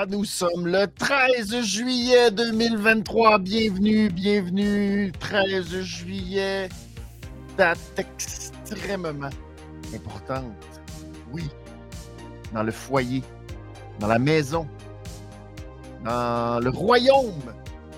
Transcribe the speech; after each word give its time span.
Ah, 0.00 0.06
nous 0.08 0.24
sommes 0.24 0.68
le 0.68 0.86
13 0.86 1.60
juillet 1.62 2.30
2023. 2.30 3.40
Bienvenue, 3.40 4.08
bienvenue. 4.08 5.10
13 5.18 5.80
juillet, 5.80 6.68
date 7.56 7.80
extrêmement 7.96 9.28
importante. 9.92 10.44
Oui, 11.32 11.42
dans 12.54 12.62
le 12.62 12.70
foyer, 12.70 13.24
dans 13.98 14.06
la 14.06 14.20
maison, 14.20 14.68
dans 16.04 16.60
le 16.62 16.70
royaume 16.70 17.52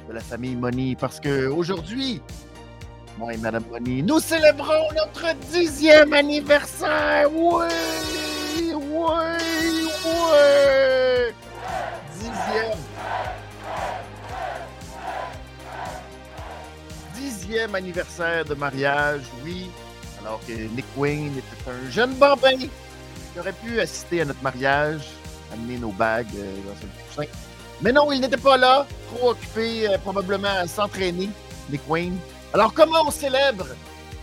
de 0.09 0.14
la 0.14 0.21
famille 0.21 0.57
Money. 0.57 0.96
Parce 0.98 1.21
que 1.21 1.48
aujourd'hui, 1.48 2.23
moi 3.19 3.35
et 3.35 3.37
Madame 3.37 3.64
Money, 3.71 4.01
nous 4.01 4.21
célébrons 4.21 4.89
notre 4.96 5.35
dixième 5.53 6.14
anniversaire. 6.14 7.29
Oui, 7.30 7.67
oui, 8.57 8.73
oui. 8.75 10.79
Anniversaire 17.59 18.45
de 18.45 18.54
mariage, 18.54 19.22
oui. 19.45 19.71
Alors 20.21 20.41
que 20.46 20.53
Nick 20.53 20.86
Wayne 20.96 21.32
était 21.39 21.71
un 21.71 21.91
jeune 21.91 22.14
bambin 22.14 22.57
qui 22.58 23.39
aurait 23.39 23.53
pu 23.53 23.81
assister 23.81 24.21
à 24.21 24.25
notre 24.27 24.43
mariage, 24.43 25.03
amener 25.53 25.79
nos 25.79 25.93
bagues 25.93 26.27
euh, 26.36 26.57
dans 26.64 26.72
un 26.72 27.25
coussin. 27.25 27.31
Mais 27.82 27.93
non, 27.93 28.13
il 28.13 28.21
n'était 28.21 28.36
pas 28.36 28.57
là, 28.57 28.86
trop 29.08 29.31
occupé 29.31 29.89
euh, 29.89 29.99
probablement 29.99 30.49
à 30.49 30.67
s'entraîner, 30.67 31.31
Nick 31.71 31.81
Wayne. 31.89 32.19
Alors 32.53 32.75
comment 32.75 33.06
on 33.06 33.11
célèbre 33.11 33.67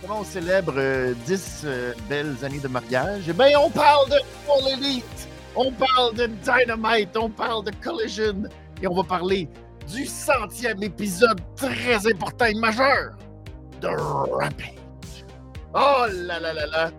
Comment 0.00 0.20
on 0.20 0.24
célèbre 0.24 0.74
euh, 0.76 1.14
10 1.26 1.62
euh, 1.64 1.92
belles 2.08 2.36
années 2.44 2.60
de 2.60 2.68
mariage? 2.68 3.22
Eh 3.28 3.32
bien, 3.32 3.58
on 3.58 3.68
parle 3.68 4.08
de 4.10 4.16
All 4.48 4.78
Elite, 4.78 5.28
on 5.56 5.72
parle 5.72 6.14
de 6.14 6.26
Dynamite, 6.26 7.16
on 7.16 7.28
parle 7.28 7.64
de 7.64 7.72
Collision 7.82 8.44
et 8.80 8.86
on 8.86 8.94
va 8.94 9.02
parler 9.02 9.48
du 9.92 10.06
centième 10.06 10.82
épisode 10.82 11.40
très 11.56 12.06
important 12.06 12.44
et 12.44 12.54
majeur 12.54 13.16
Oh 15.74 16.06
là 16.10 16.40
là 16.40 16.52
là 16.52 16.66
là! 16.66 16.90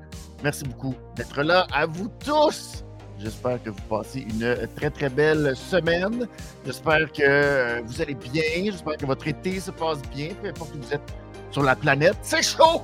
Merci 0.44 0.64
beaucoup 0.64 0.96
d'être 1.16 1.44
là. 1.44 1.68
À 1.74 1.86
vous 1.86 2.10
tous! 2.24 2.86
J'espère 3.18 3.62
que 3.62 3.70
vous 3.70 3.82
passez 3.90 4.22
une 4.22 4.56
très 4.78 4.90
très 4.90 5.10
belle 5.10 5.54
semaine. 5.56 6.26
J'espère 6.66 7.12
que 7.12 7.22
euh, 7.22 7.82
vous 7.84 8.02
allez 8.02 8.16
bien. 8.16 8.44
J'espère 8.64 8.96
que 8.96 9.06
votre 9.06 9.28
été 9.28 9.60
se 9.60 9.72
passe 9.72 10.02
bien, 10.04 10.30
peu 10.42 10.48
importe 10.48 10.74
où 10.76 10.82
vous 10.82 10.94
êtes 10.94 11.14
sur 11.52 11.64
la 11.64 11.76
planète. 11.76 12.16
C'est 12.22 12.44
chaud! 12.44 12.84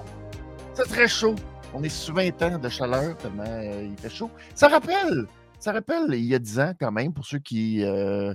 C'est 0.74 0.90
très 0.90 1.08
chaud. 1.08 1.36
On 1.74 1.82
est 1.84 1.90
sous 1.90 2.14
20 2.14 2.42
ans 2.42 2.58
de 2.58 2.68
chaleur 2.68 3.16
tellement 3.18 3.44
euh, 3.48 3.88
il 3.90 3.98
fait 3.98 4.10
chaud. 4.10 4.30
Ça 4.56 4.68
rappelle, 4.68 5.26
ça 5.60 5.72
rappelle 5.72 6.08
il 6.10 6.26
y 6.26 6.36
a 6.36 6.40
10 6.40 6.60
ans 6.60 6.74
quand 6.78 6.92
même, 6.92 7.14
pour 7.14 7.26
ceux 7.26 7.40
qui 7.40 7.82
euh, 7.86 8.34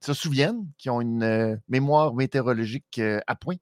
se 0.00 0.12
souviennent, 0.12 0.66
qui 0.76 0.90
ont 0.90 1.00
une 1.00 1.58
mémoire 1.68 2.12
météorologique 2.12 3.00
à 3.26 3.34
point. 3.34 3.56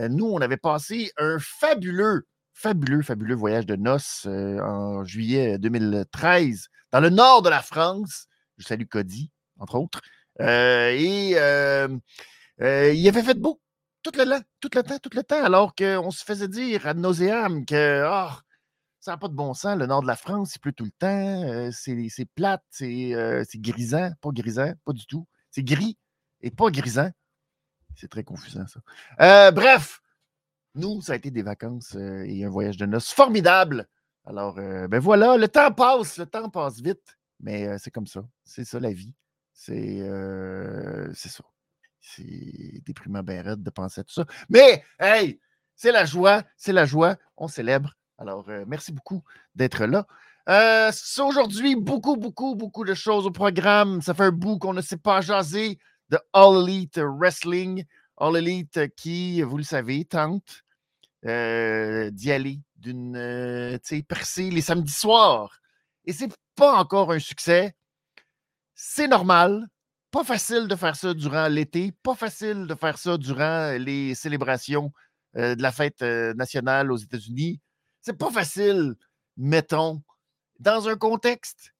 Euh, 0.00 0.08
nous, 0.08 0.26
on 0.26 0.40
avait 0.40 0.56
passé 0.56 1.12
un 1.18 1.38
fabuleux, 1.38 2.26
fabuleux, 2.54 3.02
fabuleux 3.02 3.34
voyage 3.34 3.66
de 3.66 3.76
noces 3.76 4.24
euh, 4.26 4.58
en 4.60 5.04
juillet 5.04 5.58
2013 5.58 6.68
dans 6.92 7.00
le 7.00 7.10
nord 7.10 7.42
de 7.42 7.50
la 7.50 7.62
France. 7.62 8.26
Je 8.58 8.66
salue 8.66 8.86
Cody, 8.86 9.30
entre 9.58 9.76
autres. 9.76 10.00
Euh, 10.40 10.90
et 10.90 11.32
euh, 11.36 11.88
euh, 12.62 12.92
il 12.92 13.06
avait 13.08 13.22
fait 13.22 13.38
beau 13.38 13.60
tout 14.02 14.12
le, 14.16 14.24
temps, 14.24 14.42
tout 14.60 14.70
le 14.74 14.82
temps, 14.82 14.98
tout 14.98 15.10
le 15.14 15.22
temps, 15.22 15.44
alors 15.44 15.74
qu'on 15.74 16.10
se 16.10 16.24
faisait 16.24 16.48
dire 16.48 16.86
à 16.86 16.94
nauséam 16.94 17.66
que 17.66 18.02
ah, 18.06 18.40
ça 19.00 19.12
n'a 19.12 19.16
pas 19.18 19.28
de 19.28 19.34
bon 19.34 19.54
sens, 19.54 19.78
le 19.78 19.86
nord 19.86 20.02
de 20.02 20.06
la 20.06 20.16
France, 20.16 20.54
il 20.56 20.58
pleut 20.60 20.72
tout 20.72 20.84
le 20.84 20.90
temps, 20.90 21.42
euh, 21.44 21.70
c'est 21.72 22.26
plate, 22.34 22.62
c'est 22.70 23.14
euh, 23.14 23.44
c'est 23.48 23.60
grisant, 23.60 24.12
pas 24.20 24.30
grisant, 24.30 24.72
pas 24.84 24.92
du 24.92 25.06
tout. 25.06 25.26
C'est 25.50 25.62
gris 25.62 25.98
et 26.42 26.50
pas 26.50 26.70
grisant. 26.70 27.10
C'est 28.00 28.08
très 28.08 28.24
confusant, 28.24 28.66
ça. 28.66 28.80
Euh, 29.20 29.50
bref, 29.50 30.00
nous, 30.74 31.02
ça 31.02 31.12
a 31.12 31.16
été 31.16 31.30
des 31.30 31.42
vacances 31.42 31.94
euh, 31.96 32.24
et 32.26 32.46
un 32.46 32.48
voyage 32.48 32.78
de 32.78 32.86
noces 32.86 33.12
formidable. 33.12 33.86
Alors, 34.24 34.58
euh, 34.58 34.88
ben 34.88 34.98
voilà, 34.98 35.36
le 35.36 35.48
temps 35.48 35.70
passe, 35.70 36.16
le 36.16 36.24
temps 36.24 36.48
passe 36.48 36.80
vite, 36.80 37.18
mais 37.40 37.76
c'est 37.76 37.90
comme 37.90 38.06
ça. 38.06 38.22
C'est 38.42 38.64
ça 38.64 38.80
la 38.80 38.92
vie. 38.92 39.14
C'est 39.52 39.98
ça. 41.14 41.44
C'est 42.00 42.82
déprimant 42.86 43.22
ben 43.22 43.46
raide 43.46 43.62
de 43.62 43.68
penser 43.68 44.00
à 44.00 44.04
tout 44.04 44.14
ça. 44.14 44.24
Mais, 44.48 44.82
hey, 44.98 45.38
c'est 45.76 45.92
la 45.92 46.06
joie, 46.06 46.42
c'est 46.56 46.72
la 46.72 46.86
joie, 46.86 47.16
on 47.36 47.48
célèbre. 47.48 47.98
Alors, 48.16 48.46
merci 48.66 48.92
beaucoup 48.92 49.22
d'être 49.54 49.84
là. 49.84 50.06
Aujourd'hui, 51.18 51.76
beaucoup, 51.76 52.16
beaucoup, 52.16 52.54
beaucoup 52.54 52.84
de 52.84 52.94
choses 52.94 53.26
au 53.26 53.30
programme. 53.30 54.00
Ça 54.00 54.14
fait 54.14 54.24
un 54.24 54.32
bout 54.32 54.58
qu'on 54.58 54.72
ne 54.72 54.80
sait 54.80 54.96
pas 54.96 55.20
jaser 55.20 55.78
de 56.10 56.18
All 56.32 56.68
Elite 56.68 57.00
Wrestling. 57.02 57.84
All 58.18 58.36
Elite 58.36 58.94
qui, 58.96 59.42
vous 59.42 59.56
le 59.56 59.62
savez, 59.62 60.04
tente 60.04 60.62
euh, 61.26 62.10
d'y 62.10 62.32
aller 62.32 62.60
d'une 62.76 63.16
euh, 63.16 63.78
percée 64.08 64.50
les 64.50 64.62
samedis 64.62 64.92
soirs. 64.92 65.60
Et 66.04 66.12
c'est 66.12 66.32
pas 66.54 66.76
encore 66.76 67.12
un 67.12 67.18
succès. 67.18 67.74
C'est 68.74 69.08
normal. 69.08 69.66
Pas 70.10 70.24
facile 70.24 70.66
de 70.66 70.74
faire 70.74 70.96
ça 70.96 71.14
durant 71.14 71.48
l'été. 71.48 71.92
Pas 72.02 72.14
facile 72.14 72.66
de 72.66 72.74
faire 72.74 72.98
ça 72.98 73.16
durant 73.16 73.76
les 73.78 74.14
célébrations 74.14 74.92
euh, 75.36 75.54
de 75.54 75.62
la 75.62 75.70
fête 75.70 76.02
euh, 76.02 76.34
nationale 76.34 76.90
aux 76.90 76.96
États-Unis. 76.96 77.60
C'est 78.00 78.18
pas 78.18 78.30
facile, 78.30 78.94
mettons, 79.36 80.02
dans 80.58 80.88
un 80.88 80.96
contexte, 80.96 81.72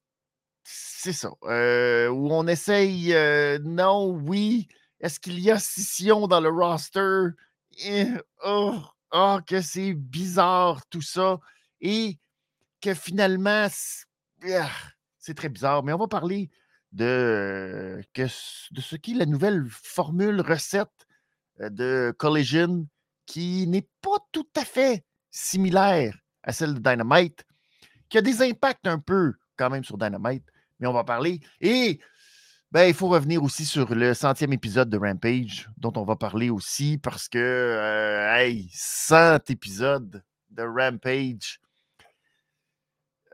c'est 0.63 1.13
ça, 1.13 1.31
où 1.31 2.33
on 2.33 2.47
essaye, 2.47 3.15
non, 3.63 4.11
oui, 4.11 4.69
est-ce 5.01 5.19
qu'il 5.19 5.41
y 5.41 5.51
a 5.51 5.59
scission 5.59 6.27
dans 6.27 6.41
le 6.41 6.51
roster? 6.51 7.29
Eh, 7.85 8.07
oh, 8.45 8.79
oh, 9.13 9.39
que 9.47 9.63
c'est 9.63 9.95
bizarre 9.95 10.85
tout 10.91 11.01
ça. 11.01 11.39
Et 11.81 12.19
que 12.83 12.93
finalement, 12.93 13.69
ah, 14.45 14.71
c'est 15.19 15.35
très 15.35 15.49
bizarre. 15.49 15.83
Mais 15.83 15.95
on 15.95 15.99
va 15.99 16.07
parler 16.07 16.51
de, 16.93 18.03
de 18.15 18.27
ce 18.81 18.97
qui 18.97 19.13
est 19.13 19.19
la 19.19 19.27
nouvelle 19.27 19.67
formule 19.71 20.43
recette 20.43 21.07
de 21.59 22.15
Collision 22.19 22.87
qui 23.25 23.67
n'est 23.69 23.89
pas 24.03 24.19
tout 24.33 24.49
à 24.57 24.65
fait 24.65 25.05
similaire 25.31 26.19
à 26.43 26.53
celle 26.53 26.75
de 26.75 26.81
Dynamite, 26.81 27.45
qui 28.09 28.19
a 28.19 28.23
des 28.23 28.43
impacts 28.43 28.87
un 28.87 28.99
peu 28.99 29.35
quand 29.61 29.71
même 29.71 29.85
sur 29.85 29.99
Dynamite, 29.99 30.45
mais 30.79 30.87
on 30.87 30.93
va 30.95 31.05
parler. 31.05 31.41
Et 31.61 32.01
ben, 32.73 32.85
il 32.85 32.95
faut 32.95 33.09
revenir 33.09 33.43
aussi 33.43 33.67
sur 33.67 33.95
le 33.95 34.15
centième 34.15 34.55
épisode 34.55 34.89
de 34.89 34.97
Rampage, 34.97 35.69
dont 35.77 35.93
on 35.97 36.05
va 36.05 36.17
parler 36.17 36.49
aussi, 36.49 36.97
parce 36.97 37.29
que, 37.29 37.39
euh, 37.39 38.35
hey, 38.37 38.71
100 38.73 39.51
épisodes 39.51 40.23
de 40.49 40.63
Rampage, 40.63 41.61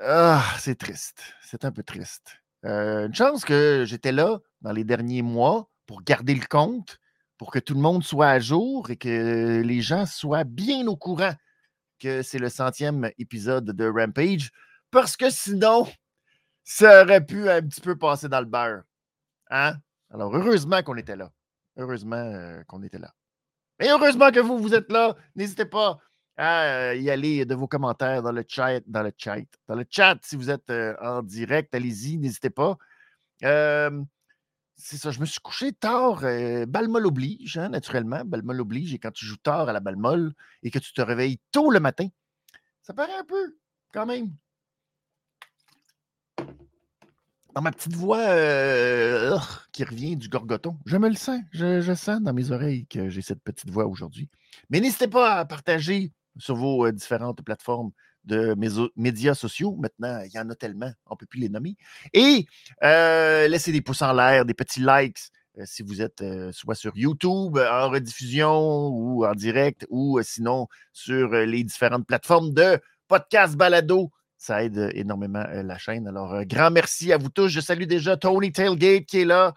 ah, 0.00 0.44
c'est 0.58 0.76
triste. 0.76 1.22
C'est 1.42 1.64
un 1.64 1.70
peu 1.70 1.84
triste. 1.84 2.38
Euh, 2.64 3.06
une 3.06 3.14
chance 3.14 3.44
que 3.44 3.84
j'étais 3.86 4.12
là 4.12 4.40
dans 4.62 4.72
les 4.72 4.84
derniers 4.84 5.22
mois 5.22 5.70
pour 5.86 6.02
garder 6.02 6.34
le 6.34 6.44
compte, 6.44 6.98
pour 7.38 7.52
que 7.52 7.60
tout 7.60 7.74
le 7.74 7.80
monde 7.80 8.02
soit 8.02 8.28
à 8.28 8.40
jour 8.40 8.90
et 8.90 8.96
que 8.96 9.62
les 9.64 9.80
gens 9.80 10.06
soient 10.06 10.44
bien 10.44 10.86
au 10.88 10.96
courant 10.96 11.34
que 12.00 12.22
c'est 12.22 12.38
le 12.38 12.48
centième 12.48 13.10
épisode 13.16 13.66
de 13.66 13.86
Rampage, 13.88 14.50
parce 14.90 15.16
que 15.16 15.30
sinon, 15.30 15.86
ça 16.66 17.04
aurait 17.04 17.24
pu 17.24 17.48
un 17.48 17.62
petit 17.62 17.80
peu 17.80 17.96
passer 17.96 18.28
dans 18.28 18.40
le 18.40 18.46
beurre. 18.46 18.82
Hein? 19.50 19.76
Alors, 20.10 20.34
heureusement 20.36 20.82
qu'on 20.82 20.96
était 20.96 21.16
là. 21.16 21.30
Heureusement 21.78 22.16
euh, 22.16 22.62
qu'on 22.64 22.82
était 22.82 22.98
là. 22.98 23.14
Et 23.80 23.88
heureusement 23.88 24.30
que 24.30 24.40
vous, 24.40 24.58
vous 24.58 24.74
êtes 24.74 24.90
là. 24.90 25.16
N'hésitez 25.34 25.64
pas 25.64 25.98
à 26.36 26.64
euh, 26.64 26.94
y 26.96 27.08
aller 27.08 27.46
de 27.46 27.54
vos 27.54 27.68
commentaires 27.68 28.22
dans 28.22 28.32
le 28.32 28.44
chat, 28.46 28.80
dans 28.86 29.02
le 29.02 29.12
chat. 29.16 29.46
Dans 29.68 29.76
le 29.76 29.86
chat, 29.88 30.18
si 30.22 30.36
vous 30.36 30.50
êtes 30.50 30.68
euh, 30.68 30.94
en 31.00 31.22
direct, 31.22 31.74
allez-y, 31.74 32.18
n'hésitez 32.18 32.50
pas. 32.50 32.76
C'est 34.78 34.98
ça, 34.98 35.10
je 35.10 35.20
me 35.20 35.24
suis 35.24 35.40
couché 35.40 35.72
tard. 35.72 36.24
Euh, 36.24 36.66
Balmol 36.66 37.06
oblige, 37.06 37.56
hein, 37.56 37.70
naturellement. 37.70 38.22
Balmol 38.24 38.60
oblige. 38.60 38.92
Et 38.92 38.98
quand 38.98 39.10
tu 39.10 39.24
joues 39.24 39.38
tard 39.38 39.68
à 39.68 39.72
la 39.72 39.80
Balmol 39.80 40.34
et 40.62 40.70
que 40.70 40.78
tu 40.78 40.92
te 40.92 41.00
réveilles 41.00 41.40
tôt 41.50 41.70
le 41.70 41.80
matin, 41.80 42.08
ça 42.82 42.92
paraît 42.92 43.16
un 43.16 43.24
peu, 43.24 43.56
quand 43.92 44.04
même. 44.04 44.32
Dans 47.56 47.62
ma 47.62 47.72
petite 47.72 47.94
voix 47.94 48.18
euh, 48.18 49.38
qui 49.72 49.82
revient 49.82 50.14
du 50.14 50.28
gorgoton, 50.28 50.76
je 50.84 50.98
me 50.98 51.08
le 51.08 51.14
sens. 51.14 51.40
Je, 51.52 51.94
sens 51.94 52.20
dans 52.20 52.34
mes 52.34 52.50
oreilles 52.50 52.86
que 52.86 53.08
j'ai 53.08 53.22
cette 53.22 53.42
petite 53.42 53.70
voix 53.70 53.86
aujourd'hui. 53.86 54.28
Mais 54.68 54.78
n'hésitez 54.78 55.08
pas 55.08 55.36
à 55.36 55.44
partager 55.46 56.12
sur 56.36 56.54
vos 56.54 56.84
euh, 56.84 56.92
différentes 56.92 57.40
plateformes 57.40 57.92
de 58.24 58.54
médias 58.94 59.32
sociaux. 59.32 59.74
Maintenant, 59.80 60.20
il 60.26 60.30
y 60.32 60.38
en 60.38 60.50
a 60.50 60.54
tellement, 60.54 60.92
on 61.06 61.14
ne 61.14 61.16
peut 61.16 61.24
plus 61.24 61.40
les 61.40 61.48
nommer. 61.48 61.78
Et 62.12 62.44
euh, 62.84 63.48
laissez 63.48 63.72
des 63.72 63.80
pouces 63.80 64.02
en 64.02 64.12
l'air, 64.12 64.44
des 64.44 64.52
petits 64.52 64.80
likes 64.80 65.30
si 65.64 65.82
vous 65.82 66.02
êtes 66.02 66.22
soit 66.52 66.74
sur 66.74 66.94
YouTube 66.94 67.56
en 67.56 67.88
rediffusion 67.88 68.88
ou 68.88 69.24
en 69.24 69.32
direct 69.32 69.86
ou 69.88 70.20
sinon 70.22 70.68
sur 70.92 71.30
les 71.30 71.64
différentes 71.64 72.06
plateformes 72.06 72.52
de 72.52 72.78
podcast 73.08 73.56
balado 73.56 74.12
Ça 74.38 74.62
aide 74.62 74.90
énormément 74.94 75.44
la 75.50 75.78
chaîne. 75.78 76.06
Alors, 76.06 76.44
grand 76.44 76.70
merci 76.70 77.12
à 77.12 77.18
vous 77.18 77.30
tous. 77.30 77.48
Je 77.48 77.60
salue 77.60 77.84
déjà 77.84 78.16
Tony 78.16 78.52
Tailgate 78.52 79.06
qui 79.06 79.20
est 79.20 79.24
là. 79.24 79.54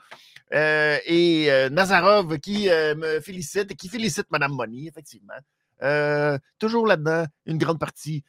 et 0.51 1.49
Nazarov 1.71 2.39
qui 2.39 2.67
me 2.67 3.19
félicite 3.19 3.71
et 3.71 3.75
qui 3.75 3.89
félicite 3.89 4.27
Mme 4.31 4.53
Money, 4.53 4.87
effectivement. 4.87 5.33
toujours 6.59 6.87
là-dedans, 6.87 7.25
une 7.45 7.57
grande 7.57 7.79
partie 7.79 8.23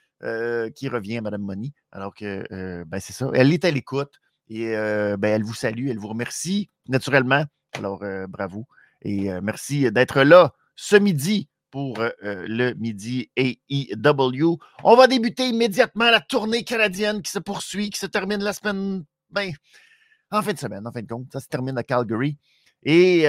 qui 0.75 0.89
revient, 0.89 1.21
Mme 1.21 1.43
Money. 1.43 1.73
Alors 1.93 2.15
que, 2.15 2.85
ben, 2.85 3.01
c'est 3.01 3.13
ça. 3.13 3.31
Elle 3.35 3.53
est 3.53 3.65
à 3.65 3.71
l'écoute 3.71 4.21
et 4.49 4.73
ben, 4.73 5.25
elle 5.25 5.45
vous 5.45 5.55
salue, 5.55 5.89
elle 5.89 5.99
vous 5.99 6.09
remercie 6.09 6.69
naturellement. 6.89 7.45
Alors, 7.75 8.03
bravo. 8.29 8.67
Et 9.03 9.31
merci 9.41 9.91
d'être 9.91 10.23
là 10.23 10.53
ce 10.77 10.97
midi 10.97 11.49
pour 11.71 11.99
le 12.23 12.73
midi 12.75 13.31
AEW. 13.37 14.59
On 14.85 14.97
va 14.97 15.07
débuter 15.07 15.49
immédiatement 15.49 16.11
la 16.11 16.21
tournée 16.21 16.65
canadienne 16.65 17.23
qui 17.23 17.31
se 17.31 17.39
poursuit, 17.39 17.91
qui 17.91 17.99
se 17.99 18.07
termine 18.07 18.43
la 18.43 18.53
semaine, 18.53 19.05
ben, 19.31 19.53
en 20.31 20.43
fin 20.43 20.53
de 20.53 20.59
semaine, 20.59 20.87
en 20.87 20.93
fin 20.93 21.03
de 21.03 21.07
compte. 21.07 21.33
Ça 21.33 21.41
se 21.41 21.49
termine 21.49 21.79
à 21.79 21.83
Calgary. 21.83 22.37
Et 22.83 23.27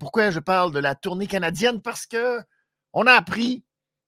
pourquoi 0.00 0.30
je 0.30 0.40
parle 0.40 0.72
de 0.72 0.78
la 0.78 0.94
tournée 0.94 1.26
canadienne? 1.26 1.80
Parce 1.82 2.06
que 2.06 2.40
on 2.92 3.06
a 3.06 3.12
appris 3.12 3.64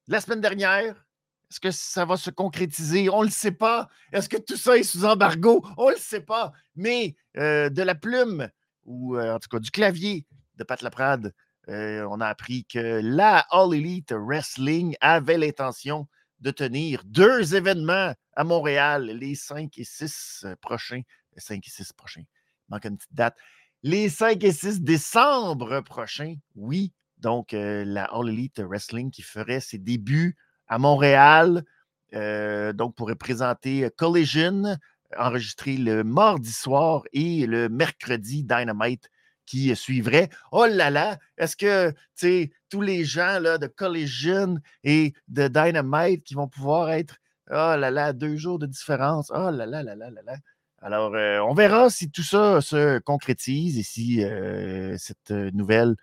la 0.08 0.20
semaine 0.20 0.40
dernière. 0.40 1.04
Est-ce 1.50 1.60
que 1.60 1.70
ça 1.70 2.04
va 2.04 2.16
se 2.16 2.30
concrétiser? 2.30 3.08
On 3.08 3.20
ne 3.20 3.26
le 3.26 3.30
sait 3.32 3.52
pas. 3.52 3.88
Est-ce 4.12 4.28
que 4.28 4.36
tout 4.36 4.56
ça 4.56 4.76
est 4.76 4.82
sous 4.82 5.04
embargo? 5.04 5.64
On 5.76 5.86
ne 5.86 5.94
le 5.94 5.98
sait 6.00 6.20
pas. 6.20 6.52
Mais 6.74 7.14
de 7.36 7.82
la 7.82 7.94
plume, 7.94 8.48
ou 8.84 9.16
en 9.18 9.38
tout 9.38 9.48
cas 9.48 9.58
du 9.58 9.70
clavier 9.70 10.26
de 10.56 10.64
Pat 10.64 10.82
Laprade, 10.82 11.32
euh, 11.68 12.06
on 12.10 12.20
a 12.20 12.26
appris 12.26 12.64
que 12.64 13.00
la 13.02 13.38
All 13.50 13.74
Elite 13.74 14.12
Wrestling 14.12 14.96
avait 15.00 15.38
l'intention 15.38 16.06
de 16.40 16.50
tenir 16.50 17.02
deux 17.04 17.56
événements 17.56 18.14
à 18.34 18.44
Montréal 18.44 19.06
les 19.06 19.34
5 19.34 19.76
et 19.78 19.84
6 19.84 20.44
euh, 20.44 20.56
prochains. 20.60 21.02
5 21.36 21.66
et 21.66 21.70
6 21.70 21.92
prochains. 21.92 22.22
Il 22.22 22.72
manque 22.72 22.84
une 22.84 22.96
petite 22.96 23.14
date. 23.14 23.36
Les 23.82 24.08
5 24.08 24.42
et 24.44 24.52
6 24.52 24.82
décembre 24.82 25.80
prochains, 25.80 26.36
oui. 26.54 26.92
Donc, 27.18 27.52
euh, 27.52 27.84
la 27.84 28.04
All 28.04 28.28
Elite 28.28 28.60
Wrestling 28.60 29.10
qui 29.10 29.22
ferait 29.22 29.60
ses 29.60 29.78
débuts 29.78 30.36
à 30.68 30.78
Montréal. 30.78 31.64
donc, 32.12 32.94
pourrait 32.94 33.16
présenter 33.16 33.88
Collision, 33.96 34.76
enregistré 35.18 35.76
le 35.76 36.04
mardi 36.04 36.52
soir 36.52 37.02
et 37.12 37.46
le 37.46 37.68
mercredi 37.68 38.42
Dynamite 38.42 39.10
qui 39.46 39.74
suivrait. 39.74 40.28
Oh 40.52 40.66
là 40.66 40.90
là, 40.90 41.18
est-ce 41.38 41.56
que 41.56 41.94
tous 42.68 42.82
les 42.82 43.04
gens 43.04 43.38
là, 43.38 43.58
de 43.58 43.66
Collision 43.66 44.58
et 44.84 45.14
de 45.28 45.48
Dynamite 45.48 46.24
qui 46.24 46.34
vont 46.34 46.48
pouvoir 46.48 46.90
être, 46.90 47.16
oh 47.50 47.74
là 47.78 47.90
là, 47.90 48.12
deux 48.12 48.36
jours 48.36 48.58
de 48.58 48.66
différence, 48.66 49.30
oh 49.34 49.50
là 49.50 49.66
là 49.66 49.82
là 49.82 49.94
là 49.94 50.10
là 50.10 50.22
là. 50.24 50.36
Alors, 50.82 51.14
euh, 51.14 51.40
on 51.40 51.54
verra 51.54 51.90
si 51.90 52.10
tout 52.10 52.22
ça 52.22 52.60
se 52.60 52.98
concrétise 52.98 53.78
et 53.78 53.82
si 53.82 54.22
euh, 54.22 54.96
cette 54.98 55.30
nouvelle, 55.30 55.96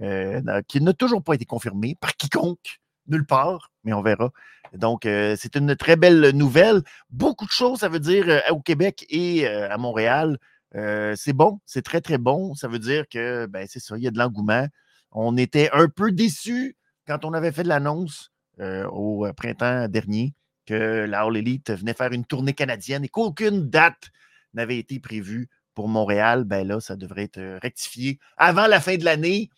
euh, 0.00 0.62
qui 0.68 0.80
n'a 0.80 0.92
toujours 0.92 1.22
pas 1.24 1.34
été 1.34 1.44
confirmée 1.44 1.96
par 2.00 2.14
quiconque, 2.14 2.78
nulle 3.08 3.26
part, 3.26 3.72
mais 3.84 3.92
on 3.92 4.02
verra. 4.02 4.30
Donc, 4.74 5.00
c'est 5.04 5.56
une 5.56 5.74
très 5.76 5.96
belle 5.96 6.30
nouvelle. 6.34 6.82
Beaucoup 7.08 7.46
de 7.46 7.50
choses, 7.50 7.80
ça 7.80 7.88
veut 7.88 8.00
dire, 8.00 8.42
au 8.50 8.60
Québec 8.60 9.06
et 9.08 9.46
à 9.46 9.78
Montréal 9.78 10.38
c'est 10.72 11.32
bon, 11.32 11.60
c'est 11.66 11.82
très, 11.82 12.00
très 12.00 12.18
bon. 12.18 12.54
Ça 12.54 12.68
veut 12.68 12.78
dire 12.78 13.08
que, 13.08 13.46
ben, 13.46 13.66
c'est 13.68 13.80
ça, 13.80 13.96
il 13.96 14.02
y 14.02 14.08
a 14.08 14.10
de 14.10 14.18
l'engouement. 14.18 14.66
On 15.12 15.36
était 15.36 15.70
un 15.72 15.88
peu 15.88 16.12
déçus 16.12 16.76
quand 17.06 17.24
on 17.24 17.32
avait 17.32 17.52
fait 17.52 17.62
de 17.62 17.68
l'annonce 17.68 18.30
au 18.60 19.26
printemps 19.36 19.88
dernier 19.88 20.34
que 20.66 21.06
la 21.08 21.22
All 21.22 21.36
Elite 21.36 21.70
venait 21.70 21.94
faire 21.94 22.12
une 22.12 22.24
tournée 22.26 22.52
canadienne 22.52 23.04
et 23.04 23.08
qu'aucune 23.08 23.70
date 23.70 24.10
n'avait 24.52 24.78
été 24.78 25.00
prévue 25.00 25.48
pour 25.74 25.88
Montréal. 25.88 26.44
Ben 26.44 26.66
là, 26.66 26.80
ça 26.80 26.96
devrait 26.96 27.22
être 27.22 27.58
rectifié 27.62 28.18
avant 28.36 28.66
la 28.66 28.80
fin 28.80 28.96
de 28.96 29.04
l'année. 29.04 29.48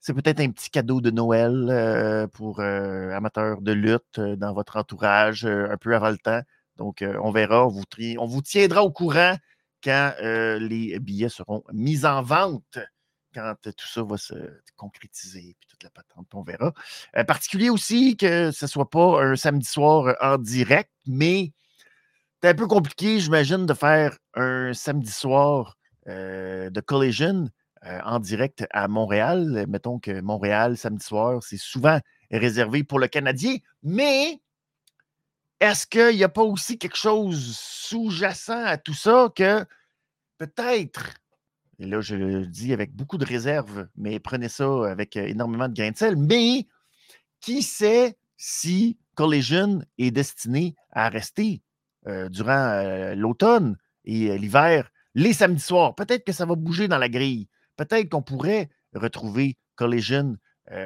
C'est 0.00 0.12
peut-être 0.14 0.40
un 0.40 0.50
petit 0.50 0.68
cadeau 0.70 1.00
de 1.00 1.10
Noël 1.10 2.28
pour 2.32 2.60
amateurs 2.60 3.62
de 3.62 3.72
lutte 3.72 4.20
dans 4.20 4.52
votre 4.52 4.76
entourage 4.76 5.46
un 5.46 5.76
peu 5.78 5.94
avant 5.94 6.10
le 6.10 6.18
temps. 6.18 6.42
Donc, 6.76 7.04
on 7.22 7.30
verra, 7.30 7.66
on 7.66 8.26
vous 8.26 8.42
tiendra 8.42 8.82
au 8.82 8.90
courant 8.90 9.36
quand 9.82 10.14
les 10.20 10.98
billets 11.00 11.28
seront 11.28 11.62
mis 11.72 12.04
en 12.04 12.22
vente, 12.22 12.78
quand 13.34 13.54
tout 13.62 13.86
ça 13.86 14.02
va 14.02 14.16
se 14.16 14.34
concrétiser, 14.76 15.54
puis 15.60 15.68
toute 15.68 15.82
la 15.82 15.90
patente, 15.90 16.26
on 16.34 16.42
verra. 16.42 16.72
particulier 17.26 17.70
aussi 17.70 18.16
que 18.16 18.50
ce 18.50 18.64
ne 18.64 18.68
soit 18.68 18.90
pas 18.90 19.22
un 19.22 19.36
samedi 19.36 19.66
soir 19.66 20.16
en 20.20 20.38
direct, 20.38 20.90
mais 21.06 21.52
c'est 22.42 22.48
un 22.48 22.54
peu 22.54 22.66
compliqué, 22.66 23.20
j'imagine, 23.20 23.66
de 23.66 23.74
faire 23.74 24.16
un 24.34 24.72
samedi 24.72 25.12
soir 25.12 25.76
de 26.06 26.80
Collision 26.80 27.48
en 27.82 28.18
direct 28.18 28.66
à 28.70 28.88
Montréal. 28.88 29.66
Mettons 29.68 29.98
que 29.98 30.20
Montréal, 30.20 30.76
samedi 30.76 31.04
soir, 31.04 31.42
c'est 31.42 31.58
souvent 31.58 32.00
réservé 32.30 32.82
pour 32.82 32.98
le 32.98 33.08
Canadien, 33.08 33.56
mais 33.82 34.40
est-ce 35.60 35.86
qu'il 35.86 36.16
n'y 36.16 36.24
a 36.24 36.28
pas 36.28 36.42
aussi 36.42 36.78
quelque 36.78 36.96
chose 36.96 37.56
sous-jacent 37.58 38.64
à 38.64 38.78
tout 38.78 38.94
ça 38.94 39.30
que 39.34 39.64
peut-être, 40.38 41.14
et 41.78 41.86
là 41.86 42.00
je 42.00 42.16
le 42.16 42.46
dis 42.46 42.72
avec 42.72 42.94
beaucoup 42.94 43.18
de 43.18 43.24
réserve, 43.24 43.88
mais 43.96 44.18
prenez 44.20 44.48
ça 44.48 44.90
avec 44.90 45.16
énormément 45.16 45.68
de 45.68 45.74
grains 45.74 45.90
de 45.90 45.96
sel, 45.96 46.16
mais 46.16 46.66
qui 47.40 47.62
sait 47.62 48.16
si 48.36 48.98
Collision 49.14 49.82
est 49.98 50.10
destiné 50.10 50.74
à 50.90 51.08
rester 51.10 51.62
durant 52.30 53.12
l'automne 53.14 53.76
et 54.04 54.38
l'hiver, 54.38 54.90
les 55.14 55.34
samedis 55.34 55.60
soirs? 55.60 55.94
Peut-être 55.94 56.24
que 56.24 56.32
ça 56.32 56.46
va 56.46 56.54
bouger 56.54 56.88
dans 56.88 56.96
la 56.96 57.10
grille. 57.10 57.48
Peut-être 57.76 58.08
qu'on 58.08 58.22
pourrait 58.22 58.70
retrouver 58.94 59.58
Collision 59.74 60.36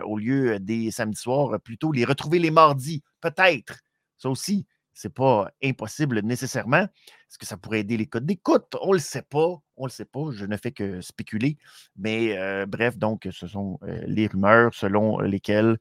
au 0.05 0.19
lieu 0.19 0.59
des 0.59 0.91
samedis 0.91 1.21
soirs, 1.21 1.61
plutôt 1.61 1.93
les 1.93 2.05
retrouver 2.05 2.41
les 2.41 2.51
mardis. 2.51 3.03
Peut-être. 3.21 3.84
Ça 4.19 4.31
aussi, 4.31 4.67
ce 4.93 5.09
n'est 5.09 5.13
pas 5.13 5.51
impossible 5.63 6.21
nécessairement. 6.21 6.83
Est-ce 6.85 7.37
que 7.37 7.47
ça 7.47 7.57
pourrait 7.57 7.81
aider 7.81 7.97
les 7.97 8.07
codes 8.07 8.27
d'écoute? 8.27 8.77
On 8.81 8.93
le 8.93 9.01
sait 9.01 9.23
pas. 9.23 9.61
On 9.77 9.87
le 9.87 9.91
sait 9.91 10.05
pas. 10.05 10.31
Je 10.31 10.47
ne 10.47 10.57
fais 10.57 10.71
que 10.71 11.01
spéculer. 11.01 11.59
Mais 11.97 12.65
bref, 12.67 12.97
donc, 12.97 13.27
ce 13.33 13.49
sont 13.49 13.81
les 13.83 14.29
rumeurs 14.29 14.73
selon 14.73 15.19
lesquelles 15.19 15.79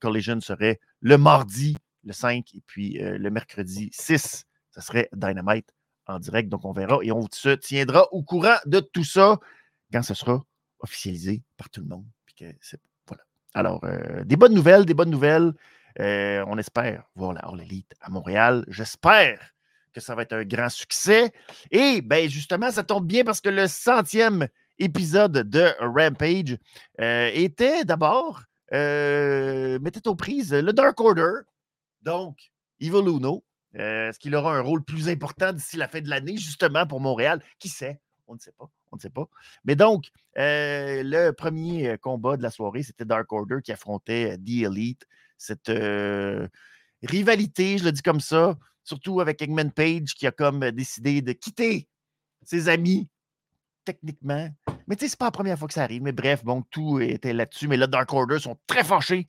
Collision 0.00 0.40
serait 0.40 0.80
le 1.00 1.16
mardi, 1.16 1.78
le 2.04 2.12
5, 2.12 2.54
et 2.54 2.62
puis 2.66 2.98
le 3.00 3.30
mercredi 3.30 3.88
6, 3.92 4.44
ce 4.70 4.80
serait 4.82 5.08
Dynamite 5.14 5.72
en 6.06 6.18
direct. 6.18 6.50
Donc, 6.50 6.66
on 6.66 6.72
verra 6.72 6.98
et 7.02 7.12
on 7.12 7.26
se 7.32 7.50
tiendra 7.50 8.12
au 8.12 8.22
courant 8.22 8.58
de 8.66 8.80
tout 8.80 9.04
ça 9.04 9.38
quand 9.92 10.02
ce 10.02 10.12
sera 10.12 10.44
officialisé 10.80 11.42
par 11.56 11.70
tout 11.70 11.80
le 11.80 11.86
monde. 11.86 12.04
voilà. 13.06 13.24
Alors, 13.54 13.82
des 14.26 14.36
bonnes 14.36 14.54
nouvelles, 14.54 14.84
des 14.84 14.94
bonnes 14.94 15.10
nouvelles. 15.10 15.54
Euh, 15.98 16.44
on 16.46 16.58
espère 16.58 17.04
voir 17.14 17.32
la 17.32 17.40
All 17.40 17.60
Elite 17.60 17.94
à 18.00 18.10
Montréal. 18.10 18.64
J'espère 18.68 19.40
que 19.92 20.00
ça 20.00 20.14
va 20.14 20.22
être 20.22 20.34
un 20.34 20.44
grand 20.44 20.68
succès. 20.68 21.32
Et 21.70 22.00
ben 22.00 22.28
justement, 22.28 22.70
ça 22.70 22.84
tombe 22.84 23.06
bien 23.06 23.24
parce 23.24 23.40
que 23.40 23.48
le 23.48 23.66
centième 23.66 24.46
épisode 24.78 25.32
de 25.32 25.68
Rampage 25.80 26.56
euh, 27.00 27.30
était 27.34 27.84
d'abord, 27.84 28.42
euh, 28.72 29.78
mettait 29.80 30.06
aux 30.06 30.14
prises 30.14 30.52
le 30.52 30.72
Dark 30.72 31.00
Order, 31.00 31.40
donc 32.02 32.38
Evil 32.78 33.08
Uno. 33.08 33.44
Est-ce 33.74 34.18
qu'il 34.18 34.34
aura 34.34 34.56
un 34.56 34.60
rôle 34.60 34.82
plus 34.82 35.08
important 35.08 35.52
d'ici 35.52 35.76
la 35.76 35.86
fin 35.86 36.00
de 36.00 36.08
l'année, 36.08 36.36
justement, 36.36 36.86
pour 36.86 36.98
Montréal? 36.98 37.40
Qui 37.60 37.68
sait? 37.68 38.00
On 38.26 38.34
ne 38.34 38.40
sait 38.40 38.52
pas. 38.58 38.68
On 38.90 38.96
ne 38.96 39.00
sait 39.00 39.10
pas. 39.10 39.28
Mais 39.64 39.76
donc, 39.76 40.06
le 40.34 41.30
premier 41.30 41.96
combat 41.98 42.36
de 42.36 42.42
la 42.42 42.50
soirée, 42.50 42.82
c'était 42.82 43.04
Dark 43.04 43.32
Order 43.32 43.58
qui 43.62 43.70
affrontait 43.70 44.36
The 44.38 44.64
Elite 44.64 45.06
cette 45.40 45.72
rivalité, 47.02 47.78
je 47.78 47.84
le 47.84 47.92
dis 47.92 48.02
comme 48.02 48.20
ça, 48.20 48.58
surtout 48.84 49.20
avec 49.20 49.40
Eggman 49.40 49.70
Page 49.70 50.14
qui 50.14 50.26
a 50.26 50.32
comme 50.32 50.70
décidé 50.70 51.22
de 51.22 51.32
quitter 51.32 51.88
ses 52.42 52.68
amis, 52.68 53.08
techniquement. 53.86 54.50
Mais 54.86 54.96
tu 54.96 55.04
sais, 55.04 55.08
c'est 55.08 55.18
pas 55.18 55.24
la 55.26 55.30
première 55.30 55.58
fois 55.58 55.66
que 55.66 55.72
ça 55.72 55.82
arrive. 55.82 56.02
Mais 56.02 56.12
bref, 56.12 56.44
bon, 56.44 56.62
tout 56.70 57.00
était 57.00 57.32
là-dessus. 57.32 57.68
Mais 57.68 57.78
là, 57.78 57.86
Dark 57.86 58.12
Order 58.12 58.38
sont 58.38 58.58
très 58.66 58.84
fâchés. 58.84 59.28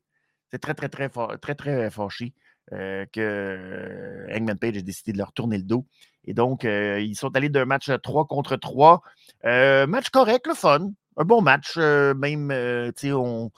C'est 0.50 0.60
très, 0.60 0.74
très, 0.74 0.90
très, 0.90 1.10
très, 1.10 1.56
très 1.56 1.90
fâché 1.90 2.34
que 2.70 4.26
Eggman 4.30 4.58
Page 4.58 4.76
ait 4.76 4.82
décidé 4.82 5.14
de 5.14 5.18
leur 5.18 5.32
tourner 5.32 5.58
le 5.58 5.64
dos. 5.64 5.88
Et 6.26 6.34
donc, 6.34 6.66
ils 6.66 7.16
sont 7.16 7.34
allés 7.38 7.50
d'un 7.50 7.64
match 7.64 7.90
3 8.04 8.28
contre 8.28 8.58
3. 8.58 9.02
match 9.44 10.10
correct, 10.10 10.46
le 10.48 10.56
fun. 10.56 10.92
Un 11.16 11.24
bon 11.24 11.42
match. 11.42 11.78
même, 11.78 12.50
tu 12.98 13.08
sais, 13.08 13.14
on 13.14 13.50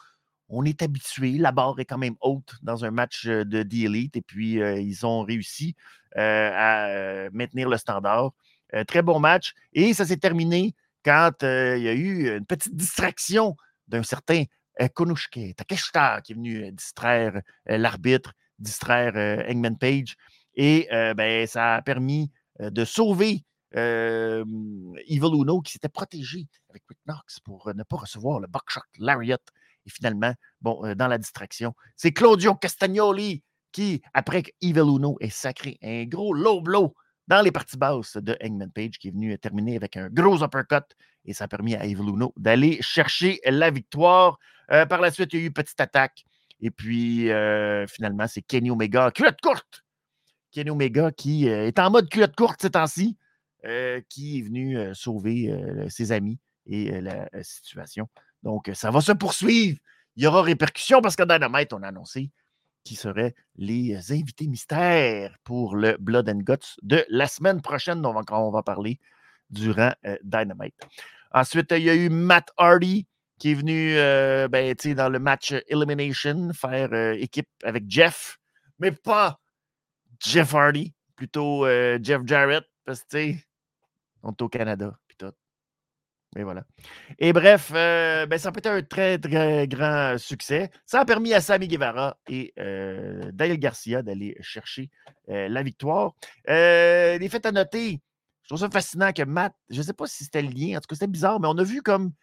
on 0.56 0.64
est 0.66 0.82
habitué. 0.82 1.32
La 1.38 1.52
barre 1.52 1.80
est 1.80 1.86
quand 1.86 1.98
même 1.98 2.16
haute 2.22 2.56
dans 2.62 2.86
un 2.86 2.92
match 2.92 3.26
de 3.26 3.64
The 3.64 3.86
Elite 3.86 4.16
et 4.18 4.22
puis 4.22 4.54
ils 4.54 5.06
ont 5.06 5.24
réussi 5.24 5.76
à 6.16 6.88
maintenir 7.32 7.70
le 7.70 7.78
standard. 7.78 8.32
très 8.88 9.02
bon 9.02 9.20
match. 9.20 9.54
Et 9.74 9.94
ça 9.94 10.06
s'est 10.06 10.18
terminé 10.18 10.76
quand 11.04 11.32
il 11.42 11.82
y 11.82 11.88
a 11.88 11.94
eu 11.94 12.38
une 12.38 12.46
petite 12.46 12.76
distraction 12.76 13.56
d'un 13.88 14.04
certain 14.04 14.44
Konushke 14.94 15.56
Takeshita 15.56 16.22
qui 16.22 16.34
est 16.34 16.36
venu 16.36 16.72
distraire 16.72 17.42
l'arbitre, 17.66 18.34
distraire 18.60 19.16
Engman 19.50 19.78
Page. 19.78 20.16
Et 20.56 20.88
ben, 20.92 21.48
ça 21.48 21.76
a 21.76 21.82
permis 21.82 22.32
de 22.60 22.86
sauver 22.86 23.44
Evil 23.76 25.34
Uno 25.34 25.62
qui 25.62 25.72
s'était 25.74 25.90
protégé 25.90 26.48
avec 26.70 26.84
Rick 26.88 27.00
Knox 27.08 27.40
pour 27.40 27.72
ne 27.74 27.84
pas 27.84 27.98
recevoir 27.98 28.40
le 28.40 28.48
buckshot 28.48 28.82
Lariat. 29.00 29.40
Et 29.86 29.90
finalement, 29.90 30.34
bon, 30.62 30.94
dans 30.96 31.08
la 31.08 31.18
distraction, 31.18 31.74
c'est 31.96 32.12
Claudio 32.12 32.56
Castagnoli 32.56 33.44
qui, 33.72 34.02
après 34.14 34.44
que 34.44 34.52
Evil 34.62 34.82
Uno 34.82 35.18
ait 35.20 35.30
sacré 35.30 35.78
un 35.82 36.06
gros 36.06 36.34
low 36.34 36.62
blow 36.62 36.94
dans 37.28 37.42
les 37.42 37.52
parties 37.52 37.78
basses 37.78 38.18
de 38.18 38.38
Hangman 38.44 38.72
Page, 38.72 39.00
qui 39.00 39.08
est 39.08 39.12
venu 39.12 39.38
terminer 39.40 39.76
avec 39.76 39.98
un 39.98 40.10
gros 40.10 40.44
uppercut. 40.44 40.84
Et 41.26 41.34
ça 41.34 41.46
a 41.46 41.48
permis 41.48 41.76
à 41.76 41.86
Evil 41.86 42.10
Uno 42.10 42.34
d'aller 42.38 42.80
chercher 42.82 43.40
la 43.46 43.72
victoire. 43.72 44.38
par 44.68 45.02
la 45.02 45.10
suite, 45.12 45.34
il 45.34 45.40
y 45.40 45.44
a 45.44 45.46
eu 45.48 45.52
petite 45.52 45.80
attaque. 45.80 46.24
Et 46.60 46.70
puis, 46.70 47.30
finalement, 47.88 48.28
c'est 48.28 48.42
Kenny 48.42 48.70
Omega, 48.70 49.12
culotte 49.12 49.42
courte. 49.42 49.84
Kenny 50.52 50.70
Omega 50.70 51.12
qui 51.12 51.48
est 51.48 51.80
en 51.80 51.90
mode 51.90 52.10
culotte 52.10 52.36
courte 52.36 52.62
ces 52.62 52.72
temps-ci. 52.72 53.18
Euh, 53.66 54.02
qui 54.10 54.40
est 54.40 54.42
venu 54.42 54.78
euh, 54.78 54.94
sauver 54.94 55.50
euh, 55.50 55.88
ses 55.88 56.12
amis 56.12 56.38
et 56.66 57.00
la 57.00 57.30
situation. 57.44 58.10
Donc, 58.44 58.70
ça 58.74 58.92
va 58.92 59.02
se 59.02 59.12
poursuivre. 59.12 59.80
Il 60.16 60.24
y 60.24 60.28
aura 60.28 60.44
répercussions 60.44 61.02
parce 61.02 61.16
que 61.16 61.24
Dynamite, 61.24 61.74
on 61.74 61.82
a 61.82 61.88
annoncé 61.88 62.30
qui 62.84 62.96
seraient 62.96 63.34
les 63.56 64.12
invités 64.12 64.46
mystères 64.46 65.38
pour 65.44 65.76
le 65.76 65.96
Blood 66.00 66.30
and 66.30 66.40
Guts 66.40 66.78
de 66.82 67.06
la 67.10 67.28
semaine 67.28 67.62
prochaine, 67.62 68.02
dont 68.02 68.14
on 68.30 68.52
va 68.52 68.62
parler 68.62 69.00
durant 69.50 69.94
Dynamite. 70.22 70.76
Ensuite, 71.32 71.72
il 71.72 71.84
y 71.84 71.90
a 71.90 71.96
eu 71.96 72.10
Matt 72.10 72.50
Hardy 72.58 73.08
qui 73.40 73.52
est 73.52 73.56
venu 73.56 73.96
ben, 74.50 74.76
dans 74.96 75.10
le 75.10 75.20
match 75.20 75.54
Elimination 75.68 76.52
faire 76.54 76.94
équipe 77.14 77.50
avec 77.64 77.86
Jeff, 77.88 78.38
mais 78.80 78.92
pas 78.92 79.40
Jeff 80.20 80.54
Hardy, 80.54 80.94
plutôt 81.16 81.66
Jeff 82.02 82.22
Jarrett, 82.26 82.66
parce 82.86 83.04
que 83.06 83.34
on 84.24 84.32
est 84.32 84.42
au 84.42 84.50
Canada. 84.50 84.94
Et 86.36 86.44
voilà. 86.44 86.64
Et 87.20 87.32
bref, 87.34 87.72
euh, 87.76 88.26
ben, 88.26 88.40
ça 88.40 88.50
a 88.50 88.58
été 88.58 88.70
un 88.70 88.82
très, 88.82 89.18
très 89.20 89.68
grand 89.68 90.18
succès. 90.18 90.72
Ça 90.86 91.02
a 91.02 91.06
permis 91.06 91.34
à 91.34 91.42
Sami 91.42 91.68
Guevara 91.68 92.18
et 92.28 92.54
euh, 92.60 93.32
Dale 93.32 93.58
Garcia 93.58 94.02
d'aller 94.02 94.36
chercher 94.42 94.90
euh, 95.30 95.48
la 95.48 95.62
victoire. 95.62 96.14
les 96.48 97.28
faits 97.30 97.46
à 97.46 97.52
noter, 97.52 98.02
je 98.42 98.50
trouve 98.50 98.60
ça 98.60 98.70
fascinant 98.70 99.12
que 99.12 99.24
Matt, 99.24 99.54
je 99.70 99.78
ne 99.78 99.84
sais 99.84 99.94
pas 99.94 100.08
si 100.08 100.24
c'était 100.24 100.42
le 100.42 100.50
lien, 100.50 100.78
en 100.78 100.82
tout 100.82 100.88
cas, 100.88 100.96
c'était 100.96 101.08
bizarre, 101.08 101.40
mais 101.40 101.48
on 101.48 101.58
a 101.58 101.64
vu 101.64 101.82
comme 101.82 102.14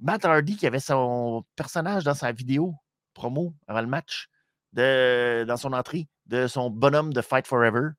Matt 0.00 0.24
Hardy 0.24 0.56
qui 0.56 0.66
avait 0.66 0.80
son 0.80 1.44
personnage 1.56 2.04
dans 2.04 2.14
sa 2.14 2.32
vidéo 2.32 2.74
promo 3.12 3.54
avant 3.66 3.80
le 3.80 3.88
match, 3.88 4.28
de, 4.72 5.44
dans 5.46 5.56
son 5.56 5.72
entrée, 5.72 6.08
de 6.26 6.46
son 6.46 6.70
bonhomme 6.70 7.12
de 7.12 7.20
Fight 7.20 7.46
Forever. 7.46 7.90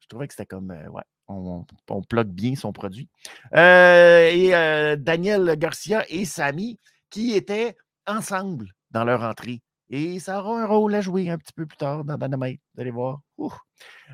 Je 0.00 0.06
trouvais 0.08 0.28
que 0.28 0.34
c'était 0.34 0.46
comme, 0.46 0.70
ouais, 0.70 1.02
on, 1.28 1.64
on 1.88 2.02
bien 2.24 2.54
son 2.54 2.72
produit. 2.72 3.08
Euh, 3.54 4.28
et 4.30 4.54
euh, 4.54 4.96
Daniel 4.96 5.56
Garcia 5.56 6.04
et 6.08 6.24
Samy 6.24 6.78
qui 7.10 7.34
étaient 7.34 7.76
ensemble 8.06 8.68
dans 8.90 9.04
leur 9.04 9.22
entrée. 9.22 9.62
Et 9.90 10.18
ça 10.18 10.40
aura 10.40 10.62
un 10.62 10.66
rôle 10.66 10.94
à 10.94 11.00
jouer 11.00 11.30
un 11.30 11.38
petit 11.38 11.52
peu 11.52 11.66
plus 11.66 11.76
tard 11.76 12.04
dans 12.04 12.16
Dynamite. 12.16 12.60
Vous 12.74 12.80
allez 12.80 12.90
voir. 12.90 13.20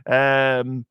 il 0.06 0.82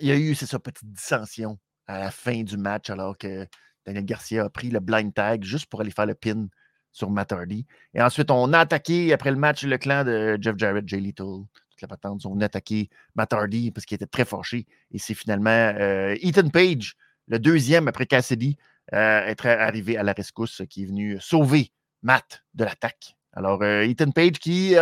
y 0.00 0.10
a 0.10 0.16
eu, 0.16 0.34
c'est 0.34 0.46
ça, 0.46 0.58
petite 0.58 0.92
dissension 0.92 1.58
à 1.86 1.98
la 1.98 2.10
fin 2.10 2.42
du 2.42 2.56
match 2.56 2.90
alors 2.90 3.16
que 3.16 3.46
Daniel 3.86 4.04
Garcia 4.04 4.44
a 4.44 4.50
pris 4.50 4.70
le 4.70 4.80
blind 4.80 5.14
tag 5.14 5.44
juste 5.44 5.66
pour 5.66 5.80
aller 5.80 5.90
faire 5.90 6.06
le 6.06 6.14
pin 6.14 6.48
sur 6.92 7.10
Matt 7.10 7.32
Hardy. 7.32 7.66
Et 7.94 8.02
ensuite, 8.02 8.30
on 8.30 8.52
a 8.52 8.60
attaqué 8.60 9.12
après 9.12 9.30
le 9.30 9.36
match 9.36 9.64
le 9.64 9.78
clan 9.78 10.02
de 10.04 10.38
Jeff 10.40 10.56
Jarrett, 10.56 10.88
Jay 10.88 10.98
Little, 10.98 11.44
la 11.82 11.88
patente. 11.88 12.22
Ils 12.24 12.28
ont 12.28 12.40
attaqué 12.40 12.88
Matt 13.14 13.32
Hardy 13.32 13.70
parce 13.70 13.86
qu'il 13.86 13.96
était 13.96 14.06
très 14.06 14.24
fâché. 14.24 14.66
Et 14.90 14.98
c'est 14.98 15.14
finalement 15.14 15.50
euh, 15.50 16.16
Ethan 16.20 16.48
Page, 16.48 16.96
le 17.26 17.38
deuxième 17.38 17.88
après 17.88 18.06
Cassidy, 18.06 18.56
euh, 18.92 19.26
être 19.26 19.46
arrivé 19.46 19.96
à 19.96 20.02
la 20.02 20.12
rescousse, 20.12 20.62
qui 20.68 20.82
est 20.82 20.86
venu 20.86 21.18
sauver 21.20 21.72
Matt 22.02 22.44
de 22.54 22.64
l'attaque. 22.64 23.16
Alors, 23.32 23.62
euh, 23.62 23.82
Ethan 23.82 24.10
Page 24.10 24.38
qui, 24.38 24.74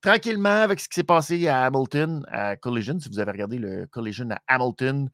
tranquillement, 0.00 0.62
avec 0.62 0.80
ce 0.80 0.88
qui 0.88 0.94
s'est 0.94 1.04
passé 1.04 1.48
à 1.48 1.64
Hamilton, 1.64 2.24
à 2.30 2.56
Collision, 2.56 2.98
si 2.98 3.08
vous 3.08 3.18
avez 3.18 3.32
regardé 3.32 3.58
le 3.58 3.86
Collision 3.86 4.28
à 4.30 4.40
Hamilton, 4.46 5.10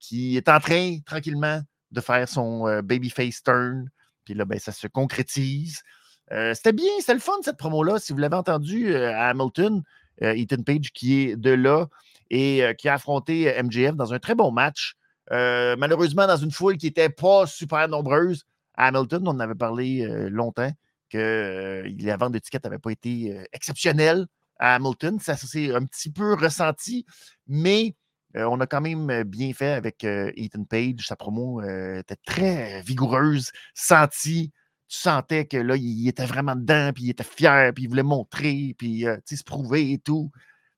qui 0.00 0.36
est 0.36 0.48
en 0.48 0.58
train, 0.58 0.98
tranquillement, 1.04 1.60
de 1.90 2.00
faire 2.00 2.28
son 2.28 2.80
babyface 2.82 3.42
turn. 3.42 3.88
Puis 4.24 4.34
là, 4.34 4.44
ben, 4.44 4.58
ça 4.58 4.72
se 4.72 4.86
concrétise. 4.86 5.82
c'était 6.30 6.72
bien, 6.72 6.90
c'était 7.00 7.14
le 7.14 7.20
fun 7.20 7.32
cette 7.42 7.56
promo-là. 7.56 7.98
Si 7.98 8.12
vous 8.12 8.18
l'avez 8.18 8.36
entendu 8.36 8.94
à 8.94 9.28
Hamilton, 9.28 9.78
euh, 9.78 9.82
Ethan 10.20 10.62
Page 10.62 10.92
qui 10.92 11.20
est 11.20 11.36
de 11.36 11.50
là 11.50 11.86
et 12.30 12.62
euh, 12.62 12.74
qui 12.74 12.88
a 12.88 12.94
affronté 12.94 13.48
euh, 13.48 13.62
MJF 13.62 13.94
dans 13.94 14.12
un 14.12 14.18
très 14.18 14.34
bon 14.34 14.50
match. 14.50 14.94
malheureusement, 15.30 16.26
dans 16.26 16.36
une 16.36 16.50
foule 16.50 16.76
qui 16.76 16.86
n'était 16.86 17.08
pas 17.08 17.46
super 17.46 17.88
nombreuse. 17.88 18.44
À 18.74 18.88
Hamilton, 18.88 19.22
on 19.26 19.30
en 19.30 19.40
avait 19.40 19.54
parlé 19.54 20.06
longtemps 20.28 20.70
que 21.08 21.82
la 21.98 22.16
vente 22.16 22.32
d'étiquettes 22.32 22.64
n'avait 22.64 22.78
pas 22.78 22.92
été 22.92 23.34
exceptionnelle 23.52 24.26
à 24.58 24.74
Hamilton. 24.74 25.18
Ça, 25.18 25.34
s'est 25.36 25.74
un 25.74 25.84
petit 25.84 26.12
peu 26.12 26.34
ressenti, 26.34 27.06
mais 27.46 27.94
on 28.34 28.60
a 28.60 28.66
quand 28.66 28.82
même 28.82 29.22
bien 29.24 29.54
fait 29.54 29.72
avec 29.72 30.04
Ethan 30.04 30.64
Page. 30.64 31.06
Sa 31.06 31.16
promo 31.16 31.62
était 31.62 32.18
très 32.26 32.82
vigoureuse, 32.82 33.50
sentie 33.74 34.52
tu 34.88 34.98
sentais 34.98 35.46
que 35.46 35.56
là, 35.56 35.74
était 35.76 36.26
vraiment 36.26 36.54
dedans, 36.54 36.92
puis 36.94 37.04
il 37.04 37.10
était 37.10 37.24
fier, 37.24 37.72
puis 37.74 37.84
il 37.84 37.88
voulait 37.88 38.02
montrer, 38.02 38.74
puis 38.78 39.06
euh, 39.06 39.16
se 39.26 39.42
prouver 39.42 39.92
et 39.92 39.98
tout. 39.98 40.30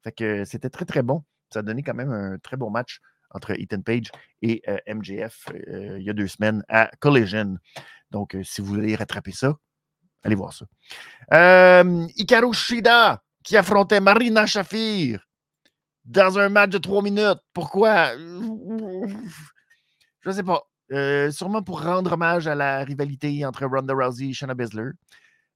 Fait 0.02 0.12
que 0.12 0.44
c'était 0.44 0.70
très, 0.70 0.84
très 0.84 1.02
bon. 1.02 1.24
Ça 1.52 1.60
a 1.60 1.62
donné 1.62 1.82
quand 1.82 1.94
même 1.94 2.10
un 2.10 2.38
très 2.38 2.56
bon 2.56 2.70
match 2.70 3.00
entre 3.30 3.52
Ethan 3.52 3.82
Page 3.82 4.10
et 4.40 4.62
euh, 4.68 4.78
MJF 4.88 5.48
euh, 5.52 5.98
il 5.98 6.04
y 6.04 6.10
a 6.10 6.14
deux 6.14 6.28
semaines 6.28 6.64
à 6.68 6.90
Collision. 7.00 7.58
Donc, 8.10 8.36
si 8.42 8.62
vous 8.62 8.68
voulez 8.68 8.96
rattraper 8.96 9.32
ça, 9.32 9.54
allez 10.22 10.34
voir 10.34 10.54
ça. 10.54 10.64
Hikaru 12.16 12.54
Shida 12.54 13.22
qui 13.44 13.56
affrontait 13.56 14.00
Marina 14.00 14.46
Shafir 14.46 15.26
dans 16.04 16.38
un 16.38 16.48
match 16.48 16.70
de 16.70 16.78
trois 16.78 17.02
minutes. 17.02 17.40
Pourquoi? 17.52 18.16
Je 18.16 18.22
ne 20.26 20.32
sais 20.32 20.42
pas. 20.42 20.62
Euh, 20.92 21.30
sûrement 21.30 21.62
pour 21.62 21.82
rendre 21.82 22.12
hommage 22.12 22.46
à 22.46 22.54
la 22.54 22.82
rivalité 22.82 23.44
entre 23.44 23.66
Ronda 23.66 23.94
Rousey 23.94 24.28
et 24.28 24.32
Shayna 24.32 24.54
Baszler. 24.54 24.90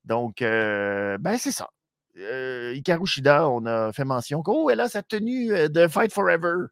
Donc, 0.05 0.43
euh, 0.43 1.17
ben 1.19 1.39
c'est 1.39 1.53
ça. 1.53 1.71
Euh, 2.19 2.75
Shida, 3.07 3.49
on 3.49 3.65
a 3.67 3.93
fait 3.93 4.05
mention 4.05 4.43
qu'elle 4.43 4.55
oh, 4.57 4.69
a 4.69 4.89
sa 4.89 5.03
tenue 5.03 5.53
euh, 5.53 5.69
de 5.69 5.89
Fight 5.89 6.13
Forever. 6.13 6.67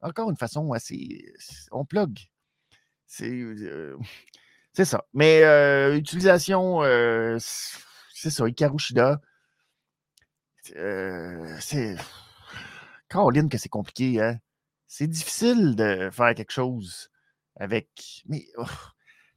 Encore 0.00 0.30
une 0.30 0.36
façon 0.36 0.72
assez. 0.72 1.34
On 1.72 1.84
plug. 1.84 2.18
C'est 3.06 3.28
ça. 4.84 5.04
Mais 5.12 5.42
utilisation, 5.96 6.80
c'est 8.14 8.30
ça. 8.30 8.48
Hikaru 8.48 8.78
Shida, 8.78 9.20
c'est. 11.60 11.96
Caroline, 13.08 13.48
que 13.48 13.58
c'est 13.58 13.68
compliqué, 13.68 14.22
hein? 14.22 14.38
C'est 14.86 15.08
difficile 15.08 15.76
de 15.76 16.10
faire 16.12 16.34
quelque 16.34 16.52
chose 16.52 17.09
avec. 17.60 18.22
Mais 18.26 18.46
oh, 18.56 18.64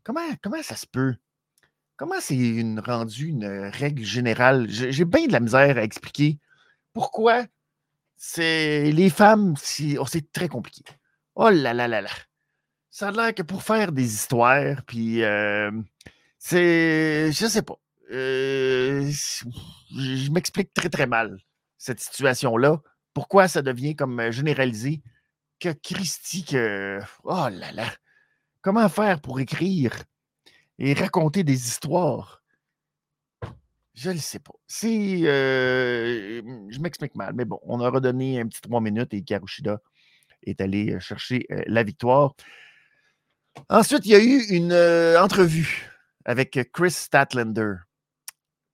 comment, 0.03 0.21
comment 0.41 0.63
ça 0.63 0.75
se 0.75 0.87
peut? 0.87 1.15
Comment 1.95 2.19
c'est 2.19 2.35
une 2.35 2.79
rendue 2.79 3.27
une 3.27 3.69
règle 3.71 4.03
générale? 4.03 4.67
J'ai 4.69 5.05
bien 5.05 5.27
de 5.27 5.31
la 5.31 5.39
misère 5.39 5.77
à 5.77 5.83
expliquer 5.83 6.39
pourquoi 6.93 7.45
c'est 8.17 8.91
les 8.91 9.09
femmes, 9.09 9.55
oh, 9.99 10.05
c'est 10.07 10.31
très 10.31 10.47
compliqué. 10.47 10.83
Oh 11.35 11.49
là 11.49 11.73
là 11.73 11.87
là 11.87 12.01
là. 12.01 12.09
Ça 12.89 13.09
a 13.09 13.11
l'air 13.11 13.33
que 13.35 13.41
pour 13.41 13.63
faire 13.63 13.91
des 13.91 14.13
histoires, 14.13 14.83
puis 14.85 15.23
euh, 15.23 15.71
c'est. 16.37 17.31
Je 17.31 17.47
sais 17.47 17.63
pas. 17.63 17.75
Euh, 18.11 19.11
je 19.11 20.31
m'explique 20.31 20.73
très 20.73 20.89
très 20.89 21.07
mal 21.07 21.37
cette 21.77 21.99
situation-là. 21.99 22.81
Pourquoi 23.13 23.47
ça 23.47 23.61
devient 23.61 23.95
comme 23.95 24.31
généralisé? 24.31 25.01
Que 25.59 25.69
Christy, 25.69 26.45
que. 26.45 26.99
Oh 27.23 27.49
là 27.51 27.71
là. 27.71 27.87
Comment 28.63 28.87
faire 28.87 29.19
pour 29.19 29.41
écrire 29.41 29.93
et 30.79 30.93
raconter 30.93 31.43
des 31.43 31.67
histoires? 31.67 32.41
Je 33.93 34.09
ne 34.09 34.17
sais 34.17 34.39
pas. 34.39 34.53
C'est, 34.65 35.27
euh, 35.27 36.41
je 36.69 36.79
m'explique 36.79 37.13
mal, 37.15 37.33
mais 37.35 37.43
bon, 37.43 37.59
on 37.63 37.81
a 37.81 37.89
redonné 37.89 38.39
un 38.39 38.47
petit 38.47 38.61
trois 38.61 38.79
minutes 38.79 39.13
et 39.13 39.21
Karushida 39.21 39.81
est 40.43 40.61
allé 40.61 40.93
euh, 40.93 40.99
chercher 41.01 41.45
euh, 41.51 41.61
la 41.67 41.83
victoire. 41.83 42.35
Ensuite, 43.67 44.05
il 44.05 44.13
y 44.13 44.15
a 44.15 44.23
eu 44.23 44.45
une 44.49 44.73
entrevue 45.21 45.91
avec 46.23 46.57
Chris 46.71 46.91
Statlander. 46.91 47.75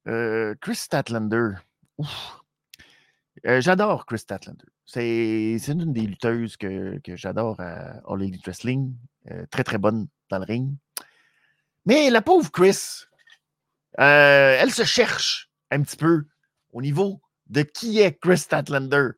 Chris 0.06 0.76
Statlander, 0.76 1.50
j'adore 3.44 4.06
Chris 4.06 4.20
Statlander. 4.20 4.68
C'est 4.92 5.68
une 5.68 5.94
des 5.94 6.02
lutteuses 6.02 6.58
que, 6.58 7.00
j'adore 7.06 7.60
à 7.60 8.02
All 8.08 8.28
Wrestling. 8.44 8.96
Euh, 9.30 9.46
très, 9.52 9.64
très 9.64 9.78
bonne 9.78 10.08
dans 10.32 10.40
le 10.40 10.46
ring. 10.46 10.76
Mais 11.86 12.10
la 12.10 12.24
pauvre 12.24 12.50
Chris, 12.52 13.04
euh, 14.00 14.58
elle 14.60 14.72
se 14.72 14.84
cherche 14.84 15.52
un 15.70 15.84
petit 15.84 15.96
peu 15.96 16.26
au 16.72 16.82
niveau 16.82 17.22
de 17.46 17.62
qui 17.62 18.00
est 18.00 18.20
Chris 18.20 18.40
Statlander. 18.40 19.10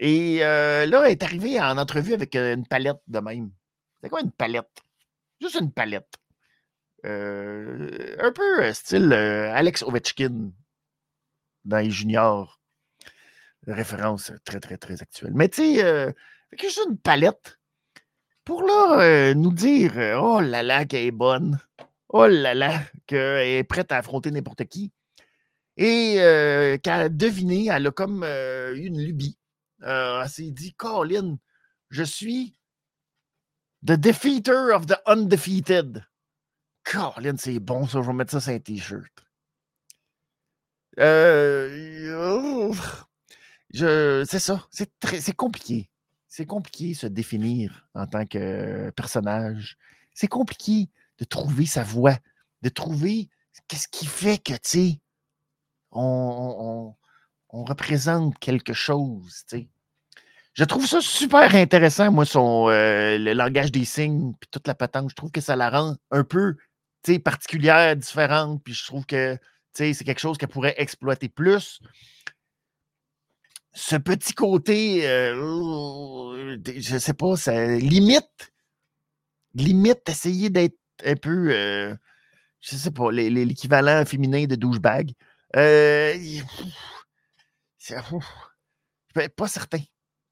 Et 0.00 0.44
euh, 0.44 0.84
là, 0.84 1.04
elle 1.04 1.12
est 1.12 1.22
arrivée 1.22 1.60
en 1.60 1.78
entrevue 1.78 2.14
avec 2.14 2.34
une 2.34 2.66
palette 2.66 3.02
de 3.06 3.20
même. 3.20 3.52
C'est 4.02 4.08
quoi 4.08 4.20
une 4.20 4.32
palette? 4.32 4.82
Juste 5.40 5.60
une 5.60 5.70
palette. 5.72 6.12
Un 7.04 8.32
peu 8.34 8.72
style 8.72 9.12
Alex 9.12 9.84
Ovechkin 9.84 10.50
dans 11.64 11.78
les 11.78 11.90
juniors. 11.90 12.59
Référence 13.66 14.32
très, 14.44 14.60
très, 14.60 14.76
très 14.76 15.02
actuelle. 15.02 15.32
Mais 15.34 15.48
tu 15.48 15.76
sais, 15.76 16.14
juste 16.58 16.80
une 16.88 16.98
palette 16.98 17.58
pour 18.44 18.62
là 18.62 19.34
nous 19.34 19.52
dire 19.52 19.92
Oh 20.20 20.40
là 20.40 20.62
là, 20.62 20.84
qu'elle 20.86 21.06
est 21.06 21.10
bonne. 21.10 21.58
Oh 22.08 22.26
là 22.26 22.54
là, 22.54 22.82
qu'elle 23.06 23.46
est 23.46 23.64
prête 23.64 23.92
à 23.92 23.98
affronter 23.98 24.30
n'importe 24.30 24.64
qui. 24.64 24.92
Et 25.76 26.14
qu'elle 26.82 27.00
a 27.00 27.08
deviné, 27.08 27.66
elle 27.70 27.86
a 27.86 27.90
comme 27.90 28.24
une 28.24 29.00
lubie. 29.00 29.38
elle 29.82 30.28
s'est 30.28 30.50
dit 30.50 30.74
Colin, 30.74 31.36
je 31.90 32.02
suis 32.02 32.56
The 33.86 33.92
Defeater 33.92 34.74
of 34.74 34.86
the 34.86 34.96
Undefeated. 35.06 36.04
Colin, 36.84 37.36
c'est 37.38 37.58
bon 37.60 37.86
ça, 37.86 38.02
je 38.02 38.06
vais 38.06 38.12
mettre 38.12 38.32
ça 38.32 38.40
sur 38.40 38.52
un 38.52 38.58
t-shirt. 38.58 39.26
Euh, 40.98 42.72
c'est 43.72 44.38
ça, 44.38 44.66
c'est 44.70 45.36
compliqué. 45.36 45.88
C'est 46.28 46.46
compliqué 46.46 46.94
se 46.94 47.06
définir 47.06 47.88
en 47.94 48.06
tant 48.06 48.24
que 48.24 48.90
personnage. 48.90 49.76
C'est 50.14 50.28
compliqué 50.28 50.88
de 51.18 51.24
trouver 51.24 51.66
sa 51.66 51.82
voix, 51.82 52.16
de 52.62 52.68
trouver 52.68 53.28
qu'est-ce 53.68 53.88
qui 53.88 54.06
fait 54.06 54.38
que, 54.38 54.52
tu 54.52 54.60
sais, 54.62 55.00
on, 55.92 56.94
représente 57.52 58.38
quelque 58.38 58.72
chose, 58.72 59.44
tu 59.48 59.58
sais. 59.58 59.68
Je 60.52 60.64
trouve 60.64 60.86
ça 60.86 61.00
super 61.00 61.54
intéressant, 61.54 62.10
moi, 62.10 62.24
son, 62.24 62.68
euh, 62.68 63.18
le 63.18 63.32
langage 63.32 63.70
des 63.70 63.84
signes, 63.84 64.34
puis 64.38 64.48
toute 64.50 64.66
la 64.66 64.74
patente. 64.74 65.10
Je 65.10 65.14
trouve 65.14 65.30
que 65.30 65.40
ça 65.40 65.56
la 65.56 65.70
rend 65.70 65.96
un 66.10 66.24
peu 66.24 66.56
particulière, 67.24 67.96
différente, 67.96 68.62
puis 68.62 68.74
je 68.74 68.84
trouve 68.84 69.06
que 69.06 69.38
c'est 69.72 69.94
quelque 70.04 70.20
chose 70.20 70.38
qu'elle 70.38 70.48
pourrait 70.48 70.74
exploiter 70.76 71.28
plus. 71.28 71.80
Ce 73.72 73.96
petit 73.96 74.34
côté, 74.34 75.08
euh, 75.08 76.58
je 76.76 76.98
sais 76.98 77.14
pas, 77.14 77.36
ça 77.36 77.76
limite, 77.76 78.52
limite 79.54 80.08
essayer 80.08 80.50
d'être 80.50 80.76
un 81.04 81.14
peu, 81.14 81.52
euh, 81.52 81.94
je 82.60 82.76
sais 82.76 82.90
pas, 82.90 83.12
l'équivalent 83.12 84.04
féminin 84.04 84.46
de 84.46 84.56
douchebag. 84.56 85.12
Euh, 85.56 86.14
pas 89.36 89.48
certain. 89.48 89.80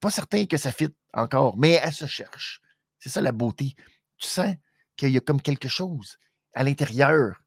Pas 0.01 0.11
certain 0.11 0.47
que 0.47 0.57
ça 0.57 0.73
fit 0.73 0.95
encore, 1.13 1.57
mais 1.57 1.81
elle 1.83 1.93
se 1.93 2.07
cherche. 2.07 2.61
C'est 2.99 3.09
ça 3.09 3.21
la 3.21 3.33
beauté. 3.33 3.75
Tu 4.17 4.29
sens 4.29 4.55
qu'il 4.97 5.11
y 5.11 5.17
a 5.17 5.21
comme 5.21 5.41
quelque 5.41 5.69
chose 5.69 6.19
à 6.55 6.65
l'intérieur. 6.65 7.41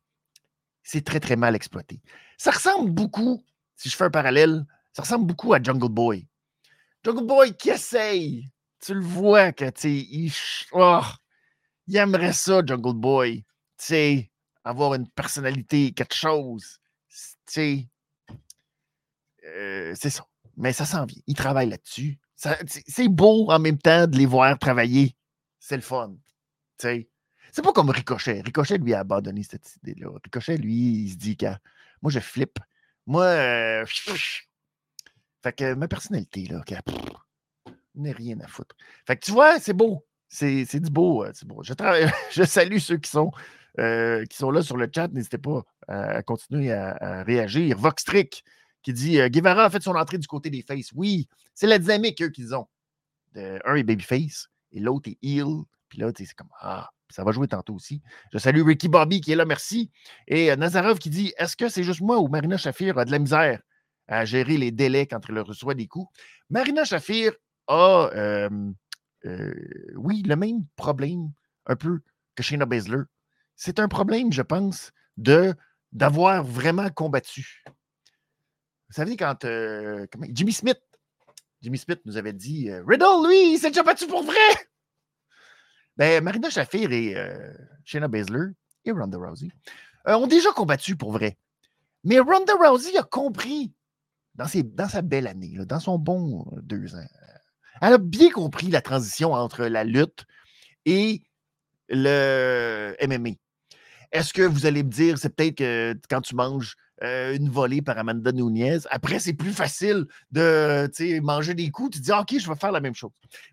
C'est 0.83 1.05
très, 1.05 1.19
très 1.19 1.35
mal 1.35 1.55
exploité. 1.55 2.01
Ça 2.37 2.51
ressemble 2.51 2.91
beaucoup, 2.91 3.43
si 3.75 3.89
je 3.89 3.95
fais 3.95 4.05
un 4.05 4.09
parallèle, 4.09 4.65
ça 4.93 5.03
ressemble 5.03 5.25
beaucoup 5.25 5.53
à 5.53 5.61
Jungle 5.61 5.89
Boy. 5.89 6.27
Jungle 7.03 7.25
Boy 7.25 7.55
qui 7.55 7.69
essaye. 7.69 8.49
Tu 8.79 8.93
le 8.93 9.01
vois 9.01 9.51
que, 9.51 9.69
tu 9.69 9.89
il, 9.89 10.33
oh, 10.71 11.01
il 11.87 11.95
aimerait 11.97 12.33
ça, 12.33 12.61
Jungle 12.65 12.95
Boy. 12.95 13.43
Tu 13.77 13.85
sais, 13.85 14.31
avoir 14.63 14.95
une 14.95 15.07
personnalité, 15.09 15.91
quelque 15.91 16.15
chose. 16.15 16.79
Tu 17.09 17.17
sais, 17.45 17.87
euh, 19.45 19.93
c'est 19.95 20.09
ça. 20.09 20.25
Mais 20.57 20.73
ça 20.73 20.85
s'en 20.85 21.05
vient. 21.05 21.21
Il 21.27 21.35
travaille 21.35 21.69
là-dessus. 21.69 22.19
C'est 22.87 23.07
beau 23.07 23.51
en 23.51 23.59
même 23.59 23.77
temps 23.77 24.07
de 24.07 24.17
les 24.17 24.25
voir 24.25 24.57
travailler. 24.57 25.15
C'est 25.59 25.75
le 25.75 25.81
fun. 25.81 26.15
C'est 26.77 27.07
pas 27.63 27.73
comme 27.73 27.89
Ricochet. 27.91 28.41
Ricochet, 28.41 28.77
lui, 28.77 28.93
a 28.93 28.99
abandonné 28.99 29.43
cette 29.43 29.75
idée-là. 29.83 30.09
Ricochet, 30.23 30.57
lui, 30.57 31.03
il 31.03 31.11
se 31.11 31.17
dit 31.17 31.37
que 31.37 31.45
moi, 32.01 32.11
je 32.11 32.19
flippe. 32.19 32.57
Moi, 33.05 33.25
euh, 33.25 33.85
fait 35.43 35.53
que 35.53 35.73
ma 35.73 35.87
personnalité, 35.87 36.45
là, 36.45 36.63
n'est 37.95 38.11
rien 38.11 38.39
à 38.39 38.47
foutre. 38.47 38.75
Fait 39.05 39.17
que 39.17 39.25
tu 39.25 39.31
vois, 39.31 39.59
c'est 39.59 39.73
beau. 39.73 40.05
C'est 40.29 40.79
du 40.79 40.89
beau. 40.89 41.25
Euh, 41.25 41.31
beau. 41.45 41.61
Je, 41.63 41.73
je, 42.31 42.43
salue 42.43 42.77
ceux 42.77 42.97
qui 42.97 43.09
sont, 43.09 43.31
euh, 43.79 44.25
qui 44.25 44.37
sont 44.37 44.51
là 44.51 44.61
sur 44.61 44.77
le 44.77 44.89
chat. 44.93 45.09
N'hésitez 45.09 45.37
pas 45.37 45.63
à, 45.87 46.23
continuer 46.23 46.71
à, 46.71 47.23
réagir. 47.23 47.77
Voxtrick 47.77 48.43
qui 48.81 48.93
dit 48.93 49.17
Guevara 49.29 49.65
a 49.65 49.69
fait 49.69 49.83
son 49.83 49.95
entrée 49.95 50.17
du 50.17 50.27
côté 50.27 50.49
des 50.49 50.61
Faces. 50.61 50.91
Oui, 50.95 51.27
c'est 51.53 51.67
la 51.67 51.79
dynamique, 51.79 52.21
eux, 52.21 52.29
qu'ils 52.29 52.55
ont. 52.55 52.67
un 53.35 53.75
est 53.75 53.83
Babyface 53.83 54.47
et 54.71 54.79
l'autre 54.79 55.09
est 55.09 55.17
Heel. 55.21 55.63
Puis 55.89 55.99
là, 55.99 56.11
c'est 56.15 56.33
comme 56.33 56.49
Ah, 56.61 56.89
ça 57.11 57.23
va 57.23 57.31
jouer 57.31 57.47
tantôt 57.47 57.75
aussi. 57.75 58.01
Je 58.31 58.37
salue 58.37 58.63
Ricky 58.63 58.87
Bobby 58.87 59.21
qui 59.21 59.31
est 59.33 59.35
là, 59.35 59.45
merci. 59.45 59.91
Et 60.27 60.51
euh, 60.51 60.55
Nazarov 60.55 60.97
qui 60.97 61.09
dit 61.09 61.33
Est-ce 61.37 61.55
que 61.55 61.69
c'est 61.69 61.83
juste 61.83 62.01
moi 62.01 62.19
ou 62.19 62.27
Marina 62.27 62.57
Shafir 62.57 62.97
a 62.97 63.05
de 63.05 63.11
la 63.11 63.19
misère? 63.19 63.59
À 64.11 64.25
gérer 64.25 64.57
les 64.57 64.71
délais 64.71 65.07
quand 65.07 65.21
elle 65.29 65.39
reçoit 65.39 65.73
des 65.73 65.87
coups 65.87 66.11
Marina 66.49 66.83
Shafir 66.83 67.33
a, 67.67 68.09
euh, 68.11 68.49
oui, 69.95 70.21
le 70.23 70.35
même 70.35 70.65
problème 70.75 71.31
un 71.65 71.75
peu 71.75 72.01
que 72.35 72.43
Shayna 72.43 72.65
Baszler. 72.65 73.03
C'est 73.55 73.79
un 73.79 73.87
problème, 73.87 74.31
je 74.31 74.41
pense, 74.41 74.91
de 75.17 75.53
d'avoir 75.91 76.43
vraiment 76.43 76.89
combattu. 76.89 77.63
Vous 78.89 78.95
savez, 78.95 79.15
quand 79.17 79.45
euh, 79.45 80.05
Jimmy 80.29 80.53
Smith, 80.53 80.81
Jimmy 81.61 81.77
Smith 81.77 82.01
nous 82.05 82.17
avait 82.17 82.33
dit 82.33 82.69
euh, 82.69 82.83
Riddle, 82.87 83.27
lui, 83.27 83.53
il 83.53 83.57
s'est 83.57 83.69
déjà 83.69 83.83
battu 83.83 84.07
pour 84.07 84.23
vrai. 84.23 84.35
Ben, 85.97 86.23
Marina 86.23 86.49
Shafir 86.49 86.91
et 86.91 87.15
euh, 87.15 87.53
Shayna 87.83 88.07
Baszler 88.07 88.47
et 88.85 88.91
Ronda 88.91 89.17
Rousey 89.17 89.49
ont 90.05 90.27
déjà 90.27 90.51
combattu 90.51 90.95
pour 90.95 91.11
vrai. 91.11 91.37
Mais 92.03 92.19
Ronda 92.19 92.53
Rousey 92.55 92.97
a 92.97 93.03
compris 93.03 93.73
dans, 94.35 94.47
sa 94.87 95.01
belle 95.01 95.27
année, 95.27 95.55
dans 95.65 95.79
son 95.79 95.97
bon 95.97 96.45
deux 96.61 96.95
ans, 96.95 97.05
elle 97.81 97.93
a 97.93 97.97
bien 97.97 98.29
compris 98.29 98.67
la 98.67 98.81
transition 98.81 99.33
entre 99.33 99.65
la 99.65 99.83
lutte 99.83 100.25
et 100.85 101.23
le 101.89 102.95
MMA. 103.05 103.31
Est-ce 104.11 104.33
que 104.33 104.41
vous 104.41 104.65
allez 104.65 104.83
me 104.83 104.89
dire, 104.89 105.17
c'est 105.17 105.29
peut-être 105.35 105.55
que 105.55 105.99
quand 106.09 106.21
tu 106.21 106.35
manges 106.35 106.75
euh, 107.03 107.35
une 107.35 107.49
volée 107.49 107.81
par 107.81 107.97
Amanda 107.97 108.31
Nunez. 108.31 108.79
Après, 108.91 109.17
c'est 109.17 109.33
plus 109.33 109.53
facile 109.53 110.05
de 110.31 111.19
manger 111.19 111.55
des 111.55 111.71
coups. 111.71 111.95
Tu 111.95 111.99
dis, 111.99 112.11
OK, 112.11 112.37
je 112.37 112.47
vais 112.47 112.55
faire 112.55 112.71
la 112.71 112.79
même 112.79 112.93
chose. 112.93 113.09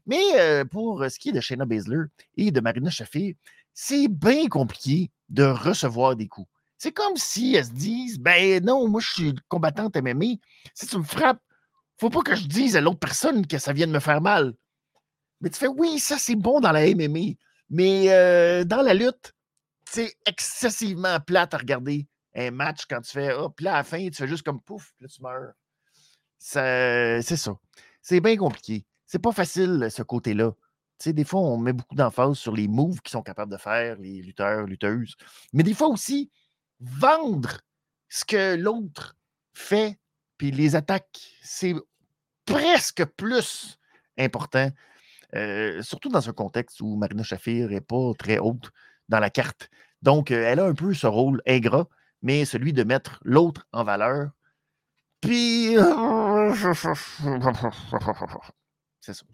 Mais 0.07 0.21
euh, 0.35 0.67
pour 0.67 1.03
ce 1.09 1.19
qui 1.19 1.31
est 1.31 1.33
de 1.33 1.41
Shayna 1.41 1.65
Baszler 1.65 2.05
et 2.37 2.51
de 2.51 2.61
Marina 2.61 2.91
Shafir, 2.91 3.35
c'est 3.73 4.09
bien 4.09 4.49
compliqué 4.49 5.11
de 5.31 5.45
recevoir 5.45 6.15
des 6.15 6.29
coups. 6.29 6.49
C'est 6.79 6.93
comme 6.93 7.17
si 7.17 7.55
elles 7.55 7.67
se 7.67 7.71
disent, 7.73 8.19
ben 8.19 8.65
non, 8.65 8.89
moi, 8.89 9.01
je 9.01 9.11
suis 9.11 9.35
combattante 9.49 9.97
MMA. 9.97 10.37
Si 10.75 10.87
tu 10.87 10.97
me 10.97 11.03
frappes, 11.03 11.43
faut 11.99 12.11
pas 12.11 12.23
que 12.23 12.37
je 12.37 12.47
dise 12.47 12.77
à 12.77 12.81
l'autre 12.81 13.01
personne 13.01 13.47
que 13.47 13.59
ça 13.59 13.73
vient 13.73 13.89
de 13.89 13.93
me 13.93 13.99
faire 13.99 14.21
mal. 14.21 14.55
Mais 15.41 15.51
tu 15.51 15.59
fais, 15.59 15.69
oui, 15.69 15.99
ça, 15.99 16.19
c'est 16.19 16.37
bon 16.37 16.61
dans 16.61 16.73
la 16.73 16.87
MMA. 16.87 17.35
Mais 17.71 18.07
euh, 18.11 18.65
dans 18.65 18.83
la 18.83 18.95
lutte, 18.95 19.35
c'est 19.91 20.17
excessivement 20.25 21.19
plate 21.21 21.55
à 21.55 21.59
regarder 21.59 22.07
un 22.35 22.51
match 22.53 22.83
quand 22.89 23.01
tu 23.01 23.11
fais 23.11 23.33
hop, 23.33 23.59
là, 23.61 23.75
à 23.75 23.77
la 23.79 23.85
fin, 23.85 24.09
tu 24.09 24.15
fais 24.15 24.29
juste 24.29 24.45
comme 24.45 24.61
pouf, 24.61 24.93
là, 25.01 25.09
tu 25.09 25.23
meurs. 25.23 25.53
C'est 26.39 27.23
ça. 27.23 27.59
C'est 28.01 28.21
bien 28.21 28.37
compliqué. 28.37 28.85
C'est 29.07 29.19
pas 29.19 29.33
facile, 29.33 29.89
ce 29.91 30.03
côté-là. 30.03 30.53
Tu 30.99 31.05
sais, 31.05 31.13
des 31.13 31.25
fois, 31.25 31.41
on 31.41 31.57
met 31.57 31.73
beaucoup 31.73 31.95
d'emphase 31.95 32.39
sur 32.39 32.55
les 32.55 32.69
moves 32.69 33.01
qu'ils 33.01 33.13
sont 33.13 33.23
capables 33.23 33.51
de 33.51 33.57
faire, 33.57 33.97
les 33.97 34.23
lutteurs, 34.23 34.67
lutteuses. 34.67 35.17
Mais 35.53 35.63
des 35.63 35.75
fois 35.75 35.89
aussi, 35.89 36.31
vendre 36.81 37.59
ce 38.09 38.25
que 38.25 38.57
l'autre 38.57 39.17
fait, 39.55 39.99
puis 40.37 40.51
les 40.51 40.77
attaques, 40.77 41.21
c'est 41.43 41.75
presque 42.45 43.05
plus 43.17 43.79
important. 44.19 44.71
Euh, 45.35 45.83
surtout 45.83 46.09
dans 46.09 46.29
un 46.29 46.33
contexte 46.33 46.81
où 46.81 46.97
Marina 46.97 47.23
Shafir 47.23 47.69
n'est 47.69 47.83
pas 47.83 48.13
très 48.19 48.39
haute 48.39 48.71
dans 49.09 49.21
la 49.21 49.31
carte. 49.31 49.69
Donc, 50.01 50.31
euh, 50.31 50.45
elle 50.47 50.61
a 50.61 50.65
un 50.65 50.75
peu 50.75 50.95
ce 50.95 51.07
rôle 51.07 51.43
ingrat 51.47 51.87
mais 52.23 52.45
celui 52.45 52.73
de 52.73 52.85
mettre 52.85 53.21
l'autre 53.23 53.67
en 53.73 53.85
valeur. 53.85 54.31
Puis. 55.21 55.75
C'est 59.01 59.15
ça. 59.15 59.25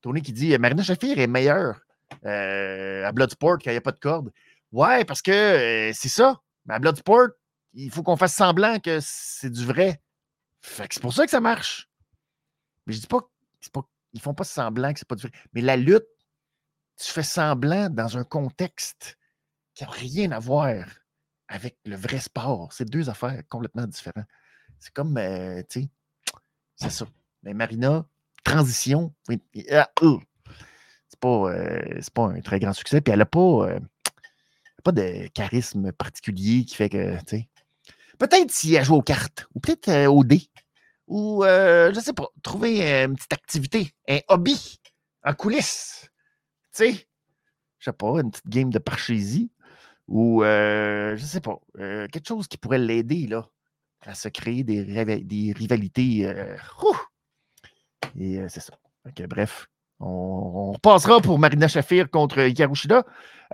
Tony 0.00 0.22
qui 0.22 0.32
dit 0.32 0.56
Marina 0.58 0.82
Shafir 0.82 1.18
est 1.18 1.26
meilleure 1.26 1.80
euh, 2.24 3.06
à 3.06 3.12
Bloodsport 3.12 3.58
quand 3.58 3.70
il 3.70 3.74
n'y 3.74 3.78
a 3.78 3.82
pas 3.82 3.92
de 3.92 3.98
corde. 3.98 4.32
Ouais, 4.72 5.04
parce 5.04 5.22
que 5.22 5.90
c'est 5.94 6.08
ça. 6.08 6.40
Mais 6.66 6.74
à 6.74 6.78
Bloodsport, 6.78 7.28
il 7.74 7.90
faut 7.90 8.02
qu'on 8.02 8.16
fasse 8.16 8.34
semblant 8.34 8.78
que 8.78 8.98
c'est 9.00 9.50
du 9.50 9.64
vrai. 9.64 10.00
C'est 10.60 11.00
pour 11.00 11.12
ça 11.12 11.24
que 11.24 11.30
ça 11.30 11.40
marche. 11.40 11.88
Mais 12.86 12.92
je 12.92 13.00
dis 13.00 13.06
pas, 13.06 13.20
pas 13.72 13.88
ils 14.12 14.20
font 14.20 14.34
pas 14.34 14.44
semblant 14.44 14.92
que 14.92 14.98
c'est 14.98 15.08
pas 15.08 15.16
du 15.16 15.22
vrai. 15.22 15.32
Mais 15.52 15.60
la 15.60 15.76
lutte, 15.76 16.06
tu 16.96 17.10
fais 17.10 17.22
semblant 17.22 17.88
dans 17.88 18.18
un 18.18 18.24
contexte 18.24 19.18
qui 19.74 19.84
n'a 19.84 19.90
rien 19.90 20.30
à 20.32 20.38
voir 20.38 20.68
avec 21.48 21.78
le 21.84 21.96
vrai 21.96 22.20
sport. 22.20 22.72
C'est 22.72 22.84
deux 22.84 23.08
affaires 23.08 23.42
complètement 23.48 23.86
différentes. 23.86 24.26
C'est 24.78 24.92
comme, 24.92 25.16
euh, 25.16 25.62
tu 25.68 25.82
sais, 25.82 25.88
c'est 26.76 26.90
ça. 26.90 27.06
Mais 27.42 27.54
Marina, 27.54 28.06
transition. 28.44 29.14
Ah, 29.70 29.90
euh, 30.02 30.18
c'est 31.08 31.20
pas, 31.20 31.50
pas 32.14 32.26
un 32.28 32.40
très 32.40 32.60
grand 32.60 32.72
succès. 32.72 33.00
Puis 33.00 33.12
elle 33.12 33.20
n'a 33.20 33.26
pas, 33.26 33.78
pas 34.82 34.92
de 34.92 35.28
charisme 35.28 35.92
particulier 35.92 36.64
qui 36.64 36.76
fait 36.76 36.88
que. 36.88 37.16
Peut-être 38.18 38.50
si 38.50 38.74
elle 38.74 38.84
joue 38.84 38.96
aux 38.96 39.02
cartes, 39.02 39.46
ou 39.54 39.60
peut-être 39.60 40.06
au 40.06 40.22
dé, 40.24 40.42
ou, 41.08 41.42
je 41.44 42.00
sais 42.02 42.12
pas, 42.12 42.28
trouver 42.42 43.04
une 43.04 43.16
petite 43.16 43.32
activité, 43.32 43.92
un 44.08 44.20
hobby 44.28 44.80
en 45.24 45.34
coulisses. 45.34 46.08
Tu 46.74 46.84
sais, 46.84 47.06
je 47.78 47.84
sais 47.84 47.92
pas, 47.92 48.20
une 48.20 48.30
petite 48.30 48.48
game 48.48 48.70
de 48.70 48.78
parchésie 48.78 49.50
ou, 50.08 50.44
euh, 50.44 51.16
je 51.16 51.24
sais 51.24 51.40
pas, 51.40 51.58
euh, 51.78 52.06
quelque 52.08 52.28
chose 52.28 52.48
qui 52.48 52.58
pourrait 52.58 52.78
l'aider, 52.78 53.26
là, 53.26 53.48
à 54.02 54.14
se 54.14 54.28
créer 54.28 54.62
des, 54.62 54.82
rivalités. 54.82 56.26
Euh, 56.26 56.56
et 58.18 58.46
c'est 58.48 58.60
ça. 58.60 58.74
bref, 59.28 59.68
on, 60.02 60.72
repassera 60.72 61.20
pour 61.20 61.38
Marina 61.38 61.68
Shafir 61.68 62.10
contre 62.10 62.40
Yarushida. 62.40 63.04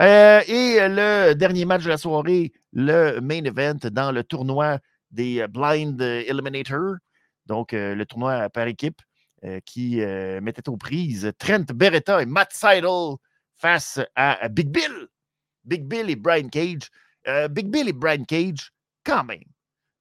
et 0.00 0.78
le 0.80 1.34
dernier 1.34 1.64
match 1.64 1.84
de 1.84 1.88
la 1.88 1.98
soirée, 1.98 2.52
le 2.72 3.20
main 3.20 3.44
event 3.44 3.78
dans 3.90 4.12
le 4.12 4.24
tournoi 4.24 4.78
des 5.10 5.46
Blind 5.48 6.00
Eliminator, 6.00 6.96
donc 7.46 7.72
le 7.72 8.04
tournoi 8.04 8.48
par 8.50 8.66
équipe 8.66 9.00
qui 9.64 9.96
mettait 10.42 10.68
aux 10.68 10.76
prises 10.76 11.32
Trent 11.38 11.64
Beretta 11.74 12.22
et 12.22 12.26
Matt 12.26 12.52
Seidel 12.52 13.16
face 13.58 14.00
à 14.14 14.48
Big 14.48 14.68
Bill. 14.68 15.08
Big 15.64 15.84
Bill 15.84 16.10
et 16.10 16.16
Brian 16.16 16.48
Cage. 16.48 16.90
Euh, 17.26 17.48
Big 17.48 17.68
Bill 17.68 17.88
et 17.88 17.92
Brian 17.92 18.24
Cage, 18.24 18.72
quand 19.04 19.24
même. 19.24 19.44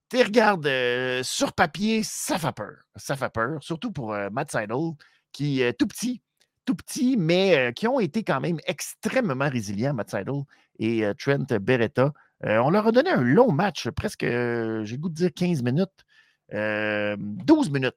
Tu 0.09 0.21
regardes 0.21 0.65
euh, 0.65 1.21
sur 1.23 1.51
papier, 1.51 2.01
ça 2.03 2.39
fait 2.39 2.53
peur. 2.53 2.77
Ça 2.95 3.17
fait 3.17 3.29
peur, 3.29 3.61
surtout 3.61 3.91
pour 3.91 4.13
euh, 4.13 4.29
Matt 4.29 4.51
Seidel, 4.51 4.93
qui 5.33 5.61
est 5.61 5.73
tout 5.73 5.87
petit, 5.87 6.21
tout 6.67 6.75
petit, 6.75 7.17
mais 7.17 7.73
qui 7.75 7.87
ont 7.87 7.99
été 7.99 8.23
quand 8.23 8.39
même 8.41 8.59
extrêmement 8.67 9.49
résilients, 9.49 9.93
Matt 9.93 10.11
Seidel 10.11 10.43
et 10.77 11.03
Trent 11.17 11.47
Beretta. 11.59 12.13
on 12.43 12.69
leur 12.69 12.85
a 12.85 12.91
donné 12.91 13.09
un 13.09 13.23
long 13.23 13.51
match, 13.51 13.89
presque, 13.89 14.25
j'ai 14.25 14.97
goût 14.97 15.09
de 15.09 15.15
dire 15.15 15.33
15 15.33 15.63
minutes, 15.63 16.05
12 16.51 17.71
minutes, 17.71 17.95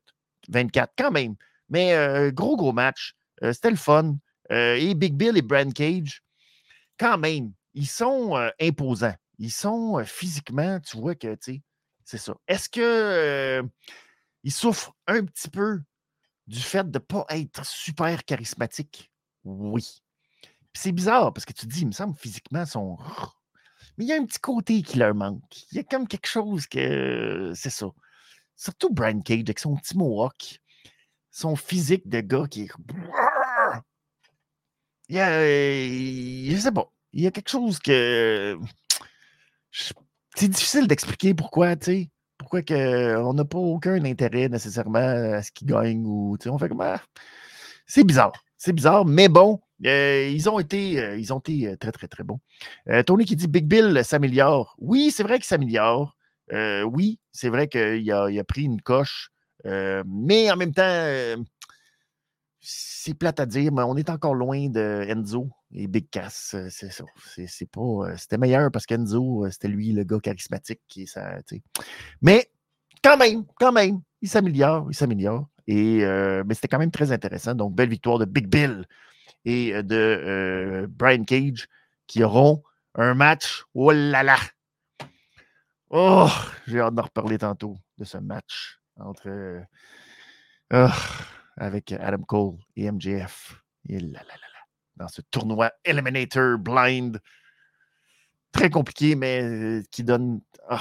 24 0.49 0.93
quand 0.97 1.11
même. 1.11 1.35
Mais 1.69 2.31
gros, 2.33 2.57
gros 2.57 2.73
match. 2.73 3.15
C'était 3.43 3.71
le 3.71 3.77
fun. 3.77 4.17
et 4.51 4.95
Big 4.95 5.15
Bill 5.15 5.37
et 5.37 5.43
Brian 5.43 5.71
Cage, 5.71 6.23
quand 6.99 7.19
même, 7.19 7.53
ils 7.75 7.89
sont 7.89 8.35
imposants. 8.61 9.17
Ils 9.39 9.51
sont 9.51 10.03
physiquement, 10.05 10.79
tu 10.81 10.97
vois 10.97 11.15
que, 11.15 11.35
tu 11.35 11.61
c'est 12.05 12.19
ça. 12.19 12.35
Est-ce 12.47 12.69
que 12.69 13.63
ils 14.43 14.53
souffrent 14.53 14.95
un 15.07 15.25
petit 15.25 15.51
peu 15.51 15.81
du 16.51 16.61
fait 16.61 16.91
de 16.91 16.99
ne 16.99 17.03
pas 17.03 17.25
être 17.31 17.65
super 17.65 18.25
charismatique? 18.25 19.11
Oui. 19.45 20.03
c'est 20.75 20.93
bizarre 20.93 21.33
parce 21.33 21.47
que 21.47 21.53
tu 21.53 21.67
dis, 21.67 21.81
il 21.81 21.87
me 21.87 21.93
semble 21.93 22.17
physiquement, 22.17 22.63
ils 22.63 22.67
sont. 22.67 22.99
Mais 23.97 24.05
il 24.05 24.09
y 24.09 24.13
a 24.13 24.17
un 24.17 24.25
petit 24.27 24.39
côté 24.39 24.83
qui 24.83 24.99
leur 24.99 25.15
manque. 25.15 25.43
Il 25.73 25.77
y 25.77 25.81
a 25.81 25.85
comme 25.85 26.07
quelque 26.07 26.29
chose 26.29 26.67
que. 26.67 27.53
C'est 27.55 27.71
ça. 27.71 27.87
Surtout 28.57 28.91
Brian 28.91 29.21
Cage 29.21 29.41
avec 29.41 29.59
son 29.59 29.77
petit 29.77 29.97
mohawk, 29.97 30.61
son 31.31 31.57
physique 31.57 32.09
de 32.09 32.21
gars 32.21 32.47
qui 32.51 32.63
est. 32.63 32.71
Il 35.09 35.17
y 35.17 35.21
a. 35.21 35.43
Je 35.43 36.61
sais 36.61 36.73
pas 36.73 36.91
il 37.13 37.23
y 37.23 37.27
a 37.27 37.31
quelque 37.31 37.51
chose 37.51 37.79
que. 37.79 38.59
C'est 39.73 40.49
difficile 40.49 40.87
d'expliquer 40.87 41.35
pourquoi, 41.35 41.77
tu 41.77 41.87
sais. 41.87 42.11
Pourquoi 42.41 42.63
que 42.63 43.19
on 43.19 43.35
n'a 43.35 43.45
pas 43.45 43.59
aucun 43.59 44.03
intérêt 44.03 44.49
nécessairement 44.49 44.99
à 44.99 45.43
ce 45.43 45.53
qu'ils 45.53 45.69
gagnent 45.69 46.07
ou 46.07 46.39
on 46.47 46.59
fait 46.59 46.71
comme 46.71 46.81
ah, 46.81 47.03
c'est 47.85 48.03
bizarre. 48.03 48.33
C'est 48.57 48.73
bizarre, 48.73 49.05
mais 49.05 49.29
bon, 49.29 49.61
euh, 49.85 50.27
ils 50.33 50.49
ont 50.49 50.59
été, 50.59 50.99
euh, 50.99 51.19
ils 51.19 51.35
ont 51.35 51.39
été 51.39 51.69
euh, 51.69 51.77
très, 51.77 51.93
très, 51.93 52.09
très 52.09 52.25
bons. 52.25 52.41
Tony 53.05 53.27
qui 53.27 53.37
dit 53.37 53.47
Big 53.47 53.67
Bill 53.67 54.03
s'améliore. 54.05 54.75
Oui, 54.79 55.11
c'est 55.11 55.23
vrai 55.23 55.37
qu'il 55.37 55.45
s'améliore. 55.45 56.17
oui, 56.51 57.19
c'est 57.31 57.51
vrai 57.51 57.69
qu'il 57.69 58.11
a, 58.11 58.25
a, 58.25 58.45
pris 58.45 58.63
une 58.63 58.81
coche. 58.81 59.31
mais 59.67 60.51
en 60.51 60.57
même 60.57 60.73
temps, 60.73 61.37
c'est 62.61 63.15
plate 63.15 63.41
à 63.41 63.47
dire, 63.47 63.73
mais 63.73 63.83
on 63.83 63.97
est 63.97 64.11
encore 64.11 64.35
loin 64.35 64.69
de 64.69 65.07
Enzo 65.09 65.51
et 65.73 65.87
Big 65.87 66.11
Cass. 66.11 66.55
Euh, 66.55 66.69
c'est 66.71 66.91
ça. 66.91 67.05
C'est, 67.47 67.71
pas, 67.71 67.81
euh, 67.81 68.17
c'était 68.17 68.39
meilleur 68.39 68.71
parce 68.71 68.87
qu'Enzo, 68.87 69.47
euh, 69.47 69.51
c'était 69.51 69.69
lui 69.69 69.93
le 69.93 70.05
gars 70.05 70.21
charismatique. 70.21 70.81
Qui, 70.87 71.07
ça, 71.07 71.39
mais 72.21 72.51
quand 73.03 73.17
même, 73.17 73.45
quand 73.59 73.73
même, 73.73 74.01
il 74.21 74.29
s'améliore, 74.29 74.87
il 74.91 74.95
s'améliore. 74.95 75.49
Et, 75.67 76.05
mais 76.45 76.55
c'était 76.55 76.67
quand 76.69 76.81
même 76.81 76.91
très 76.91 77.13
intéressant. 77.13 77.55
Donc, 77.55 77.75
belle 77.75 77.89
victoire 77.89 78.19
de 78.19 78.25
Big 78.25 78.49
Bill 78.49 78.85
et 79.45 79.83
de 79.85 80.87
Brian 80.91 81.23
Cage 81.23 81.69
qui 82.09 82.25
auront 82.25 82.63
un 82.97 83.15
match. 83.15 83.63
Oh 83.73 83.93
là 83.93 84.25
là! 84.25 84.37
Oh, 85.91 86.29
j'ai 86.67 86.81
hâte 86.81 86.95
d'en 86.95 87.03
reparler 87.03 87.39
tantôt 87.39 87.77
de 87.99 88.05
ce 88.05 88.19
match 88.19 88.81
entre. 88.97 89.63
Oh, 90.73 90.89
avec 91.61 91.93
Adam 91.93 92.23
Cole 92.23 92.55
et 92.75 92.91
MJF. 92.91 93.63
Dans 94.97 95.09
ce 95.09 95.21
tournoi 95.31 95.71
Eliminator 95.85 96.59
Blind. 96.59 97.21
Très 98.53 98.71
compliqué, 98.71 99.15
mais 99.15 99.43
euh, 99.43 99.83
qui 99.91 100.03
donne. 100.03 100.41
Ah, 100.69 100.81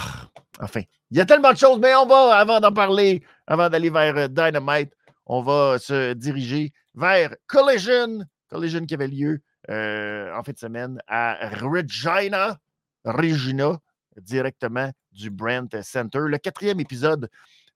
enfin, 0.60 0.82
il 1.12 1.18
y 1.18 1.22
a 1.22 1.26
tellement 1.26 1.52
de 1.52 1.58
choses, 1.58 1.80
mais 1.80 1.94
on 1.96 2.06
va, 2.06 2.36
avant 2.38 2.60
d'en 2.60 2.74
parler, 2.74 3.24
avant 3.46 3.70
d'aller 3.70 3.90
vers 3.90 4.18
euh, 4.18 4.28
Dynamite, 4.28 4.92
on 5.26 5.42
va 5.42 5.78
se 5.80 6.14
diriger 6.14 6.74
vers 6.96 7.36
Collision. 7.46 8.26
Collision 8.50 8.86
qui 8.86 8.96
avait 8.96 9.08
lieu 9.08 9.42
euh, 9.70 10.36
en 10.36 10.44
fin 10.44 10.52
de 10.52 10.58
semaine 10.58 11.00
à 11.08 11.50
Regina, 11.62 12.58
Regina, 13.06 13.80
directement 14.18 14.92
du 15.12 15.30
Brent 15.30 15.82
Center. 15.84 16.22
Le 16.26 16.38
quatrième 16.38 16.80
épisode 16.80 17.30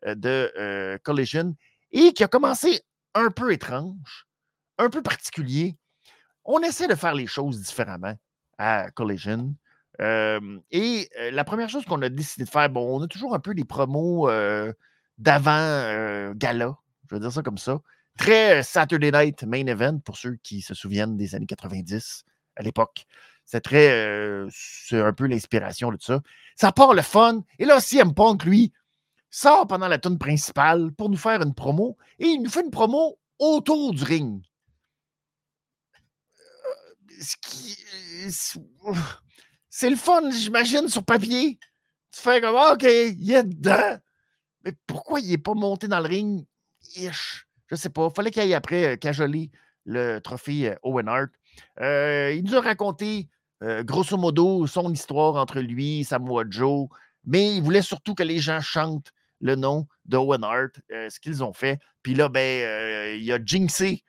de 0.06 0.98
Collision 1.04 1.56
et 1.92 2.12
qui 2.14 2.24
a 2.24 2.28
commencé 2.28 2.82
un 3.16 3.30
peu 3.32 3.52
étrange, 3.52 4.28
un 4.78 4.90
peu 4.90 5.02
particulier. 5.02 5.78
On 6.46 6.60
essaie 6.62 6.88
de 6.88 6.96
faire 6.96 7.14
les 7.14 7.28
choses 7.28 7.62
différemment 7.62 8.16
à 8.58 8.92
Collision. 8.92 9.56
et 10.00 11.10
la 11.32 11.44
première 11.44 11.70
chose 11.70 11.86
qu'on 11.86 12.02
a 12.02 12.10
décidé 12.10 12.46
de 12.46 12.50
faire, 12.50 12.70
bon, 12.70 13.00
on 13.00 13.04
a 13.04 13.08
toujours 13.08 13.34
un 13.36 13.40
peu 13.40 13.54
des 13.54 13.66
promos 13.66 14.30
d'avant 15.18 16.34
gala, 16.36 16.78
je 17.10 17.16
vais 17.16 17.22
dire 17.22 17.32
ça 17.32 17.42
comme 17.42 17.58
ça. 17.58 17.80
Très 18.18 18.62
Saturday 18.64 19.12
Night 19.12 19.44
Main 19.44 19.68
Event 19.68 20.00
pour 20.00 20.18
ceux 20.18 20.36
qui 20.44 20.62
se 20.62 20.74
souviennent 20.74 21.18
des 21.18 21.36
années 21.36 21.48
90 21.48 22.26
à 22.56 22.64
l'époque. 22.64 23.06
C'est 23.46 23.62
très. 23.62 24.48
c'est 24.50 25.02
un 25.02 25.14
peu 25.14 25.28
l'inspiration 25.28 25.92
de 25.92 25.98
tout 25.98 26.06
ça. 26.06 26.22
Ça 26.56 26.72
part 26.72 26.94
le 26.94 27.02
fun. 27.02 27.44
Et 27.60 27.66
là, 27.66 27.80
CM 27.80 28.14
Punk, 28.14 28.46
lui, 28.46 28.72
sort 29.34 29.66
pendant 29.66 29.88
la 29.88 29.98
tune 29.98 30.20
principale 30.20 30.92
pour 30.92 31.10
nous 31.10 31.18
faire 31.18 31.42
une 31.42 31.56
promo 31.56 31.98
et 32.20 32.28
il 32.28 32.44
nous 32.44 32.52
fait 32.52 32.62
une 32.62 32.70
promo 32.70 33.18
autour 33.40 33.92
du 33.92 34.04
ring. 34.04 34.44
Euh, 37.10 38.30
c'est 39.70 39.90
le 39.90 39.96
fun, 39.96 40.30
j'imagine, 40.30 40.88
sur 40.88 41.04
papier. 41.04 41.58
Tu 42.12 42.22
fais 42.22 42.42
comme 42.42 42.56
OK, 42.56 42.84
il 42.84 43.32
est 43.32 43.44
dedans. 43.44 43.98
Mais 44.64 44.74
pourquoi 44.86 45.20
il 45.20 45.30
n'est 45.30 45.40
pas 45.40 45.56
monté 45.56 45.88
dans 45.88 46.00
le 46.00 46.08
ring? 46.08 46.46
Ish. 46.96 47.48
Je 47.68 47.76
sais 47.76 47.90
pas. 47.90 48.12
Fallait 48.12 48.30
qu'il 48.30 48.44
aille 48.44 48.54
après 48.54 48.94
euh, 48.94 48.98
cajoler 48.98 49.50
le 49.86 50.20
trophée 50.20 50.70
euh, 50.70 50.76
Owen 50.84 51.08
Hart. 51.08 51.32
il 51.80 52.44
nous 52.46 52.56
a 52.56 52.62
raconté, 52.62 53.30
grosso 53.62 54.16
modo, 54.16 54.68
son 54.68 54.94
histoire 54.94 55.38
entre 55.38 55.60
lui 55.60 56.02
et 56.02 56.04
Samoa 56.04 56.44
Joe, 56.48 56.88
mais 57.26 57.56
il 57.56 57.64
voulait 57.64 57.82
surtout 57.82 58.14
que 58.14 58.22
les 58.22 58.38
gens 58.38 58.62
chantent 58.62 59.12
le 59.44 59.56
nom 59.56 59.88
d'Owen 60.06 60.44
Hart, 60.44 60.80
euh, 60.92 61.10
ce 61.10 61.20
qu'ils 61.20 61.44
ont 61.44 61.54
fait. 61.54 61.80
Puis 62.02 62.16
là, 62.16 62.30
ben, 62.30 62.40
euh, 62.40 63.16
il 63.16 63.32
a 63.32 63.40
jinxé 63.44 64.04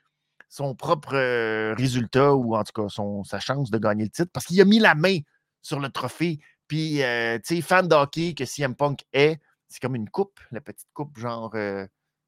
son 0.48 0.76
propre 0.76 1.14
euh, 1.14 1.74
résultat, 1.76 2.32
ou 2.34 2.54
en 2.54 2.62
tout 2.62 2.72
cas 2.72 2.88
sa 3.24 3.40
chance 3.40 3.70
de 3.70 3.78
gagner 3.78 4.04
le 4.04 4.10
titre, 4.10 4.30
parce 4.32 4.46
qu'il 4.46 4.60
a 4.60 4.64
mis 4.64 4.78
la 4.78 4.94
main 4.94 5.18
sur 5.60 5.80
le 5.80 5.88
trophée. 5.90 6.38
Puis, 6.68 6.98
tu 6.98 7.56
sais, 7.56 7.60
fan 7.60 7.88
d'hockey 7.88 8.34
que 8.34 8.44
CM 8.44 8.74
Punk 8.74 9.04
est, 9.12 9.40
c'est 9.68 9.80
comme 9.80 9.96
une 9.96 10.08
coupe, 10.08 10.38
la 10.52 10.60
petite 10.60 10.88
coupe, 10.94 11.18
genre 11.18 11.54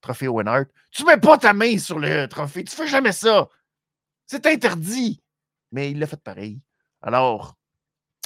trophée 0.00 0.28
Owen 0.28 0.48
Hart. 0.48 0.68
Tu 0.90 1.04
mets 1.04 1.16
pas 1.16 1.38
ta 1.38 1.52
main 1.52 1.78
sur 1.78 1.98
le 1.98 2.26
trophée, 2.26 2.64
tu 2.64 2.74
fais 2.74 2.88
jamais 2.88 3.12
ça. 3.12 3.48
C'est 4.26 4.46
interdit. 4.46 5.22
Mais 5.70 5.90
il 5.92 5.98
l'a 5.98 6.06
fait 6.06 6.20
pareil. 6.20 6.60
Alors, 7.02 7.56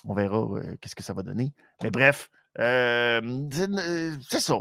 on 0.04 0.14
verra 0.14 0.60
qu'est-ce 0.80 0.96
que 0.96 1.02
ça 1.02 1.12
va 1.12 1.22
donner. 1.22 1.52
Mais 1.82 1.90
bref, 1.90 2.30
c'est 2.56 4.40
ça. 4.40 4.60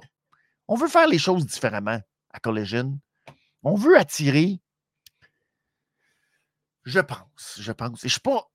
On 0.68 0.76
veut 0.76 0.88
faire 0.88 1.08
les 1.08 1.18
choses 1.18 1.46
différemment 1.46 2.00
à 2.32 2.40
Collision. 2.40 3.00
On 3.64 3.76
veut 3.76 3.98
attirer. 3.98 4.60
Je 6.84 7.00
pense, 7.00 7.58
je 7.60 7.72
pense. 7.72 8.04
Et 8.04 8.08
je 8.08 8.14
suis, 8.14 8.22
pas, 8.22 8.50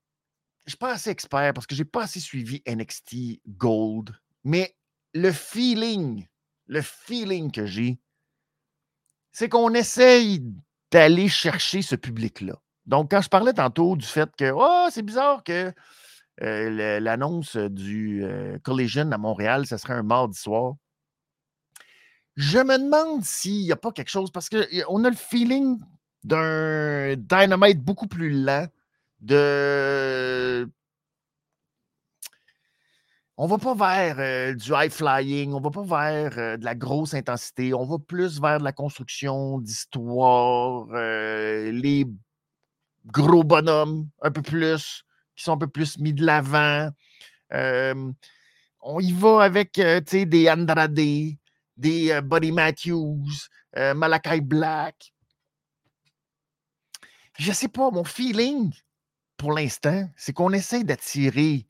suis 0.66 0.76
pas 0.76 0.92
assez 0.92 1.10
expert 1.10 1.52
parce 1.52 1.66
que 1.66 1.74
je 1.74 1.82
n'ai 1.82 1.88
pas 1.88 2.04
assez 2.04 2.20
suivi 2.20 2.62
NXT 2.66 3.40
Gold. 3.48 4.16
Mais 4.44 4.76
le 5.12 5.32
feeling, 5.32 6.26
le 6.66 6.82
feeling 6.82 7.50
que 7.50 7.66
j'ai, 7.66 7.98
c'est 9.32 9.48
qu'on 9.48 9.74
essaye 9.74 10.42
d'aller 10.90 11.28
chercher 11.28 11.82
ce 11.82 11.96
public-là. 11.96 12.54
Donc, 12.86 13.10
quand 13.10 13.20
je 13.20 13.28
parlais 13.28 13.52
tantôt 13.52 13.96
du 13.96 14.06
fait 14.06 14.30
que 14.36 14.52
oh, 14.54 14.88
c'est 14.90 15.02
bizarre 15.02 15.42
que 15.42 15.72
euh, 16.42 17.00
l'annonce 17.00 17.56
du 17.56 18.24
euh, 18.24 18.58
Collision 18.62 19.10
à 19.12 19.18
Montréal, 19.18 19.66
ce 19.66 19.76
serait 19.76 19.94
un 19.94 20.02
mardi 20.02 20.38
soir. 20.38 20.74
Je 22.36 22.58
me 22.58 22.78
demande 22.78 23.24
s'il 23.24 23.62
n'y 23.62 23.72
a 23.72 23.76
pas 23.76 23.92
quelque 23.92 24.10
chose, 24.10 24.30
parce 24.30 24.48
qu'on 24.48 25.04
a 25.04 25.10
le 25.10 25.16
feeling 25.16 25.78
d'un 26.24 27.14
Dynamite 27.16 27.80
beaucoup 27.80 28.08
plus 28.08 28.30
lent, 28.30 28.66
de 29.20 30.68
on 33.36 33.46
va 33.48 33.58
pas 33.58 33.74
vers 33.74 34.16
euh, 34.20 34.54
du 34.54 34.72
high 34.72 34.92
flying, 34.92 35.52
on 35.54 35.60
va 35.60 35.70
pas 35.70 35.82
vers 35.82 36.38
euh, 36.38 36.56
de 36.56 36.64
la 36.64 36.76
grosse 36.76 37.14
intensité, 37.14 37.74
on 37.74 37.84
va 37.84 37.98
plus 37.98 38.40
vers 38.40 38.60
de 38.60 38.64
la 38.64 38.72
construction 38.72 39.58
d'histoire, 39.58 40.86
euh, 40.92 41.72
les 41.72 42.06
gros 43.06 43.42
bonhommes 43.42 44.08
un 44.22 44.30
peu 44.30 44.42
plus, 44.42 45.04
qui 45.36 45.44
sont 45.44 45.52
un 45.52 45.58
peu 45.58 45.68
plus 45.68 45.98
mis 45.98 46.12
de 46.12 46.24
l'avant. 46.24 46.90
on 47.50 49.00
y 49.00 49.12
va 49.12 49.42
avec 49.42 49.74
des 49.74 50.50
Andrade, 50.50 50.94
des 50.94 52.20
Buddy 52.22 52.52
Matthews, 52.52 53.48
Malakai 53.74 54.40
Black. 54.40 55.12
Je 57.38 57.52
sais 57.52 57.68
pas, 57.68 57.90
mon 57.90 58.04
feeling 58.04 58.72
pour 59.36 59.52
l'instant, 59.52 60.08
c'est 60.16 60.32
qu'on 60.32 60.52
essaie 60.52 60.84
d'attirer 60.84 61.66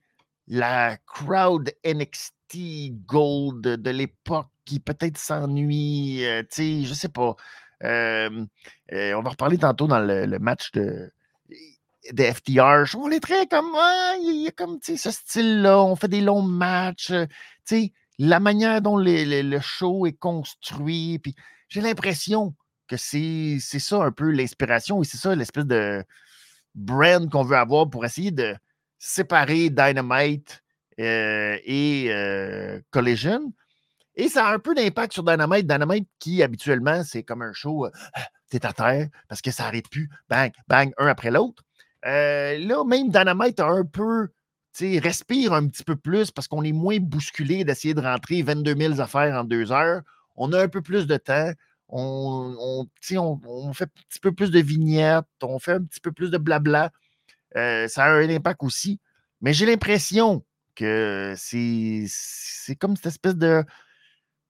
la 0.47 0.97
crowd 1.07 1.73
NXT 1.85 2.93
Gold 3.07 3.63
de, 3.63 3.91
l'époque 3.91 4.49
qui 4.65 4.81
peut-être 4.81 5.19
s'ennuie, 5.19 6.25
euh, 6.25 6.43
je 6.51 6.93
sais 6.95 7.09
pas. 7.09 7.35
Euh, 7.83 8.47
on 8.93 9.23
va 9.23 9.31
reparler 9.31 9.59
tantôt 9.59 9.87
dans 9.87 10.01
le, 10.01 10.39
match 10.39 10.71
de, 10.73 11.11
de 12.13 12.25
FTR. 12.25 12.97
On 12.97 13.11
est 13.11 13.21
très 13.21 13.47
comme, 13.47 13.77
il 14.21 14.43
y 14.45 14.49
a 14.49 14.51
comme, 14.51 14.79
tu 14.81 14.97
sais, 14.97 15.11
ce 15.11 15.11
style-là, 15.11 15.83
on 15.83 15.97
fait 15.97 16.09
des 16.09 16.21
longs 16.21 16.43
matchs, 16.43 17.11
euh, 17.11 17.27
tu 17.67 17.77
sais, 17.77 17.93
la 18.19 18.41
manière 18.41 18.81
dont 18.81 18.97
le 18.97 19.61
show 19.61 20.07
est 20.07 20.19
construit, 20.19 21.19
puis 21.19 21.35
j'ai 21.69 21.81
l'impression 21.81 22.55
que 22.87 22.97
c'est 22.97 23.59
ça 23.61 24.03
un 24.03 24.13
peu 24.13 24.31
l'inspiration 24.31 25.03
et 25.03 25.05
c'est 25.05 25.17
ça 25.17 25.35
l'espèce 25.35 25.67
de 25.67 26.05
brand 26.75 27.31
qu'on 27.31 27.45
veut 27.45 27.57
avoir 27.57 27.89
pour 27.89 28.05
essayer 28.05 28.31
de 28.31 28.55
séparer 28.99 29.71
Dynamite 29.71 30.63
euh, 31.01 31.59
et 31.65 32.07
euh, 32.11 32.81
Collision. 32.91 33.53
Et 34.17 34.29
ça 34.29 34.47
a 34.47 34.55
un 34.55 34.59
peu 34.59 34.75
d'impact 34.75 35.13
sur 35.13 35.25
Dynamite. 35.25 35.67
Dynamite 35.67 36.09
qui, 36.21 36.43
habituellement, 36.43 37.03
c'est 37.03 37.23
comme 37.23 37.43
un 37.43 37.53
show, 37.53 37.87
euh, 37.87 37.91
t'es 38.49 38.65
à 38.65 38.73
terre 38.73 39.09
parce 39.29 39.43
que 39.43 39.51
ça 39.51 39.65
n'arrête 39.65 39.89
plus. 39.89 40.09
Bang, 40.29 40.53
bang, 40.69 40.93
un 40.99 41.07
après 41.07 41.31
l'autre. 41.31 41.65
Là, 42.05 42.85
même 42.85 43.11
Dynamite 43.11 43.61
a 43.61 43.67
un 43.67 43.85
peu, 43.85 44.29
respire 44.81 45.53
un 45.53 45.69
petit 45.69 45.85
peu 45.85 45.97
plus 45.97 46.31
parce 46.31 46.49
qu'on 46.49 46.65
est 46.65 46.73
moins 46.73 46.99
bousculé 46.99 47.65
d'essayer 47.65 47.95
de 47.95 48.01
rentrer 48.01 48.43
22 48.43 48.75
000 48.77 49.01
affaires 49.01 49.35
en 49.37 49.45
deux 49.45 49.73
heures. 49.73 50.03
On 50.37 50.53
a 50.53 50.63
un 50.63 50.69
peu 50.69 50.83
plus 50.83 51.07
de 51.07 51.17
temps. 51.17 51.53
On, 51.89 52.57
on, 52.59 52.89
on, 53.47 53.73
fait 53.73 53.85
un 53.85 54.03
petit 54.09 54.21
peu 54.21 54.33
plus 54.33 54.51
de 54.51 54.61
vignettes. 54.61 55.27
On 55.43 55.59
fait 55.59 55.75
un 55.75 55.83
petit 55.83 56.01
peu 56.01 56.13
plus 56.13 56.31
de 56.31 56.39
blabla. 56.39 56.91
Euh, 57.57 57.87
ça 57.89 58.05
a 58.05 58.11
un 58.11 58.29
impact 58.29 58.63
aussi. 58.63 58.99
Mais 59.41 59.53
j'ai 59.53 59.67
l'impression 59.67 60.45
que 60.75 61.35
c'est 61.37 62.77
comme 62.79 62.97
cette 62.97 63.07
espèce 63.07 63.37
de. 63.37 63.65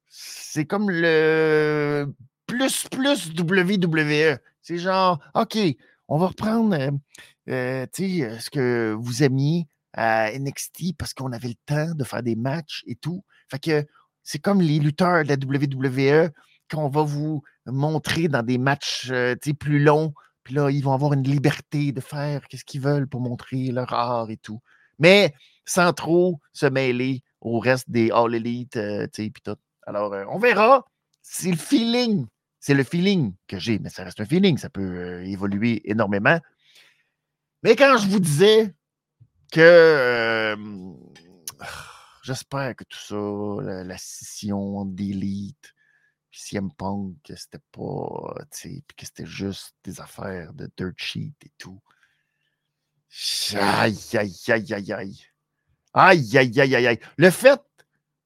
C'est 0.08 0.64
comme 0.64 0.90
le 0.90 2.06
plus 2.46 2.86
plus 2.88 3.30
WWE. 3.30 4.38
C'est 4.62 4.78
genre, 4.78 5.20
OK, 5.34 5.58
on 6.08 6.18
va 6.18 6.28
reprendre 6.28 6.74
euh, 6.74 6.90
euh, 7.48 7.87
ce 7.92 8.50
que 8.50 8.96
vous 8.98 9.22
aimiez 9.22 9.66
à 9.92 10.37
NXT 10.37 10.96
parce 10.98 11.14
qu'on 11.14 11.33
avait 11.33 11.48
le 11.48 11.54
temps 11.66 11.94
de 11.94 12.04
faire 12.04 12.22
des 12.22 12.37
matchs 12.37 12.83
et 12.87 12.96
tout. 12.96 13.24
Fait 13.50 13.59
que 13.59 13.87
c'est 14.22 14.38
comme 14.38 14.61
les 14.61 14.78
lutteurs 14.78 15.24
de 15.24 15.28
la 15.28 15.37
WWE 15.37 16.30
qu'on 16.70 16.88
va 16.88 17.02
vous 17.02 17.42
montrer 17.66 18.28
dans 18.28 18.42
des 18.42 18.59
matchs 18.59 19.12
plus 19.59 19.78
longs 19.78 20.14
puis 20.44 20.54
là, 20.54 20.70
ils 20.70 20.85
vont 20.85 20.92
avoir 20.92 21.14
une 21.14 21.22
liberté 21.22 21.90
de 21.92 22.00
faire 22.00 22.42
ce 22.52 22.62
qu'ils 22.64 22.83
veulent 22.83 23.09
pour 23.09 23.20
montrer 23.20 23.68
leur 23.68 23.92
art 23.92 24.30
et 24.30 24.37
tout. 24.37 24.61
Mais 24.98 25.35
sans 25.64 25.92
trop 25.94 26.38
se 26.52 26.66
mêler 26.66 27.22
au 27.40 27.59
reste 27.59 27.90
des 27.90 28.11
All 28.11 28.35
Elite, 28.35 28.76
euh, 28.76 29.09
puis 29.11 29.33
tout. 29.42 29.57
Alors, 29.87 30.12
euh, 30.12 30.24
on 30.28 30.38
verra. 30.38 30.85
C'est 31.22 31.50
le 31.50 31.57
feeling. 31.57 32.26
C'est 32.61 32.74
le 32.74 32.85
feeling 32.85 33.35
que 33.48 33.59
j'ai, 33.59 33.78
mais 33.78 33.88
ça 33.88 34.04
reste 34.04 34.20
un 34.20 34.26
feeling. 34.26 34.59
Ça 34.59 34.68
peut 34.68 34.83
euh, 34.83 35.24
évoluer 35.24 35.80
énormément. 35.90 36.38
Mais 37.64 37.77
quand 37.77 37.96
je 37.96 38.09
vous 38.09 38.20
disais 38.20 38.74
que 39.50 40.55
j'espère 42.22 42.77
que 42.77 42.85
tout 42.85 42.98
ça, 42.98 43.85
la, 43.85 43.96
scission 43.96 44.85
d'élite, 44.85 45.72
CM 46.31 46.70
Punk, 46.70 47.16
que 47.24 47.35
c'était 47.35 47.64
pas, 47.72 48.35
que 48.61 49.07
c'était 49.07 49.24
juste 49.24 49.74
des 49.83 49.98
affaires 49.98 50.53
de 50.53 50.70
dirt 50.77 50.92
sheet 50.98 51.33
et 51.42 51.53
tout. 51.57 51.81
Aïe, 53.55 53.98
aïe, 54.12 54.37
aïe, 54.48 54.74
aïe, 54.74 54.92
aïe. 54.92 55.27
Aïe, 55.94 56.37
aïe, 56.37 56.61
aïe, 56.61 56.77
aïe, 56.77 56.87
aïe. 56.87 57.00
Le 57.16 57.31
fait 57.31 57.62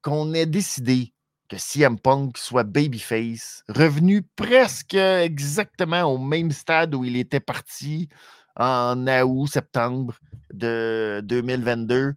qu'on 0.03 0.35
ait 0.35 0.47
décidé 0.47 1.15
que 1.49 1.59
CM 1.59 1.99
Punk 1.99 2.37
soit 2.39 2.65
babyface, 2.65 3.63
revenu 3.69 4.23
presque 4.23 4.95
exactement 4.95 6.03
au 6.03 6.19
même 6.19 6.51
stade 6.51 6.95
où 6.97 7.05
il 7.05 7.17
était 7.17 7.41
parti 7.41 8.09
en 8.59 9.07
août, 9.07 9.47
septembre 9.47 10.19
de 10.53 11.21
2022, 11.25 12.15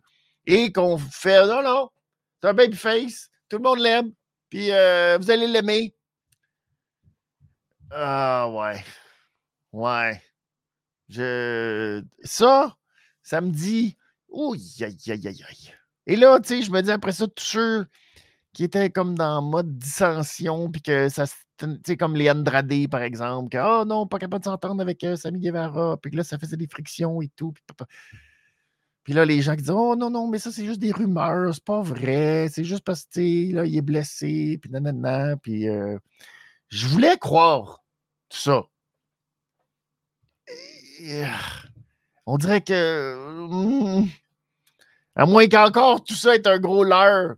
et 0.47 0.71
qu'on 0.71 0.97
fait 0.97 1.45
non, 1.45 1.61
non, 1.63 1.89
c'est 2.41 2.49
un 2.49 2.53
babyface, 2.53 3.29
tout 3.49 3.57
le 3.57 3.63
monde 3.63 3.79
l'aime, 3.79 4.11
puis 4.49 4.71
euh, 4.71 5.17
vous 5.19 5.31
allez 5.31 5.47
l'aimer. 5.47 5.95
Ah 7.91 8.49
ouais. 8.49 8.83
Ouais. 9.73 10.21
Je. 11.09 12.03
Ça, 12.23 12.75
ça 13.23 13.41
me 13.41 13.51
dit. 13.51 13.97
Ouh, 14.29 14.53
aïe, 14.53 14.75
aïe, 14.81 15.11
aïe, 15.11 15.27
aïe. 15.27 15.73
Et 16.07 16.15
là, 16.15 16.39
tu 16.39 16.47
sais, 16.49 16.61
je 16.63 16.71
me 16.71 16.81
dis 16.81 16.91
après 16.91 17.11
ça, 17.11 17.27
tous 17.27 17.43
ceux 17.43 17.85
qui 18.53 18.63
étaient 18.63 18.89
comme 18.89 19.15
dans 19.17 19.41
mode 19.41 19.77
dissension, 19.77 20.71
puis 20.71 20.81
que 20.81 21.09
ça, 21.09 21.27
tu 21.27 21.33
comme 21.97 22.15
les 22.15 22.29
Andrade, 22.29 22.87
par 22.89 23.01
exemple, 23.01 23.49
que, 23.49 23.57
oh 23.57 23.85
non, 23.85 24.07
pas 24.07 24.19
capable 24.19 24.43
de 24.43 24.49
s'entendre 24.49 24.81
avec 24.81 25.03
euh, 25.03 25.15
Sami 25.15 25.39
Guevara, 25.39 25.97
puis 25.97 26.11
que 26.11 26.17
là, 26.17 26.23
ça 26.23 26.37
faisait 26.37 26.57
des 26.57 26.67
frictions 26.67 27.21
et 27.21 27.29
tout. 27.29 27.53
Puis, 29.03 29.13
là, 29.13 29.25
les 29.25 29.41
gens 29.41 29.55
qui 29.55 29.63
disent 29.63 29.71
Oh 29.71 29.95
non, 29.95 30.09
non, 30.09 30.27
mais 30.27 30.39
ça, 30.39 30.51
c'est 30.51 30.65
juste 30.65 30.79
des 30.79 30.91
rumeurs, 30.91 31.53
c'est 31.53 31.63
pas 31.63 31.81
vrai, 31.81 32.47
c'est 32.51 32.63
juste 32.63 32.83
parce 32.83 33.05
que 33.05 33.53
là, 33.53 33.65
il 33.65 33.77
est 33.77 33.81
blessé, 33.81 34.59
puis 34.61 34.71
nanana. 34.71 35.37
Puis 35.37 35.67
euh, 35.69 35.97
je 36.69 36.87
voulais 36.87 37.17
croire 37.17 37.83
tout 38.29 38.37
ça. 38.37 38.63
on 42.25 42.37
dirait 42.37 42.61
que. 42.61 43.15
Hmm, 43.47 44.07
à 45.15 45.25
moins 45.25 45.47
qu'encore 45.47 46.03
tout 46.03 46.15
ça 46.15 46.35
est 46.35 46.47
un 46.47 46.59
gros 46.59 46.83
leurre. 46.83 47.35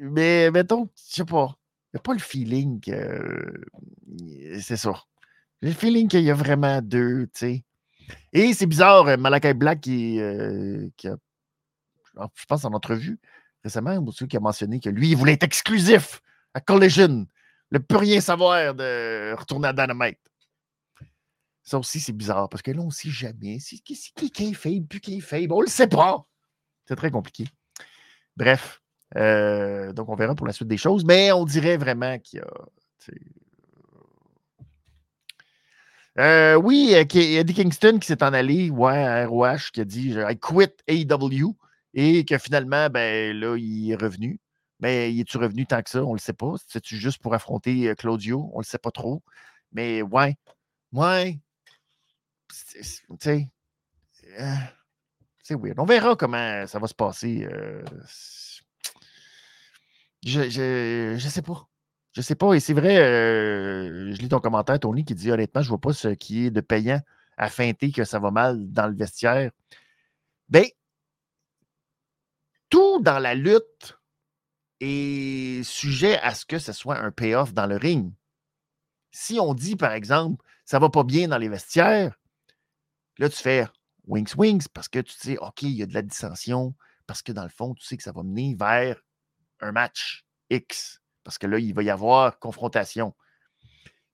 Mais 0.00 0.50
mettons, 0.50 0.88
je 0.96 1.16
sais 1.16 1.24
pas. 1.24 1.57
Pas 1.98 2.12
le 2.12 2.18
feeling 2.18 2.80
que. 2.80 3.64
C'est 4.60 4.76
ça. 4.76 4.92
J'ai 5.62 5.70
le 5.70 5.74
feeling 5.74 6.08
qu'il 6.08 6.22
y 6.22 6.30
a 6.30 6.34
vraiment 6.34 6.80
deux, 6.80 7.26
tu 7.26 7.30
sais. 7.34 7.64
Et 8.32 8.54
c'est 8.54 8.66
bizarre, 8.66 9.06
euh, 9.06 9.16
Malakai 9.16 9.54
Black 9.54 9.80
qui, 9.80 10.20
euh, 10.20 10.88
a, 11.04 12.28
je 12.34 12.44
pense 12.46 12.64
en 12.64 12.72
entrevue 12.72 13.18
récemment, 13.62 14.04
qui 14.28 14.36
a 14.36 14.40
mentionné 14.40 14.80
que 14.80 14.88
lui, 14.88 15.10
il 15.10 15.16
voulait 15.16 15.34
être 15.34 15.42
exclusif 15.44 16.20
à 16.54 16.60
Collision. 16.60 17.26
Ne 17.70 17.78
peut 17.78 17.96
rien 17.96 18.20
savoir 18.20 18.74
de 18.74 19.34
retourner 19.36 19.68
à 19.68 19.72
Dynamite. 19.72 20.18
Ça 21.62 21.78
aussi, 21.78 22.00
c'est 22.00 22.14
bizarre 22.14 22.48
parce 22.48 22.62
que 22.62 22.70
là, 22.70 22.80
on 22.80 22.86
ne 22.86 22.90
sait 22.90 23.10
jamais. 23.10 23.58
Qui 23.58 23.92
est 23.92 24.54
faible, 24.54 24.86
plus 24.86 25.00
qui 25.00 25.18
est 25.18 25.20
faible. 25.20 25.52
On 25.52 25.58
ne 25.58 25.64
le 25.64 25.70
sait 25.70 25.86
pas. 25.86 26.24
C'est 26.86 26.96
très 26.96 27.10
compliqué. 27.10 27.46
Bref, 28.36 28.80
euh, 29.16 29.92
donc 29.92 30.08
on 30.08 30.16
verra 30.16 30.34
pour 30.34 30.46
la 30.46 30.52
suite 30.52 30.68
des 30.68 30.76
choses, 30.76 31.04
mais 31.04 31.32
on 31.32 31.44
dirait 31.44 31.76
vraiment 31.76 32.18
qu'il 32.18 32.40
y 32.40 32.42
a 32.42 32.46
euh, 36.18 36.56
oui, 36.56 36.94
euh, 36.94 37.04
Eddie 37.14 37.54
Kingston 37.54 37.98
qui 38.00 38.08
s'est 38.08 38.24
en 38.24 38.32
allé, 38.32 38.70
ouais, 38.70 39.04
à 39.04 39.26
ROH, 39.26 39.70
qui 39.72 39.80
a 39.80 39.84
dit 39.84 40.16
I 40.18 40.36
quit 40.36 40.72
AEW 40.88 41.54
et 41.94 42.24
que 42.24 42.38
finalement, 42.38 42.90
ben 42.90 43.36
là, 43.38 43.56
il 43.56 43.92
est 43.92 43.94
revenu. 43.94 44.40
Mais 44.80 45.12
il 45.12 45.20
est-tu 45.20 45.38
revenu 45.38 45.66
tant 45.66 45.82
que 45.82 45.90
ça? 45.90 46.04
On 46.04 46.12
le 46.14 46.18
sait 46.18 46.32
pas. 46.32 46.54
C'est-tu 46.68 46.96
juste 46.96 47.20
pour 47.22 47.34
affronter 47.34 47.88
euh, 47.88 47.94
Claudio? 47.94 48.50
On 48.54 48.58
le 48.58 48.64
sait 48.64 48.78
pas 48.78 48.90
trop. 48.90 49.22
Mais 49.72 50.02
ouais, 50.02 50.36
ouais. 50.92 51.38
Tu 52.48 52.82
sais, 52.82 53.48
c'est 55.42 55.54
weird. 55.54 55.78
On 55.78 55.84
verra 55.84 56.16
comment 56.16 56.66
ça 56.66 56.78
va 56.78 56.86
se 56.88 56.94
passer. 56.94 57.46
Je, 60.24 60.48
je, 61.18 61.28
sais 61.28 61.42
pas. 61.42 61.68
Je 62.12 62.20
sais 62.20 62.34
pas, 62.34 62.54
et 62.54 62.60
c'est 62.60 62.74
vrai, 62.74 62.98
euh, 62.98 64.12
je 64.12 64.18
lis 64.20 64.28
ton 64.28 64.40
commentaire, 64.40 64.80
Tony, 64.80 65.04
qui 65.04 65.14
dit 65.14 65.30
honnêtement, 65.30 65.62
je 65.62 65.68
vois 65.68 65.80
pas 65.80 65.92
ce 65.92 66.08
qui 66.08 66.46
est 66.46 66.50
de 66.50 66.60
payant 66.60 67.00
à 67.36 67.48
feinter 67.48 67.92
que 67.92 68.04
ça 68.04 68.18
va 68.18 68.30
mal 68.30 68.72
dans 68.72 68.88
le 68.88 68.96
vestiaire. 68.96 69.50
Bien, 70.48 70.64
tout 72.70 73.00
dans 73.00 73.18
la 73.18 73.34
lutte 73.34 73.98
est 74.80 75.62
sujet 75.64 76.18
à 76.18 76.34
ce 76.34 76.44
que 76.44 76.58
ce 76.58 76.72
soit 76.72 76.98
un 76.98 77.10
payoff 77.10 77.52
dans 77.52 77.66
le 77.66 77.76
ring. 77.76 78.12
Si 79.10 79.38
on 79.40 79.54
dit, 79.54 79.76
par 79.76 79.92
exemple, 79.92 80.44
ça 80.64 80.78
va 80.78 80.90
pas 80.90 81.04
bien 81.04 81.28
dans 81.28 81.38
les 81.38 81.48
vestiaires, 81.48 82.18
là, 83.18 83.28
tu 83.28 83.36
fais 83.36 83.66
wings, 84.06 84.34
wings, 84.36 84.66
parce 84.72 84.88
que 84.88 85.00
tu 85.00 85.12
sais, 85.12 85.38
OK, 85.38 85.62
il 85.62 85.70
y 85.70 85.82
a 85.82 85.86
de 85.86 85.94
la 85.94 86.02
dissension, 86.02 86.74
parce 87.06 87.22
que 87.22 87.32
dans 87.32 87.44
le 87.44 87.48
fond, 87.48 87.74
tu 87.74 87.84
sais 87.84 87.96
que 87.96 88.02
ça 88.02 88.12
va 88.12 88.22
mener 88.22 88.54
vers 88.58 89.00
un 89.60 89.72
match 89.72 90.24
X, 90.50 91.00
parce 91.24 91.38
que 91.38 91.46
là, 91.46 91.58
il 91.58 91.74
va 91.74 91.82
y 91.82 91.90
avoir 91.90 92.38
confrontation. 92.38 93.14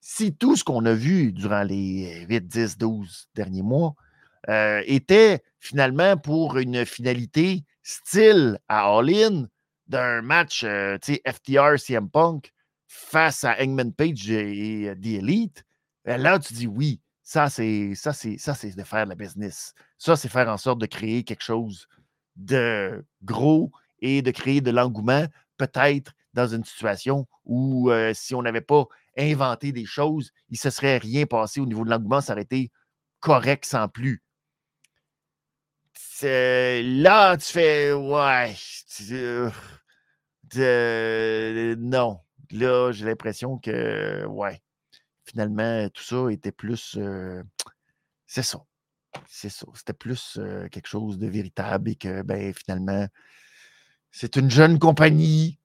Si 0.01 0.35
tout 0.35 0.55
ce 0.55 0.63
qu'on 0.63 0.85
a 0.85 0.93
vu 0.93 1.31
durant 1.31 1.63
les 1.63 2.25
8, 2.29 2.47
10, 2.47 2.77
12 2.77 3.29
derniers 3.33 3.63
mois 3.63 3.95
euh, 4.49 4.83
était 4.85 5.41
finalement 5.59 6.17
pour 6.17 6.57
une 6.57 6.85
finalité 6.85 7.63
style 7.81 8.59
à 8.67 8.85
All-In 8.85 9.47
d'un 9.87 10.21
match 10.21 10.63
euh, 10.63 10.97
FTR 10.99 11.79
CM 11.79 12.09
Punk 12.09 12.51
face 12.87 13.43
à 13.43 13.55
Hangman 13.59 13.93
Page 13.93 14.29
et, 14.29 14.93
The 15.01 15.05
Elite, 15.05 15.63
ben 16.03 16.21
là, 16.21 16.39
tu 16.39 16.53
dis 16.53 16.67
oui, 16.67 17.01
ça, 17.23 17.49
c'est 17.49 17.93
ça, 17.95 18.13
c'est 18.13 18.37
ça, 18.37 18.53
c'est 18.53 18.75
de 18.75 18.83
faire 18.83 19.05
de 19.05 19.09
la 19.09 19.15
business. 19.15 19.73
Ça, 19.97 20.15
c'est 20.15 20.29
faire 20.29 20.47
en 20.49 20.57
sorte 20.57 20.79
de 20.79 20.85
créer 20.85 21.23
quelque 21.23 21.43
chose 21.43 21.87
de 22.35 23.03
gros 23.23 23.71
et 24.05 24.21
de 24.21 24.31
créer 24.31 24.61
de 24.61 24.71
l'engouement, 24.71 25.25
peut-être 25.57 26.13
dans 26.33 26.47
une 26.47 26.63
situation 26.63 27.27
où 27.45 27.89
euh, 27.89 28.13
si 28.13 28.35
on 28.35 28.43
n'avait 28.43 28.61
pas 28.61 28.85
inventé 29.17 29.71
des 29.71 29.85
choses, 29.85 30.31
il 30.49 30.53
ne 30.53 30.57
se 30.57 30.69
serait 30.69 30.97
rien 30.97 31.25
passé 31.25 31.59
au 31.59 31.65
niveau 31.65 31.83
de 31.83 31.89
l'engouement, 31.89 32.21
ça 32.21 32.33
aurait 32.33 32.43
été 32.43 32.71
correct 33.19 33.65
sans 33.65 33.87
plus. 33.87 34.21
Là, 36.21 37.37
tu 37.37 37.51
fais 37.51 37.93
ouais. 37.93 38.55
Euh, 40.57 41.75
non. 41.77 42.19
Là, 42.51 42.91
j'ai 42.91 43.05
l'impression 43.05 43.57
que 43.57 44.25
ouais. 44.25 44.61
Finalement, 45.25 45.89
tout 45.89 46.03
ça 46.03 46.31
était 46.31 46.51
plus. 46.51 46.95
Euh, 46.97 47.43
c'est 48.27 48.43
ça. 48.43 48.59
C'est 49.27 49.49
ça. 49.49 49.65
C'était 49.73 49.93
plus 49.93 50.39
quelque 50.71 50.87
chose 50.87 51.17
de 51.17 51.27
véritable 51.27 51.89
et 51.89 51.95
que 51.95 52.21
ben, 52.21 52.53
finalement, 52.53 53.07
c'est 54.17 54.37
une 54.37 54.49
jeune 54.49 54.79
compagnie 54.79 55.59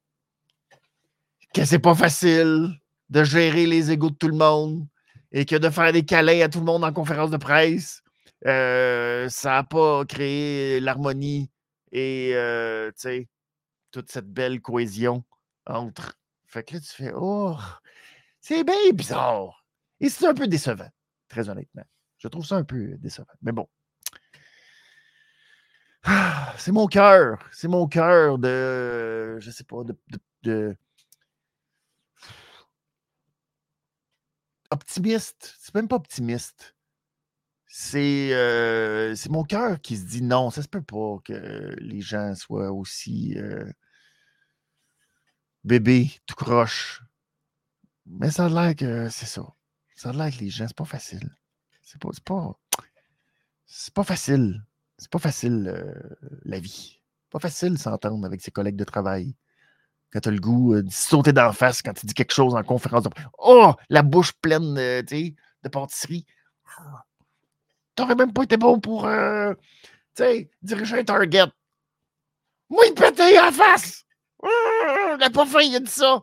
que 1.54 1.64
c'est 1.64 1.78
pas 1.78 1.94
facile 1.94 2.80
de 3.08 3.22
gérer 3.22 3.64
les 3.64 3.92
égaux 3.92 4.10
de 4.10 4.16
tout 4.16 4.26
le 4.26 4.36
monde 4.36 4.88
et 5.30 5.44
que 5.44 5.54
de 5.54 5.70
faire 5.70 5.92
des 5.92 6.04
câlins 6.04 6.40
à 6.40 6.48
tout 6.48 6.58
le 6.58 6.64
monde 6.64 6.82
en 6.82 6.92
conférence 6.92 7.30
de 7.30 7.36
presse, 7.36 8.02
euh, 8.46 9.28
ça 9.28 9.50
n'a 9.50 9.62
pas 9.62 10.04
créé 10.04 10.80
l'harmonie 10.80 11.48
et 11.92 12.32
euh, 12.34 12.90
toute 13.92 14.10
cette 14.10 14.32
belle 14.32 14.60
cohésion 14.60 15.22
entre. 15.66 16.14
Fait 16.46 16.64
que 16.64 16.74
là, 16.74 16.80
tu 16.80 16.88
fais 16.88 17.12
Oh, 17.14 17.56
c'est 18.40 18.64
bien 18.64 18.74
bizarre. 18.92 19.64
Et 20.00 20.08
c'est 20.08 20.26
un 20.26 20.34
peu 20.34 20.48
décevant, 20.48 20.90
très 21.28 21.48
honnêtement. 21.48 21.84
Je 22.18 22.26
trouve 22.26 22.44
ça 22.44 22.56
un 22.56 22.64
peu 22.64 22.96
décevant. 22.98 23.28
Mais 23.42 23.52
bon. 23.52 23.68
Ah, 26.04 26.54
c'est 26.58 26.72
mon 26.72 26.86
cœur. 26.86 27.38
C'est 27.52 27.68
mon 27.68 27.86
cœur 27.88 28.38
de. 28.38 29.38
Je 29.40 29.50
sais 29.50 29.64
pas, 29.64 29.82
de 30.42 30.76
optimiste. 34.70 35.56
C'est 35.60 35.74
même 35.74 35.88
pas 35.88 35.96
optimiste. 35.96 36.74
C'est 37.66 38.30
euh, 38.32 39.14
mon 39.28 39.44
cœur 39.44 39.80
qui 39.80 39.96
se 39.96 40.04
dit 40.04 40.22
non, 40.22 40.50
ça 40.50 40.62
se 40.62 40.68
peut 40.68 40.82
pas 40.82 41.18
que 41.24 41.76
les 41.78 42.00
gens 42.00 42.34
soient 42.34 42.72
aussi 42.72 43.34
euh, 43.38 43.70
bébés, 45.64 46.10
tout 46.26 46.34
croche. 46.34 47.02
Mais 48.06 48.30
ça 48.30 48.46
a 48.46 48.48
l'air 48.48 48.74
que 48.74 49.08
c'est 49.08 49.26
ça. 49.26 49.46
Ça 49.94 50.10
a 50.10 50.12
l'air 50.12 50.32
que 50.36 50.40
les 50.40 50.50
gens, 50.50 50.66
c'est 50.66 50.76
pas 50.76 50.84
facile. 50.84 51.30
C'est 51.82 52.00
pas, 52.00 52.10
pas, 52.24 52.58
c'est 53.66 53.94
pas 53.94 54.04
facile. 54.04 54.64
C'est 55.00 55.10
pas 55.10 55.18
facile 55.18 55.66
euh, 55.74 55.94
la 56.44 56.60
vie. 56.60 57.00
Pas 57.30 57.38
facile 57.38 57.78
s'entendre 57.78 58.26
avec 58.26 58.42
ses 58.42 58.50
collègues 58.50 58.76
de 58.76 58.84
travail 58.84 59.34
quand 60.12 60.20
tu 60.20 60.28
as 60.28 60.32
le 60.32 60.40
goût 60.40 60.74
euh, 60.74 60.82
de 60.82 60.90
sauter 60.90 61.32
d'en 61.32 61.52
face 61.52 61.80
quand 61.80 61.94
tu 61.94 62.04
dis 62.04 62.12
quelque 62.12 62.34
chose 62.34 62.54
en 62.54 62.62
conférence 62.62 63.04
de 63.04 63.10
Oh, 63.38 63.72
la 63.88 64.02
bouche 64.02 64.32
pleine 64.34 64.76
euh, 64.76 65.00
de 65.00 65.68
pâtisserie. 65.70 66.26
T'aurais 67.94 68.14
même 68.14 68.34
pas 68.34 68.42
été 68.42 68.58
bon 68.58 68.78
pour 68.78 69.08
diriger 70.62 70.98
un 70.98 71.04
target. 71.04 71.46
Moi, 72.68 72.84
il 72.86 72.94
pétait 72.94 73.40
en 73.40 73.50
face! 73.52 74.04
Ah, 74.42 75.16
la 75.18 75.30
pas 75.30 75.44
il 75.62 75.76
a 75.76 75.80
dit 75.80 75.90
ça! 75.90 76.22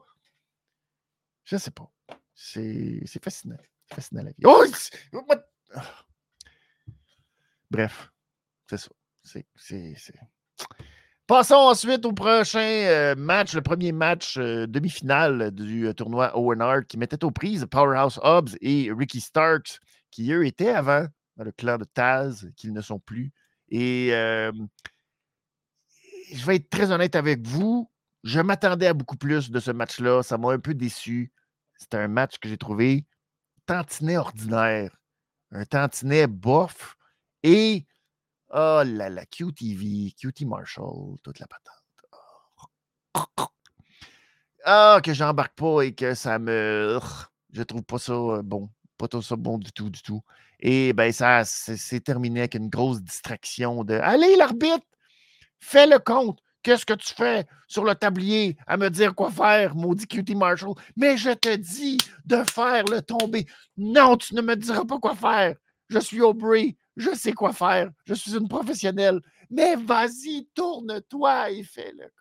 Je 1.45 1.57
sais 1.57 1.71
pas. 1.71 1.91
C'est 2.33 3.03
fascinant. 3.23 3.57
C'est 3.87 3.95
fascinant 3.95 4.23
la 4.23 4.31
vie. 4.31 4.43
Oh! 4.45 4.63
Bref, 7.69 8.09
c'est 8.67 9.95
ça. 9.95 10.13
Passons 11.27 11.55
ensuite 11.55 12.05
au 12.05 12.13
prochain 12.13 12.59
euh, 12.59 13.15
match, 13.15 13.53
le 13.53 13.61
premier 13.61 13.91
match 13.91 14.37
euh, 14.37 14.65
demi-finale 14.65 15.51
du 15.51 15.87
euh, 15.87 15.93
tournoi 15.93 16.31
Owen 16.37 16.61
Hart 16.61 16.85
qui 16.85 16.97
mettait 16.97 17.25
aux 17.25 17.31
prises 17.31 17.67
Powerhouse 17.69 18.17
Hobbs 18.23 18.55
et 18.61 18.89
Ricky 18.97 19.19
Starks, 19.19 19.79
qui 20.09 20.31
eux 20.31 20.45
étaient 20.45 20.69
avant 20.69 21.05
dans 21.35 21.43
le 21.43 21.51
clan 21.51 21.77
de 21.77 21.83
Taz, 21.83 22.49
qu'ils 22.55 22.71
ne 22.71 22.79
sont 22.79 22.99
plus. 22.99 23.33
Et 23.69 24.11
je 26.31 26.45
vais 26.45 26.55
être 26.55 26.69
très 26.69 26.91
honnête 26.91 27.15
avec 27.15 27.45
vous, 27.45 27.91
je 28.23 28.39
m'attendais 28.39 28.87
à 28.87 28.93
beaucoup 28.93 29.17
plus 29.17 29.51
de 29.51 29.59
ce 29.59 29.71
match-là. 29.71 30.23
Ça 30.23 30.37
m'a 30.37 30.51
un 30.51 30.59
peu 30.59 30.73
déçu. 30.73 31.31
C'était 31.77 31.97
un 31.97 32.07
match 32.07 32.37
que 32.39 32.47
j'ai 32.49 32.57
trouvé 32.57 33.05
tantinet 33.65 34.17
ordinaire, 34.17 34.95
un 35.51 35.65
tantinet 35.65 36.27
bof. 36.27 36.95
Et 37.43 37.85
Oh 38.49 38.81
là 38.85 39.09
là, 39.09 39.25
QTV, 39.25 40.13
QT 40.17 40.45
Marshall, 40.45 41.17
toute 41.21 41.39
la 41.39 41.47
patente. 41.47 41.73
Ah, 44.63 44.99
que 45.03 45.13
j'embarque 45.13 45.55
pas 45.55 45.81
et 45.83 45.93
que 45.93 46.13
ça 46.13 46.39
me. 46.39 46.99
Je 47.53 47.63
trouve 47.63 47.83
pas 47.83 47.99
ça 47.99 48.13
euh, 48.13 48.41
bon. 48.41 48.69
Pas 48.97 49.07
tout 49.07 49.21
ça 49.21 49.35
bon 49.35 49.57
du 49.57 49.71
tout, 49.71 49.89
du 49.89 50.01
tout. 50.01 50.21
Et 50.59 50.91
ben 50.93 51.11
ça 51.11 51.43
c'est 51.45 51.99
terminé 51.99 52.41
avec 52.41 52.55
une 52.55 52.69
grosse 52.69 53.01
distraction 53.01 53.83
de 53.83 53.93
Allez, 53.95 54.35
l'arbitre! 54.35 54.85
Fais 55.59 55.85
le 55.85 55.99
compte! 55.99 56.39
Qu'est-ce 56.63 56.85
que 56.85 56.93
tu 56.93 57.13
fais 57.13 57.45
sur 57.67 57.83
le 57.83 57.95
tablier 57.95 58.57
à 58.65 58.75
me 58.75 58.89
dire 58.89 59.15
quoi 59.15 59.31
faire, 59.31 59.75
maudit 59.75 60.07
QT 60.07 60.35
Marshall? 60.35 60.73
Mais 60.97 61.15
je 61.15 61.29
te 61.29 61.55
dis 61.55 61.97
de 62.25 62.43
faire 62.43 62.83
le 62.85 63.01
tomber. 63.01 63.45
Non, 63.77 64.17
tu 64.17 64.35
ne 64.35 64.41
me 64.41 64.55
diras 64.55 64.83
pas 64.83 64.99
quoi 64.99 65.15
faire. 65.15 65.55
Je 65.89 65.99
suis 65.99 66.21
Aubrey 66.21 66.75
je 66.97 67.13
sais 67.13 67.33
quoi 67.33 67.53
faire, 67.53 67.89
je 68.05 68.13
suis 68.13 68.35
une 68.35 68.47
professionnelle, 68.47 69.21
mais 69.49 69.75
vas-y, 69.75 70.47
tourne-toi 70.53 71.51
et 71.51 71.63
fais-le. 71.63 72.11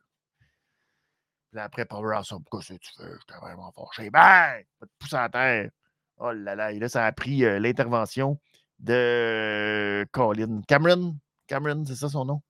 Puis 1.51 1.61
après, 1.61 1.87
Powerhouse, 1.87 2.29
pourquoi 2.29 2.63
ce 2.63 2.75
que 2.75 2.79
tu 2.79 2.91
fais? 2.97 3.11
J'étais 3.21 3.41
vraiment 3.41 3.73
fâché. 3.73 4.11
Ben, 4.11 4.63
va 4.81 4.87
te 4.87 4.93
pousser 4.99 5.17
à 5.17 5.29
terre. 5.29 5.71
Oh 6.19 6.33
là 6.33 6.55
là, 6.55 6.73
et 6.73 6.79
là, 6.79 6.89
ça 6.89 7.07
a 7.07 7.13
pris 7.13 7.45
euh, 7.45 7.59
l'intervention 7.59 8.39
de 8.79 10.07
Colin. 10.13 10.61
Cameron, 10.69 11.17
Cameron, 11.47 11.85
c'est 11.87 11.95
ça 11.95 12.09
son 12.09 12.25
nom? 12.25 12.43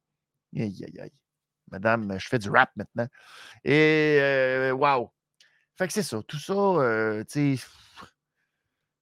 Aïe, 0.57 0.85
aïe, 0.85 1.01
aïe. 1.01 1.13
Madame, 1.71 2.19
je 2.19 2.29
fais 2.29 2.39
du 2.39 2.51
rap 2.51 2.71
maintenant. 2.77 3.09
Et 3.65 4.19
euh, 4.21 4.73
wow! 4.73 5.13
Fait 5.77 5.87
que 5.87 5.93
c'est 5.93 6.03
ça. 6.03 6.23
Tout 6.27 6.39
ça, 6.39 6.53
euh, 6.53 7.25
tu 7.25 7.59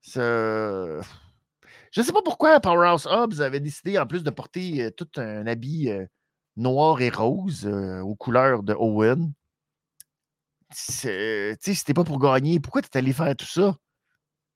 sais, 0.03 0.21
je 1.95 2.01
ne 2.01 2.07
sais 2.07 2.13
pas 2.13 2.23
pourquoi 2.23 2.59
Powerhouse 2.59 3.07
Hobbs 3.07 3.41
avait 3.41 3.61
décidé, 3.61 3.99
en 4.01 4.07
plus 4.07 4.25
de 4.25 4.31
porter 4.31 4.83
euh, 4.83 4.91
tout 4.91 5.09
un 5.17 5.47
habit 5.47 5.91
euh, 5.91 6.05
noir 6.57 7.01
et 7.01 7.09
rose 7.09 7.67
euh, 7.67 8.01
aux 8.01 8.17
couleurs 8.17 8.65
de 8.65 8.75
Owen. 8.75 9.33
Tu 10.71 10.77
sais, 10.77 11.57
c'était 11.61 11.95
pas 11.95 12.03
pour 12.03 12.19
gagner. 12.19 12.59
Pourquoi 12.59 12.83
tu 12.83 12.89
es 12.93 12.97
allé 12.97 13.13
faire 13.13 13.37
tout 13.37 13.47
ça? 13.47 13.77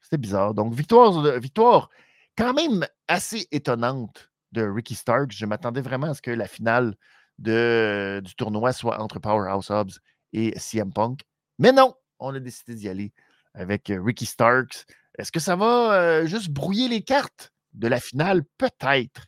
C'était 0.01 0.19
bizarre. 0.19 0.53
Donc, 0.53 0.75
victoire, 0.75 1.39
victoire 1.39 1.91
quand 2.37 2.55
même 2.55 2.85
assez 3.07 3.47
étonnante 3.53 4.33
de 4.51 4.63
Ricky 4.63 4.97
Stark. 4.97 5.31
Je 5.31 5.47
m'attendais 5.47 5.81
vraiment 5.81 6.09
à 6.09 6.15
ce 6.15 6.23
que 6.23 6.33
la 6.33 6.49
finale 6.49 6.97
de, 7.39 8.21
du 8.25 8.35
tournoi 8.35 8.73
soit 8.73 9.01
entre 9.01 9.21
Powerhouse 9.21 9.71
Hobbs 9.71 10.01
et 10.33 10.59
CM 10.59 10.93
Punk. 10.93 11.21
Mais 11.61 11.71
non, 11.71 11.95
on 12.19 12.35
a 12.35 12.41
décidé 12.41 12.75
d'y 12.75 12.89
aller 12.89 13.13
avec 13.55 13.93
Ricky 13.95 14.27
Starks 14.27 14.87
est-ce 15.19 15.33
que 15.33 15.41
ça 15.41 15.57
va 15.57 15.95
euh, 15.95 16.27
juste 16.27 16.49
brouiller 16.49 16.89
les 16.89 17.03
cartes 17.03 17.53
de 17.75 17.89
la 17.89 17.99
finale? 17.99 18.45
Peut-être. 18.57 19.27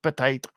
Peut-être. 0.00 0.50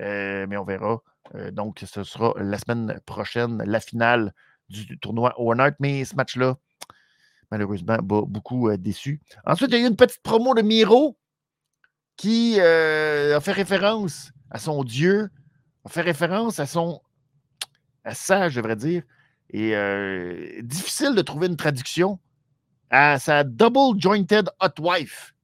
Euh, 0.00 0.46
mais 0.48 0.56
on 0.56 0.64
verra. 0.64 1.00
Euh, 1.36 1.52
donc, 1.52 1.82
ce 1.86 2.02
sera 2.02 2.34
la 2.36 2.58
semaine 2.58 3.00
prochaine, 3.06 3.62
la 3.64 3.78
finale 3.78 4.34
du, 4.68 4.98
tournoi 4.98 5.32
Warner. 5.38 5.70
Mais 5.78 6.04
ce 6.04 6.16
match-là, 6.16 6.56
malheureusement, 7.52 7.98
beaucoup 8.02 8.76
déçu. 8.76 9.20
Ensuite, 9.44 9.70
il 9.70 9.78
y 9.78 9.82
a 9.82 9.84
eu 9.84 9.88
une 9.88 9.96
petite 9.96 10.22
promo 10.22 10.54
de 10.54 10.62
Miro 10.62 11.16
qui 12.16 12.60
a 12.60 13.40
fait 13.40 13.52
référence 13.52 14.32
à 14.50 14.58
son 14.58 14.82
Dieu, 14.82 15.30
a 15.84 15.88
fait 15.88 16.00
référence 16.00 16.58
à 16.58 16.66
son. 16.66 17.00
à 18.02 18.14
ça, 18.14 18.48
je 18.48 18.56
devrais 18.60 18.76
dire. 18.76 19.04
Et 19.50 20.62
difficile 20.62 21.14
de 21.14 21.22
trouver 21.22 21.46
une 21.46 21.56
traduction 21.56 22.18
à 22.90 23.18
sa 23.18 23.44
double 23.44 24.00
jointed 24.00 24.48
hot 24.60 24.80
wife. 24.80 25.34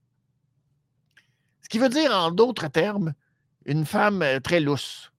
Ce 1.63 1.69
qui 1.69 1.79
veut 1.79 1.89
dire, 1.89 2.13
en 2.13 2.31
d'autres 2.31 2.69
termes, 2.69 3.15
une 3.65 3.87
femme 3.87 4.25
très 4.43 4.61
lousse. 4.61 5.13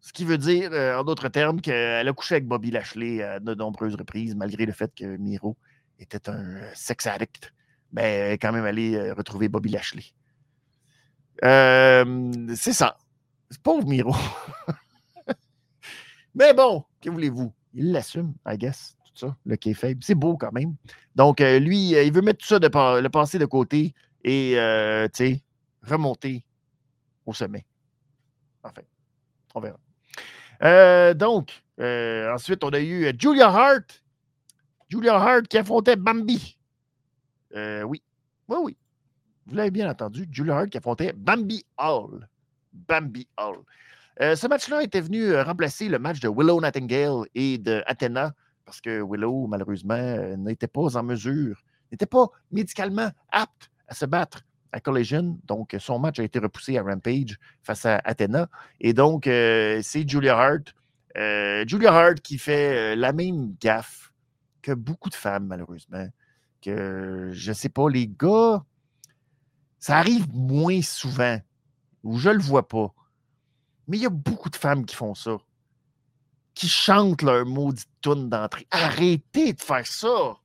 Ce 0.00 0.12
qui 0.12 0.24
veut 0.24 0.38
dire, 0.38 0.72
en 0.72 1.04
d'autres 1.04 1.28
termes, 1.28 1.60
qu'elle 1.60 2.08
a 2.08 2.12
couché 2.12 2.36
avec 2.36 2.46
Bobby 2.46 2.70
Lashley 2.70 3.22
à 3.22 3.40
de 3.40 3.54
nombreuses 3.54 3.94
reprises, 3.94 4.34
malgré 4.34 4.66
le 4.66 4.72
fait 4.72 4.94
que 4.94 5.16
Miro 5.16 5.56
était 5.98 6.28
un 6.28 6.60
sex 6.74 7.06
addict. 7.06 7.52
Mais 7.92 8.02
ben, 8.02 8.26
elle 8.26 8.32
est 8.32 8.38
quand 8.38 8.52
même 8.52 8.64
allée 8.64 9.12
retrouver 9.12 9.48
Bobby 9.48 9.70
Lashley. 9.70 10.04
c'est 11.42 12.72
ça. 12.72 12.98
Pauvre 13.62 13.86
Miro. 13.86 14.14
Mais 16.34 16.52
bon, 16.52 16.84
que 17.00 17.10
voulez-vous? 17.10 17.52
Il 17.74 17.92
l'assume, 17.92 18.34
I 18.46 18.56
guess, 18.56 18.96
ça, 19.14 19.36
le 19.46 19.56
faible. 19.74 20.02
C'est 20.02 20.14
beau 20.14 20.36
quand 20.36 20.52
même. 20.52 20.74
Donc, 21.14 21.40
euh, 21.40 21.58
lui, 21.58 21.94
euh, 21.94 22.02
il 22.02 22.12
veut 22.12 22.22
mettre 22.22 22.40
tout 22.40 22.46
ça, 22.46 22.58
le 22.58 23.08
passé 23.08 23.38
de 23.38 23.46
côté 23.46 23.94
et, 24.24 24.58
euh, 24.58 25.06
remonter 25.82 26.44
au 27.24 27.32
sommet. 27.32 27.64
Enfin, 28.62 28.82
on 29.54 29.60
verra. 29.60 31.14
donc, 31.14 31.62
ensuite, 31.78 32.64
on 32.64 32.70
a 32.70 32.80
eu 32.80 33.12
Julia 33.18 33.48
Hart. 33.48 34.02
Julia 34.88 35.14
Hart 35.14 35.46
qui 35.46 35.58
affrontait 35.58 35.96
Bambi. 35.96 36.58
oui. 37.54 38.02
Oui, 38.46 38.58
oui. 38.62 38.76
Vous 39.46 39.54
l'avez 39.54 39.70
bien 39.70 39.88
entendu. 39.90 40.26
Julia 40.30 40.56
Hart 40.56 40.70
qui 40.70 40.78
affrontait 40.78 41.12
Bambi 41.12 41.64
Hall. 41.78 42.28
Bambi 42.72 43.28
Hall. 43.38 43.58
Ce 44.20 44.46
match-là 44.46 44.82
était 44.82 45.00
venu 45.00 45.36
remplacer 45.36 45.88
le 45.88 45.98
match 45.98 46.20
de 46.20 46.28
Willow 46.28 46.60
Nightingale 46.60 47.26
et 47.34 47.58
de 47.58 47.82
Athena, 47.86 48.32
parce 48.64 48.80
que 48.80 49.02
Willow, 49.02 49.46
malheureusement, 49.46 49.94
euh, 49.94 50.36
n'était 50.36 50.68
pas 50.68 50.96
en 50.96 51.02
mesure, 51.02 51.62
n'était 51.92 52.06
pas 52.06 52.26
médicalement 52.50 53.10
apte 53.30 53.70
à 53.88 53.94
se 53.94 54.06
battre 54.06 54.42
à 54.72 54.80
Collision. 54.80 55.38
Donc, 55.44 55.76
son 55.78 55.98
match 55.98 56.18
a 56.18 56.24
été 56.24 56.38
repoussé 56.38 56.78
à 56.78 56.82
Rampage 56.82 57.38
face 57.62 57.86
à 57.86 58.00
Athena. 58.04 58.48
Et 58.80 58.92
donc, 58.92 59.24
c'est 59.26 60.08
Julia 60.08 60.36
Hart. 60.36 60.74
Julia 61.68 61.94
Hart 61.94 62.20
qui 62.20 62.38
fait 62.38 62.96
la 62.96 63.12
même 63.12 63.54
gaffe 63.60 64.12
que 64.62 64.72
beaucoup 64.72 65.10
de 65.10 65.14
femmes, 65.14 65.46
malheureusement. 65.46 66.08
Que 66.60 67.30
je 67.32 67.50
ne 67.50 67.54
sais 67.54 67.68
pas, 67.68 67.88
les 67.88 68.08
gars, 68.08 68.64
ça 69.78 69.98
arrive 69.98 70.26
moins 70.32 70.82
souvent, 70.82 71.38
ou 72.02 72.18
je 72.18 72.30
ne 72.30 72.34
le 72.34 72.40
vois 72.40 72.66
pas 72.66 72.92
mais 73.88 73.98
il 73.98 74.02
y 74.02 74.06
a 74.06 74.10
beaucoup 74.10 74.50
de 74.50 74.56
femmes 74.56 74.84
qui 74.86 74.96
font 74.96 75.14
ça. 75.14 75.36
Qui 76.54 76.68
chantent 76.68 77.22
leur 77.22 77.44
maudite 77.44 77.88
tune 78.00 78.28
d'entrée. 78.28 78.66
Arrêtez 78.70 79.52
de 79.52 79.60
faire 79.60 79.86
ça. 79.86 80.36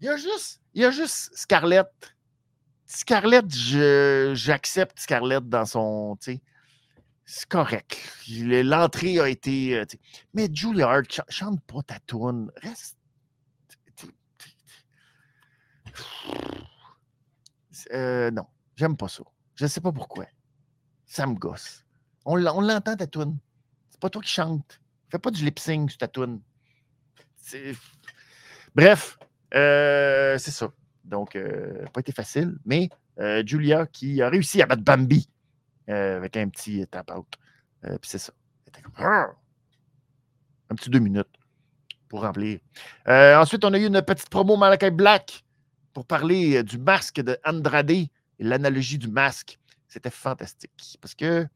Il 0.00 0.06
y 0.06 0.08
a 0.08 0.16
juste, 0.16 0.60
il 0.74 0.82
y 0.82 0.84
a 0.84 0.90
juste 0.90 1.30
Scarlett. 1.36 1.88
Scarlett, 2.84 3.50
j'accepte 4.34 4.98
Scarlett 4.98 5.48
dans 5.48 5.64
son. 5.64 6.16
C'est 6.20 7.48
correct. 7.48 7.98
L'entrée 8.28 9.18
a 9.18 9.28
été. 9.28 9.78
Euh, 9.78 9.84
mais 10.32 10.48
Julia 10.52 10.88
Hart, 10.88 11.20
chante 11.28 11.60
pas 11.62 11.82
ta 11.82 11.98
tune. 12.06 12.50
Reste. 12.62 12.96
Euh, 17.92 18.30
non, 18.30 18.46
j'aime 18.76 18.96
pas 18.96 19.08
ça. 19.08 19.24
Je 19.54 19.66
sais 19.66 19.80
pas 19.80 19.92
pourquoi. 19.92 20.26
Ça 21.04 21.26
me 21.26 21.34
gosse. 21.34 21.84
On 22.24 22.36
l'entend, 22.36 22.96
ta 22.96 23.06
toune. 23.06 23.38
C'est 23.96 24.00
pas 24.00 24.10
toi 24.10 24.20
qui 24.20 24.28
chante. 24.30 24.78
Fais 25.08 25.18
pas 25.18 25.30
du 25.30 25.42
lip-sync 25.42 25.90
sur 25.90 25.98
ta. 25.98 26.08
Bref, 28.74 29.18
euh, 29.54 30.36
c'est 30.36 30.50
ça. 30.50 30.70
Donc, 31.02 31.34
euh, 31.34 31.86
pas 31.94 32.00
été 32.00 32.12
facile, 32.12 32.58
mais 32.66 32.90
euh, 33.18 33.42
Julia 33.46 33.86
qui 33.86 34.20
a 34.20 34.28
réussi 34.28 34.60
à 34.60 34.66
battre 34.66 34.82
Bambi 34.82 35.26
avec 35.88 36.36
un 36.36 36.50
petit 36.50 36.86
tap-out. 36.88 37.26
Puis 37.80 37.98
c'est 38.02 38.18
ça. 38.18 38.34
Un 40.68 40.74
petit 40.74 40.90
deux 40.90 40.98
minutes 40.98 41.32
pour 42.08 42.20
remplir. 42.20 42.58
ensuite, 43.06 43.64
on 43.64 43.72
a 43.72 43.78
eu 43.78 43.86
une 43.86 44.02
petite 44.02 44.28
promo 44.28 44.58
Malakai 44.58 44.90
Black 44.90 45.42
pour 45.94 46.04
parler 46.04 46.62
du 46.64 46.76
masque 46.76 47.22
de 47.22 47.38
Andrade 47.46 47.92
et 47.92 48.10
l'analogie 48.40 48.98
du 48.98 49.08
masque. 49.08 49.58
C'était 49.88 50.10
fantastique 50.10 50.98
parce 51.00 51.14
que 51.14 51.48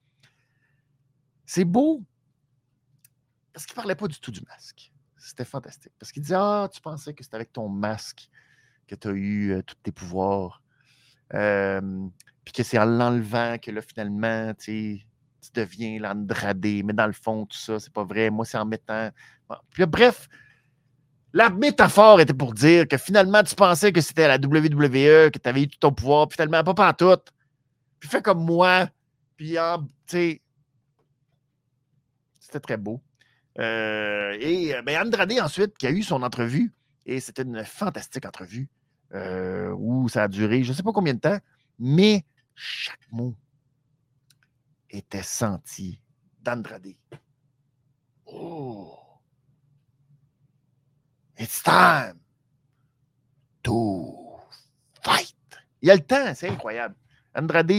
c'est 1.44 1.66
beau 1.66 2.02
parce 3.52 3.66
qu'il 3.66 3.74
ne 3.74 3.76
parlait 3.76 3.94
pas 3.94 4.08
du 4.08 4.18
tout 4.20 4.30
du 4.30 4.40
masque. 4.42 4.92
C'était 5.18 5.44
fantastique. 5.44 5.92
Parce 5.98 6.12
qu'il 6.12 6.22
disait 6.22 6.36
Ah, 6.36 6.68
tu 6.72 6.80
pensais 6.80 7.12
que 7.14 7.22
c'était 7.22 7.36
avec 7.36 7.52
ton 7.52 7.68
masque 7.68 8.28
que 8.86 8.94
tu 8.94 9.08
as 9.08 9.12
eu 9.12 9.52
euh, 9.52 9.62
tous 9.62 9.76
tes 9.82 9.92
pouvoirs. 9.92 10.62
puis 11.30 12.52
que 12.52 12.62
c'est 12.62 12.78
en 12.78 12.86
l'enlevant 12.86 13.56
que 13.58 13.70
là, 13.70 13.82
finalement, 13.82 14.52
tu 14.54 15.04
deviens 15.54 15.98
l'Andradé. 16.00 16.82
Mais 16.82 16.92
dans 16.92 17.06
le 17.06 17.12
fond, 17.12 17.46
tout 17.46 17.58
ça, 17.58 17.78
c'est 17.78 17.92
pas 17.92 18.04
vrai. 18.04 18.30
Moi, 18.30 18.44
c'est 18.44 18.58
en 18.58 18.64
mettant. 18.64 19.10
Puis 19.70 19.86
bref, 19.86 20.28
la 21.32 21.50
métaphore 21.50 22.20
était 22.20 22.34
pour 22.34 22.52
dire 22.54 22.88
que 22.88 22.96
finalement, 22.96 23.42
tu 23.42 23.54
pensais 23.54 23.92
que 23.92 24.00
c'était 24.00 24.26
la 24.26 24.36
WWE, 24.36 25.30
que 25.30 25.38
tu 25.38 25.48
avais 25.48 25.62
eu 25.62 25.68
tout 25.68 25.78
ton 25.78 25.92
pouvoir, 25.92 26.28
puis 26.28 26.36
finalement, 26.36 26.74
pas 26.74 26.92
tout. 26.92 27.18
Puis 27.98 28.08
fais 28.08 28.22
comme 28.22 28.44
moi, 28.44 28.88
puis 29.36 29.56
tu 29.56 29.86
sais, 30.06 30.42
c'était 32.38 32.60
très 32.60 32.76
beau. 32.76 33.00
Euh, 33.60 34.36
et 34.40 34.74
euh, 34.74 34.82
ben, 34.82 35.06
Andrade, 35.06 35.32
ensuite, 35.40 35.76
qui 35.76 35.86
a 35.86 35.90
eu 35.90 36.02
son 36.02 36.22
entrevue, 36.22 36.72
et 37.04 37.20
c'était 37.20 37.42
une 37.42 37.64
fantastique 37.64 38.24
entrevue 38.24 38.68
euh, 39.14 39.74
où 39.76 40.08
ça 40.08 40.24
a 40.24 40.28
duré 40.28 40.62
je 40.62 40.70
ne 40.70 40.74
sais 40.74 40.82
pas 40.82 40.92
combien 40.92 41.14
de 41.14 41.20
temps, 41.20 41.38
mais 41.78 42.24
chaque 42.54 43.10
mot 43.10 43.34
était 44.88 45.22
senti 45.22 46.00
d'Andrade. 46.40 46.94
Oh! 48.26 48.98
It's 51.38 51.62
time 51.62 52.18
to 53.62 54.38
fight! 55.02 55.34
Il 55.82 55.88
y 55.88 55.90
a 55.90 55.96
le 55.96 56.02
temps, 56.02 56.34
c'est 56.34 56.48
incroyable. 56.48 56.94
Andrade, 57.34 57.70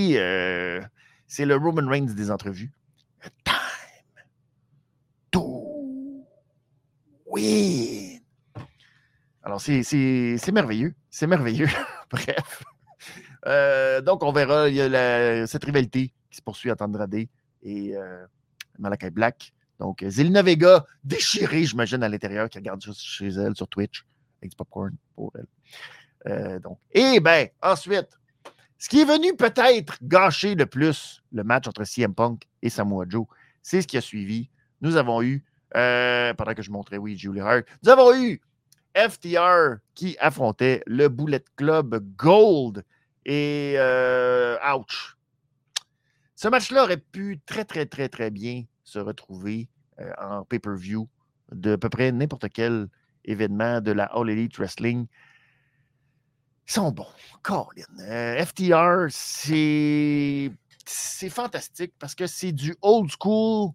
c'est 1.27 1.45
le 1.45 1.55
Roman 1.55 1.89
Reigns 1.89 2.13
des 2.13 2.29
entrevues. 2.29 2.71
Oui! 7.31 8.21
Alors, 9.41 9.61
c'est 9.61 10.51
merveilleux. 10.51 10.93
C'est 11.09 11.27
merveilleux. 11.27 11.69
Bref. 12.11 12.63
Euh, 13.47 14.01
donc, 14.01 14.21
on 14.23 14.33
verra. 14.33 14.67
Il 14.67 14.75
y 14.75 14.81
a 14.81 15.47
cette 15.47 15.63
rivalité 15.63 16.13
qui 16.29 16.37
se 16.37 16.41
poursuit 16.41 16.69
entre 16.69 16.83
Andrade 16.83 17.15
et 17.15 17.95
euh, 17.95 18.25
Malakai 18.77 19.11
Black. 19.11 19.53
Donc, 19.79 20.03
Zelina 20.05 20.41
Vega, 20.41 20.85
déchirée, 21.05 21.63
j'imagine, 21.63 22.03
à 22.03 22.09
l'intérieur, 22.09 22.49
qui 22.49 22.57
regarde 22.57 22.81
juste 22.81 23.01
chez 23.01 23.29
elle 23.29 23.55
sur 23.55 23.67
Twitch 23.69 24.05
avec 24.41 24.51
du 24.51 24.57
popcorn 24.57 24.93
pour 25.15 25.31
elle. 25.35 25.47
Euh, 26.27 26.59
et 26.91 27.21
bien, 27.21 27.47
ensuite, 27.61 28.09
ce 28.77 28.89
qui 28.89 29.01
est 29.01 29.05
venu 29.05 29.37
peut-être 29.37 29.97
gâcher 30.03 30.53
le 30.53 30.65
plus 30.65 31.23
le 31.31 31.43
match 31.43 31.65
entre 31.67 31.85
CM 31.85 32.13
Punk 32.13 32.47
et 32.61 32.69
Samoa 32.69 33.05
Joe, 33.07 33.25
c'est 33.63 33.81
ce 33.81 33.87
qui 33.87 33.97
a 33.97 34.01
suivi. 34.01 34.49
Nous 34.81 34.97
avons 34.97 35.21
eu 35.23 35.45
euh, 35.75 36.33
pendant 36.33 36.53
que 36.53 36.61
je 36.61 36.71
montrais, 36.71 36.97
oui, 36.97 37.17
Julie 37.17 37.39
Hart. 37.39 37.65
Nous 37.83 37.89
avons 37.89 38.13
eu 38.13 38.41
FTR 38.95 39.77
qui 39.95 40.17
affrontait 40.19 40.83
le 40.85 41.07
Bullet 41.07 41.43
Club 41.55 41.97
Gold. 42.17 42.83
Et 43.25 43.75
euh, 43.77 44.57
ouch! 44.75 45.17
Ce 46.35 46.47
match-là 46.47 46.83
aurait 46.83 46.97
pu 46.97 47.39
très, 47.45 47.65
très, 47.65 47.85
très, 47.85 48.09
très 48.09 48.31
bien 48.31 48.63
se 48.83 48.99
retrouver 48.99 49.69
euh, 49.99 50.11
en 50.19 50.43
pay-per-view 50.43 51.07
de 51.51 51.73
à 51.73 51.77
peu 51.77 51.89
près 51.89 52.11
n'importe 52.11 52.49
quel 52.49 52.87
événement 53.25 53.79
de 53.79 53.91
la 53.91 54.05
All 54.05 54.29
Elite 54.29 54.57
Wrestling. 54.57 55.05
Ils 56.67 56.71
sont 56.71 56.91
bons. 56.91 57.07
Colin. 57.43 58.45
FTR, 58.45 59.07
c'est 59.09 60.51
fantastique 61.29 61.93
parce 61.99 62.15
que 62.15 62.27
c'est 62.27 62.51
du 62.51 62.75
old 62.81 63.09
school 63.19 63.71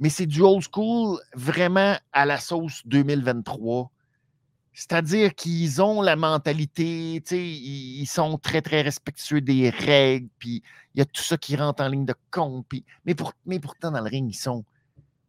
mais 0.00 0.08
c'est 0.08 0.26
du 0.26 0.40
old 0.40 0.64
school 0.72 1.20
vraiment 1.34 1.96
à 2.12 2.24
la 2.26 2.38
sauce 2.38 2.82
2023. 2.86 3.90
C'est-à-dire 4.72 5.34
qu'ils 5.34 5.82
ont 5.82 6.00
la 6.00 6.16
mentalité, 6.16 7.22
ils 7.30 8.06
sont 8.06 8.38
très, 8.38 8.62
très 8.62 8.80
respectueux 8.80 9.42
des 9.42 9.68
règles, 9.68 10.28
puis 10.38 10.62
il 10.94 10.98
y 10.98 11.02
a 11.02 11.04
tout 11.04 11.22
ça 11.22 11.36
qui 11.36 11.54
rentre 11.54 11.82
en 11.82 11.88
ligne 11.88 12.06
de 12.06 12.14
compte. 12.30 12.66
mais, 13.04 13.14
pourtant, 13.60 13.90
dans 13.90 14.00
le 14.00 14.08
ring, 14.08 14.30
ils 14.30 14.38
sont 14.38 14.64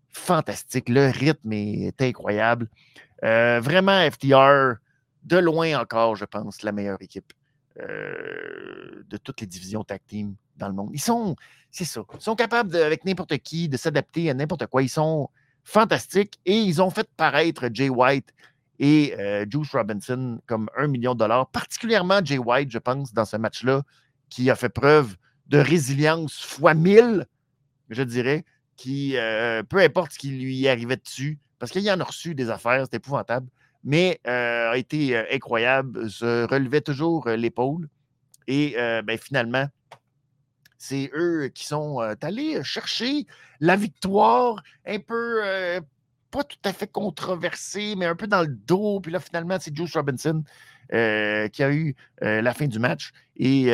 fantastiques. 0.09 0.87
Le 0.87 1.09
rythme 1.09 1.51
est 1.51 2.01
incroyable. 2.01 2.69
vraiment, 3.21 4.09
FTR, 4.09 4.75
de 5.23 5.37
loin 5.37 5.79
encore, 5.79 6.15
je 6.15 6.25
pense, 6.25 6.63
la 6.63 6.71
meilleure 6.71 7.01
équipe 7.01 7.33
de 7.77 9.17
toutes 9.17 9.41
les 9.41 9.47
divisions 9.47 9.83
tag 9.83 10.01
team 10.07 10.35
dans 10.57 10.67
le 10.67 10.73
monde. 10.73 10.89
Ils 10.93 11.01
sont, 11.01 11.35
c'est 11.71 11.85
ça, 11.85 12.01
ils 12.13 12.21
sont 12.21 12.35
capables, 12.35 12.75
avec 12.75 13.05
n'importe 13.05 13.37
qui, 13.39 13.69
de 13.69 13.77
s'adapter 13.77 14.29
à 14.29 14.33
n'importe 14.33 14.67
quoi. 14.67 14.83
Ils 14.83 14.89
sont 14.89 15.29
fantastiques 15.63 16.39
et 16.45 16.57
ils 16.57 16.81
ont 16.81 16.89
fait 16.89 17.07
paraître 17.15 17.69
Jay 17.73 17.89
White 17.89 18.33
et 18.79 19.15
Juice 19.49 19.71
Robinson 19.71 20.41
comme 20.47 20.69
un 20.75 20.87
million 20.87 21.13
de 21.13 21.19
dollars, 21.19 21.47
particulièrement 21.49 22.19
Jay 22.23 22.37
White, 22.37 22.71
je 22.71 22.79
pense, 22.79 23.13
dans 23.13 23.25
ce 23.25 23.37
match-là, 23.37 23.83
qui 24.29 24.49
a 24.49 24.55
fait 24.55 24.69
preuve 24.69 25.17
de 25.47 25.57
résilience 25.57 26.41
fois 26.41 26.73
mille, 26.73 27.25
je 27.89 28.03
dirais, 28.03 28.45
qui, 28.75 29.15
peu 29.69 29.77
importe 29.77 30.13
ce 30.13 30.19
qui 30.19 30.31
lui 30.31 30.67
arrivait 30.67 30.97
dessus, 30.97 31.39
parce 31.59 31.71
qu'il 31.71 31.83
y 31.83 31.91
en 31.91 31.99
a 31.99 32.03
reçu 32.03 32.33
des 32.33 32.49
affaires, 32.49 32.85
c'est 32.89 32.97
épouvantable, 32.97 33.47
mais 33.83 34.19
a 34.25 34.77
été 34.77 35.17
incroyable, 35.33 36.09
se 36.09 36.47
relevait 36.47 36.81
toujours 36.81 37.29
l'épaule. 37.29 37.87
Et 38.47 38.75
ben, 38.77 39.17
finalement, 39.17 39.67
c'est 40.77 41.11
eux 41.13 41.49
qui 41.53 41.65
sont 41.65 41.99
allés 42.21 42.63
chercher 42.63 43.25
la 43.59 43.75
victoire 43.75 44.61
un 44.85 44.99
peu, 44.99 45.41
pas 46.31 46.43
tout 46.43 46.57
à 46.63 46.73
fait 46.73 46.91
controversée, 46.91 47.95
mais 47.95 48.05
un 48.05 48.15
peu 48.15 48.27
dans 48.27 48.41
le 48.41 48.47
dos. 48.47 48.99
Puis 48.99 49.11
là, 49.11 49.19
finalement, 49.19 49.57
c'est 49.59 49.75
Juice 49.75 49.95
Robinson 49.95 50.43
qui 50.89 51.63
a 51.63 51.71
eu 51.71 51.95
la 52.21 52.53
fin 52.53 52.67
du 52.67 52.79
match 52.79 53.11
et 53.37 53.65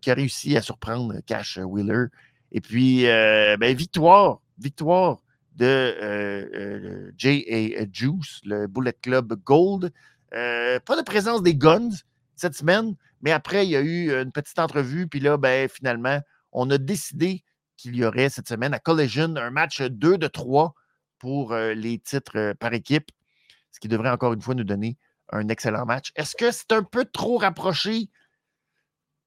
qui 0.00 0.10
a 0.10 0.14
réussi 0.14 0.56
à 0.56 0.62
surprendre 0.62 1.20
Cash 1.26 1.58
Wheeler. 1.58 2.06
Et 2.50 2.60
puis, 2.60 3.04
ben, 3.04 3.74
victoire, 3.74 4.40
victoire 4.58 5.18
de 5.56 5.64
euh, 5.66 7.12
J.A. 7.16 7.86
Juice, 7.92 8.40
le 8.44 8.66
Bullet 8.66 8.96
Club 9.00 9.34
Gold. 9.44 9.92
pas 10.30 10.96
de 10.96 11.02
présence 11.02 11.42
des 11.42 11.54
Guns 11.54 11.90
cette 12.36 12.54
semaine, 12.54 12.94
mais 13.20 13.30
après, 13.30 13.66
il 13.66 13.70
y 13.70 13.76
a 13.76 13.80
eu 13.80 14.12
une 14.12 14.32
petite 14.32 14.58
entrevue, 14.58 15.06
puis 15.06 15.20
là, 15.20 15.36
ben, 15.36 15.68
finalement, 15.68 16.20
on 16.52 16.70
a 16.70 16.78
décidé 16.78 17.44
qu'il 17.76 17.96
y 17.96 18.04
aurait 18.04 18.28
cette 18.28 18.48
semaine 18.48 18.74
à 18.74 18.78
Collision 18.78 19.34
un 19.36 19.50
match 19.50 19.82
2 19.82 20.18
de 20.18 20.26
3 20.28 20.74
pour 21.18 21.52
euh, 21.52 21.74
les 21.74 21.98
titres 21.98 22.36
euh, 22.36 22.54
par 22.54 22.72
équipe, 22.74 23.10
ce 23.70 23.80
qui 23.80 23.88
devrait 23.88 24.10
encore 24.10 24.32
une 24.32 24.40
fois 24.40 24.54
nous 24.54 24.64
donner 24.64 24.98
un 25.30 25.48
excellent 25.48 25.86
match. 25.86 26.12
Est-ce 26.16 26.36
que 26.36 26.50
c'est 26.50 26.72
un 26.72 26.82
peu 26.82 27.04
trop 27.04 27.38
rapproché? 27.38 28.10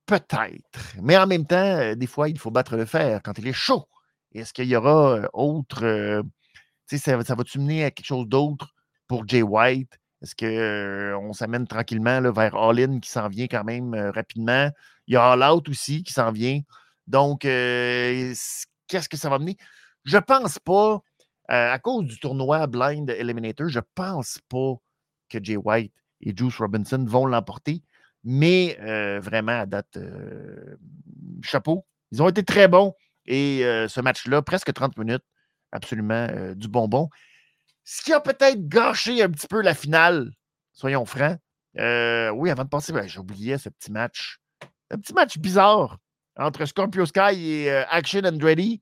Peut-être. 0.05 0.95
Mais 1.01 1.17
en 1.17 1.25
même 1.25 1.47
temps, 1.47 1.55
euh, 1.55 1.95
des 1.95 2.05
fois, 2.05 2.29
il 2.29 2.37
faut 2.37 2.51
battre 2.51 2.75
le 2.75 2.85
fer 2.85 3.21
quand 3.23 3.37
il 3.39 3.47
est 3.47 3.53
chaud. 3.53 3.87
Est-ce 4.35 4.53
qu'il 4.53 4.67
y 4.67 4.75
aura 4.75 5.29
autre. 5.33 6.23
ça, 6.87 7.23
ça 7.23 7.35
va-tu 7.35 7.59
mener 7.59 7.85
à 7.85 7.91
quelque 7.91 8.05
chose 8.05 8.27
d'autre 8.27 8.73
pour 9.07 9.27
Jay 9.27 9.41
White? 9.41 9.99
Est-ce 10.21 10.35
qu'on 10.35 11.33
s'amène 11.33 11.67
tranquillement 11.67 12.19
là, 12.19 12.31
vers 12.31 12.55
All-In 12.55 12.99
qui 12.99 13.09
s'en 13.09 13.27
vient 13.27 13.47
quand 13.47 13.63
même 13.63 13.93
rapidement? 14.13 14.69
Il 15.07 15.13
y 15.13 15.17
a 15.17 15.31
All 15.31 15.43
Out 15.43 15.69
aussi 15.69 16.03
qui 16.03 16.13
s'en 16.13 16.31
vient. 16.31 16.61
Donc, 17.07 17.41
qu'est-ce 17.41 19.09
que 19.09 19.17
ça 19.17 19.29
va 19.29 19.39
mener? 19.39 19.57
Je 20.03 20.17
pense 20.17 20.59
pas, 20.59 20.99
à 21.47 21.77
cause 21.79 22.05
du 22.05 22.19
tournoi 22.19 22.65
Blind 22.67 23.09
Eliminator, 23.09 23.69
je 23.69 23.79
pense 23.93 24.39
pas 24.49 24.73
que 25.29 25.37
Jay 25.43 25.57
White 25.57 25.93
et 26.21 26.35
Juice 26.35 26.57
Robinson 26.57 27.05
vont 27.07 27.25
l'emporter. 27.27 27.83
Mais 28.23 28.77
vraiment, 29.21 29.59
à 29.59 29.65
date, 29.65 29.99
chapeau. 31.43 31.85
Ils 32.11 32.21
ont 32.23 32.29
été 32.29 32.43
très 32.43 32.67
bons. 32.67 32.93
Et 33.27 33.61
ce 33.61 34.01
match-là, 34.01 34.41
presque 34.41 34.71
30 34.71 34.97
minutes, 34.97 35.23
absolument 35.71 36.27
du 36.55 36.67
bonbon. 36.67 37.09
Ce 37.83 38.03
qui 38.03 38.13
a 38.13 38.19
peut-être 38.19 38.67
gâché 38.67 39.21
un 39.23 39.29
petit 39.29 39.47
peu 39.47 39.61
la 39.61 39.73
finale, 39.73 40.31
soyons 40.73 41.05
francs. 41.05 41.39
oui, 41.75 42.49
avant 42.49 42.63
de 42.63 42.69
passer, 42.69 42.93
ben, 42.93 43.07
j'oubliais 43.07 43.57
ce 43.57 43.69
petit 43.69 43.91
match. 43.91 44.39
Un 44.91 44.97
petit 44.97 45.13
match 45.13 45.37
bizarre 45.37 45.97
entre 46.37 46.65
Scorpio 46.65 47.05
Sky 47.05 47.61
et 47.61 47.71
euh, 47.71 47.83
Action 47.89 48.21
Andretti. 48.23 48.81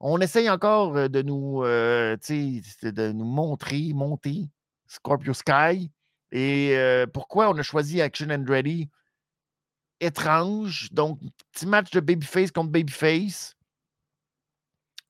On 0.00 0.20
essaye 0.20 0.50
encore 0.50 0.96
euh, 0.96 1.08
de 1.08 1.22
nous, 1.22 1.62
euh, 1.64 2.16
de 2.82 3.12
nous 3.12 3.24
montrer, 3.24 3.92
monter 3.94 4.48
Scorpio 4.86 5.32
Sky. 5.34 5.90
Et 6.34 6.74
pourquoi 7.12 7.50
on 7.50 7.58
a 7.58 7.62
choisi 7.62 8.00
Action 8.00 8.30
Andretti? 8.30 8.88
Étrange. 10.02 10.92
Donc, 10.92 11.20
petit 11.52 11.66
match 11.66 11.90
de 11.90 12.00
Babyface 12.00 12.50
contre 12.50 12.70
Babyface. 12.70 13.56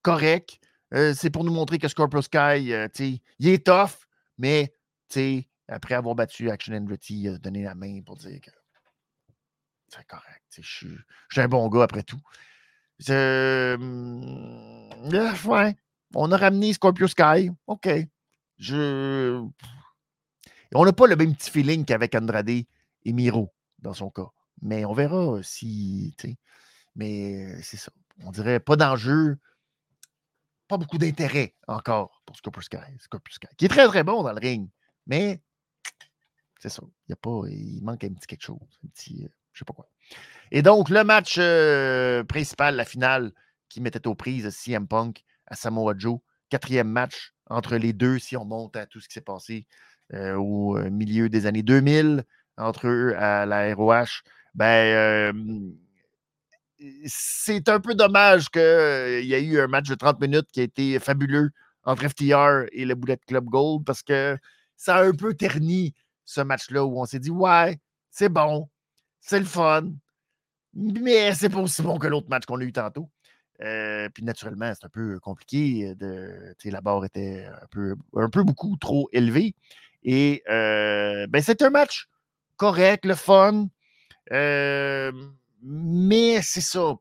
Correct. 0.03 0.59
c'est 0.91 1.31
pour 1.31 1.45
nous 1.45 1.53
montrer 1.53 1.79
que 1.79 1.89
Scorpio 1.89 2.21
Sky, 2.23 2.75
il 3.39 3.49
est 3.49 3.67
tough, 3.67 4.07
mais 4.37 4.73
après 5.69 5.95
avoir 5.95 6.15
battu 6.15 6.51
Action 6.51 6.75
Andretti, 6.75 7.23
il 7.23 7.29
a 7.29 7.39
donné 7.39 7.63
la 7.63 7.75
main 7.75 8.01
pour 8.03 8.17
dire 8.17 8.41
que 8.41 8.51
c'est 9.89 10.07
correct. 10.07 10.43
Je 10.61 10.63
suis, 10.63 10.99
un 11.37 11.49
bon 11.49 11.69
gars 11.69 11.85
après 11.85 12.03
tout. 12.03 12.21
Hum, 13.09 14.89
ouais. 15.13 15.77
On 16.15 16.31
a 16.31 16.37
ramené 16.37 16.73
Scorpio 16.73 17.09
Sky. 17.09 17.51
OK. 17.67 17.89
Je. 18.59 19.45
On 20.75 20.85
n'a 20.85 20.93
pas 20.93 21.07
le 21.07 21.17
même 21.17 21.35
petit 21.35 21.51
feeling 21.51 21.85
qu'avec 21.85 22.15
Andrade 22.15 22.49
et 22.49 22.67
Miro 23.07 23.53
dans 23.79 23.93
son 23.93 24.11
cas. 24.11 24.31
Mais 24.63 24.85
on 24.85 24.93
verra 24.93 25.43
si. 25.43 26.15
Mais 26.95 27.61
c'est 27.63 27.77
ça. 27.77 27.93
On 28.21 28.31
dirait 28.31 28.61
pas 28.61 28.77
d'enjeu, 28.77 29.39
pas 30.69 30.77
beaucoup 30.77 30.99
d'intérêt 30.99 31.55
encore 31.67 32.23
pour 32.25 32.37
Scorpio 32.37 32.63
Sky, 32.63 32.79
Scorpio 32.99 33.35
Sky. 33.35 33.49
Qui 33.57 33.65
est 33.67 33.69
très 33.69 33.87
très 33.87 34.05
bon 34.05 34.23
dans 34.23 34.33
le 34.33 34.41
ring. 34.41 34.69
Mais 35.07 35.43
c'est 36.61 36.69
ça. 36.69 36.83
Il, 37.09 37.17
pas, 37.17 37.43
il 37.49 37.83
manque 37.83 38.05
un 38.05 38.13
petit 38.13 38.27
quelque 38.27 38.45
chose. 38.45 38.79
Un 38.85 38.89
petit. 38.89 39.25
Euh, 39.25 39.29
je 39.53 39.59
sais 39.59 39.65
pas 39.65 39.75
quoi. 39.75 39.89
Et 40.51 40.63
donc, 40.63 40.89
le 40.91 41.05
match 41.05 41.37
euh, 41.39 42.25
principal, 42.25 42.77
la 42.77 42.85
finale, 42.85 43.33
qui 43.69 43.81
mettait 43.81 44.07
aux 44.07 44.15
prises 44.15 44.51
CM 44.51 44.87
Punk 44.87 45.25
à 45.47 45.57
Samoa 45.57 45.95
Joe. 45.97 46.19
Quatrième 46.51 46.89
match 46.89 47.33
entre 47.49 47.77
les 47.77 47.93
deux, 47.93 48.19
si 48.19 48.37
on 48.37 48.45
monte 48.45 48.77
à 48.77 48.87
tout 48.87 49.01
ce 49.01 49.09
qui 49.09 49.15
s'est 49.15 49.21
passé 49.23 49.67
euh, 50.13 50.35
au 50.35 50.77
euh, 50.77 50.91
milieu 50.91 51.29
des 51.29 51.47
années 51.47 51.63
2000, 51.63 52.25
entre 52.59 52.87
eux 52.87 53.15
à 53.17 53.47
la 53.47 53.75
ROH. 53.75 54.23
Ben, 54.55 55.75
c'est 57.07 57.69
un 57.69 57.81
peu 57.81 57.95
dommage 57.95 58.49
qu'il 58.49 59.25
y 59.25 59.35
ait 59.35 59.45
eu 59.45 59.61
un 59.61 59.67
match 59.67 59.89
de 59.89 59.95
30 59.95 60.21
minutes 60.21 60.49
qui 60.53 60.61
a 60.61 60.65
été 60.65 60.99
fabuleux 60.99 61.51
entre 61.85 62.09
FTR 62.09 62.69
et 62.73 62.85
le 62.85 62.95
Bullet 62.95 63.19
Club 63.27 63.47
Gold 63.47 63.85
parce 63.85 64.03
que 64.03 64.37
ça 64.77 64.97
a 64.97 65.05
un 65.05 65.13
peu 65.13 65.35
terni 65.35 65.95
ce 66.25 66.41
match-là 66.41 66.85
où 66.85 67.01
on 67.01 67.05
s'est 67.05 67.19
dit 67.19 67.31
Ouais, 67.31 67.79
c'est 68.11 68.29
bon, 68.29 68.69
c'est 69.21 69.39
le 69.39 69.45
fun, 69.45 69.91
mais 70.75 71.35
c'est 71.35 71.49
pas 71.49 71.61
aussi 71.61 71.83
bon 71.83 71.99
que 71.99 72.07
l'autre 72.07 72.29
match 72.29 72.45
qu'on 72.47 72.61
a 72.61 72.65
eu 72.65 72.73
tantôt. 72.73 73.11
Euh, 73.63 74.09
puis 74.13 74.25
naturellement, 74.25 74.73
c'est 74.75 74.87
un 74.87 74.91
peu 74.91 75.21
compliqué. 75.21 75.95
De, 75.95 76.55
la 76.65 76.81
barre 76.81 77.05
était 77.05 77.45
un 77.47 77.67
peu, 77.71 77.95
un 78.17 78.29
peu 78.29 78.43
beaucoup 78.43 78.77
trop 78.77 79.09
élevée. 79.13 79.55
Et 80.03 80.43
euh, 80.49 81.27
ben, 81.29 81.43
c'est 81.43 81.63
un 81.63 81.71
match 81.71 82.09
correct, 82.57 83.05
le 83.05 83.15
fun. 83.15 83.69
Euh, 84.33 85.13
mais 85.63 86.41
c'est 86.43 86.61
ça. 86.61 86.95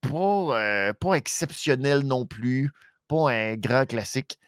Pas, 0.00 0.94
pas 0.94 1.14
exceptionnel 1.14 2.00
non 2.00 2.26
plus. 2.26 2.70
Pas 3.08 3.30
un 3.32 3.56
grand 3.56 3.86
classique. 3.86 4.38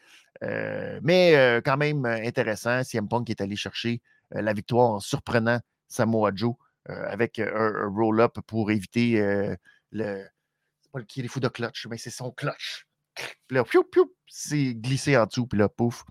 mais 0.41 1.61
quand 1.63 1.77
même 1.77 2.05
intéressant. 2.05 2.83
CM 2.83 3.07
Punk 3.07 3.29
est 3.29 3.41
allé 3.41 3.55
chercher 3.55 4.01
la 4.31 4.53
victoire 4.53 4.91
en 4.91 4.99
surprenant 4.99 5.59
Samoa 5.87 6.31
Joe 6.33 6.55
euh, 6.89 7.05
avec 7.07 7.39
un, 7.39 7.87
roll-up 7.87 8.39
pour 8.47 8.71
éviter 8.71 9.21
le. 9.91 10.25
C'est 10.81 10.91
pas 10.91 10.99
le 10.99 11.05
qui 11.05 11.21
est 11.21 11.27
fou 11.27 11.39
de 11.39 11.47
clutch, 11.47 11.85
mais 11.87 11.97
c'est 11.97 12.09
son 12.09 12.31
clutch. 12.31 12.87
Puis 13.47 13.59
c'est 14.27 14.73
glissé 14.73 15.15
en 15.15 15.27
dessous, 15.27 15.45
puis 15.45 15.59
là, 15.59 15.69
pouf. 15.69 16.03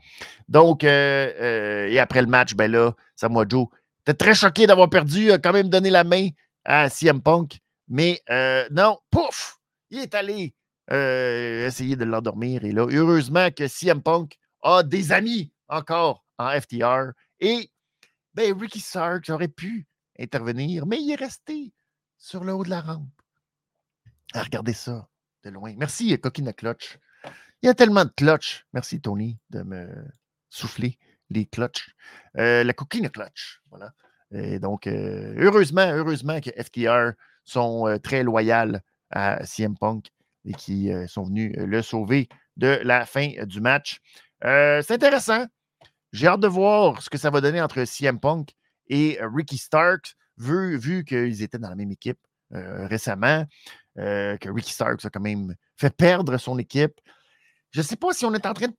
Donc, 0.49 0.85
et 0.85 1.99
après 1.99 2.23
le 2.23 2.29
match, 2.29 2.55
ben 2.55 2.71
là, 2.71 2.95
Samoa 3.17 3.45
Joe 3.49 3.67
était 4.03 4.15
très 4.15 4.35
choqué 4.35 4.67
d'avoir 4.67 4.91
perdu, 4.91 5.33
a 5.33 5.39
quand 5.39 5.53
même 5.53 5.69
donné 5.69 5.91
la 5.91 6.05
main 6.05 6.29
à 6.65 6.89
CM 6.91 7.23
Punk. 7.23 7.59
Mais 7.89 8.23
non, 8.71 8.99
pouf, 9.11 9.59
il 9.91 10.01
est 10.01 10.15
allé 10.15 10.55
essayer 10.91 11.97
de 11.97 12.05
l'endormir. 12.05 12.65
Et 12.65 12.73
là, 12.73 12.87
heureusement 12.91 13.51
que 13.51 13.69
CM 13.69 14.03
Punk 14.03 14.39
a 14.63 14.83
des 14.83 15.13
amis 15.13 15.53
encore 15.69 16.25
en 16.39 16.51
FTR. 16.61 17.13
Et 17.41 17.71
ben, 18.35 18.59
Ricky 18.59 18.81
Stark 18.81 19.29
aurait 19.31 19.49
pu 19.49 19.87
intervenir, 20.19 20.87
mais 20.87 21.01
il 21.01 21.11
est 21.13 21.17
resté 21.17 21.73
sur 22.19 22.45
le 22.45 22.53
haut 22.53 22.65
de 22.65 22.71
la 22.71 22.81
rampe. 22.81 23.09
À 24.35 24.43
regarder 24.43 24.73
ça 24.73 25.09
de 25.45 25.51
loin. 25.51 25.75
Merci, 25.77 26.19
Coquine 26.19 26.53
Clutch. 26.53 26.99
Il 27.63 27.67
y 27.67 27.69
a 27.69 27.75
tellement 27.75 28.05
de 28.05 28.11
clutch. 28.17 28.67
Merci, 28.73 29.01
Tony, 29.01 29.39
de 29.51 29.63
me 29.63 29.89
souffler 30.51 30.99
les 31.33 31.47
clutches. 31.47 31.95
Euh, 32.39 32.65
la 32.65 32.73
coquine 32.73 33.11
clutch. 33.11 33.61
Voilà. 33.71 33.93
Et 34.33 34.59
donc, 34.59 34.87
euh, 34.87 35.35
heureusement, 35.37 35.87
heureusement 35.91 36.41
que 36.41 36.51
FTR 36.51 37.13
sont 37.45 37.87
euh, 37.87 37.99
très 37.99 38.23
loyaux 38.23 38.79
à 39.11 39.45
CM 39.45 39.77
Punk 39.77 40.11
et 40.45 40.55
qui 40.55 40.91
sont 41.07 41.25
venus 41.25 41.55
le 41.57 41.83
sauver 41.83 42.29
de 42.57 42.81
la 42.83 43.07
fin 43.07 43.45
du 43.45 43.61
match. 43.61 44.01
c'est 44.43 44.91
intéressant. 44.91 45.47
J'ai 46.13 46.27
hâte 46.27 46.41
de 46.41 46.49
voir 46.49 47.01
ce 47.01 47.09
que 47.09 47.19
ça 47.19 47.31
va 47.31 47.41
donner 47.41 47.61
entre 47.61 47.85
CM 47.85 48.19
Punk 48.19 48.55
et 48.89 49.19
Ricky 49.21 49.59
Starks, 49.59 50.17
vu, 50.39 50.79
vu 50.79 51.05
qu'ils 51.05 51.43
étaient 51.43 51.59
dans 51.59 51.69
la 51.69 51.77
même 51.77 51.93
équipe 51.93 52.19
récemment, 52.51 53.45
que 53.95 54.51
Ricky 54.51 54.73
Starks 54.73 55.05
a 55.05 55.11
quand 55.11 55.21
même 55.21 55.55
fait 55.77 55.95
perdre 55.95 56.37
son 56.39 56.59
équipe. 56.59 56.99
Je 57.71 57.81
ne 57.81 57.85
sais 57.85 57.97
pas 57.97 58.13
si 58.13 58.25
on 58.25 58.35
est 58.35 58.47
en 58.47 58.55
train 58.55 58.69
de 58.69 58.77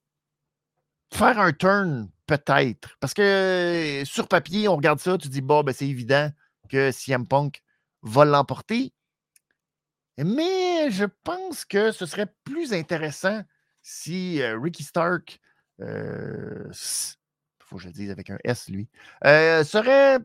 faire 1.13 1.39
un 1.39 1.53
turn, 1.53 2.09
peut-être. 2.25 2.97
Parce 2.99 3.13
que 3.13 4.03
sur 4.05 4.27
papier, 4.27 4.67
on 4.67 4.75
regarde 4.75 4.99
ça, 4.99 5.17
tu 5.17 5.27
dis, 5.29 5.41
bon, 5.41 5.63
ben, 5.63 5.73
c'est 5.73 5.87
évident 5.87 6.29
que 6.69 6.91
CM 6.91 7.27
Punk 7.27 7.61
va 8.01 8.25
l'emporter. 8.25 8.93
Mais 10.17 10.91
je 10.91 11.05
pense 11.23 11.65
que 11.65 11.91
ce 11.91 12.05
serait 12.05 12.33
plus 12.43 12.73
intéressant 12.73 13.41
si 13.81 14.43
Ricky 14.43 14.83
Stark, 14.83 15.39
il 15.79 15.85
faut 17.59 17.77
que 17.77 17.81
je 17.81 17.87
le 17.87 17.93
dise 17.93 18.11
avec 18.11 18.29
un 18.29 18.37
S, 18.43 18.69
lui, 18.69 18.87
serait, 19.23 20.19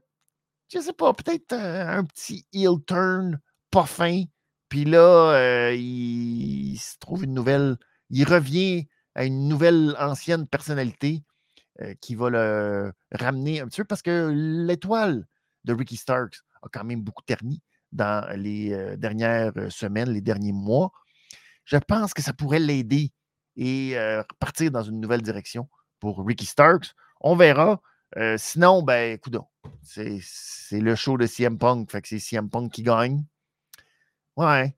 je 0.70 0.78
ne 0.78 0.82
sais 0.82 0.92
pas, 0.92 1.12
peut-être 1.14 1.54
un 1.54 2.04
petit 2.04 2.46
heel 2.52 2.76
turn 2.86 3.40
pas 3.70 3.86
fin. 3.86 4.24
Puis 4.68 4.84
là, 4.84 5.72
il 5.72 6.76
se 6.76 6.98
trouve 6.98 7.24
une 7.24 7.32
nouvelle, 7.32 7.76
il 8.10 8.24
revient 8.24 8.86
à 9.14 9.24
une 9.24 9.48
nouvelle 9.48 9.96
ancienne 9.98 10.46
personnalité 10.46 11.24
qui 12.00 12.14
va 12.14 12.30
le 12.30 12.92
ramener 13.12 13.60
un 13.60 13.68
petit 13.68 13.80
peu 13.80 13.86
parce 13.86 14.02
que 14.02 14.30
l'étoile 14.32 15.26
de 15.64 15.72
Ricky 15.72 15.96
Starks 15.96 16.40
a 16.62 16.68
quand 16.72 16.84
même 16.84 17.02
beaucoup 17.02 17.22
terni 17.22 17.62
dans 17.92 18.28
les 18.36 18.96
dernières 18.96 19.52
semaines, 19.70 20.10
les 20.10 20.20
derniers 20.20 20.52
mois. 20.52 20.92
Je 21.64 21.76
pense 21.76 22.14
que 22.14 22.22
ça 22.22 22.32
pourrait 22.32 22.58
l'aider 22.58 23.12
et 23.56 23.96
partir 24.38 24.70
dans 24.70 24.82
une 24.82 25.00
nouvelle 25.00 25.22
direction 25.22 25.68
pour 26.00 26.26
Ricky 26.26 26.46
Starks. 26.46 26.94
On 27.20 27.36
verra. 27.36 27.80
sinon, 28.36 28.82
ben, 28.82 29.14
écoute, 29.14 29.36
c'est 29.82 30.20
le 30.72 30.94
show 30.94 31.16
de 31.16 31.26
CM 31.26 31.58
Punk, 31.58 31.90
fait 31.90 32.02
que 32.02 32.08
c'est 32.08 32.18
CM 32.18 32.48
Punk 32.50 32.72
qui 32.72 32.82
gagne. 32.82 33.24
Ouais. 34.36 34.74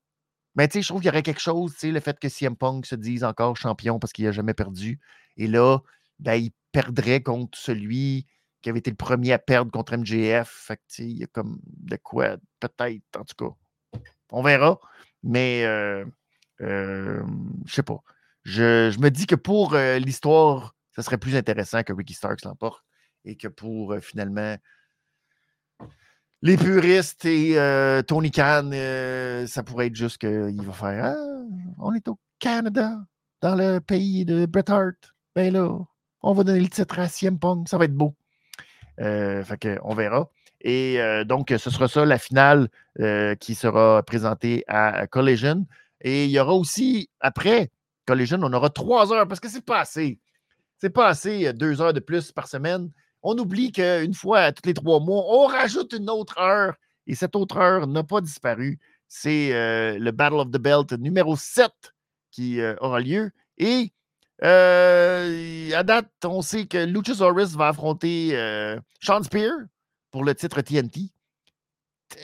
Mais 0.57 0.67
tu 0.69 0.75
sais, 0.75 0.83
je 0.83 0.89
trouve 0.89 1.01
qu'il 1.01 1.07
y 1.07 1.11
aurait 1.11 1.23
quelque 1.23 1.41
chose, 1.41 1.73
tu 1.75 1.79
sais, 1.79 1.91
le 1.93 2.01
fait 2.01 2.19
que 2.19 2.29
CM 2.29 2.57
Punk 2.57 2.87
se 2.87 2.97
dise 2.97 3.23
encore 3.25 3.57
champion 3.57 3.99
parce 3.99 4.13
qu'il 4.13 4.25
n'a 4.25 4.33
jamais 4.33 4.55
perdu. 4.55 4.99
Et 5.37 5.47
là, 5.47 5.79
ben, 6.21 6.35
il 6.35 6.51
perdrait 6.73 7.23
contre 7.23 7.59
celui 7.59 8.27
qui 8.63 8.69
avait 8.69 8.79
été 8.79 8.91
le 8.91 8.97
premier 8.97 9.33
à 9.33 9.39
perdre 9.39 9.71
contre 9.73 9.97
MJF. 9.97 10.49
Fait 10.49 10.77
que, 10.77 11.03
il 11.03 11.19
y 11.19 11.25
a 11.25 11.27
comme 11.27 11.61
de 11.65 11.97
quoi, 11.97 12.37
peut-être, 12.61 13.03
en 13.19 13.25
tout 13.25 13.47
cas. 13.47 14.01
On 14.31 14.43
verra. 14.43 14.79
Mais, 15.23 15.65
euh, 15.65 16.05
euh, 16.61 17.23
je 17.67 17.75
sais 17.75 17.83
pas. 17.83 18.01
Je, 18.45 18.99
me 18.99 19.11
dis 19.11 19.27
que 19.27 19.35
pour 19.35 19.75
euh, 19.75 19.99
l'histoire, 19.99 20.75
ce 20.95 21.03
serait 21.03 21.19
plus 21.19 21.37
intéressant 21.37 21.83
que 21.83 21.93
Ricky 21.93 22.15
Starks 22.15 22.45
l'emporte 22.45 22.85
et 23.25 23.37
que 23.37 23.49
pour 23.49 23.97
finalement 24.01 24.57
les 26.43 26.57
puristes 26.57 27.27
et 27.27 27.55
Tony 28.07 28.31
Khan, 28.31 28.71
ça 29.47 29.63
pourrait 29.63 29.89
être 29.89 29.95
juste 29.95 30.19
qu'il 30.19 30.63
va 30.63 30.73
faire 30.73 31.05
ah, 31.05 31.41
on 31.79 31.93
est 31.93 32.09
au 32.09 32.19
Canada, 32.39 32.99
dans 33.43 33.55
le 33.55 33.79
pays 33.81 34.25
de 34.25 34.47
Bret 34.47 34.71
Hart. 34.71 35.15
Ben 35.35 35.53
là, 35.53 35.79
on 36.23 36.33
va 36.33 36.45
donner 36.45 36.61
le 36.61 36.69
titre 36.69 36.99
à 36.99 37.09
CM 37.09 37.39
Punk, 37.39 37.69
ça 37.69 37.79
va 37.79 37.85
être 37.85 37.95
beau. 37.95 38.15
Euh, 39.01 39.43
fait 39.45 39.79
on 39.83 39.95
verra. 39.95 40.29
Et 40.61 41.01
euh, 41.01 41.25
donc, 41.25 41.55
ce 41.57 41.71
sera 41.71 41.89
ça, 41.89 42.05
la 42.05 42.19
finale 42.19 42.69
euh, 43.01 43.35
qui 43.35 43.55
sera 43.55 44.03
présentée 44.03 44.65
à 44.69 45.07
Collision. 45.07 45.67
Et 46.03 46.27
il 46.27 46.31
y 46.31 46.39
aura 46.39 46.55
aussi, 46.55 47.09
après 47.21 47.71
Collision, 48.07 48.39
on 48.43 48.53
aura 48.53 48.69
trois 48.71 49.13
heures 49.13 49.27
parce 49.27 49.41
que 49.41 49.49
c'est 49.49 49.65
pas 49.65 49.81
assez. 49.81 50.19
C'est 50.79 50.91
pas 50.91 51.09
assez, 51.09 51.53
deux 51.53 51.81
heures 51.81 51.93
de 51.93 52.01
plus 52.01 52.33
par 52.33 52.49
semaine. 52.49 52.91
On 53.23 53.37
oublie 53.39 53.73
qu'une 53.73 54.15
fois 54.15 54.53
tous 54.53 54.67
les 54.67 54.75
trois 54.75 55.01
mois, 55.01 55.25
on 55.29 55.47
rajoute 55.47 55.93
une 55.93 56.09
autre 56.09 56.39
heure. 56.39 56.75
Et 57.07 57.15
cette 57.15 57.37
autre 57.37 57.59
heure 57.59 57.87
n'a 57.87 58.03
pas 58.03 58.21
disparu. 58.21 58.79
C'est 59.09 59.51
le 59.99 60.11
Battle 60.11 60.37
of 60.37 60.51
the 60.51 60.59
Belt 60.59 60.93
numéro 60.93 61.37
7 61.37 61.71
qui 62.31 62.61
aura 62.81 63.01
lieu. 63.01 63.31
Et 63.59 63.93
euh, 64.43 65.71
à 65.75 65.83
date, 65.83 66.11
on 66.25 66.41
sait 66.41 66.67
que 66.67 66.79
Luchasaurus 66.79 67.57
va 67.57 67.69
affronter 67.69 68.31
euh, 68.37 68.81
Sean 69.01 69.23
Spear 69.23 69.53
pour 70.11 70.25
le 70.25 70.35
titre 70.35 70.61
TNT. 70.63 71.13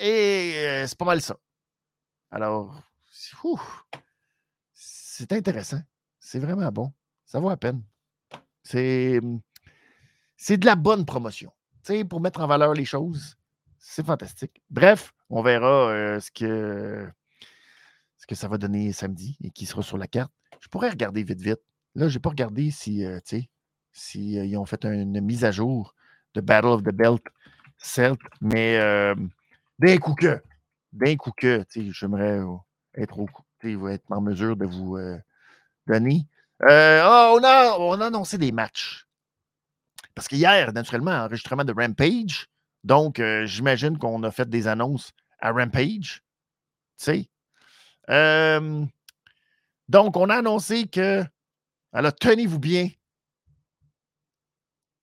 Et 0.01 0.55
euh, 0.57 0.87
c'est 0.87 0.99
pas 0.99 1.05
mal 1.05 1.21
ça. 1.21 1.37
Alors, 2.31 2.81
c'est 4.73 5.33
intéressant. 5.33 5.81
C'est 6.19 6.39
vraiment 6.39 6.71
bon. 6.73 6.93
Ça 7.25 7.39
vaut 7.39 7.51
la 7.51 7.57
peine. 7.57 7.83
C'est, 8.63 9.21
c'est 10.37 10.57
de 10.57 10.67
la 10.67 10.75
bonne 10.75 11.05
promotion. 11.05 11.53
sais, 11.83 12.05
pour 12.05 12.21
mettre 12.21 12.41
en 12.41 12.47
valeur 12.47 12.73
les 12.73 12.85
choses, 12.85 13.37
c'est 13.79 14.05
fantastique. 14.05 14.63
Bref, 14.71 15.13
on 15.29 15.43
verra 15.43 16.19
ce, 16.21 16.31
que, 16.31 17.09
ce 18.17 18.27
que 18.27 18.35
ça 18.35 18.49
va 18.49 18.59
donner 18.59 18.93
samedi 18.93 19.37
et 19.43 19.51
qui 19.51 19.67
sera 19.67 19.83
sur 19.83 19.99
la 19.99 20.07
carte. 20.07 20.33
Je 20.61 20.69
pourrais 20.69 20.91
regarder 20.91 21.23
vite, 21.23 21.41
vite. 21.41 21.61
Là, 21.97 22.09
je 22.09 22.15
n'ai 22.15 22.21
pas 22.21 22.29
regardé 22.29 22.71
si, 22.71 23.07
euh, 23.07 23.19
si 23.91 24.39
euh, 24.39 24.45
ils 24.45 24.59
ont 24.59 24.67
fait 24.67 24.85
une 24.85 25.19
mise 25.23 25.47
à 25.47 25.51
jour 25.51 25.95
de 26.35 26.43
Battle 26.43 26.67
of 26.67 26.83
the 26.83 26.93
Belt 26.93 27.23
Celt, 27.79 28.21
mais 28.43 28.79
euh, 28.79 29.15
d'un 29.79 29.97
coup 29.97 30.15
que, 30.15 30.43
d'un 30.93 31.17
coup 31.17 31.33
que, 31.35 31.65
j'aimerais 31.75 32.39
être, 32.97 33.19
être 33.65 34.03
en 34.11 34.21
mesure 34.21 34.57
de 34.57 34.67
vous 34.67 34.99
donner. 35.87 36.27
Ah, 36.61 37.33
on, 37.35 37.43
a, 37.43 37.79
on 37.79 37.99
a 38.01 38.07
annoncé 38.07 38.37
des 38.37 38.53
matchs. 38.53 39.07
Parce 40.15 40.29
qu'hier, 40.29 40.75
naturellement, 40.75 41.13
enregistrement 41.13 41.65
de 41.65 41.73
Rampage. 41.73 42.47
Donc, 42.85 43.23
j'imagine 43.45 43.97
qu'on 43.97 44.23
a 44.23 44.31
fait 44.31 44.49
des 44.49 44.69
annonces 44.69 45.13
à 45.39 45.51
Rampage. 45.51 46.23
Tu 46.99 47.05
sais. 47.05 47.29
donc, 49.89 50.17
on 50.17 50.29
a 50.29 50.37
annoncé 50.37 50.89
que 50.89 51.25
alors, 51.93 52.15
tenez-vous 52.15 52.59
bien. 52.59 52.91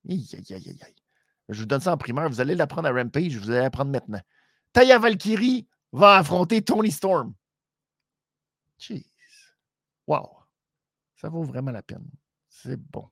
Je 0.06 1.60
vous 1.60 1.66
donne 1.66 1.82
ça 1.82 1.94
en 1.94 1.98
primeur. 1.98 2.30
Vous 2.30 2.42
allez 2.42 2.56
l'apprendre 2.56 2.88
à 2.88 2.92
Rampage. 2.92 3.38
Vous 3.38 3.50
allez 3.50 3.62
l'apprendre 3.62 3.92
maintenant. 3.92 4.22
Taya 4.74 5.00
Valkyrie 5.00 5.68
va 5.92 6.18
affronter 6.18 6.62
Tony 6.62 6.92
Storm. 6.92 7.34
Jeez. 8.78 9.06
Wow. 10.08 10.30
Ça 11.16 11.30
vaut 11.30 11.44
vraiment 11.44 11.72
la 11.72 11.84
peine. 11.84 12.06
C'est 12.50 12.78
bon. 12.78 13.08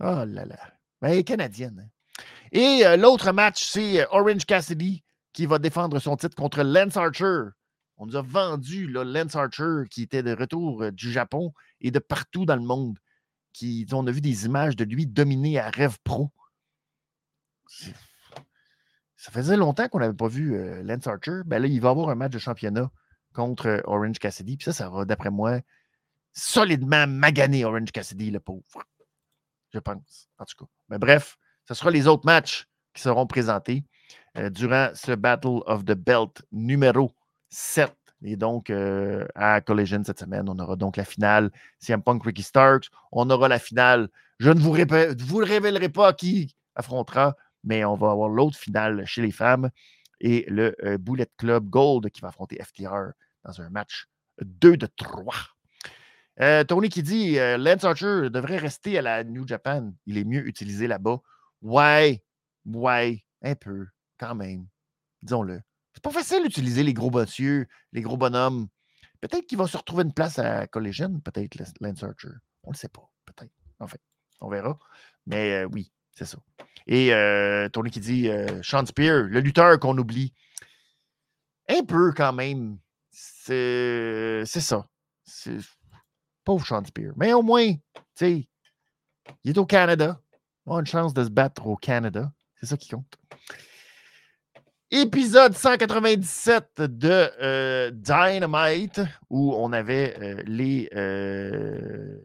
Oh 0.00 0.24
là 0.26 0.44
là. 0.44 0.58
Ben, 1.00 1.08
elle 1.08 1.18
est 1.18 1.24
canadienne. 1.24 1.84
Hein. 1.84 2.22
Et 2.52 2.86
euh, 2.86 2.96
l'autre 2.96 3.32
match, 3.32 3.64
c'est 3.64 4.00
euh, 4.00 4.06
Orange 4.10 4.44
Cassidy 4.44 5.04
qui 5.32 5.46
va 5.46 5.58
défendre 5.58 5.98
son 5.98 6.16
titre 6.16 6.34
contre 6.34 6.62
Lance 6.62 6.96
Archer. 6.96 7.50
On 7.98 8.06
nous 8.06 8.16
a 8.16 8.22
vendu 8.22 8.88
Lance 8.88 9.36
Archer 9.36 9.84
qui 9.90 10.02
était 10.02 10.22
de 10.22 10.34
retour 10.34 10.82
euh, 10.82 10.90
du 10.90 11.10
Japon 11.10 11.52
et 11.80 11.90
de 11.90 11.98
partout 11.98 12.44
dans 12.44 12.56
le 12.56 12.62
monde. 12.62 12.98
Qui, 13.52 13.86
on 13.92 14.06
a 14.06 14.10
vu 14.10 14.20
des 14.20 14.44
images 14.44 14.76
de 14.76 14.84
lui 14.84 15.06
dominer 15.06 15.58
à 15.58 15.70
Rêve 15.70 15.96
Pro. 16.04 16.30
Ça 19.16 19.30
faisait 19.32 19.56
longtemps 19.56 19.88
qu'on 19.88 20.00
n'avait 20.00 20.12
pas 20.12 20.28
vu 20.28 20.54
euh, 20.54 20.82
Lance 20.82 21.06
Archer. 21.06 21.40
Ben 21.46 21.58
là, 21.62 21.66
il 21.66 21.80
va 21.80 21.88
avoir 21.88 22.10
un 22.10 22.14
match 22.14 22.32
de 22.32 22.38
championnat 22.38 22.90
contre 23.32 23.66
euh, 23.66 23.80
Orange 23.84 24.18
Cassidy. 24.18 24.58
Puis 24.58 24.66
ça, 24.66 24.72
ça 24.74 24.90
va, 24.90 25.06
d'après 25.06 25.30
moi, 25.30 25.60
solidement 26.34 27.06
maganer 27.06 27.64
Orange 27.64 27.92
Cassidy, 27.92 28.30
le 28.30 28.40
pauvre. 28.40 28.84
Je 29.72 29.78
pense, 29.78 30.28
en 30.38 30.44
tout 30.44 30.64
cas. 30.64 30.70
Mais 30.90 30.98
bref, 30.98 31.38
ce 31.66 31.72
sera 31.72 31.90
les 31.90 32.06
autres 32.06 32.26
matchs 32.26 32.68
qui 32.92 33.00
seront 33.00 33.26
présentés 33.26 33.84
durant 34.50 34.90
ce 34.94 35.12
Battle 35.12 35.60
of 35.66 35.84
the 35.86 35.92
Belt 35.94 36.42
numéro 36.52 37.15
7. 37.56 37.96
Et 38.22 38.36
donc, 38.36 38.68
euh, 38.68 39.26
à 39.34 39.62
Collision 39.62 40.02
cette 40.04 40.20
semaine, 40.20 40.46
on 40.48 40.58
aura 40.58 40.76
donc 40.76 40.98
la 40.98 41.06
finale 41.06 41.50
CM 41.78 42.02
Punk 42.02 42.24
Ricky 42.24 42.42
Starks. 42.42 42.90
On 43.12 43.30
aura 43.30 43.48
la 43.48 43.58
finale. 43.58 44.08
Je 44.38 44.50
ne 44.50 44.60
vous, 44.60 44.76
vous 45.24 45.36
révélerai 45.38 45.88
pas 45.88 46.12
qui 46.12 46.54
affrontera, 46.74 47.34
mais 47.64 47.82
on 47.86 47.94
va 47.94 48.10
avoir 48.10 48.28
l'autre 48.28 48.58
finale 48.58 49.06
chez 49.06 49.22
les 49.22 49.30
femmes 49.30 49.70
et 50.20 50.44
le 50.48 50.76
euh, 50.84 50.98
Bullet 50.98 51.28
Club 51.38 51.70
Gold 51.70 52.10
qui 52.10 52.20
va 52.20 52.28
affronter 52.28 52.62
FTR 52.62 53.12
dans 53.44 53.60
un 53.62 53.70
match 53.70 54.06
2 54.42 54.76
de 54.76 54.88
3. 54.94 55.34
Euh, 56.42 56.62
Tony 56.64 56.90
qui 56.90 57.02
dit 57.02 57.36
Lance 57.36 57.84
Archer 57.84 58.28
devrait 58.28 58.58
rester 58.58 58.98
à 58.98 59.02
la 59.02 59.24
New 59.24 59.48
Japan. 59.48 59.92
Il 60.04 60.18
est 60.18 60.24
mieux 60.24 60.46
utilisé 60.46 60.86
là-bas. 60.86 61.20
Ouais, 61.62 62.22
ouais, 62.66 63.24
un 63.42 63.54
peu, 63.54 63.86
quand 64.18 64.34
même. 64.34 64.66
Disons-le. 65.22 65.62
C'est 65.96 66.02
pas 66.02 66.10
facile 66.10 66.42
d'utiliser 66.42 66.82
les 66.82 66.92
gros 66.92 67.10
monsieur, 67.10 67.66
les 67.92 68.02
gros 68.02 68.18
bonhommes. 68.18 68.68
Peut-être 69.22 69.46
qu'il 69.46 69.56
va 69.56 69.66
se 69.66 69.78
retrouver 69.78 70.02
une 70.02 70.12
place 70.12 70.38
à 70.38 70.66
Collision, 70.66 71.20
peut-être 71.20 71.56
Lance 71.80 72.02
Archer. 72.02 72.28
On 72.64 72.70
le 72.70 72.76
sait 72.76 72.90
pas, 72.90 73.10
peut-être. 73.24 73.54
En 73.80 73.86
fait, 73.86 74.00
on 74.42 74.50
verra. 74.50 74.78
Mais 75.24 75.64
euh, 75.64 75.68
oui, 75.72 75.90
c'est 76.12 76.26
ça. 76.26 76.36
Et 76.86 77.14
euh, 77.14 77.70
Tony 77.70 77.90
qui 77.90 78.00
dit 78.00 78.28
euh, 78.28 78.62
Sean 78.62 78.84
Spear, 78.84 79.22
le 79.22 79.40
lutteur 79.40 79.80
qu'on 79.80 79.96
oublie. 79.96 80.34
Un 81.66 81.82
peu 81.82 82.12
quand 82.12 82.34
même. 82.34 82.78
C'est 83.10 84.44
ça. 84.44 84.86
Pauvre 86.44 86.66
Sean 86.66 86.84
Spear. 86.84 87.14
Mais 87.16 87.32
au 87.32 87.40
moins, 87.40 87.72
tu 87.72 87.80
sais, 88.16 88.48
il 89.44 89.50
est 89.52 89.58
au 89.58 89.64
Canada. 89.64 90.20
ont 90.66 90.78
une 90.78 90.86
chance 90.86 91.14
de 91.14 91.24
se 91.24 91.30
battre 91.30 91.66
au 91.66 91.76
Canada. 91.76 92.30
C'est 92.60 92.66
ça 92.66 92.76
qui 92.76 92.90
compte. 92.90 93.16
Épisode 94.92 95.56
197 95.56 96.80
de 96.82 97.28
euh, 97.42 97.90
Dynamite, 97.90 99.00
où 99.28 99.52
on 99.56 99.72
avait 99.72 100.16
euh, 100.20 100.42
les. 100.46 100.88
Euh, 100.94 102.20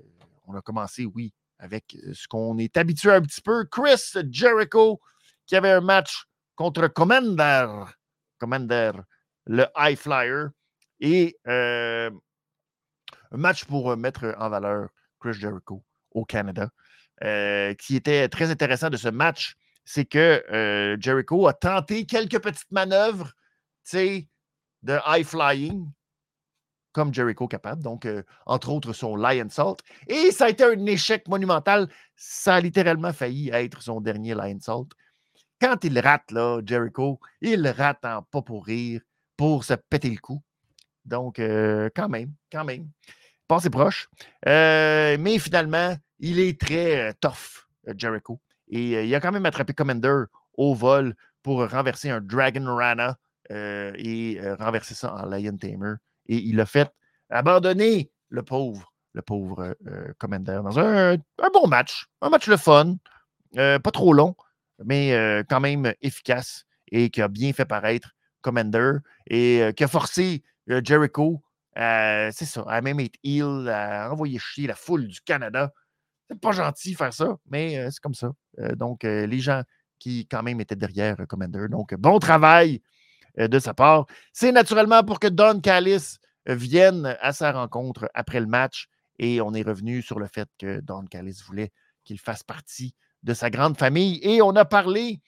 on 0.45 0.53
a 0.53 0.61
commencé, 0.61 1.05
oui, 1.05 1.33
avec 1.57 1.97
ce 2.13 2.27
qu'on 2.27 2.59
est 2.59 2.77
habitué 2.77 3.11
un 3.13 3.21
petit 3.23 3.41
peu. 3.41 3.65
Chris 3.65 4.13
Jericho, 4.29 5.01
qui 5.47 5.55
avait 5.55 5.71
un 5.71 5.81
match 5.81 6.25
contre 6.55 6.87
Commander, 6.87 7.65
Commander, 8.37 8.91
le 9.47 9.65
High 9.75 9.97
Flyer, 9.97 10.49
et 10.99 11.35
un 11.47 12.11
match 13.31 13.65
pour 13.65 13.97
mettre 13.97 14.35
en 14.37 14.49
valeur 14.49 14.89
Chris 15.19 15.33
Jericho 15.33 15.83
au 16.11 16.25
Canada. 16.25 16.69
qui 17.19 17.95
était 17.95 18.29
très 18.29 18.51
intéressant 18.51 18.91
de 18.91 18.97
ce 18.97 19.09
match 19.09 19.55
c'est 19.85 20.05
que 20.05 20.43
euh, 20.51 20.97
Jericho 20.99 21.47
a 21.47 21.53
tenté 21.53 22.05
quelques 22.05 22.39
petites 22.39 22.71
manœuvres, 22.71 23.33
tu 23.89 24.27
de 24.83 24.97
high 25.05 25.25
flying, 25.25 25.91
comme 26.91 27.13
Jericho 27.13 27.47
capable. 27.47 27.83
Donc, 27.83 28.05
euh, 28.05 28.23
entre 28.45 28.69
autres, 28.69 28.93
son 28.93 29.15
Lion 29.15 29.49
Salt. 29.49 29.77
Et 30.07 30.31
ça 30.31 30.45
a 30.45 30.49
été 30.49 30.63
un 30.63 30.85
échec 30.85 31.27
monumental. 31.27 31.87
Ça 32.15 32.55
a 32.55 32.61
littéralement 32.61 33.13
failli 33.13 33.49
être 33.49 33.81
son 33.81 34.01
dernier 34.01 34.33
Lion 34.33 34.59
Salt. 34.59 34.89
Quand 35.59 35.83
il 35.83 35.99
rate, 35.99 36.31
là, 36.31 36.61
Jericho, 36.65 37.19
il 37.41 37.67
rate 37.67 38.03
en 38.03 38.23
pas 38.23 38.41
pour 38.41 38.65
rire, 38.65 39.01
pour 39.37 39.63
se 39.63 39.75
péter 39.75 40.09
le 40.09 40.17
cou. 40.17 40.41
Donc, 41.05 41.37
euh, 41.39 41.89
quand 41.95 42.09
même, 42.09 42.33
quand 42.51 42.65
même. 42.65 42.89
Pas 43.47 43.59
proche. 43.69 44.09
mais 44.45 45.37
finalement, 45.39 45.95
il 46.19 46.39
est 46.39 46.59
très 46.59 47.13
tough, 47.15 47.67
Jericho. 47.95 48.39
Et 48.71 48.95
euh, 48.95 49.03
il 49.03 49.13
a 49.13 49.19
quand 49.19 49.31
même 49.31 49.45
attrapé 49.45 49.73
Commander 49.73 50.23
au 50.55 50.73
vol 50.73 51.13
pour 51.43 51.69
renverser 51.69 52.09
un 52.09 52.21
Dragon 52.21 52.75
Rana 52.75 53.17
euh, 53.51 53.91
et 53.95 54.39
euh, 54.39 54.55
renverser 54.55 54.95
ça 54.95 55.13
en 55.13 55.25
Lion 55.25 55.57
Tamer. 55.57 55.95
Et 56.27 56.37
il 56.37 56.59
a 56.59 56.65
fait 56.65 56.89
abandonner 57.29 58.11
le 58.29 58.43
pauvre, 58.43 58.93
le 59.13 59.21
pauvre 59.21 59.75
Commander 60.17 60.61
dans 60.63 60.79
un, 60.79 61.17
bon 61.53 61.67
match. 61.67 62.07
Un 62.21 62.29
match 62.29 62.47
le 62.47 62.57
fun, 62.57 62.95
pas 63.53 63.91
trop 63.91 64.13
long, 64.13 64.35
mais 64.85 65.43
quand 65.49 65.59
même 65.59 65.93
efficace 66.01 66.63
et 66.91 67.09
qui 67.09 67.21
a 67.21 67.27
bien 67.27 67.51
fait 67.51 67.65
paraître 67.65 68.11
Commander 68.41 68.99
et 69.27 69.73
qui 69.75 69.83
a 69.83 69.87
forcé 69.87 70.43
Jericho 70.67 71.43
c'est 71.75 72.45
ça, 72.45 72.63
à 72.67 72.81
même 72.81 72.99
être 73.01 73.17
heal, 73.23 73.67
à 73.67 74.09
envoyer 74.11 74.39
chier 74.39 74.67
la 74.67 74.75
foule 74.75 75.07
du 75.07 75.19
Canada 75.21 75.73
c'est 76.31 76.39
pas 76.39 76.51
gentil 76.53 76.95
faire 76.95 77.13
ça, 77.13 77.35
mais 77.49 77.91
c'est 77.91 77.99
comme 77.99 78.13
ça. 78.13 78.31
donc, 78.75 79.03
les 79.03 79.39
gens 79.39 79.63
qui, 79.99 80.27
quand 80.27 80.43
même, 80.43 80.61
étaient 80.61 80.77
derrière 80.77 81.17
Commander. 81.27 81.67
Donc, 81.69 81.93
bon 81.95 82.19
travail 82.19 82.81
de 83.37 83.59
sa 83.59 83.73
part. 83.73 84.05
C'est 84.31 84.51
naturellement 84.51 85.03
pour 85.03 85.19
que 85.19 85.27
Don 85.27 85.59
Callis 85.59 86.17
vienne 86.47 87.17
à 87.21 87.33
sa 87.33 87.51
rencontre 87.51 88.09
après 88.13 88.39
le 88.39 88.45
match. 88.45 88.87
Et 89.19 89.41
on 89.41 89.53
est 89.53 89.61
revenu 89.61 90.01
sur 90.01 90.19
le 90.19 90.27
fait 90.27 90.47
que 90.57 90.79
Don 90.79 91.05
Callis 91.05 91.41
voulait 91.45 91.71
qu'il 92.05 92.19
fasse 92.19 92.43
partie 92.43 92.95
de 93.23 93.33
sa 93.33 93.49
grande 93.49 93.77
famille. 93.77 94.19
Et 94.23 94.41
on 94.41 94.55
a 94.55 94.63
parlé 94.65 95.19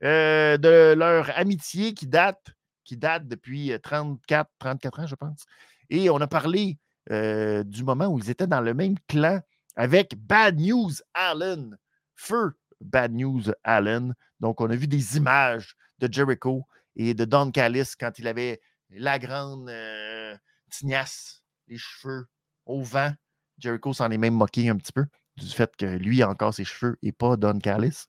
de 0.00 0.94
leur 0.94 1.36
amitié 1.36 1.92
qui 1.92 2.06
date, 2.06 2.54
qui 2.84 2.96
date 2.96 3.26
depuis 3.26 3.72
34, 3.82 4.48
34 4.58 5.00
ans, 5.00 5.06
je 5.06 5.14
pense. 5.16 5.44
Et 5.90 6.08
on 6.08 6.20
a 6.20 6.28
parlé 6.28 6.78
du 7.10 7.84
moment 7.84 8.06
où 8.06 8.18
ils 8.18 8.30
étaient 8.30 8.46
dans 8.46 8.60
le 8.60 8.74
même 8.74 8.94
clan 9.08 9.40
avec 9.76 10.14
Bad 10.16 10.60
News 10.60 10.92
Allen. 11.14 11.78
Feu 12.14 12.52
Bad 12.80 13.12
News 13.12 13.44
Allen. 13.64 14.14
Donc, 14.40 14.60
on 14.60 14.70
a 14.70 14.76
vu 14.76 14.86
des 14.86 15.16
images 15.16 15.76
de 15.98 16.12
Jericho 16.12 16.66
et 16.96 17.14
de 17.14 17.24
Don 17.24 17.50
Callis 17.50 17.92
quand 17.98 18.18
il 18.18 18.26
avait 18.26 18.60
la 18.90 19.18
grande 19.18 19.68
euh, 19.68 20.36
tignasse, 20.70 21.42
les 21.68 21.78
cheveux 21.78 22.26
au 22.66 22.82
vent. 22.82 23.12
Jericho 23.58 23.92
s'en 23.92 24.10
est 24.10 24.18
même 24.18 24.34
moqué 24.34 24.68
un 24.68 24.76
petit 24.76 24.92
peu 24.92 25.06
du 25.36 25.46
fait 25.46 25.74
que 25.76 25.86
lui 25.86 26.22
a 26.22 26.28
encore 26.28 26.52
ses 26.52 26.64
cheveux 26.64 26.98
et 27.02 27.12
pas 27.12 27.36
Don 27.36 27.58
Callis. 27.58 28.06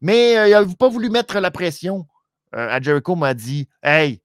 Mais 0.00 0.36
euh, 0.38 0.48
il 0.48 0.68
n'a 0.68 0.74
pas 0.76 0.88
voulu 0.88 1.10
mettre 1.10 1.38
la 1.40 1.50
pression. 1.50 2.06
Euh, 2.54 2.78
Jericho 2.80 3.16
m'a 3.16 3.34
dit 3.34 3.68
Hey, 3.82 4.22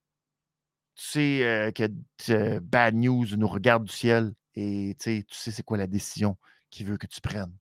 tu 0.95 1.05
sais 1.05 1.73
que 1.75 2.59
Bad 2.59 2.95
News 2.95 3.25
nous 3.35 3.47
regarde 3.47 3.85
du 3.85 3.93
ciel. 3.93 4.33
Et 4.61 4.97
tu 4.99 5.23
sais, 5.31 5.51
c'est 5.51 5.63
quoi 5.63 5.77
la 5.77 5.87
décision 5.87 6.35
qu'il 6.69 6.85
veut 6.85 6.97
que 6.97 7.07
tu 7.07 7.21
prennes. 7.21 7.55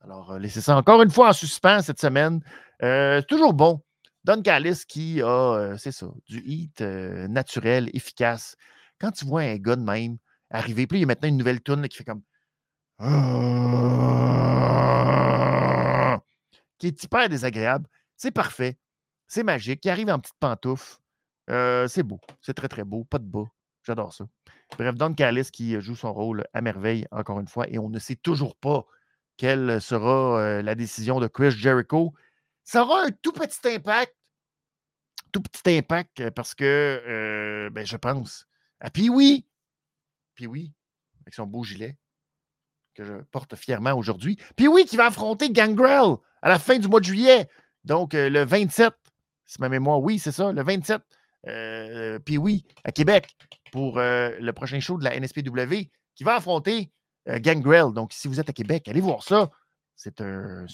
Alors, 0.00 0.36
laissez 0.36 0.60
ça 0.60 0.76
encore 0.76 1.00
une 1.00 1.10
fois 1.10 1.28
en 1.28 1.32
suspens 1.32 1.82
cette 1.82 2.00
semaine. 2.00 2.42
c'est 2.80 3.24
toujours 3.28 3.54
bon. 3.54 3.80
Don 4.24 4.42
Callis 4.42 4.82
qui 4.88 5.22
a, 5.22 5.76
c'est 5.78 5.92
ça, 5.92 6.08
du 6.26 6.42
hit 6.44 6.80
naturel, 6.80 7.88
efficace. 7.94 8.56
Quand 8.98 9.12
tu 9.12 9.26
vois 9.26 9.42
un 9.42 9.56
gars 9.56 9.76
de 9.76 9.84
même 9.84 10.18
arriver, 10.50 10.88
puis 10.88 10.98
il 10.98 11.02
y 11.02 11.04
a 11.04 11.06
maintenant 11.06 11.28
une 11.28 11.36
nouvelle 11.36 11.62
tune 11.62 11.86
qui 11.86 11.98
fait 11.98 12.04
comme. 12.04 12.22
qui 16.78 16.88
est 16.88 17.04
hyper 17.04 17.28
désagréable. 17.28 17.86
C'est 18.16 18.32
parfait. 18.32 18.76
C'est 19.28 19.44
magique. 19.44 19.84
Il 19.84 19.90
arrive 19.90 20.10
en 20.10 20.18
petite 20.18 20.34
pantoufle. 20.40 20.96
c'est 21.46 22.02
beau. 22.02 22.18
C'est 22.40 22.54
très, 22.54 22.68
très 22.68 22.82
beau. 22.82 23.04
Pas 23.04 23.20
de 23.20 23.26
bas. 23.26 23.46
J'adore 23.84 24.12
ça. 24.14 24.26
Bref, 24.78 24.94
Don 24.94 25.12
Callis 25.14 25.50
qui 25.52 25.78
joue 25.80 25.94
son 25.94 26.12
rôle 26.12 26.44
à 26.54 26.62
merveille, 26.62 27.06
encore 27.10 27.38
une 27.40 27.48
fois, 27.48 27.68
et 27.68 27.78
on 27.78 27.90
ne 27.90 27.98
sait 27.98 28.16
toujours 28.16 28.56
pas 28.56 28.86
quelle 29.36 29.80
sera 29.80 30.62
la 30.62 30.74
décision 30.74 31.20
de 31.20 31.26
Chris 31.26 31.50
Jericho. 31.50 32.14
Ça 32.62 32.82
aura 32.82 33.02
un 33.04 33.10
tout 33.10 33.32
petit 33.32 33.60
impact, 33.68 34.14
tout 35.32 35.42
petit 35.42 35.76
impact, 35.76 36.30
parce 36.30 36.54
que, 36.54 37.68
ben, 37.72 37.84
je 37.84 37.96
pense 37.96 38.46
à 38.80 38.90
Pee-Wee. 38.90 39.44
Pee-Wee, 40.34 40.72
avec 41.22 41.34
son 41.34 41.46
beau 41.46 41.62
gilet, 41.62 41.98
que 42.94 43.04
je 43.04 43.14
porte 43.32 43.54
fièrement 43.54 43.92
aujourd'hui. 43.92 44.38
Pee-Wee 44.56 44.86
qui 44.86 44.96
va 44.96 45.06
affronter 45.06 45.50
Gangrel 45.50 46.16
à 46.40 46.48
la 46.48 46.58
fin 46.58 46.78
du 46.78 46.88
mois 46.88 47.00
de 47.00 47.04
juillet. 47.04 47.50
Donc, 47.84 48.14
le 48.14 48.44
27, 48.44 48.94
si 49.44 49.60
ma 49.60 49.68
mémoire, 49.68 50.00
oui, 50.00 50.18
c'est 50.18 50.32
ça, 50.32 50.52
le 50.52 50.62
27 50.62 51.02
euh, 51.46 52.18
puis 52.18 52.38
oui, 52.38 52.64
à 52.84 52.92
Québec, 52.92 53.36
pour 53.74 53.98
euh, 53.98 54.30
le 54.38 54.52
prochain 54.52 54.78
show 54.78 54.96
de 54.98 55.02
la 55.02 55.18
NSPW, 55.18 55.90
qui 56.14 56.22
va 56.22 56.36
affronter 56.36 56.92
euh, 57.28 57.40
Gangrel. 57.40 57.92
Donc, 57.92 58.12
si 58.12 58.28
vous 58.28 58.38
êtes 58.38 58.48
à 58.48 58.52
Québec, 58.52 58.86
allez 58.86 59.00
voir 59.00 59.24
ça. 59.24 59.50
C'est 59.96 60.20
un, 60.20 60.64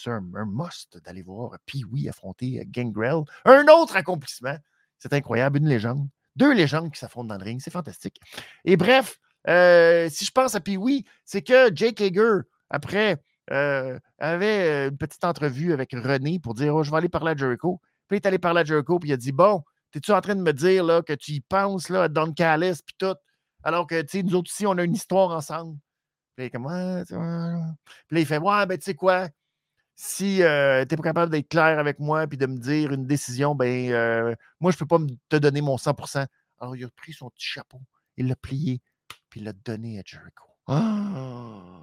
must 0.46 0.98
d'aller 1.02 1.22
voir 1.22 1.56
oui 1.90 2.10
affronter 2.10 2.62
Gangrel. 2.66 3.22
Un 3.46 3.64
autre 3.68 3.96
accomplissement. 3.96 4.54
C'est 4.98 5.14
incroyable, 5.14 5.56
une 5.56 5.68
légende. 5.68 6.10
Deux 6.36 6.52
légendes 6.52 6.92
qui 6.92 6.98
s'affrontent 6.98 7.28
dans 7.28 7.38
le 7.38 7.44
ring. 7.44 7.58
C'est 7.64 7.70
fantastique. 7.70 8.20
Et 8.66 8.76
bref, 8.76 9.16
si 9.46 10.24
je 10.26 10.30
pense 10.30 10.54
à 10.54 10.60
oui 10.78 11.06
c'est 11.24 11.40
que 11.40 11.74
Jake 11.74 12.02
Hager, 12.02 12.40
après, 12.68 13.16
avait 13.48 14.88
une 14.88 14.98
petite 14.98 15.24
entrevue 15.24 15.72
avec 15.72 15.92
René 15.92 16.38
pour 16.38 16.52
dire 16.52 16.74
oh, 16.74 16.82
Je 16.82 16.90
vais 16.90 16.98
aller 16.98 17.08
parler 17.08 17.30
à 17.30 17.36
Jericho. 17.36 17.80
Puis 18.08 18.18
il 18.18 18.20
est 18.20 18.26
allé 18.26 18.38
parler 18.38 18.60
à 18.60 18.64
Jericho, 18.64 18.98
puis 18.98 19.08
il 19.08 19.14
a 19.14 19.16
dit 19.16 19.32
Bon, 19.32 19.62
T'es-tu 19.92 20.12
en 20.12 20.20
train 20.20 20.36
de 20.36 20.42
me 20.42 20.52
dire 20.52 20.84
là, 20.84 21.02
que 21.02 21.12
tu 21.12 21.32
y 21.32 21.40
penses 21.40 21.88
là, 21.88 22.04
à 22.04 22.08
Don 22.08 22.32
Callis 22.32 22.80
puis 22.84 22.94
tout, 22.98 23.16
alors 23.62 23.86
que 23.86 24.22
nous 24.22 24.34
autres 24.34 24.50
ici, 24.50 24.66
on 24.66 24.78
a 24.78 24.84
une 24.84 24.94
histoire 24.94 25.30
ensemble? 25.30 25.78
Puis, 26.36 26.50
comme, 26.50 26.66
ouais, 26.66 27.04
puis 27.06 27.16
là, 27.16 28.20
il 28.20 28.26
fait 28.26 28.38
Ouais, 28.38 28.66
ben 28.66 28.78
tu 28.78 28.84
sais 28.84 28.94
quoi? 28.94 29.28
Si 29.96 30.42
euh, 30.42 30.84
tu 30.86 30.94
n'es 30.94 30.96
pas 30.96 31.02
capable 31.02 31.30
d'être 31.30 31.48
clair 31.48 31.78
avec 31.78 31.98
moi 31.98 32.26
puis 32.26 32.38
de 32.38 32.46
me 32.46 32.56
dire 32.56 32.92
une 32.92 33.06
décision, 33.06 33.54
ben 33.54 33.90
euh, 33.90 34.34
moi, 34.58 34.70
je 34.70 34.76
ne 34.76 34.78
peux 34.78 34.86
pas 34.86 34.98
te 35.28 35.36
donner 35.36 35.60
mon 35.60 35.76
100% 35.76 36.26
Alors, 36.58 36.74
il 36.76 36.84
a 36.84 36.88
pris 36.88 37.12
son 37.12 37.28
petit 37.28 37.46
chapeau, 37.46 37.82
il 38.16 38.28
l'a 38.28 38.36
plié, 38.36 38.80
puis 39.28 39.40
il 39.40 39.44
l'a 39.44 39.52
donné 39.52 39.98
à 39.98 40.02
Jericho. 40.04 40.46
Ah! 40.68 41.82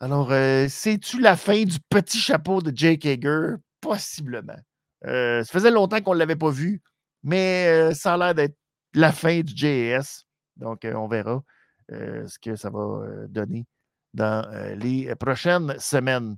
Alors, 0.00 0.32
euh, 0.32 0.66
sais-tu 0.68 1.20
la 1.20 1.36
fin 1.36 1.62
du 1.62 1.78
petit 1.88 2.18
chapeau 2.18 2.60
de 2.60 2.76
Jake 2.76 3.06
Hager? 3.06 3.54
Possiblement. 3.80 4.58
ça 5.04 5.44
faisait 5.44 5.70
longtemps 5.70 6.00
qu'on 6.00 6.14
ne 6.14 6.18
l'avait 6.18 6.34
pas 6.34 6.50
vu. 6.50 6.82
Mais 7.24 7.92
ça 7.94 8.14
a 8.14 8.16
l'air 8.16 8.34
d'être 8.34 8.56
la 8.92 9.10
fin 9.10 9.40
du 9.40 9.52
JS. 9.56 10.24
Donc, 10.56 10.86
on 10.94 11.08
verra 11.08 11.42
ce 11.88 12.38
que 12.38 12.54
ça 12.54 12.70
va 12.70 13.26
donner 13.28 13.66
dans 14.12 14.46
les 14.76 15.12
prochaines 15.16 15.74
semaines. 15.80 16.36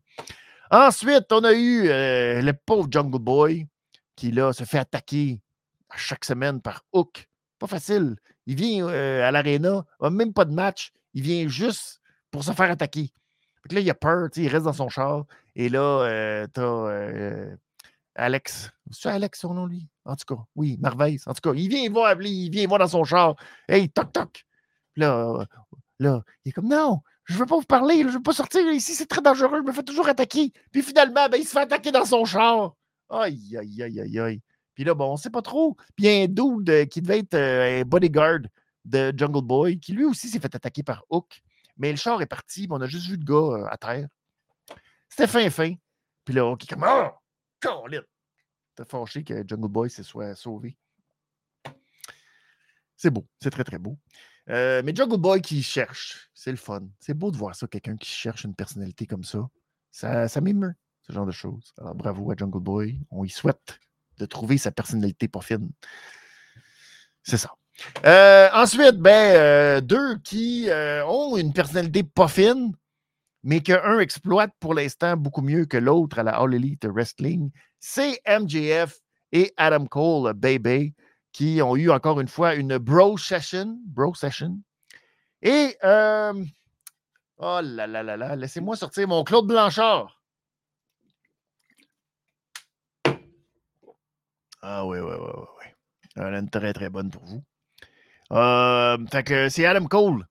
Ensuite, 0.70 1.30
on 1.32 1.44
a 1.44 1.52
eu 1.52 1.82
le 1.88 2.52
pauvre 2.52 2.88
Jungle 2.90 3.18
Boy 3.18 3.68
qui, 4.14 4.30
là, 4.30 4.52
se 4.52 4.64
fait 4.64 4.78
attaquer 4.78 5.42
à 5.90 5.96
chaque 5.96 6.24
semaine 6.24 6.62
par 6.62 6.82
Hook. 6.92 7.28
Pas 7.58 7.66
facile. 7.66 8.16
Il 8.46 8.54
vient 8.54 8.86
à 8.88 9.30
l'Arena, 9.30 9.84
même 10.10 10.32
pas 10.32 10.44
de 10.44 10.52
match. 10.52 10.92
Il 11.14 11.22
vient 11.22 11.48
juste 11.48 12.00
pour 12.30 12.44
se 12.44 12.52
faire 12.52 12.70
attaquer. 12.70 13.10
là, 13.70 13.80
il 13.80 13.90
a 13.90 13.94
peur, 13.94 14.28
il 14.36 14.48
reste 14.48 14.64
dans 14.64 14.72
son 14.72 14.88
char. 14.88 15.24
Et 15.54 15.68
là, 15.68 16.46
tu 16.54 16.60
as 16.60 17.56
Alex. 18.14 18.70
C'est 18.90 19.08
Alex 19.08 19.40
son 19.40 19.54
nom, 19.54 19.66
lui? 19.66 19.88
En 20.06 20.16
tout 20.16 20.34
cas, 20.34 20.42
oui, 20.54 20.76
Marveille. 20.80 21.18
En 21.26 21.34
tout 21.34 21.40
cas, 21.50 21.56
il 21.56 21.68
vient 21.68 21.90
voir, 21.90 22.20
il 22.22 22.50
vient 22.50 22.66
voir 22.66 22.78
dans 22.78 22.88
son 22.88 23.04
char. 23.04 23.36
Hey, 23.68 23.88
toc, 23.90 24.12
toc. 24.12 24.44
là, 24.96 25.46
là, 25.98 26.22
il 26.44 26.50
est 26.50 26.52
comme, 26.52 26.68
non, 26.68 27.00
Je 27.24 27.34
veux 27.34 27.46
pas 27.46 27.56
vous 27.56 27.62
parler, 27.62 28.02
je 28.02 28.08
veux 28.08 28.22
pas 28.22 28.32
sortir 28.32 28.70
ici, 28.70 28.94
c'est 28.94 29.06
très 29.06 29.22
dangereux, 29.22 29.60
je 29.62 29.66
me 29.66 29.72
fais 29.72 29.82
toujours 29.82 30.08
attaquer. 30.08 30.52
Puis 30.70 30.82
finalement, 30.82 31.28
ben, 31.28 31.38
il 31.38 31.44
se 31.44 31.50
fait 31.52 31.60
attaquer 31.60 31.90
dans 31.90 32.04
son 32.04 32.24
char. 32.24 32.74
Aïe, 33.10 33.56
aïe, 33.56 33.82
aïe, 33.82 34.00
aïe, 34.00 34.18
aïe. 34.18 34.42
Puis 34.74 34.84
là, 34.84 34.94
bon, 34.94 35.12
on 35.12 35.16
sait 35.16 35.30
pas 35.30 35.42
trop. 35.42 35.74
Puis 35.96 36.04
il 36.04 36.12
y 36.12 36.20
a 36.20 36.24
un 36.24 36.26
dude 36.28 36.88
qui 36.88 37.00
devait 37.00 37.20
être 37.20 37.34
euh, 37.34 37.80
un 37.80 37.84
bodyguard 37.84 38.40
de 38.84 39.12
Jungle 39.16 39.42
Boy, 39.42 39.80
qui 39.80 39.92
lui 39.92 40.04
aussi 40.04 40.28
s'est 40.28 40.38
fait 40.38 40.54
attaquer 40.54 40.82
par 40.82 41.04
Hook. 41.10 41.40
Mais 41.78 41.90
le 41.90 41.96
char 41.96 42.20
est 42.22 42.26
parti, 42.26 42.66
on 42.70 42.80
a 42.80 42.86
juste 42.86 43.06
vu 43.06 43.16
le 43.16 43.24
gars 43.24 43.56
euh, 43.56 43.66
à 43.70 43.76
terre. 43.76 44.08
C'était 45.08 45.26
fin, 45.26 45.48
fin. 45.50 45.74
Puis 46.24 46.34
là, 46.34 46.46
Hook 46.46 46.62
est 46.62 46.66
comme 46.66 46.84
Oh! 46.86 47.08
T'as 47.58 47.72
fâché 48.84 49.24
que 49.24 49.44
Jungle 49.46 49.68
Boy 49.68 49.90
se 49.90 50.02
soit 50.02 50.34
sauvé? 50.34 50.76
C'est 52.96 53.10
beau, 53.10 53.26
c'est 53.40 53.50
très, 53.50 53.64
très 53.64 53.78
beau. 53.78 53.98
Euh, 54.48 54.80
mais 54.84 54.94
Jungle 54.94 55.18
Boy 55.18 55.42
qui 55.42 55.62
cherche, 55.62 56.30
c'est 56.32 56.50
le 56.50 56.56
fun. 56.56 56.82
C'est 57.00 57.14
beau 57.14 57.30
de 57.30 57.36
voir 57.36 57.54
ça, 57.54 57.66
quelqu'un 57.66 57.96
qui 57.96 58.08
cherche 58.08 58.44
une 58.44 58.54
personnalité 58.54 59.06
comme 59.06 59.24
ça. 59.24 59.48
Ça, 59.90 60.28
ça 60.28 60.40
m'émeut, 60.40 60.74
ce 61.06 61.12
genre 61.12 61.26
de 61.26 61.32
choses. 61.32 61.74
Alors 61.78 61.94
bravo 61.94 62.30
à 62.30 62.36
Jungle 62.36 62.60
Boy. 62.60 63.00
On 63.10 63.24
y 63.24 63.28
souhaite 63.28 63.78
de 64.18 64.26
trouver 64.26 64.56
sa 64.56 64.70
personnalité 64.70 65.28
pas 65.28 65.40
fine. 65.40 65.70
C'est 67.22 67.36
ça. 67.36 67.54
Euh, 68.06 68.48
ensuite, 68.54 68.96
ben, 68.96 69.36
euh, 69.36 69.80
deux 69.80 70.18
qui 70.18 70.68
ont 71.06 71.36
une 71.36 71.52
personnalité 71.52 72.02
pas 72.02 72.28
fine, 72.28 72.72
mais 73.42 73.60
qu'un 73.60 73.98
exploite 73.98 74.52
pour 74.58 74.74
l'instant 74.74 75.16
beaucoup 75.16 75.42
mieux 75.42 75.66
que 75.66 75.76
l'autre 75.76 76.18
à 76.18 76.22
la 76.22 76.36
All 76.36 76.54
Elite 76.54 76.86
Wrestling, 76.86 77.50
c'est 77.88 78.20
MJF 78.26 78.98
et 79.30 79.54
Adam 79.56 79.86
Cole, 79.86 80.32
baby 80.34 80.92
qui 81.32 81.62
ont 81.62 81.76
eu 81.76 81.88
encore 81.90 82.18
une 82.18 82.26
fois 82.26 82.56
une 82.56 82.78
bro 82.78 83.16
session. 83.16 83.78
Bro 83.84 84.14
session. 84.14 84.58
Et, 85.40 85.76
euh, 85.84 86.44
oh 87.38 87.60
là 87.62 87.86
là 87.86 88.02
là 88.02 88.16
là, 88.16 88.34
laissez-moi 88.34 88.74
sortir 88.74 89.06
mon 89.06 89.22
Claude 89.22 89.46
Blanchard. 89.46 90.20
Ah 94.62 94.84
oui, 94.84 94.98
oui, 94.98 95.14
oui, 95.20 95.30
oui. 95.60 95.66
Elle 96.16 96.34
est 96.34 96.50
très, 96.50 96.72
très 96.72 96.90
bonne 96.90 97.10
pour 97.12 97.24
vous. 97.24 97.44
Euh, 98.32 98.98
fait 99.12 99.22
que 99.22 99.48
c'est 99.48 99.64
Adam 99.64 99.86
Cole 99.86 100.26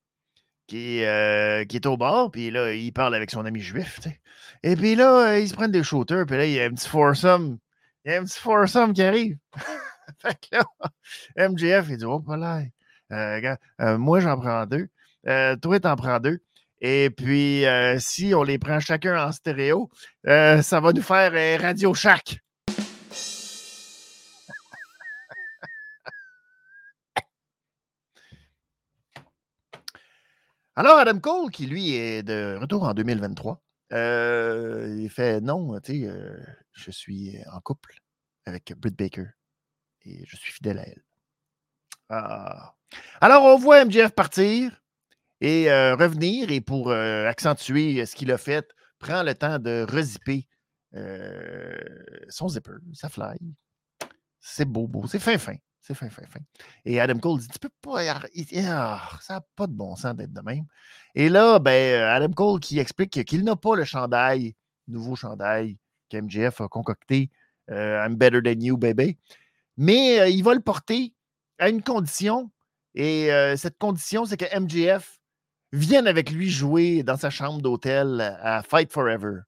qui, 0.67 1.03
euh, 1.03 1.65
qui 1.65 1.77
est 1.77 1.85
au 1.85 1.97
bar, 1.97 2.31
puis 2.31 2.51
là, 2.51 2.73
il 2.73 2.91
parle 2.91 3.15
avec 3.15 3.31
son 3.31 3.45
ami 3.45 3.61
juif, 3.61 3.99
tu 4.01 4.09
sais. 4.09 4.19
Et 4.63 4.75
puis 4.75 4.95
là, 4.95 5.37
ils 5.37 5.49
se 5.49 5.53
prennent 5.53 5.71
des 5.71 5.83
shooters, 5.83 6.25
puis 6.25 6.37
là, 6.37 6.45
il 6.45 6.53
y 6.53 6.59
a 6.61 6.65
un 6.65 6.71
petit 6.71 6.89
foursome. 6.89 7.57
Il 8.03 8.11
y 8.11 8.15
a 8.15 8.21
un 8.21 8.23
petit 8.23 8.39
foursome 8.39 8.93
qui 8.93 9.03
arrive. 9.03 9.37
fait 10.21 10.37
que 10.39 10.57
là, 10.57 11.49
MJF, 11.49 11.87
il 11.89 11.97
dit 11.97 12.05
Oh, 12.05 12.19
pas 12.19 12.37
là. 12.37 12.61
Euh, 13.11 13.55
euh, 13.81 13.97
moi, 13.97 14.19
j'en 14.19 14.39
prends 14.39 14.65
deux. 14.65 14.87
Euh, 15.27 15.55
toi, 15.55 15.79
t'en 15.79 15.95
prends 15.95 16.19
deux. 16.19 16.39
Et 16.81 17.09
puis, 17.09 17.65
si 17.99 18.33
on 18.35 18.43
les 18.43 18.59
prend 18.59 18.79
chacun 18.79 19.27
en 19.27 19.31
stéréo, 19.31 19.89
ça 20.25 20.79
va 20.81 20.93
nous 20.93 21.01
faire 21.01 21.61
Radio 21.61 21.93
Shack. 21.93 22.39
Alors, 30.75 30.97
Adam 30.97 31.19
Cole, 31.19 31.51
qui 31.51 31.67
lui 31.67 31.95
est 31.95 32.23
de 32.23 32.57
retour 32.59 32.83
en 32.83 32.93
2023, 32.93 33.61
il 33.91 35.09
fait 35.09 35.41
non, 35.41 35.79
tu 35.79 36.03
sais, 36.03 36.11
je 36.73 36.91
suis 36.91 37.37
en 37.51 37.59
couple 37.61 38.01
avec 38.45 38.73
Britt 38.77 38.97
Baker 38.97 39.27
et 40.03 40.25
je 40.25 40.35
suis 40.35 40.51
fidèle 40.51 40.79
à 40.79 40.87
elle. 40.87 41.03
Ah. 42.09 42.75
Alors, 43.21 43.43
on 43.43 43.57
voit 43.57 43.83
MJF 43.85 44.11
partir 44.11 44.81
et 45.41 45.71
euh, 45.71 45.95
revenir, 45.95 46.51
et 46.51 46.61
pour 46.61 46.89
euh, 46.89 47.27
accentuer 47.27 48.05
ce 48.05 48.15
qu'il 48.15 48.31
a 48.31 48.37
fait, 48.37 48.67
prend 48.99 49.23
le 49.23 49.35
temps 49.35 49.59
de 49.59 49.85
rezipper 49.89 50.47
euh, 50.95 51.77
son 52.29 52.47
zipper, 52.47 52.77
sa 52.93 53.09
fly. 53.09 53.37
C'est 54.39 54.65
beau, 54.65 54.87
beau, 54.87 55.07
c'est 55.07 55.19
fin, 55.19 55.37
fin. 55.37 55.55
C'est 55.85 55.93
fin, 55.93 56.09
fin, 56.09 56.23
fin. 56.23 56.39
Et 56.83 56.99
Adam 56.99 57.19
Cole 57.19 57.39
dit 57.39 57.47
Tu 57.47 57.59
peux 57.59 57.69
pas. 57.81 58.01
Ah, 58.11 59.09
ça 59.21 59.35
n'a 59.35 59.41
pas 59.55 59.67
de 59.67 59.73
bon 59.73 59.95
sens 59.95 60.15
d'être 60.15 60.33
de 60.33 60.41
même. 60.41 60.65
Et 61.13 61.29
là, 61.29 61.59
ben, 61.59 62.01
Adam 62.01 62.33
Cole 62.33 62.59
qui 62.59 62.79
explique 62.79 63.23
qu'il 63.23 63.43
n'a 63.43 63.55
pas 63.55 63.75
le 63.75 63.83
chandail, 63.83 64.55
nouveau 64.87 65.15
chandail 65.15 65.77
qu'MJF 66.09 66.61
a 66.61 66.67
concocté, 66.67 67.29
I'm 67.69 68.15
better 68.15 68.41
than 68.41 68.61
you, 68.61 68.77
baby 68.77 69.17
mais 69.77 70.31
il 70.31 70.43
va 70.43 70.53
le 70.53 70.61
porter 70.61 71.13
à 71.59 71.69
une 71.69 71.81
condition. 71.81 72.51
Et 72.93 73.29
cette 73.57 73.77
condition, 73.77 74.25
c'est 74.25 74.37
que 74.37 74.59
MJF 74.59 75.19
vienne 75.71 76.07
avec 76.07 76.31
lui 76.31 76.49
jouer 76.49 77.03
dans 77.03 77.17
sa 77.17 77.29
chambre 77.29 77.61
d'hôtel 77.61 78.21
à 78.41 78.63
Fight 78.63 78.91
Forever. 78.91 79.41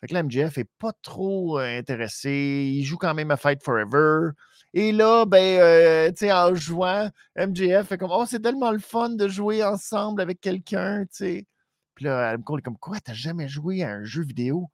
Fait 0.00 0.08
que 0.08 0.14
là, 0.14 0.22
MJF 0.22 0.58
n'est 0.58 0.68
pas 0.78 0.92
trop 1.02 1.58
intéressé. 1.58 2.70
Il 2.74 2.84
joue 2.84 2.98
quand 2.98 3.14
même 3.14 3.30
à 3.30 3.38
Fight 3.38 3.62
Forever. 3.62 4.32
Et 4.74 4.92
là, 4.92 5.24
ben, 5.24 6.12
tu 6.12 6.18
sais, 6.26 6.32
en 6.32 6.54
jouant, 6.54 7.10
MJF 7.36 7.88
fait 7.88 7.98
comme 7.98 8.10
Oh, 8.12 8.24
c'est 8.26 8.40
tellement 8.40 8.72
le 8.72 8.78
fun 8.78 9.10
de 9.10 9.28
jouer 9.28 9.64
ensemble 9.64 10.20
avec 10.20 10.40
quelqu'un, 10.40 11.04
tu 11.06 11.16
sais. 11.16 11.46
Puis 11.94 12.04
là, 12.04 12.30
Adam 12.30 12.42
Cole 12.42 12.60
est 12.60 12.62
comme 12.62 12.78
Quoi, 12.78 13.00
t'as 13.00 13.14
jamais 13.14 13.48
joué 13.48 13.82
à 13.82 13.90
un 13.92 14.04
jeu 14.04 14.22
vidéo 14.22 14.70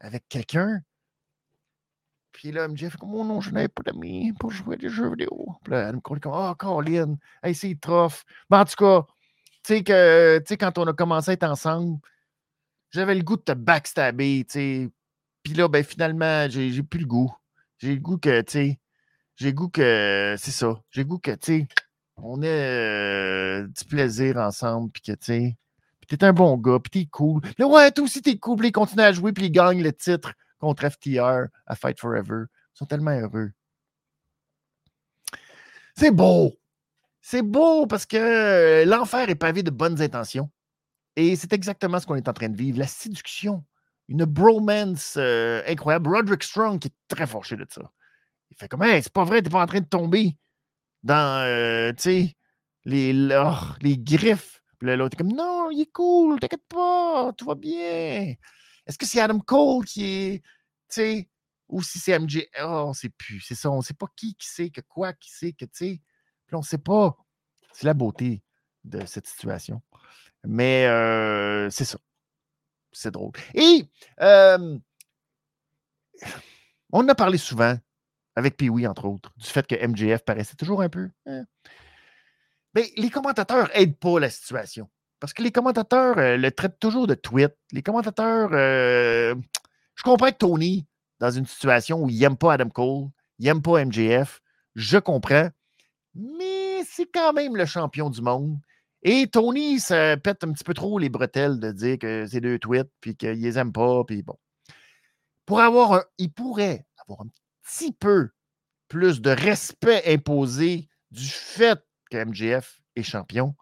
avec 0.00 0.24
quelqu'un? 0.28 0.82
Puis 2.32 2.52
là, 2.52 2.68
MJ 2.68 2.90
fait 2.90 2.98
comme, 2.98 3.14
oh 3.14 3.24
non, 3.24 3.40
je 3.40 3.50
n'ai 3.50 3.66
pas 3.66 3.82
d'amis 3.82 4.34
pour 4.38 4.50
jouer 4.50 4.74
à 4.74 4.78
des 4.78 4.90
jeux 4.90 5.08
vidéo. 5.08 5.56
Puis 5.64 5.72
là, 5.72 5.88
elle 5.88 5.96
me 5.96 6.00
comme, 6.00 6.18
oh, 6.34 6.54
Colin, 6.58 7.16
hey, 7.42 7.54
c'est 7.54 7.78
trop. 7.80 8.08
Mais 8.50 8.58
en 8.58 8.64
tout 8.66 8.76
cas, 8.76 9.06
tu 9.62 9.74
sais, 9.76 9.82
que, 9.82 10.38
tu 10.40 10.44
sais, 10.48 10.56
quand 10.58 10.76
on 10.76 10.86
a 10.86 10.92
commencé 10.92 11.30
à 11.30 11.34
être 11.34 11.44
ensemble, 11.44 11.98
j'avais 12.90 13.14
le 13.14 13.22
goût 13.22 13.36
de 13.36 13.42
te 13.42 13.52
backstabber, 13.52 14.44
tu 14.44 14.52
sais. 14.52 14.90
Puis 15.42 15.54
là, 15.54 15.66
ben 15.68 15.82
finalement, 15.82 16.46
j'ai 16.50 16.82
plus 16.82 17.00
le 17.00 17.06
goût. 17.06 17.34
J'ai 17.78 17.94
le 17.94 18.00
goût 18.00 18.18
que, 18.18 18.42
tu 18.42 18.52
sais, 18.52 18.78
j'ai 19.36 19.52
goût 19.52 19.68
que, 19.68 20.34
c'est 20.38 20.50
ça. 20.50 20.80
J'ai 20.90 21.04
goût 21.04 21.18
que, 21.18 21.32
tu 21.32 21.60
sais, 21.60 21.68
on 22.16 22.42
ait 22.42 22.48
euh, 22.48 23.66
du 23.68 23.84
plaisir 23.84 24.36
ensemble, 24.38 24.90
puis 24.90 25.02
que, 25.02 25.12
tu 25.12 25.24
sais, 25.26 25.56
t'es 26.08 26.24
un 26.24 26.32
bon 26.32 26.56
gars, 26.56 26.78
puis 26.82 26.90
t'es 26.90 27.08
cool. 27.10 27.42
Là, 27.58 27.66
ouais, 27.66 27.90
toi 27.90 28.04
aussi, 28.04 28.22
t'es 28.22 28.38
cool, 28.38 28.56
puis 28.58 28.68
il 28.68 28.72
continue 28.72 29.02
à 29.02 29.12
jouer, 29.12 29.32
puis 29.32 29.46
il 29.46 29.50
gagne 29.50 29.82
le 29.82 29.92
titre 29.92 30.32
contre 30.58 30.88
FTR 30.88 31.46
à 31.66 31.76
Fight 31.76 32.00
Forever. 32.00 32.44
Ils 32.74 32.78
sont 32.78 32.86
tellement 32.86 33.12
heureux. 33.12 33.52
C'est 35.96 36.10
beau. 36.10 36.54
C'est 37.20 37.42
beau 37.42 37.86
parce 37.86 38.06
que 38.06 38.16
euh, 38.16 38.84
l'enfer 38.84 39.28
est 39.28 39.34
pavé 39.34 39.62
de 39.62 39.70
bonnes 39.70 40.00
intentions. 40.00 40.50
Et 41.16 41.34
c'est 41.34 41.52
exactement 41.52 41.98
ce 41.98 42.06
qu'on 42.06 42.14
est 42.14 42.28
en 42.28 42.32
train 42.32 42.48
de 42.48 42.56
vivre. 42.56 42.78
La 42.78 42.86
séduction. 42.86 43.64
Une 44.08 44.24
bromance 44.24 45.14
euh, 45.16 45.62
incroyable. 45.66 46.14
Roderick 46.14 46.44
Strong 46.44 46.78
qui 46.78 46.88
est 46.88 46.94
très 47.08 47.26
fâché 47.26 47.56
de 47.56 47.66
ça. 47.68 47.90
Fait 48.56 48.68
comme, 48.68 48.82
hey, 48.82 49.02
c'est 49.02 49.12
pas 49.12 49.24
vrai, 49.24 49.42
t'es 49.42 49.50
pas 49.50 49.62
en 49.62 49.66
train 49.66 49.80
de 49.80 49.86
tomber 49.86 50.36
dans, 51.02 51.44
euh, 51.44 51.92
tu 51.92 52.02
sais, 52.02 52.36
les, 52.84 53.12
oh, 53.32 53.54
les 53.82 53.98
griffes. 53.98 54.62
Puis 54.78 54.94
l'autre 54.96 55.14
est 55.14 55.18
comme, 55.18 55.32
non, 55.32 55.70
il 55.70 55.82
est 55.82 55.92
cool, 55.92 56.38
t'inquiète 56.40 56.66
pas, 56.68 57.32
tout 57.36 57.46
va 57.46 57.54
bien. 57.54 58.34
Est-ce 58.86 58.98
que 58.98 59.06
c'est 59.06 59.20
Adam 59.20 59.40
Cole 59.40 59.84
qui 59.84 60.04
est, 60.04 60.38
tu 60.40 60.46
sais, 60.88 61.28
ou 61.68 61.82
si 61.82 61.98
c'est 61.98 62.18
MJ? 62.18 62.46
Oh, 62.62 62.84
on 62.88 62.92
sait 62.92 63.08
plus. 63.08 63.40
C'est 63.40 63.54
ça, 63.54 63.70
on 63.70 63.82
sait 63.82 63.94
pas 63.94 64.06
qui 64.14 64.34
qui 64.36 64.48
sait 64.48 64.70
que 64.70 64.80
quoi, 64.82 65.12
qui 65.14 65.30
sait 65.30 65.52
que, 65.52 65.64
tu 65.64 65.70
sais. 65.72 66.00
Puis 66.46 66.56
on 66.56 66.62
sait 66.62 66.78
pas. 66.78 67.16
C'est 67.72 67.86
la 67.86 67.94
beauté 67.94 68.42
de 68.84 69.04
cette 69.04 69.26
situation. 69.26 69.82
Mais 70.44 70.86
euh, 70.86 71.68
c'est 71.70 71.84
ça. 71.84 71.98
C'est 72.92 73.10
drôle. 73.10 73.32
Et 73.54 73.84
euh, 74.20 74.78
on 76.92 77.08
a 77.08 77.14
parlé 77.14 77.36
souvent, 77.36 77.76
avec 78.36 78.56
Pee-Wee, 78.56 78.86
entre 78.86 79.06
autres, 79.06 79.32
du 79.36 79.46
fait 79.46 79.66
que 79.66 79.74
MJF 79.74 80.22
paraissait 80.24 80.56
toujours 80.56 80.82
un 80.82 80.90
peu. 80.90 81.08
Mais 81.24 81.32
hein. 81.32 81.44
ben, 82.74 82.84
les 82.96 83.10
commentateurs 83.10 83.70
n'aident 83.74 83.98
pas 83.98 84.20
la 84.20 84.30
situation. 84.30 84.88
Parce 85.18 85.32
que 85.32 85.42
les 85.42 85.50
commentateurs 85.50 86.18
euh, 86.18 86.36
le 86.36 86.52
traitent 86.52 86.78
toujours 86.78 87.06
de 87.06 87.14
tweet. 87.14 87.54
Les 87.72 87.82
commentateurs. 87.82 88.50
Euh, 88.52 89.34
je 89.94 90.02
comprends 90.02 90.30
que 90.30 90.36
Tony, 90.36 90.86
dans 91.18 91.30
une 91.30 91.46
situation 91.46 92.02
où 92.02 92.10
il 92.10 92.20
n'aime 92.20 92.36
pas 92.36 92.52
Adam 92.52 92.68
Cole, 92.68 93.08
il 93.38 93.46
n'aime 93.46 93.62
pas 93.62 93.82
MJF, 93.82 94.42
je 94.74 94.98
comprends. 94.98 95.48
Mais 96.14 96.84
c'est 96.84 97.06
quand 97.06 97.32
même 97.32 97.56
le 97.56 97.64
champion 97.64 98.10
du 98.10 98.20
monde. 98.20 98.58
Et 99.02 99.26
Tony, 99.28 99.80
ça 99.80 100.16
pète 100.18 100.44
un 100.44 100.52
petit 100.52 100.64
peu 100.64 100.74
trop 100.74 100.98
les 100.98 101.08
bretelles 101.08 101.60
de 101.60 101.72
dire 101.72 101.98
que 101.98 102.26
c'est 102.26 102.40
deux 102.40 102.58
tweets, 102.58 102.90
puis 103.00 103.16
qu'il 103.16 103.30
les 103.30 103.58
aime 103.58 103.72
pas, 103.72 104.04
puis 104.04 104.22
bon. 104.22 104.36
Pour 105.46 105.60
avoir 105.60 105.92
un, 105.92 106.04
il 106.18 106.30
pourrait 106.32 106.84
avoir 106.98 107.22
un 107.22 107.28
petit 107.66 107.92
peu 107.92 108.30
plus 108.88 109.20
de 109.20 109.30
respect 109.30 110.02
imposé 110.06 110.88
du 111.10 111.26
fait 111.26 111.80
que 112.10 112.24
MJF 112.24 112.80
est 112.94 113.02
champion 113.02 113.54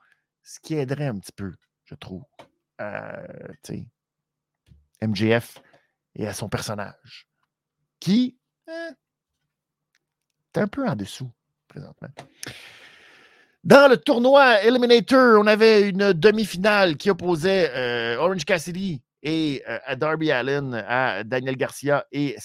ce 0.45 0.61
qui 0.61 0.75
aiderait 0.75 1.07
un 1.07 1.19
petit 1.19 1.33
peu, 1.33 1.53
je 1.85 1.95
trouve, 1.95 2.23
MJF 5.03 5.59
et 6.17 6.27
à 6.27 6.35
son 6.35 6.49
personnage, 6.49 7.27
qui 7.99 8.39
hein, 8.69 8.91
est 10.55 10.59
un 10.59 10.69
peu 10.69 10.87
en 10.87 10.95
dessous 10.95 11.33
présentement. 11.67 12.09
Dans 13.65 13.91
le 13.91 13.97
tournoi 13.97 14.63
Eliminator, 14.63 15.41
on 15.41 15.47
avait 15.47 15.89
une 15.89 16.13
demi-finale 16.13 16.97
qui 16.99 17.09
opposait 17.09 17.71
euh, 17.75 18.19
Orange 18.19 18.45
Cassidy 18.45 19.03
et 19.23 19.63
euh, 19.67 19.97
Darby 19.97 20.31
Allen 20.31 20.75
à 20.87 21.25
Daniel 21.25 21.57
Garcia 21.57 22.05
et 22.13 22.37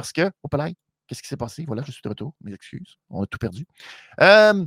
parce 0.00 0.12
que, 0.12 0.30
palais, 0.50 0.74
qu'est-ce 1.06 1.22
qui 1.22 1.28
s'est 1.28 1.36
passé? 1.36 1.64
Voilà, 1.66 1.82
je 1.82 1.92
suis 1.92 2.00
de 2.02 2.08
retour. 2.08 2.34
Mes 2.40 2.54
excuses. 2.54 2.96
On 3.10 3.22
a 3.22 3.26
tout 3.26 3.36
perdu. 3.36 3.66
Euh, 4.20 4.64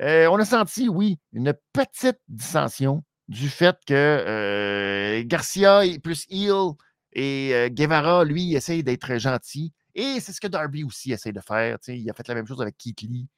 on 0.00 0.38
a 0.38 0.44
senti, 0.46 0.88
oui, 0.88 1.18
une 1.34 1.52
petite 1.74 2.18
dissension 2.28 3.04
du 3.28 3.50
fait 3.50 3.76
que 3.86 5.22
Garcia 5.26 5.84
est 5.84 5.98
plus 5.98 6.26
heel 6.30 6.72
et 7.12 7.68
Guevara, 7.70 8.24
lui, 8.24 8.54
essaye 8.54 8.82
d'être 8.82 9.18
gentil. 9.18 9.74
Et 9.94 10.18
c'est 10.20 10.32
ce 10.32 10.40
que 10.40 10.48
Darby 10.48 10.82
aussi 10.82 11.12
essaie 11.12 11.32
de 11.32 11.40
faire. 11.40 11.76
Il 11.88 12.08
a 12.08 12.14
fait 12.14 12.26
la 12.28 12.34
même 12.34 12.46
chose 12.46 12.62
avec 12.62 12.78
Keith 12.78 13.02
Lee. 13.02 13.28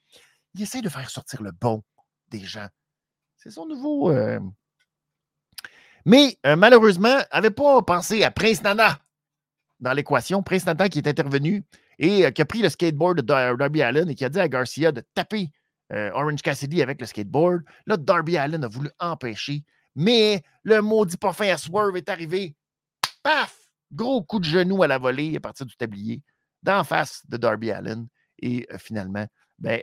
Il 0.54 0.62
essaie 0.62 0.80
de 0.80 0.88
faire 0.88 1.10
sortir 1.10 1.42
le 1.42 1.50
bon 1.50 1.82
des 2.28 2.44
gens. 2.44 2.68
C'est 3.36 3.50
son 3.50 3.66
nouveau. 3.66 4.12
Mais 6.04 6.38
malheureusement, 6.44 7.18
n'avait 7.32 7.50
pas 7.50 7.82
pensé 7.82 8.22
à 8.22 8.30
Prince 8.30 8.62
Nana 8.62 9.00
dans 9.82 9.92
l'équation. 9.92 10.42
Prince 10.42 10.64
Nana 10.64 10.88
qui 10.88 10.98
est 11.00 11.08
intervenu 11.08 11.62
et 11.98 12.32
qui 12.32 12.40
a 12.40 12.44
pris 12.46 12.62
le 12.62 12.70
skateboard 12.70 13.18
de 13.18 13.22
Darby 13.22 13.82
Allen 13.82 14.08
et 14.08 14.14
qui 14.14 14.24
a 14.24 14.30
dit 14.30 14.40
à 14.40 14.48
Garcia 14.48 14.92
de 14.92 15.02
taper 15.14 15.50
Orange 15.90 16.40
Cassidy 16.40 16.80
avec 16.80 16.98
le 17.00 17.06
skateboard. 17.06 17.64
Là, 17.86 17.98
Darby 17.98 18.38
Allen 18.38 18.64
a 18.64 18.68
voulu 18.68 18.88
empêcher. 18.98 19.62
Mais 19.94 20.42
le 20.62 20.80
maudit 20.80 21.16
parfum 21.18 21.48
à 21.48 21.58
Swerve 21.58 21.96
est 21.96 22.08
arrivé. 22.08 22.54
Paf! 23.22 23.58
Gros 23.92 24.22
coup 24.22 24.40
de 24.40 24.44
genou 24.44 24.82
à 24.82 24.86
la 24.86 24.98
volée 24.98 25.36
à 25.36 25.40
partir 25.40 25.66
du 25.66 25.76
tablier, 25.76 26.22
d'en 26.62 26.82
face 26.82 27.22
de 27.28 27.36
Darby 27.36 27.70
Allen. 27.70 28.08
Et 28.38 28.66
euh, 28.72 28.78
finalement, 28.78 29.26
ben, 29.58 29.80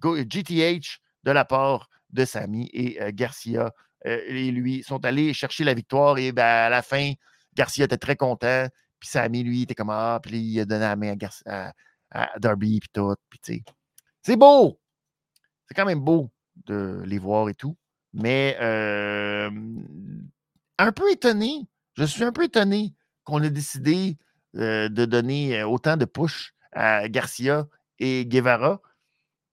GTH 0.00 0.50
euh, 0.50 0.78
de 1.24 1.30
la 1.30 1.44
part 1.44 1.88
de 2.10 2.24
Samy 2.24 2.70
et 2.72 3.00
euh, 3.00 3.10
Garcia 3.12 3.72
et 4.02 4.50
lui 4.50 4.82
sont 4.82 5.04
allés 5.04 5.34
chercher 5.34 5.62
la 5.62 5.74
victoire. 5.74 6.16
Et 6.16 6.32
ben, 6.32 6.42
à 6.42 6.68
la 6.70 6.80
fin, 6.80 7.12
Garcia 7.54 7.84
était 7.84 7.98
très 7.98 8.16
content. 8.16 8.66
Puis 9.00 9.08
Samy, 9.08 9.42
lui, 9.42 9.62
était 9.62 9.74
comme 9.74 9.90
Ah, 9.90 10.20
puis 10.22 10.38
il 10.38 10.60
a 10.60 10.64
donné 10.66 10.80
la 10.82 10.96
main 10.96 11.16
à, 11.46 11.72
Darby, 12.38 12.80
puis 12.80 12.90
tout. 12.92 13.14
Puis, 13.30 13.64
c'est 14.22 14.36
beau! 14.36 14.78
C'est 15.66 15.74
quand 15.74 15.86
même 15.86 16.00
beau 16.00 16.30
de 16.66 17.02
les 17.06 17.18
voir 17.18 17.48
et 17.48 17.54
tout. 17.54 17.76
Mais 18.12 18.56
un 20.78 20.92
peu 20.92 21.10
étonné, 21.10 21.66
je 21.94 22.04
suis 22.04 22.24
un 22.24 22.32
peu 22.32 22.44
étonné 22.44 22.94
qu'on 23.24 23.42
ait 23.42 23.50
décidé 23.50 24.18
de 24.54 25.04
donner 25.04 25.62
autant 25.62 25.96
de 25.96 26.04
push 26.04 26.52
à 26.72 27.08
Garcia 27.08 27.66
et 27.98 28.26
Guevara, 28.26 28.80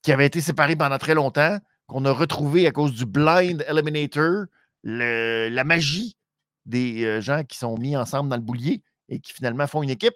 qui 0.02 0.12
avaient 0.12 0.26
été 0.26 0.42
séparés 0.42 0.76
pendant 0.76 0.98
très 0.98 1.14
longtemps, 1.14 1.60
qu'on 1.86 2.06
a 2.06 2.12
retrouvé 2.12 2.68
à 2.68 2.72
cause 2.72 2.94
du 2.94 3.06
Blind 3.06 3.64
Eliminator, 3.68 4.46
la 4.84 5.64
magie 5.64 6.18
des 6.66 7.22
gens 7.22 7.44
qui 7.44 7.58
sont 7.58 7.78
mis 7.78 7.96
ensemble 7.96 8.30
dans 8.30 8.36
le 8.36 8.42
boulier 8.42 8.84
et 9.10 9.20
qui 9.20 9.34
finalement 9.34 9.68
font 9.68 9.84
une 9.84 9.90
équipe. 9.90 10.16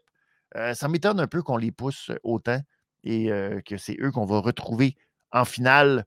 ça 0.73 0.87
m'étonne 0.87 1.19
un 1.19 1.27
peu 1.27 1.41
qu'on 1.41 1.57
les 1.57 1.71
pousse 1.71 2.11
autant 2.23 2.59
et 3.03 3.27
que 3.65 3.77
c'est 3.77 3.97
eux 4.01 4.11
qu'on 4.11 4.25
va 4.25 4.39
retrouver 4.39 4.95
en 5.31 5.45
finale. 5.45 6.05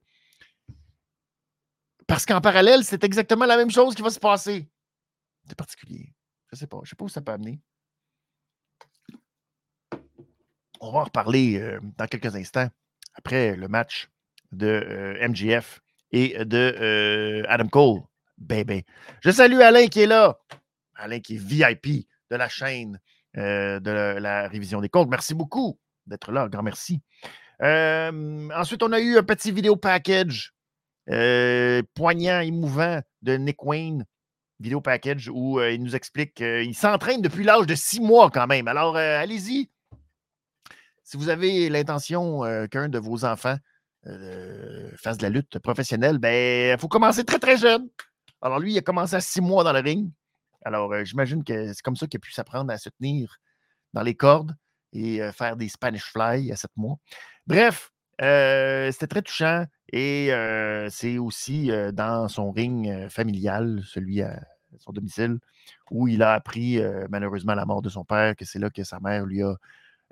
Parce 2.07 2.25
qu'en 2.25 2.41
parallèle, 2.41 2.83
c'est 2.83 3.03
exactement 3.03 3.45
la 3.45 3.57
même 3.57 3.71
chose 3.71 3.95
qui 3.95 4.01
va 4.01 4.09
se 4.09 4.19
passer. 4.19 4.69
C'est 5.47 5.55
particulier. 5.55 6.13
Je 6.51 6.55
ne 6.55 6.59
sais 6.59 6.67
pas. 6.67 6.77
Je 6.77 6.81
ne 6.81 6.89
sais 6.89 6.95
pas 6.95 7.05
où 7.05 7.09
ça 7.09 7.21
peut 7.21 7.31
amener. 7.31 7.59
On 10.79 10.91
va 10.91 10.99
en 10.99 11.03
reparler 11.05 11.57
euh, 11.59 11.79
dans 11.97 12.05
quelques 12.05 12.35
instants 12.35 12.69
après 13.15 13.55
le 13.55 13.67
match 13.67 14.09
de 14.51 14.67
euh, 14.67 15.27
MGF 15.27 15.81
et 16.11 16.45
de 16.45 16.75
euh, 16.79 17.43
Adam 17.47 17.67
Cole. 17.67 18.01
Bébé. 18.37 18.85
Je 19.21 19.31
salue 19.31 19.61
Alain 19.61 19.87
qui 19.87 20.01
est 20.01 20.07
là. 20.07 20.37
Alain 20.95 21.21
qui 21.21 21.35
est 21.35 21.39
VIP 21.39 22.05
de 22.31 22.35
la 22.35 22.49
chaîne 22.49 22.99
de 23.35 24.17
la, 24.19 24.47
révision 24.47 24.81
des 24.81 24.89
comptes. 24.89 25.09
Merci 25.09 25.33
beaucoup 25.33 25.77
d'être 26.05 26.31
là. 26.31 26.47
grand 26.47 26.63
merci. 26.63 27.01
ensuite, 27.61 28.83
on 28.83 28.91
a 28.91 28.99
eu 28.99 29.17
un 29.17 29.23
petit 29.23 29.51
vidéo 29.51 29.75
package 29.75 30.53
poignant, 31.93 32.39
émouvant 32.39 33.01
de 33.21 33.37
Nick 33.37 33.63
Wayne 33.63 34.05
vidéo 34.59 34.81
package 34.81 35.29
où 35.29 35.61
il 35.61 35.81
nous 35.83 35.95
explique 35.95 36.35
qu'il 36.35 36.75
s'entraîne 36.75 37.21
depuis 37.21 37.43
l'âge 37.43 37.67
de 37.67 37.75
six 37.75 37.99
mois 37.99 38.29
quand 38.29 38.47
même. 38.47 38.67
Alors, 38.67 38.95
allez-y. 38.95 39.69
Si 41.03 41.17
vous 41.17 41.29
avez 41.29 41.69
l'intention 41.69 42.41
qu'un 42.71 42.89
de 42.89 42.99
vos 42.99 43.25
enfants 43.25 43.57
fasse 44.97 45.17
de 45.17 45.23
la 45.23 45.29
lutte 45.29 45.59
professionnelle, 45.59 46.17
ben, 46.17 46.75
il 46.75 46.79
faut 46.79 46.87
commencer 46.87 47.23
très, 47.23 47.39
très 47.39 47.57
jeune. 47.57 47.87
Alors, 48.41 48.59
lui, 48.59 48.73
il 48.73 48.77
a 48.77 48.81
commencé 48.81 49.15
à 49.15 49.21
six 49.21 49.41
mois 49.41 49.63
dans 49.63 49.73
le 49.73 49.79
ring. 49.79 50.09
Alors, 50.65 50.93
j'imagine 51.05 51.43
que 51.43 51.71
c'est 51.71 51.81
comme 51.81 51.95
ça 51.95 52.07
qu'il 52.07 52.17
a 52.17 52.19
pu 52.19 52.31
s'apprendre 52.31 52.71
à 52.73 52.77
se 52.77 52.89
tenir 52.89 53.37
dans 53.93 54.01
les 54.01 54.15
cordes 54.15 54.55
et 54.93 55.21
faire 55.31 55.55
des 55.55 55.69
Spanish 55.69 56.11
Fly 56.11 56.51
à 56.51 56.55
sept 56.55 56.71
mois. 56.75 56.97
Bref, 57.45 57.91
c'était 58.19 59.07
très 59.07 59.21
touchant 59.21 59.65
et 59.93 60.31
c'est 60.89 61.19
aussi 61.19 61.69
dans 61.93 62.27
son 62.27 62.51
ring 62.51 63.07
familial, 63.09 63.83
celui 63.85 64.23
à 64.23 64.43
son 64.79 64.91
domicile, 64.91 65.37
où 65.91 66.07
il 66.07 66.23
a 66.23 66.33
appris 66.33 66.81
malheureusement 67.09 67.53
la 67.53 67.65
mort 67.65 67.83
de 67.83 67.89
son 67.89 68.03
père, 68.03 68.35
que 68.35 68.43
c'est 68.43 68.59
là 68.59 68.71
que 68.71 68.83
sa 68.83 68.99
mère 68.99 69.25
lui 69.25 69.43
a 69.43 69.55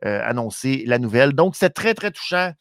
annoncé 0.04 0.84
la 0.86 0.99
nouvelle. 0.99 1.34
Donc, 1.34 1.56
c'est 1.56 1.72
très, 1.72 1.95
très 1.95 2.12
touchant. 2.12 2.54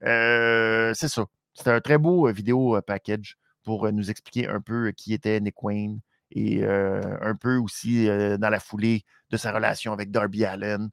c'est 0.00 1.08
ça. 1.08 1.26
C'était 1.54 1.70
un 1.70 1.80
très 1.80 1.98
beau 1.98 2.32
vidéo 2.32 2.80
package 2.86 3.36
pour 3.64 3.90
nous 3.90 4.10
expliquer 4.10 4.46
un 4.46 4.60
peu 4.60 4.92
qui 4.92 5.12
était 5.12 5.40
Nick 5.40 5.60
Wayne 5.62 6.00
et 6.34 6.64
un 6.64 7.34
peu 7.34 7.56
aussi 7.56 8.06
dans 8.06 8.50
la 8.50 8.60
foulée 8.60 9.04
de 9.30 9.36
sa 9.36 9.52
relation 9.52 9.92
avec 9.92 10.10
Darby 10.10 10.44
Allen 10.44 10.88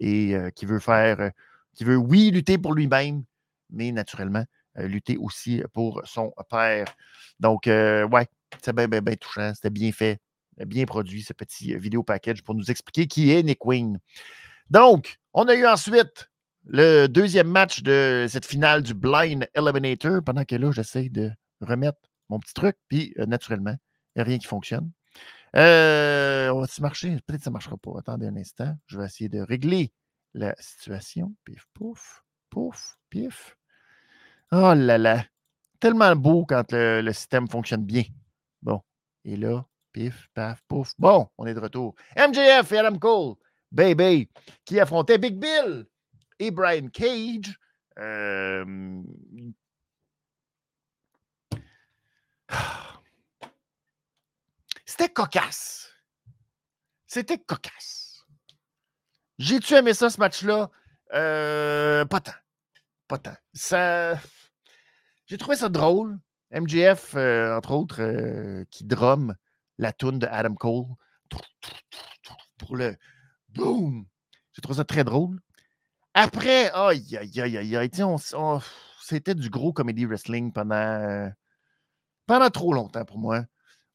et 0.00 0.34
qui 0.54 0.66
veut 0.66 0.80
faire, 0.80 1.30
qui 1.74 1.84
veut, 1.84 1.96
oui, 1.96 2.30
lutter 2.30 2.58
pour 2.58 2.74
lui-même, 2.74 3.24
mais 3.70 3.92
naturellement, 3.92 4.44
lutter 4.76 5.16
aussi 5.16 5.62
pour 5.72 6.02
son 6.04 6.32
père. 6.50 6.86
Donc, 7.40 7.62
ouais, 7.66 8.26
c'est 8.62 8.74
bien, 8.74 8.88
bien, 8.88 9.00
bien 9.00 9.16
touchant. 9.16 9.52
C'était 9.54 9.70
bien 9.70 9.92
fait, 9.92 10.18
bien 10.66 10.84
produit, 10.84 11.22
ce 11.22 11.32
petit 11.32 11.74
vidéo 11.76 12.02
package 12.02 12.42
pour 12.42 12.54
nous 12.54 12.70
expliquer 12.70 13.06
qui 13.06 13.30
est 13.30 13.42
Nick 13.42 13.64
Wayne. 13.64 13.98
Donc, 14.70 15.18
on 15.32 15.48
a 15.48 15.54
eu 15.54 15.66
ensuite 15.66 16.30
le 16.64 17.06
deuxième 17.06 17.48
match 17.48 17.82
de 17.82 18.26
cette 18.28 18.46
finale 18.46 18.82
du 18.82 18.94
Blind 18.94 19.48
Eliminator. 19.54 20.22
Pendant 20.22 20.44
que 20.44 20.54
là, 20.56 20.70
j'essaie 20.70 21.08
de 21.08 21.30
remettre 21.60 21.98
mon 22.28 22.38
petit 22.38 22.54
truc, 22.54 22.76
puis 22.88 23.14
naturellement, 23.26 23.76
il 24.14 24.18
n'y 24.18 24.22
a 24.22 24.24
rien 24.24 24.38
qui 24.38 24.46
fonctionne. 24.46 24.90
on 25.54 26.60
va-tu 26.60 26.80
marcher? 26.82 27.16
Peut-être 27.26 27.38
que 27.38 27.44
ça 27.44 27.50
ne 27.50 27.54
marchera 27.54 27.76
pas. 27.76 27.98
Attendez 27.98 28.26
un 28.26 28.36
instant. 28.36 28.76
Je 28.86 28.98
vais 28.98 29.06
essayer 29.06 29.28
de 29.28 29.40
régler 29.40 29.92
la 30.34 30.54
situation. 30.58 31.34
Pif, 31.44 31.66
pouf, 31.74 32.24
pouf, 32.50 32.98
pif. 33.10 33.56
Oh 34.50 34.74
là 34.74 34.98
là. 34.98 35.24
Tellement 35.80 36.14
beau 36.14 36.44
quand 36.46 36.72
le, 36.72 37.12
système 37.12 37.48
fonctionne 37.48 37.84
bien. 37.84 38.04
Bon. 38.62 38.82
Et 39.24 39.36
là, 39.36 39.64
pif, 39.92 40.28
paf, 40.34 40.62
pouf. 40.68 40.92
Bon, 40.98 41.28
on 41.38 41.46
est 41.46 41.54
de 41.54 41.60
retour. 41.60 41.94
MJF 42.16 42.70
et 42.72 42.78
Adam 42.78 42.98
Cole, 42.98 43.34
baby, 43.70 44.28
qui 44.64 44.78
affrontaient 44.78 45.18
Big 45.18 45.38
Bill 45.38 45.86
et 46.38 46.50
Brian 46.50 46.88
Cage. 46.88 47.58
Euh, 47.98 49.02
c'était 55.02 55.14
cocasse. 55.14 55.90
C'était 57.08 57.38
cocasse. 57.38 58.24
J'ai-tu 59.36 59.74
aimé 59.74 59.94
ça, 59.94 60.10
ce 60.10 60.20
match-là? 60.20 60.70
Euh, 61.12 62.04
pas 62.04 62.20
tant. 62.20 62.30
Pas 63.08 63.18
tant. 63.18 63.34
Ça. 63.52 64.14
J'ai 65.26 65.38
trouvé 65.38 65.56
ça 65.56 65.68
drôle. 65.68 66.20
MGF, 66.52 67.16
euh, 67.16 67.56
entre 67.56 67.72
autres, 67.72 68.00
euh, 68.00 68.64
qui 68.70 68.84
drum 68.84 69.34
la 69.76 69.92
tune 69.92 70.20
de 70.20 70.28
Adam 70.28 70.54
Cole 70.54 70.84
pour 72.58 72.76
le 72.76 72.96
boom. 73.48 74.06
J'ai 74.52 74.62
trouvé 74.62 74.76
ça 74.76 74.84
très 74.84 75.02
drôle. 75.02 75.40
Après, 76.14 76.70
aïe, 76.70 77.16
aïe, 77.16 77.40
aïe, 77.40 77.76
aïe, 77.76 77.90
c'était 79.00 79.34
du 79.34 79.50
gros 79.50 79.72
comédie 79.72 80.06
wrestling 80.06 80.52
pendant, 80.52 81.32
pendant 82.26 82.50
trop 82.50 82.72
longtemps 82.72 83.04
pour 83.04 83.18
moi. 83.18 83.44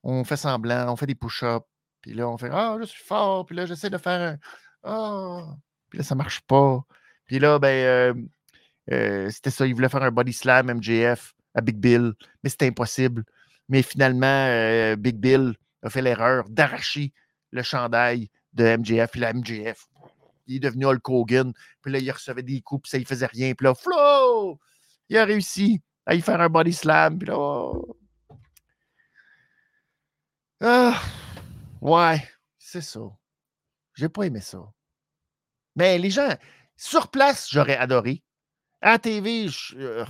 On 0.03 0.23
fait 0.23 0.37
semblant, 0.37 0.91
on 0.91 0.95
fait 0.95 1.07
des 1.07 1.15
push-ups, 1.15 1.65
puis 2.01 2.13
là, 2.13 2.29
on 2.29 2.37
fait 2.37 2.49
Ah, 2.51 2.77
je 2.79 2.85
suis 2.85 3.03
fort, 3.03 3.45
puis 3.45 3.55
là, 3.55 3.65
j'essaie 3.65 3.89
de 3.89 3.97
faire 3.97 4.33
un 4.33 4.37
Ah, 4.83 5.55
puis 5.89 5.99
là, 5.99 6.03
ça 6.03 6.15
marche 6.15 6.41
pas. 6.41 6.81
Puis 7.25 7.39
là, 7.39 7.59
ben, 7.59 8.27
euh, 8.91 9.29
c'était 9.29 9.51
ça, 9.51 9.65
il 9.65 9.75
voulait 9.75 9.89
faire 9.89 10.03
un 10.03 10.11
body 10.11 10.33
slam 10.33 10.71
MJF 10.71 11.33
à 11.53 11.61
Big 11.61 11.77
Bill, 11.77 12.13
mais 12.43 12.49
c'était 12.49 12.67
impossible. 12.67 13.23
Mais 13.69 13.81
finalement, 13.81 14.25
euh, 14.25 14.95
Big 14.95 15.17
Bill 15.17 15.55
a 15.83 15.89
fait 15.89 16.01
l'erreur 16.01 16.47
d'arracher 16.49 17.13
le 17.51 17.63
chandail 17.63 18.29
de 18.53 18.77
MJF. 18.77 19.11
Puis 19.11 19.19
la 19.19 19.33
MJF, 19.33 19.87
il 20.47 20.57
est 20.57 20.59
devenu 20.59 20.85
Hulk 20.85 21.09
Hogan. 21.09 21.53
Puis 21.81 21.91
là, 21.91 21.99
il 21.99 22.11
recevait 22.11 22.43
des 22.43 22.61
coups, 22.61 22.83
puis 22.83 22.91
ça, 22.91 22.97
il 22.97 23.05
faisait 23.05 23.25
rien. 23.25 23.53
Puis 23.53 23.65
là, 23.65 23.73
Flo, 23.75 24.59
il 25.09 25.17
a 25.17 25.25
réussi 25.25 25.81
à 26.05 26.15
y 26.15 26.21
faire 26.21 26.39
un 26.39 26.49
body 26.49 26.73
slam. 26.73 27.19
Puis 27.19 27.27
là, 27.27 27.37
oh. 27.37 27.96
Ah, 30.61 30.99
ouais, 31.81 32.27
c'est 32.57 32.81
ça. 32.81 33.01
J'ai 33.93 34.09
pas 34.09 34.23
aimé 34.23 34.41
ça. 34.41 34.59
Mais 35.75 35.97
les 35.99 36.09
gens, 36.09 36.29
sur 36.75 37.09
place, 37.09 37.47
j'aurais 37.51 37.77
adoré. 37.77 38.23
À 38.81 38.97
TV, 38.99 39.47
euh, 39.75 40.05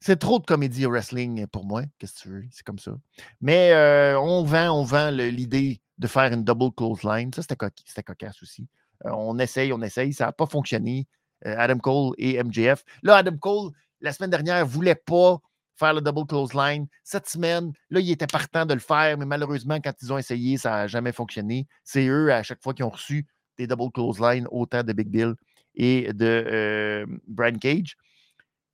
c'est 0.00 0.18
trop 0.18 0.38
de 0.38 0.44
comédie 0.44 0.86
wrestling 0.86 1.46
pour 1.48 1.64
moi. 1.64 1.82
Qu'est-ce 1.98 2.14
que 2.14 2.20
tu 2.20 2.28
veux? 2.28 2.44
C'est 2.50 2.64
comme 2.64 2.78
ça. 2.78 2.92
Mais 3.40 3.72
euh, 3.72 4.18
on 4.20 4.44
vend, 4.44 4.70
on 4.70 4.84
vend 4.84 5.10
l'idée 5.10 5.80
de 5.98 6.06
faire 6.06 6.32
une 6.32 6.44
double 6.44 6.72
clothesline. 6.72 7.32
Ça, 7.32 7.42
c'était 7.42 8.02
cocasse 8.02 8.42
aussi. 8.42 8.68
Euh, 9.06 9.10
on 9.12 9.38
essaye, 9.38 9.72
on 9.72 9.82
essaye. 9.82 10.12
Ça 10.12 10.26
n'a 10.26 10.32
pas 10.32 10.46
fonctionné. 10.46 11.06
Adam 11.44 11.78
Cole 11.78 12.12
et 12.18 12.42
MJF. 12.42 12.84
Là, 13.02 13.16
Adam 13.16 13.36
Cole, 13.38 13.72
la 14.00 14.12
semaine 14.12 14.28
dernière, 14.28 14.66
voulait 14.66 14.94
pas 14.94 15.38
faire 15.80 15.94
le 15.94 16.00
double 16.00 16.26
clothesline. 16.26 16.86
Cette 17.02 17.28
semaine, 17.28 17.72
là, 17.88 18.00
il 18.00 18.10
était 18.10 18.26
partant 18.26 18.66
de 18.66 18.74
le 18.74 18.80
faire, 18.80 19.18
mais 19.18 19.24
malheureusement, 19.24 19.80
quand 19.80 19.94
ils 20.00 20.12
ont 20.12 20.18
essayé, 20.18 20.58
ça 20.58 20.70
n'a 20.70 20.86
jamais 20.86 21.12
fonctionné. 21.12 21.66
C'est 21.82 22.06
eux, 22.06 22.32
à 22.32 22.42
chaque 22.42 22.62
fois, 22.62 22.74
qui 22.74 22.82
ont 22.84 22.90
reçu 22.90 23.26
des 23.58 23.66
double 23.66 23.90
clothesline, 23.90 24.46
autant 24.50 24.82
de 24.82 24.92
Big 24.92 25.08
Bill 25.08 25.34
et 25.74 26.12
de 26.12 26.44
euh, 26.46 27.06
Brian 27.26 27.58
Cage, 27.58 27.96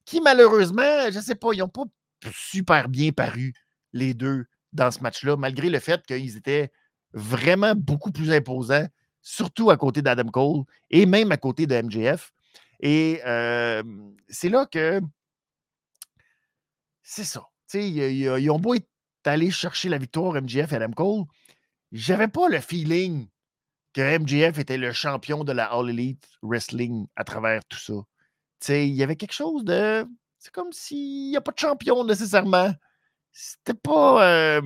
qui 0.04 0.20
malheureusement, 0.20 1.10
je 1.10 1.16
ne 1.16 1.22
sais 1.22 1.34
pas, 1.34 1.52
ils 1.52 1.58
n'ont 1.58 1.68
pas 1.68 1.84
super 2.32 2.88
bien 2.88 3.12
paru, 3.12 3.52
les 3.92 4.14
deux, 4.14 4.46
dans 4.72 4.90
ce 4.90 5.00
match-là, 5.00 5.36
malgré 5.36 5.70
le 5.70 5.78
fait 5.78 6.04
qu'ils 6.06 6.36
étaient 6.36 6.70
vraiment 7.12 7.74
beaucoup 7.74 8.12
plus 8.12 8.30
imposants, 8.32 8.86
surtout 9.22 9.70
à 9.70 9.76
côté 9.76 10.02
d'Adam 10.02 10.28
Cole 10.28 10.64
et 10.90 11.06
même 11.06 11.32
à 11.32 11.36
côté 11.36 11.66
de 11.66 11.80
MJF. 11.80 12.32
Et 12.80 13.20
euh, 13.26 13.82
c'est 14.28 14.48
là 14.48 14.66
que 14.66 15.00
c'est 17.08 17.24
ça. 17.24 17.46
Ils, 17.72 18.50
ont 18.50 18.58
beau 18.58 18.74
être 18.74 18.88
allés 19.24 19.52
chercher 19.52 19.88
la 19.88 19.96
victoire, 19.96 20.34
MJF 20.34 20.72
et 20.72 20.76
Adam 20.76 20.90
Cole. 20.90 21.24
J'avais 21.92 22.26
pas 22.26 22.48
le 22.48 22.60
feeling 22.60 23.28
que 23.92 24.18
MJF 24.18 24.58
était 24.58 24.76
le 24.76 24.92
champion 24.92 25.44
de 25.44 25.52
la 25.52 25.66
All 25.66 25.88
Elite 25.88 26.28
Wrestling 26.42 27.06
à 27.14 27.22
travers 27.22 27.64
tout 27.66 27.78
ça. 27.78 28.74
il 28.74 28.94
y 28.94 29.04
avait 29.04 29.14
quelque 29.14 29.32
chose 29.32 29.64
de. 29.64 30.04
C'est 30.38 30.52
comme 30.52 30.72
s'il 30.72 31.30
n'y 31.30 31.36
a 31.36 31.40
pas 31.40 31.52
de 31.52 31.58
champion 31.58 32.04
nécessairement. 32.04 32.74
C'était 33.32 33.74
pas. 33.74 34.28
Euh, 34.28 34.62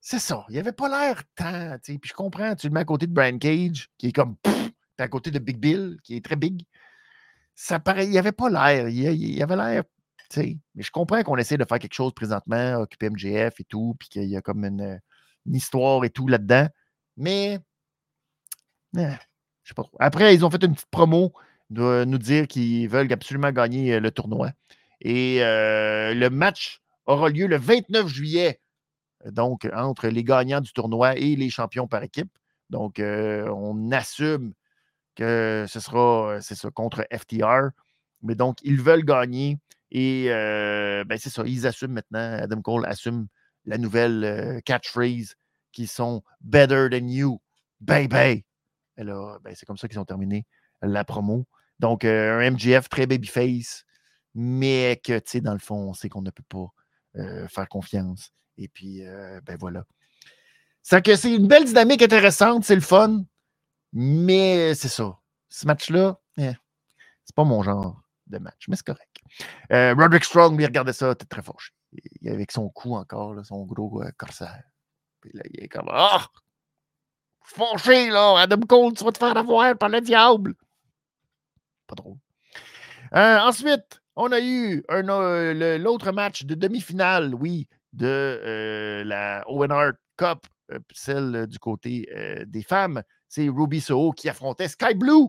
c'est 0.00 0.18
ça. 0.18 0.44
Il 0.50 0.52
n'y 0.52 0.58
avait 0.58 0.72
pas 0.72 0.88
l'air 0.88 1.22
tant. 1.34 1.78
Puis 1.82 1.98
je 2.04 2.12
comprends, 2.12 2.54
tu 2.54 2.68
le 2.68 2.74
mets 2.74 2.80
à 2.80 2.84
côté 2.84 3.06
de 3.06 3.12
Brian 3.12 3.38
Cage, 3.38 3.88
qui 3.96 4.08
est 4.08 4.12
comme. 4.12 4.36
Pff, 4.36 4.70
à 4.98 5.08
côté 5.08 5.30
de 5.30 5.38
Big 5.38 5.58
Bill, 5.58 5.98
qui 6.04 6.14
est 6.16 6.24
très 6.24 6.36
big. 6.36 6.62
Ça 7.54 7.80
paraît. 7.80 8.04
Il 8.04 8.10
n'y 8.10 8.18
avait 8.18 8.32
pas 8.32 8.50
l'air. 8.50 8.88
Il, 8.88 9.00
y 9.00 9.42
avait 9.42 9.56
l'air. 9.56 9.84
Mais 10.36 10.82
je 10.82 10.90
comprends 10.90 11.22
qu'on 11.22 11.36
essaie 11.36 11.56
de 11.56 11.64
faire 11.64 11.78
quelque 11.78 11.94
chose 11.94 12.12
présentement, 12.14 12.76
occuper 12.76 13.10
MJF 13.10 13.60
et 13.60 13.64
tout, 13.64 13.96
puis 13.98 14.08
qu'il 14.08 14.24
y 14.24 14.36
a 14.36 14.40
comme 14.40 14.64
une, 14.64 15.00
histoire 15.46 16.04
et 16.04 16.10
tout 16.10 16.28
là-dedans. 16.28 16.68
Mais 17.16 17.58
eh, 18.96 19.16
sais 19.64 19.74
pas 19.74 19.84
Après, 19.98 20.34
ils 20.34 20.44
ont 20.44 20.50
fait 20.50 20.62
une 20.64 20.74
petite 20.74 20.90
promo 20.90 21.32
de 21.70 22.04
nous 22.04 22.18
dire 22.18 22.46
qu'ils 22.46 22.88
veulent 22.88 23.12
absolument 23.12 23.50
gagner 23.50 23.94
euh, 23.94 24.00
le 24.00 24.10
tournoi. 24.10 24.50
Et 25.00 25.42
euh, 25.42 26.14
le 26.14 26.30
match 26.30 26.80
aura 27.06 27.28
lieu 27.28 27.46
le 27.46 27.56
29 27.56 28.06
juillet, 28.06 28.60
donc 29.24 29.68
entre 29.74 30.08
les 30.08 30.24
gagnants 30.24 30.60
du 30.60 30.72
tournoi 30.72 31.16
et 31.16 31.34
les 31.36 31.50
champions 31.50 31.88
par 31.88 32.02
équipe. 32.02 32.30
Donc, 32.70 33.00
euh, 33.00 33.48
on 33.48 33.90
assume 33.90 34.54
que 35.16 35.66
ce 35.68 35.80
sera, 35.80 36.38
contre 36.74 37.06
FTR. 37.12 37.70
Mais 38.22 38.34
donc, 38.34 38.58
ils 38.62 38.80
veulent 38.80 39.04
gagner. 39.04 39.58
Et 39.94 40.28
ben, 40.28 41.18
c'est 41.18 41.30
ça, 41.30 41.42
ils 41.44 41.66
assument 41.66 41.92
maintenant. 41.92 42.38
Adam 42.42 42.62
Cole 42.62 42.86
assume 42.86 43.28
la 43.66 43.76
nouvelle 43.76 44.62
catchphrase 44.64 45.34
qui 45.70 45.86
sont 45.86 46.22
Better 46.40 46.88
than 46.90 47.08
you, 47.08 47.40
baby. 47.80 48.44
Ben, 48.96 49.54
c'est 49.54 49.66
comme 49.66 49.76
ça 49.76 49.86
qu'ils 49.88 50.00
ont 50.00 50.06
terminé 50.06 50.46
la 50.80 51.04
promo. 51.04 51.46
Donc, 51.78 52.04
un 52.04 52.50
MGF 52.50 52.88
très 52.88 53.06
babyface, 53.06 53.84
mais 54.34 54.98
que, 55.04 55.18
tu 55.18 55.30
sais, 55.30 55.40
dans 55.40 55.52
le 55.52 55.58
fond, 55.58 55.90
on 55.90 55.94
sait 55.94 56.08
qu'on 56.08 56.22
ne 56.22 56.30
peut 56.30 56.42
pas 56.48 56.72
faire 57.48 57.68
confiance. 57.68 58.32
Et 58.56 58.68
puis, 58.68 59.02
ben 59.44 59.56
voilà. 59.58 59.84
C'est 60.82 61.04
que 61.04 61.14
c'est 61.16 61.34
une 61.34 61.46
belle 61.46 61.64
dynamique 61.64 62.02
intéressante, 62.02 62.64
c'est 62.64 62.74
le 62.74 62.80
fun, 62.80 63.24
mais 63.92 64.74
c'est 64.74 64.88
ça. 64.88 65.18
Ce 65.48 65.66
match-là, 65.66 66.18
eh, 66.38 66.52
c'est 67.24 67.36
pas 67.36 67.44
mon 67.44 67.62
genre 67.62 68.01
de 68.32 68.38
match, 68.38 68.64
mais 68.68 68.76
c'est 68.76 68.86
correct. 68.86 69.16
Roderick 69.70 70.24
Strong, 70.24 70.56
lui, 70.56 70.66
regardait 70.66 70.92
ça, 70.92 71.14
t'es 71.14 71.26
très 71.26 71.42
fâché. 71.42 71.72
Avec 72.26 72.50
son 72.50 72.68
cou 72.70 72.96
encore, 72.96 73.44
son 73.44 73.64
gros 73.64 74.02
corsaire. 74.16 74.64
Puis 75.20 75.30
là, 75.34 75.42
il 75.50 75.64
est 75.64 75.68
comme 75.68 75.88
Ah! 75.90 76.26
fâché, 77.44 78.10
là. 78.10 78.38
Adam 78.38 78.60
Cole, 78.60 78.94
tu 78.94 79.04
vas 79.04 79.12
te 79.12 79.18
faire 79.18 79.36
avoir 79.36 79.76
par 79.76 79.88
le 79.88 80.00
diable. 80.00 80.54
Pas 81.86 81.94
trop. 81.94 82.18
Euh, 83.14 83.38
ensuite, 83.40 84.00
on 84.16 84.32
a 84.32 84.40
eu 84.40 84.82
euh, 84.90 85.78
l'autre 85.78 86.12
match 86.12 86.44
de 86.44 86.54
demi-finale, 86.54 87.34
oui, 87.34 87.68
de 87.92 88.06
euh, 88.06 89.04
la 89.04 89.44
Owen 89.48 89.72
Cup, 90.16 90.46
celle 90.92 91.46
du 91.46 91.58
côté 91.58 92.08
des 92.46 92.62
femmes. 92.62 93.02
C'est 93.28 93.48
Ruby 93.48 93.80
Soho 93.80 94.12
qui 94.12 94.28
affrontait 94.28 94.68
Sky 94.68 94.94
Blue. 94.94 95.28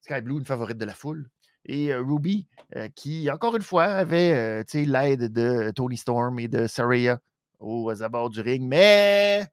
Sky 0.00 0.20
Blue, 0.20 0.38
une 0.38 0.46
favorite 0.46 0.78
de 0.78 0.84
la 0.84 0.94
foule. 0.94 1.28
Et 1.64 1.94
Ruby, 1.94 2.46
qui, 2.94 3.30
encore 3.30 3.56
une 3.56 3.62
fois, 3.62 3.84
avait 3.84 4.64
l'aide 4.74 5.32
de 5.32 5.70
Tony 5.74 5.96
Storm 5.96 6.38
et 6.38 6.48
de 6.48 6.66
Saraya 6.66 7.18
aux 7.60 8.02
abords 8.02 8.30
du 8.30 8.40
ring. 8.40 8.66
Mais 8.66 9.46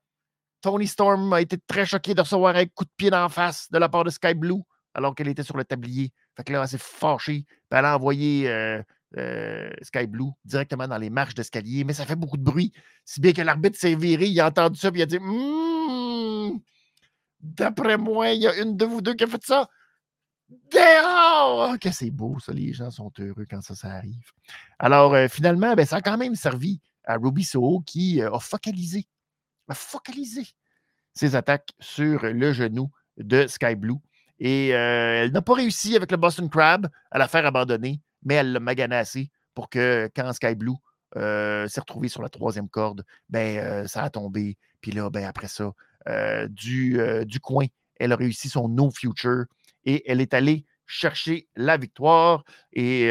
Tony 0.62 0.88
Storm 0.88 1.32
a 1.34 1.41
été 1.41 1.57
très 1.68 1.86
choqué 1.86 2.14
de 2.14 2.22
recevoir 2.22 2.55
un 2.55 2.66
coup 2.66 2.86
de 2.86 2.91
pied 2.97 3.10
d'en 3.10 3.30
face 3.30 3.70
de 3.72 3.78
la 3.78 3.89
part 3.89 4.03
de 4.03 4.10
Sky 4.10 4.34
Blue 4.34 4.62
alors 4.93 5.16
qu'elle 5.16 5.28
était 5.28 5.43
sur 5.43 5.57
le 5.57 5.64
tablier. 5.64 6.12
Fait 6.36 6.43
que 6.43 6.51
là, 6.51 6.62
elle 6.62 6.68
s'est 6.68 6.78
fâchée. 6.78 7.45
elle 7.72 7.86
a 7.86 7.95
envoyé 7.95 8.49
Sky 9.82 10.07
Blue 10.07 10.32
directement 10.43 10.88
dans 10.88 10.97
les 10.97 11.10
marches 11.10 11.36
d'escalier. 11.36 11.84
Mais 11.84 11.93
ça 11.93 12.05
fait 12.05 12.16
beaucoup 12.16 12.38
de 12.38 12.43
bruit. 12.43 12.74
Si 13.05 13.22
bien 13.22 13.34
que 13.34 13.41
l'arbitre 13.41 13.78
s'est 13.80 13.95
viré, 13.95 14.26
il 14.26 14.39
a 14.39 14.47
entendu 14.47 14.80
ça 14.80 14.89
et 14.89 14.91
il 14.95 15.01
a 15.01 15.05
dit 15.05 15.18
«Hum, 15.18 16.60
D'après 17.39 17.97
moi, 17.97 18.32
il 18.32 18.41
y 18.41 18.47
a 18.47 18.57
une 18.62 18.76
de 18.76 18.86
vous 18.86 19.01
deux 19.01 19.14
qui 19.14 19.24
a 19.24 19.28
fait 19.28 19.43
ça. 19.43 19.70
Dehors! 20.50 21.78
Que 21.80 21.91
c'est 21.91 22.11
beau, 22.11 22.40
ça. 22.40 22.53
Les 22.53 22.74
gens 22.74 22.91
sont 22.91 23.11
heureux 23.19 23.45
quand 23.49 23.61
ça, 23.61 23.76
ça 23.76 23.90
arrive. 23.90 24.32
Alors, 24.80 25.14
euh, 25.14 25.28
finalement, 25.28 25.74
ben, 25.76 25.86
ça 25.86 25.98
a 25.98 26.02
quand 26.02 26.18
même 26.18 26.36
servi 26.36 26.82
à 27.06 27.15
Ruby 27.15 27.44
Soho 27.44 27.82
qui 27.86 28.22
a 28.22 28.40
focalisé 28.40 29.07
va 29.69 29.76
focaliser 29.76 30.48
ses 31.14 31.36
attaques 31.36 31.72
sur 31.80 32.24
le 32.24 32.52
genou 32.52 32.91
de 33.18 33.48
Sky 33.48 33.76
Blue. 33.76 33.99
Et 34.40 34.74
euh, 34.74 35.24
elle 35.24 35.32
n'a 35.32 35.41
pas 35.41 35.53
réussi 35.53 35.95
avec 35.95 36.11
le 36.11 36.18
Boston 36.18 36.49
Crab 36.49 36.90
à 37.11 37.18
la 37.18 37.28
faire 37.28 37.45
abandonner, 37.45 38.02
mais 38.24 38.36
elle 38.36 38.53
l'a 38.53 38.60
magané 38.60 38.95
assez 38.95 39.30
pour 39.53 39.69
que 39.69 40.10
quand 40.15 40.32
Sky 40.34 40.56
Blue 40.56 40.76
euh, 41.18 41.68
s'est 41.68 41.82
retrouvé 41.82 42.07
sur 42.07 42.22
la 42.22 42.30
troisième 42.30 42.69
corde, 42.69 43.06
ben, 43.30 43.57
euh, 43.57 43.88
ça 43.88 44.03
a 44.03 44.10
tombé. 44.10 44.57
Puis 44.82 44.91
là, 44.91 45.10
ben, 45.10 45.26
après 45.26 45.48
ça, 45.48 45.72
du, 46.49 46.98
du 47.26 47.40
coin, 47.40 47.68
elle 47.99 48.14
a 48.14 48.15
réussi 48.15 48.49
son 48.49 48.68
No 48.68 48.90
Future 48.90 49.45
et 49.85 50.10
elle 50.10 50.22
est 50.22 50.34
allée 50.34 50.65
chercher 50.85 51.47
la 51.56 51.77
victoire. 51.77 52.43
Et 52.73 53.10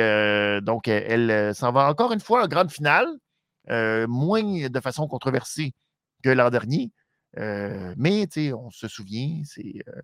donc, 0.63 0.89
elle, 0.89 1.55
s'en 1.55 1.73
va 1.73 1.89
encore 1.89 2.13
une 2.13 2.21
fois 2.21 2.45
en 2.45 2.49
grande 2.49 2.71
finale, 2.71 3.09
moins 3.69 4.69
de 4.69 4.81
façon 4.81 5.07
controversée 5.07 5.75
que 6.23 6.31
l'an 6.31 6.51
dernier. 6.51 6.91
Euh, 7.37 7.95
mais 7.97 8.27
on 8.53 8.71
se 8.71 8.89
souvient, 8.89 9.43
euh, 9.59 10.03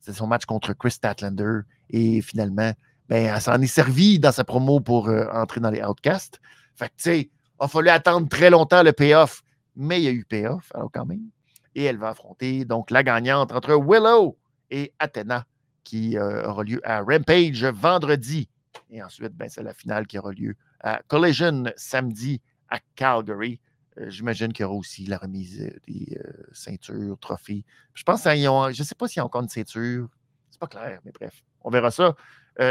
c'est 0.00 0.12
son 0.12 0.26
match 0.26 0.44
contre 0.44 0.72
Chris 0.74 0.92
Statlander. 0.92 1.60
Et 1.90 2.20
finalement, 2.20 2.72
ben, 3.08 3.34
elle 3.34 3.40
s'en 3.40 3.60
est 3.60 3.66
servi 3.66 4.18
dans 4.18 4.32
sa 4.32 4.44
promo 4.44 4.80
pour 4.80 5.08
euh, 5.08 5.26
entrer 5.32 5.60
dans 5.60 5.70
les 5.70 5.82
Outcasts. 5.82 6.40
Fait 6.74 6.88
que, 6.88 6.94
tu 6.96 7.02
sais, 7.02 7.20
il 7.20 7.30
a 7.58 7.68
fallu 7.68 7.88
attendre 7.88 8.28
très 8.28 8.50
longtemps 8.50 8.82
le 8.82 8.92
payoff, 8.92 9.42
mais 9.76 10.00
il 10.00 10.04
y 10.04 10.08
a 10.08 10.12
eu 10.12 10.24
payoff, 10.24 10.70
alors 10.74 10.90
quand 10.92 11.06
même. 11.06 11.30
Et 11.74 11.84
elle 11.84 11.98
va 11.98 12.10
affronter 12.10 12.64
donc 12.64 12.90
la 12.90 13.02
gagnante 13.02 13.52
entre 13.52 13.74
Willow 13.74 14.36
et 14.70 14.92
Athena, 14.98 15.44
qui 15.84 16.18
aura 16.18 16.64
lieu 16.64 16.80
à 16.84 17.02
Rampage 17.02 17.64
vendredi. 17.64 18.48
Et 18.90 19.02
ensuite, 19.02 19.34
ben, 19.34 19.48
c'est 19.48 19.62
la 19.62 19.74
finale 19.74 20.06
qui 20.06 20.18
aura 20.18 20.32
lieu 20.32 20.56
à 20.80 21.00
Collision 21.08 21.64
samedi 21.76 22.40
à 22.68 22.78
Calgary. 22.94 23.60
Euh, 23.98 24.10
j'imagine 24.10 24.52
qu'il 24.52 24.64
y 24.64 24.66
aura 24.66 24.74
aussi 24.74 25.06
la 25.06 25.18
remise 25.18 25.60
euh, 25.60 25.70
des 25.86 26.18
euh, 26.18 26.46
ceintures, 26.52 27.16
trophées. 27.20 27.64
Je 27.94 28.02
pense 28.02 28.22
qu'ils 28.22 28.48
ont, 28.48 28.70
je 28.70 28.82
ne 28.82 28.86
sais 28.86 28.94
pas 28.94 29.06
s'il 29.06 29.18
y 29.18 29.20
a 29.20 29.24
encore 29.24 29.42
une 29.42 29.48
ceinture. 29.48 30.08
C'est 30.50 30.58
pas 30.58 30.66
clair, 30.66 31.00
mais 31.04 31.12
bref. 31.12 31.42
On 31.62 31.70
verra 31.70 31.90
ça 31.90 32.14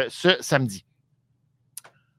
ce 0.07 0.37
samedi. 0.39 0.85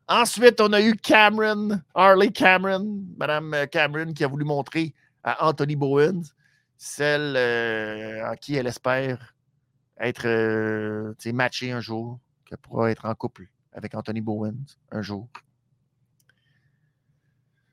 Ensuite, 0.06 0.60
on 0.60 0.72
a 0.74 0.82
eu 0.82 0.94
Cameron, 0.96 1.80
Harley 1.94 2.30
Cameron, 2.30 3.02
Madame 3.16 3.66
Cameron, 3.70 4.12
qui 4.12 4.22
a 4.22 4.28
voulu 4.28 4.44
montrer 4.44 4.92
à 5.22 5.46
Anthony 5.46 5.76
Bowens 5.76 6.24
celle 6.76 7.36
en 8.26 8.34
qui 8.34 8.56
elle 8.56 8.66
espère 8.66 9.33
être 9.98 11.30
matchée 11.32 11.72
un 11.72 11.80
jour, 11.80 12.18
qu'elle 12.44 12.58
pourra 12.58 12.90
être 12.90 13.04
en 13.06 13.14
couple 13.14 13.48
avec 13.72 13.94
Anthony 13.94 14.20
Bowen 14.20 14.64
un 14.90 15.02
jour. 15.02 15.28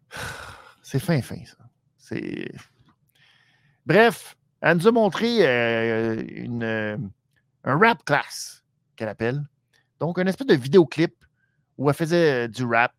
C'est 0.84 1.00
fin, 1.00 1.22
fin, 1.22 1.44
ça. 1.46 1.58
C'est. 1.98 2.52
Bref, 3.86 4.36
elle 4.60 4.78
nous 4.78 4.88
a 4.88 4.92
montré 4.92 5.46
une, 6.44 7.12
un 7.64 7.78
rap 7.78 8.04
class, 8.04 8.64
qu'elle 8.96 9.08
appelle. 9.08 9.42
Donc, 10.00 10.20
un 10.20 10.28
espèce 10.28 10.48
de 10.48 10.56
vidéoclip 10.56 11.16
où 11.78 11.90
elle 11.90 11.96
faisait 11.96 12.48
du 12.50 12.66
rap 12.66 12.94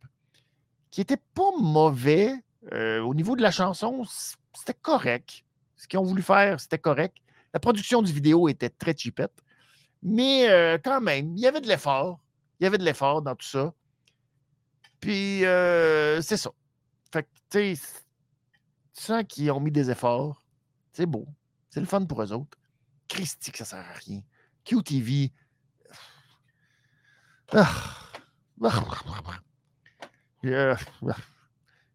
qui 0.91 1.01
était 1.03 1.21
pas 1.35 1.51
mauvais. 1.61 2.33
au 2.73 3.15
niveau 3.15 3.37
de 3.37 3.43
la 3.43 3.51
chanson, 3.51 4.05
c'était 4.55 4.79
correct. 4.81 5.45
Ce 5.77 5.87
qu'ils 5.87 5.99
ont 5.99 6.05
voulu 6.05 6.23
faire, 6.23 6.61
c'était 6.61 6.79
correct. 6.79 7.17
La 7.53 7.61
production 7.61 8.03
du 8.03 8.13
vidéo 8.13 8.49
était 8.49 8.71
très 8.71 8.97
cheapette. 8.97 9.43
Mais 10.03 10.79
quand 10.85 11.01
même, 11.01 11.37
il 11.37 11.41
y 11.41 11.47
avait 11.47 11.61
de 11.61 11.69
l'effort. 11.69 12.21
Il 12.61 12.65
y 12.65 12.67
avait 12.67 12.79
de 12.79 12.85
l'effort 12.85 13.23
dans 13.23 13.35
tout 13.35 13.47
ça. 13.47 13.73
Puis, 15.01 15.41
c'est 15.41 16.37
ça. 16.37 16.51
Fait 17.13 17.25
que, 17.25 17.29
tu 17.51 17.77
sais, 17.77 17.83
tu 18.95 19.03
sens 19.03 19.25
qu'ils 19.29 19.51
ont 19.51 19.61
mis 19.61 19.71
des 19.71 19.91
efforts. 19.91 20.43
C'est 20.93 21.07
beau. 21.07 21.27
C'est 21.71 21.81
le 21.81 21.87
fun 21.87 22.05
pour 22.05 22.23
eux 22.23 22.33
autres. 22.33 22.59
Christy, 23.09 23.51
que 23.53 23.59
ça 23.59 23.65
sert 23.65 23.79
à 23.79 23.93
rien. 23.93 24.23
QTV. 24.65 25.33
Ah. 27.53 27.71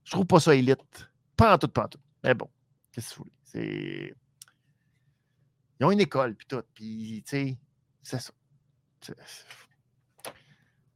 Je 0.03 0.11
trouve 0.11 0.25
pas 0.25 0.39
ça 0.39 0.55
élite. 0.55 1.09
Pas 1.35 1.55
en 1.55 1.57
tout, 1.57 1.67
pas 1.67 1.85
en 1.85 1.88
tout. 1.88 1.99
Mais 2.23 2.34
bon, 2.34 2.49
qu'est-ce 2.91 3.11
que 3.11 3.15
vous 3.15 3.23
voulez? 3.23 3.35
C'est. 3.43 4.15
Ils 5.80 5.86
ont 5.86 5.91
une 5.91 5.99
école, 5.99 6.36
puis 6.36 6.48
tout. 6.48 6.62
Puis, 6.74 7.24
tu 7.26 7.30
sais, 7.30 7.58
c'est 8.04 8.20
ça. 8.20 8.34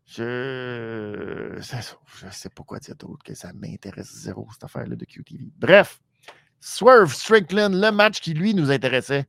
Je. 0.05 1.57
C'est 1.61 1.81
ça. 1.81 1.97
Je 2.19 2.29
sais 2.29 2.49
pas 2.49 2.63
quoi 2.63 2.79
dire 2.79 2.95
d'autre 2.95 3.23
que 3.23 3.33
ça 3.33 3.53
m'intéresse 3.53 4.11
zéro, 4.13 4.47
cette 4.51 4.63
affaire-là 4.63 4.95
de 4.95 5.05
QTV. 5.05 5.51
Bref, 5.57 6.01
Swerve 6.59 7.13
Strickland, 7.13 7.73
le 7.73 7.91
match 7.91 8.19
qui, 8.19 8.33
lui, 8.33 8.53
nous 8.53 8.71
intéressait, 8.71 9.25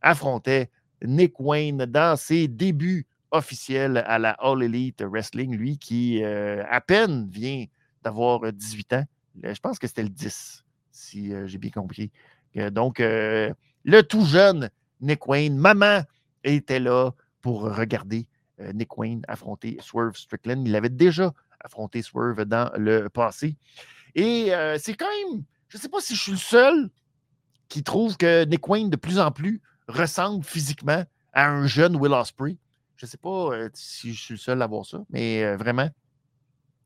affrontait 0.00 0.70
Nick 1.02 1.38
Wayne 1.38 1.86
dans 1.86 2.16
ses 2.16 2.48
débuts 2.48 3.06
officiels 3.30 3.98
à 4.06 4.18
la 4.18 4.30
All 4.32 4.62
Elite 4.62 5.02
Wrestling, 5.02 5.56
lui 5.56 5.78
qui 5.78 6.22
euh, 6.22 6.64
à 6.70 6.80
peine 6.80 7.28
vient 7.28 7.66
d'avoir 8.02 8.52
18 8.52 8.92
ans. 8.94 9.04
Je 9.42 9.60
pense 9.60 9.78
que 9.78 9.86
c'était 9.86 10.04
le 10.04 10.08
10, 10.08 10.64
si 10.90 11.32
euh, 11.32 11.46
j'ai 11.46 11.58
bien 11.58 11.70
compris. 11.70 12.10
Euh, 12.56 12.70
donc, 12.70 12.98
le 13.00 13.52
tout 14.02 14.24
jeune 14.24 14.70
Nick 15.00 15.26
Wayne, 15.26 15.56
maman 15.56 16.02
était 16.42 16.80
là 16.80 17.12
pour 17.40 17.62
regarder 17.62 18.26
Nick 18.72 18.96
Wayne 18.96 19.22
affronter 19.28 19.78
Swerve 19.80 20.16
Strickland. 20.16 20.66
Il 20.66 20.76
avait 20.76 20.88
déjà 20.88 21.32
affronté 21.60 22.02
Swerve 22.02 22.44
dans 22.44 22.70
le 22.76 23.08
passé. 23.08 23.56
Et 24.14 24.52
c'est 24.78 24.94
quand 24.94 25.08
même, 25.08 25.44
je 25.68 25.76
ne 25.76 25.82
sais 25.82 25.88
pas 25.88 26.00
si 26.00 26.14
je 26.14 26.22
suis 26.22 26.32
le 26.32 26.38
seul 26.38 26.90
qui 27.68 27.82
trouve 27.82 28.16
que 28.16 28.44
Nick 28.44 28.68
Wayne, 28.68 28.90
de 28.90 28.96
plus 28.96 29.18
en 29.18 29.30
plus, 29.30 29.60
ressemble 29.88 30.44
physiquement 30.44 31.04
à 31.32 31.48
un 31.48 31.66
jeune 31.66 31.96
Will 31.96 32.12
Ospreay. 32.12 32.56
Je 32.96 33.06
ne 33.06 33.10
sais 33.10 33.18
pas 33.18 33.50
si 33.74 34.14
je 34.14 34.20
suis 34.20 34.34
le 34.34 34.38
seul 34.38 34.62
à 34.62 34.66
voir 34.66 34.86
ça, 34.86 35.02
mais 35.10 35.56
vraiment, 35.56 35.90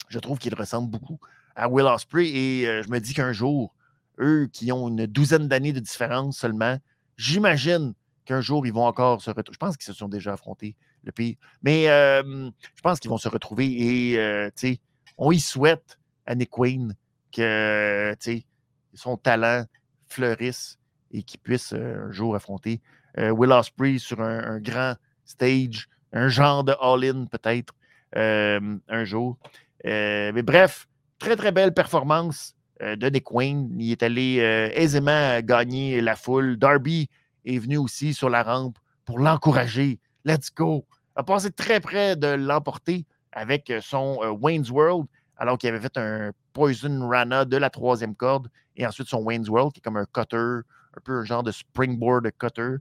je 0.09 0.19
trouve 0.19 0.39
qu'il 0.39 0.55
ressemble 0.55 0.91
beaucoup 0.91 1.21
à 1.55 1.69
Will 1.69 1.85
Ospreay 1.85 2.29
et 2.29 2.83
je 2.83 2.89
me 2.89 2.99
dis 2.99 3.13
qu'un 3.13 3.33
jour, 3.33 3.75
eux 4.19 4.49
qui 4.53 4.73
ont 4.73 4.89
une 4.89 5.07
douzaine 5.07 5.49
d'années 5.49 5.73
de 5.73 5.81
différence 5.81 6.39
seulement, 6.39 6.79
j'imagine 7.19 7.93
qu'un 8.25 8.41
jour, 8.41 8.67
ils 8.67 8.73
vont 8.73 8.87
encore 8.87 9.21
se 9.21 9.29
retrouver. 9.29 9.55
Je 9.55 9.59
pense 9.59 9.77
qu'ils 9.77 9.87
se 9.87 9.93
sont 9.93 10.09
déjà 10.09 10.33
affrontés, 10.33 10.75
le 11.05 11.13
pire. 11.13 11.37
Mais 11.63 11.85
je 11.85 12.83
pense 12.83 13.01
qu'ils 13.01 13.11
vont 13.11 13.19
se 13.19 13.29
retrouver 13.29 13.67
et, 13.67 14.51
tu 14.57 14.69
sais, 14.75 14.81
on 15.19 15.31
y 15.31 15.41
souhaite 15.41 15.99
à 16.25 16.35
Nick 16.35 16.51
Queen 16.51 16.95
que, 17.31 18.15
tu 18.21 18.33
sais, 18.33 18.47
son 18.95 19.17
talent 19.17 19.67
fleurisse 20.09 20.79
et 21.11 21.23
qu'il 21.23 21.41
puisse 21.41 21.75
un 21.75 22.11
jour 22.11 22.35
affronter 22.35 22.81
Will 23.17 23.53
Ospreay 23.53 23.99
sur 23.99 24.21
un 24.21 24.59
grand 24.59 24.95
stage 25.25 25.89
un 26.13 26.29
genre 26.29 26.65
de 26.65 26.75
all-in 26.81 27.27
peut-être 27.27 27.75
euh, 28.17 28.79
un 28.89 29.05
jour. 29.05 29.39
Euh, 29.87 30.33
mais 30.35 30.43
bref, 30.43 30.89
très 31.19 31.37
très 31.37 31.53
belle 31.53 31.73
performance 31.73 32.55
euh, 32.55 32.58
de 32.81 33.09
Nick 33.11 33.31
Wayne. 33.33 33.71
Il 33.79 33.93
est 33.93 34.03
allé 34.03 34.37
aisément 34.75 35.41
gagner 35.41 36.01
la 36.01 36.17
foule. 36.17 36.57
Darby 36.57 37.09
est 37.45 37.59
venu 37.59 37.77
aussi 37.77 38.15
sur 38.15 38.31
la 38.31 38.43
rampe 38.43 38.79
pour 39.05 39.19
l'encourager. 39.19 39.99
Let's 40.25 40.53
go! 40.55 40.85
A 41.17 41.23
passé 41.23 41.51
très 41.51 41.81
près 41.81 42.15
de 42.17 42.29
l'emporter 42.29 43.05
avec 43.33 43.73
son 43.81 44.19
Wayne's 44.41 44.71
World, 44.71 45.07
alors 45.37 45.59
qu'il 45.59 45.69
avait 45.71 45.81
fait 45.81 45.97
un 45.97 46.33
Poison 46.53 47.09
Rana 47.09 47.45
de 47.45 47.57
la 47.57 47.71
troisième 47.71 48.17
corde 48.17 48.49
et 48.77 48.87
ensuite 48.87 49.09
son 49.09 49.23
Wayne's 49.23 49.49
World, 49.49 49.73
qui 49.73 49.79
est 49.79 49.83
comme 49.83 49.97
un 49.97 50.07
cutter, 50.07 50.37
un 50.37 51.01
peu 51.05 51.21
un 51.21 51.25
genre 51.25 51.43
de 51.43 51.53
springboard 51.53 52.31
cutter. 52.39 52.77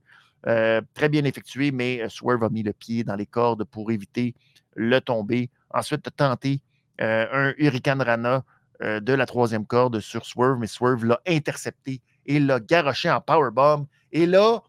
Euh, 0.47 0.81
très 0.93 1.09
bien 1.09 1.25
effectué, 1.25 1.71
mais 1.71 2.01
euh, 2.01 2.09
Swerve 2.09 2.43
a 2.43 2.49
mis 2.49 2.63
le 2.63 2.73
pied 2.73 3.03
dans 3.03 3.15
les 3.15 3.25
cordes 3.25 3.65
pour 3.65 3.91
éviter 3.91 4.33
le 4.75 4.99
tomber. 4.99 5.49
Ensuite, 5.71 6.07
euh, 6.21 6.45
un 6.99 7.53
Hurricane 7.57 8.01
Rana 8.01 8.43
de 8.81 9.13
la 9.13 9.25
troisième 9.25 9.65
corde 9.65 9.99
sur 9.99 10.25
Swerve, 10.25 10.59
mais 10.59 10.67
Swerve 10.67 11.05
l'a 11.05 11.19
intercepté 11.27 12.01
et 12.25 12.39
l'a 12.39 12.59
garoché 12.59 13.09
en 13.09 13.21
powerbomb. 13.21 13.87
Et 14.11 14.25
là, 14.25 14.61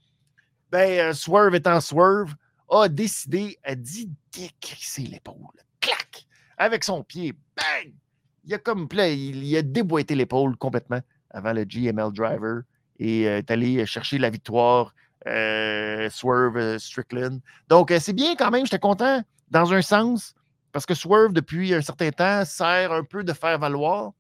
ben, 0.70 1.12
Swerve 1.12 1.54
étant 1.54 1.80
Swerve, 1.80 2.34
a 2.70 2.88
décidé, 2.88 3.58
a 3.64 3.74
décrisser 3.74 5.02
l'épaule. 5.02 5.36
Clac! 5.80 6.26
Avec 6.56 6.84
son 6.84 7.02
pied. 7.02 7.34
Bang! 7.56 7.92
Il 8.44 8.54
a 8.54 8.58
comme 8.58 8.88
il, 8.92 9.44
il 9.44 9.56
a 9.56 9.62
déboîté 9.62 10.14
l'épaule 10.14 10.56
complètement 10.56 11.00
avant 11.30 11.52
le 11.52 11.64
GML 11.64 12.12
driver 12.12 12.62
et 12.98 13.22
est 13.24 13.50
allé 13.50 13.84
chercher 13.84 14.18
la 14.18 14.30
victoire 14.30 14.94
euh, 15.26 16.08
Swerve 16.10 16.56
euh, 16.56 16.78
Strickland. 16.78 17.40
Donc, 17.68 17.90
euh, 17.90 17.98
c'est 18.00 18.12
bien 18.12 18.36
quand 18.36 18.50
même, 18.50 18.64
j'étais 18.64 18.78
content 18.78 19.22
dans 19.50 19.72
un 19.72 19.82
sens, 19.82 20.34
parce 20.72 20.86
que 20.86 20.94
Swerve, 20.94 21.32
depuis 21.32 21.74
un 21.74 21.80
certain 21.80 22.10
temps, 22.10 22.44
sert 22.44 22.92
un 22.92 23.04
peu 23.04 23.24
de 23.24 23.32
faire 23.32 23.58
valoir. 23.58 24.12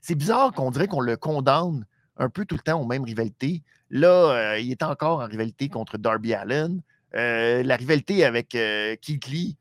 C'est 0.00 0.14
bizarre 0.14 0.52
qu'on 0.52 0.70
dirait 0.70 0.88
qu'on 0.88 1.00
le 1.00 1.16
condamne 1.16 1.86
un 2.16 2.28
peu 2.28 2.44
tout 2.44 2.54
le 2.54 2.62
temps 2.62 2.80
aux 2.80 2.86
mêmes 2.86 3.04
rivalités. 3.04 3.62
Là, 3.90 4.58
il 4.58 4.70
est 4.70 4.82
encore 4.82 5.20
en 5.20 5.26
rivalité 5.26 5.68
contre 5.68 5.98
Darby 5.98 6.32
Allen. 6.32 6.80
la 7.12 7.76
rivalité 7.76 8.24
avec 8.24 8.48
Keith 8.48 9.26
Lee, 9.26 9.56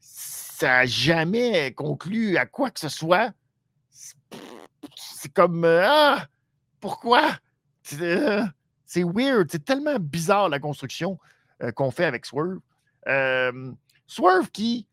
ça 0.00 0.68
n'a 0.68 0.86
jamais 0.86 1.72
conclu 1.72 2.36
à 2.36 2.46
quoi 2.46 2.70
que 2.70 2.80
ce 2.80 2.88
soit. 2.88 3.32
C'est 3.90 5.32
comme 5.32 5.64
Ah, 5.64 6.26
pourquoi? 6.80 7.38
C'est 7.82 9.04
weird. 9.04 9.50
C'est 9.50 9.64
tellement 9.64 9.98
bizarre 9.98 10.48
la 10.48 10.60
construction 10.60 11.18
euh, 11.62 11.72
qu'on 11.72 11.90
fait 11.90 12.04
avec 12.04 12.26
Swerve. 12.26 12.60
Swerve 14.06 14.50
qui. 14.50 14.86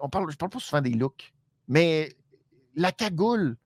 On 0.00 0.08
parle, 0.08 0.30
je 0.30 0.36
parle 0.36 0.50
pas 0.50 0.58
souvent 0.58 0.80
des 0.80 0.90
looks, 0.90 1.32
mais 1.68 2.10
la 2.74 2.92
cagoule, 2.92 3.56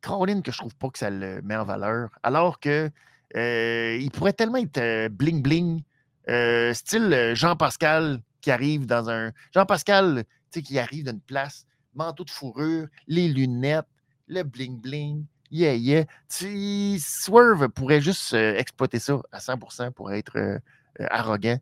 Caroline, 0.00 0.42
que 0.42 0.52
je 0.52 0.58
trouve 0.58 0.74
pas 0.76 0.88
que 0.88 0.98
ça 0.98 1.10
le 1.10 1.42
met 1.42 1.56
en 1.56 1.64
valeur, 1.64 2.10
alors 2.22 2.60
que 2.60 2.90
euh, 3.36 4.08
pourrait 4.10 4.32
tellement 4.32 4.58
être 4.58 5.08
bling-bling, 5.08 5.82
euh, 6.28 6.72
style 6.74 7.32
Jean-Pascal 7.34 8.20
qui 8.40 8.50
arrive 8.50 8.86
dans 8.86 9.10
un. 9.10 9.32
Jean-Pascal, 9.52 10.24
tu 10.50 10.60
sais, 10.60 10.62
qui 10.62 10.78
arrive 10.78 11.04
d'une 11.04 11.20
place, 11.20 11.66
manteau 11.94 12.24
de 12.24 12.30
fourrure, 12.30 12.86
les 13.08 13.28
lunettes, 13.28 13.86
le 14.28 14.42
bling-bling, 14.42 15.24
Yeah, 15.50 15.74
yeah. 15.74 16.04
Swerve 16.28 17.68
pourrait 17.68 18.00
juste 18.00 18.34
euh, 18.34 18.56
exploiter 18.56 18.98
ça 18.98 19.20
à 19.32 19.38
100% 19.38 19.92
pour 19.92 20.12
être 20.12 20.36
euh, 20.36 20.58
euh, 21.00 21.06
arrogant. 21.10 21.58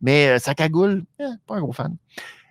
Mais 0.00 0.38
sa 0.38 0.54
cagoule, 0.54 1.04
eh, 1.18 1.24
pas 1.46 1.56
un 1.56 1.60
gros 1.60 1.72
fan. 1.72 1.96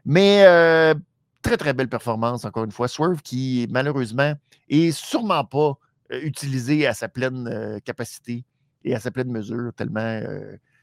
Mais 0.07 0.95
très, 1.43 1.57
très 1.57 1.73
belle 1.73 1.89
performance, 1.89 2.45
encore 2.45 2.63
une 2.63 2.71
fois. 2.71 2.87
Swerve 2.87 3.21
qui, 3.21 3.67
malheureusement, 3.69 4.33
est 4.69 4.91
sûrement 4.91 5.43
pas 5.45 5.77
utilisé 6.09 6.87
à 6.87 6.95
sa 6.95 7.07
pleine 7.07 7.79
capacité 7.85 8.43
et 8.83 8.95
à 8.95 8.99
sa 8.99 9.11
pleine 9.11 9.29
mesure, 9.31 9.71
tellement 9.75 10.21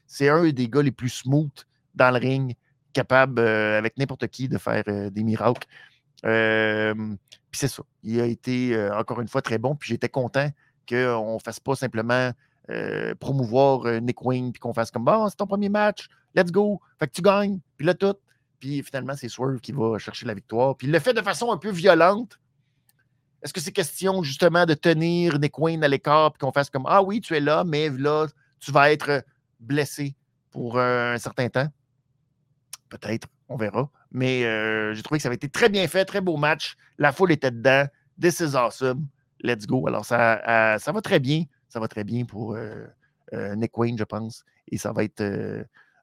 c'est 0.07 0.29
un 0.29 0.47
des 0.51 0.69
gars 0.69 0.83
les 0.83 0.91
plus 0.91 1.09
smooth 1.09 1.65
dans 1.95 2.11
le 2.11 2.19
ring, 2.19 2.55
capable, 2.93 3.41
avec 3.41 3.97
n'importe 3.97 4.27
qui, 4.27 4.47
de 4.47 4.59
faire 4.59 4.83
des 5.11 5.23
miracles 5.23 5.67
puis 6.21 7.59
c'est 7.59 7.67
ça. 7.67 7.83
Il 8.03 8.19
a 8.19 8.25
été 8.25 8.89
encore 8.91 9.21
une 9.21 9.27
fois 9.27 9.41
très 9.41 9.57
bon. 9.57 9.75
Puis 9.75 9.89
j'étais 9.89 10.09
content 10.09 10.49
qu'on 10.89 11.35
ne 11.35 11.39
fasse 11.39 11.59
pas 11.59 11.75
simplement 11.75 12.31
promouvoir 13.19 14.01
Nick 14.01 14.25
Wayne 14.25 14.51
puis 14.51 14.59
qu'on 14.59 14.73
fasse 14.73 14.91
comme 14.91 15.05
bon, 15.05 15.29
c'est 15.29 15.35
ton 15.35 15.47
premier 15.47 15.69
match, 15.69 16.07
let's 16.35 16.51
go. 16.51 16.81
Fait 16.99 17.07
que 17.07 17.13
tu 17.13 17.21
gagnes, 17.21 17.59
puis 17.77 17.85
là 17.85 17.93
tout. 17.93 18.15
Puis 18.65 18.81
finalement, 18.81 19.13
c'est 19.15 19.29
Swerve 19.29 19.59
qui 19.59 19.73
va 19.73 19.99
chercher 19.99 20.25
la 20.25 20.33
victoire. 20.33 20.75
Puis 20.75 20.87
il 20.87 20.91
le 20.91 20.97
fait 20.97 21.13
de 21.13 21.21
façon 21.21 21.51
un 21.51 21.57
peu 21.57 21.69
violente. 21.69 22.39
Est-ce 23.43 23.53
que 23.53 23.59
c'est 23.59 23.71
question 23.71 24.23
justement 24.23 24.65
de 24.65 24.73
tenir 24.73 25.37
Nick 25.37 25.59
Wayne 25.59 25.83
à 25.83 25.87
l'écart 25.87 26.31
et 26.33 26.39
qu'on 26.39 26.51
fasse 26.51 26.71
comme 26.71 26.85
Ah 26.87 27.03
oui, 27.03 27.21
tu 27.21 27.35
es 27.35 27.39
là, 27.39 27.63
mais 27.63 27.89
là, 27.89 28.25
tu 28.59 28.71
vas 28.71 28.91
être 28.91 29.23
blessé 29.59 30.15
pour 30.49 30.79
un 30.79 31.15
certain 31.19 31.47
temps? 31.47 31.67
Peut-être, 32.89 33.27
on 33.47 33.55
verra. 33.55 33.87
Mais 34.09 34.41
j'ai 34.95 35.03
trouvé 35.03 35.19
que 35.19 35.21
ça 35.21 35.27
avait 35.29 35.35
été 35.35 35.47
très 35.47 35.69
bien 35.69 35.87
fait, 35.87 36.03
très 36.03 36.21
beau 36.21 36.35
match. 36.35 36.75
La 36.97 37.11
foule 37.11 37.33
était 37.33 37.51
dedans. 37.51 37.85
This 38.19 38.39
is 38.39 38.55
awesome. 38.55 39.05
Let's 39.41 39.67
go. 39.67 39.87
Alors, 39.87 40.05
ça, 40.05 40.79
ça 40.79 40.91
va 40.91 41.01
très 41.01 41.19
bien. 41.19 41.43
Ça 41.69 41.79
va 41.79 41.87
très 41.87 42.03
bien 42.03 42.25
pour 42.25 42.57
Nick 43.31 43.77
Wayne, 43.77 43.99
je 43.99 44.05
pense. 44.05 44.43
Et 44.71 44.79
ça 44.79 44.91
va 44.91 45.03
être 45.03 45.23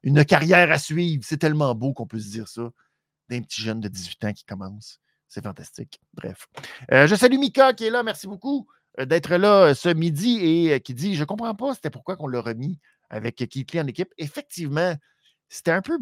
une 0.03 0.23
carrière 0.25 0.71
à 0.71 0.77
suivre. 0.77 1.23
C'est 1.25 1.37
tellement 1.37 1.73
beau 1.75 1.93
qu'on 1.93 2.07
peut 2.07 2.19
se 2.19 2.29
dire 2.29 2.47
ça. 2.47 2.69
D'un 3.29 3.41
petit 3.41 3.61
jeune 3.61 3.79
de 3.79 3.87
18 3.87 4.25
ans 4.25 4.33
qui 4.33 4.43
commence. 4.43 4.99
C'est 5.27 5.43
fantastique. 5.43 5.99
Bref. 6.13 6.47
je 6.89 7.15
salue 7.15 7.39
Mika 7.39 7.73
qui 7.73 7.85
est 7.85 7.89
là. 7.89 8.03
Merci 8.03 8.27
beaucoup 8.27 8.67
d'être 8.97 9.35
là 9.35 9.73
ce 9.73 9.89
midi 9.89 10.39
et 10.39 10.79
qui 10.81 10.93
dit 10.93 11.15
Je 11.15 11.21
ne 11.21 11.25
comprends 11.25 11.55
pas, 11.55 11.73
c'était 11.73 11.89
pourquoi 11.89 12.15
qu'on 12.15 12.27
l'a 12.27 12.41
remis 12.41 12.79
avec 13.09 13.35
Keith 13.35 13.75
en 13.75 13.87
équipe. 13.87 14.13
Effectivement, 14.17 14.95
c'était 15.49 15.71
un 15.71 15.81
peu 15.81 15.97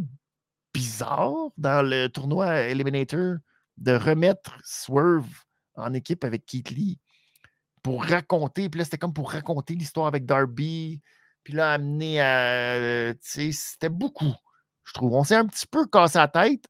bizarre 0.74 1.50
dans 1.58 1.82
le 1.82 2.08
tournoi 2.08 2.62
Eliminator 2.62 3.36
de 3.78 3.92
remettre 3.94 4.58
Swerve 4.64 5.28
en 5.76 5.94
équipe 5.94 6.24
avec 6.24 6.46
Keith 6.46 6.70
Lee 6.70 7.00
pour 7.84 8.06
raconter. 8.06 8.70
Puis 8.70 8.80
là, 8.80 8.86
c'était 8.86 8.98
comme 8.98 9.14
pour 9.14 9.32
raconter 9.32 9.76
l'histoire 9.76 10.08
avec 10.08 10.26
Darby. 10.26 11.02
Puis 11.44 11.54
là, 11.54 11.74
amener 11.74 12.22
à. 12.22 13.14
C'était 13.22 13.90
beaucoup, 13.90 14.34
je 14.84 14.94
trouve. 14.94 15.14
On 15.14 15.24
s'est 15.24 15.36
un 15.36 15.46
petit 15.46 15.68
peu 15.68 15.86
cassé 15.88 16.20
la 16.20 16.28
tête. 16.28 16.66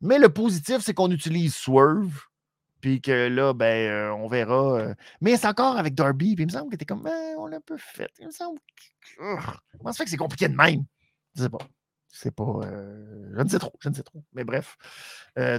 Mais 0.00 0.18
le 0.18 0.28
positif, 0.28 0.78
c'est 0.80 0.94
qu'on 0.94 1.10
utilise 1.10 1.54
Swerve. 1.54 2.20
Puis 2.80 3.00
que 3.00 3.28
là, 3.28 3.52
ben, 3.54 3.90
euh, 3.90 4.10
on 4.14 4.26
verra. 4.26 4.80
Euh, 4.80 4.94
mais 5.20 5.36
c'est 5.36 5.46
encore 5.46 5.76
avec 5.76 5.94
Darby. 5.94 6.34
Puis 6.34 6.42
il 6.42 6.46
me 6.46 6.52
semble 6.52 6.70
que 6.72 6.76
t'es 6.76 6.84
comme, 6.84 7.02
ben, 7.02 7.36
on 7.38 7.46
l'a 7.46 7.58
un 7.58 7.60
peu 7.60 7.76
fait. 7.76 8.10
Il 8.18 8.26
me 8.26 8.32
semble. 8.32 8.58
Comment 9.16 9.92
ça 9.92 9.98
fait 9.98 10.04
que 10.04 10.10
c'est 10.10 10.16
compliqué 10.16 10.48
de 10.48 10.56
même? 10.56 10.84
Je 11.36 11.42
sais 11.42 11.48
pas. 11.48 11.58
C'est 12.08 12.34
pas. 12.34 12.60
Euh, 12.64 13.32
je 13.36 13.40
ne 13.40 13.48
sais 13.48 13.60
trop. 13.60 13.72
Je 13.78 13.88
ne 13.88 13.94
sais 13.94 14.02
trop. 14.02 14.24
Mais 14.32 14.42
bref. 14.42 14.76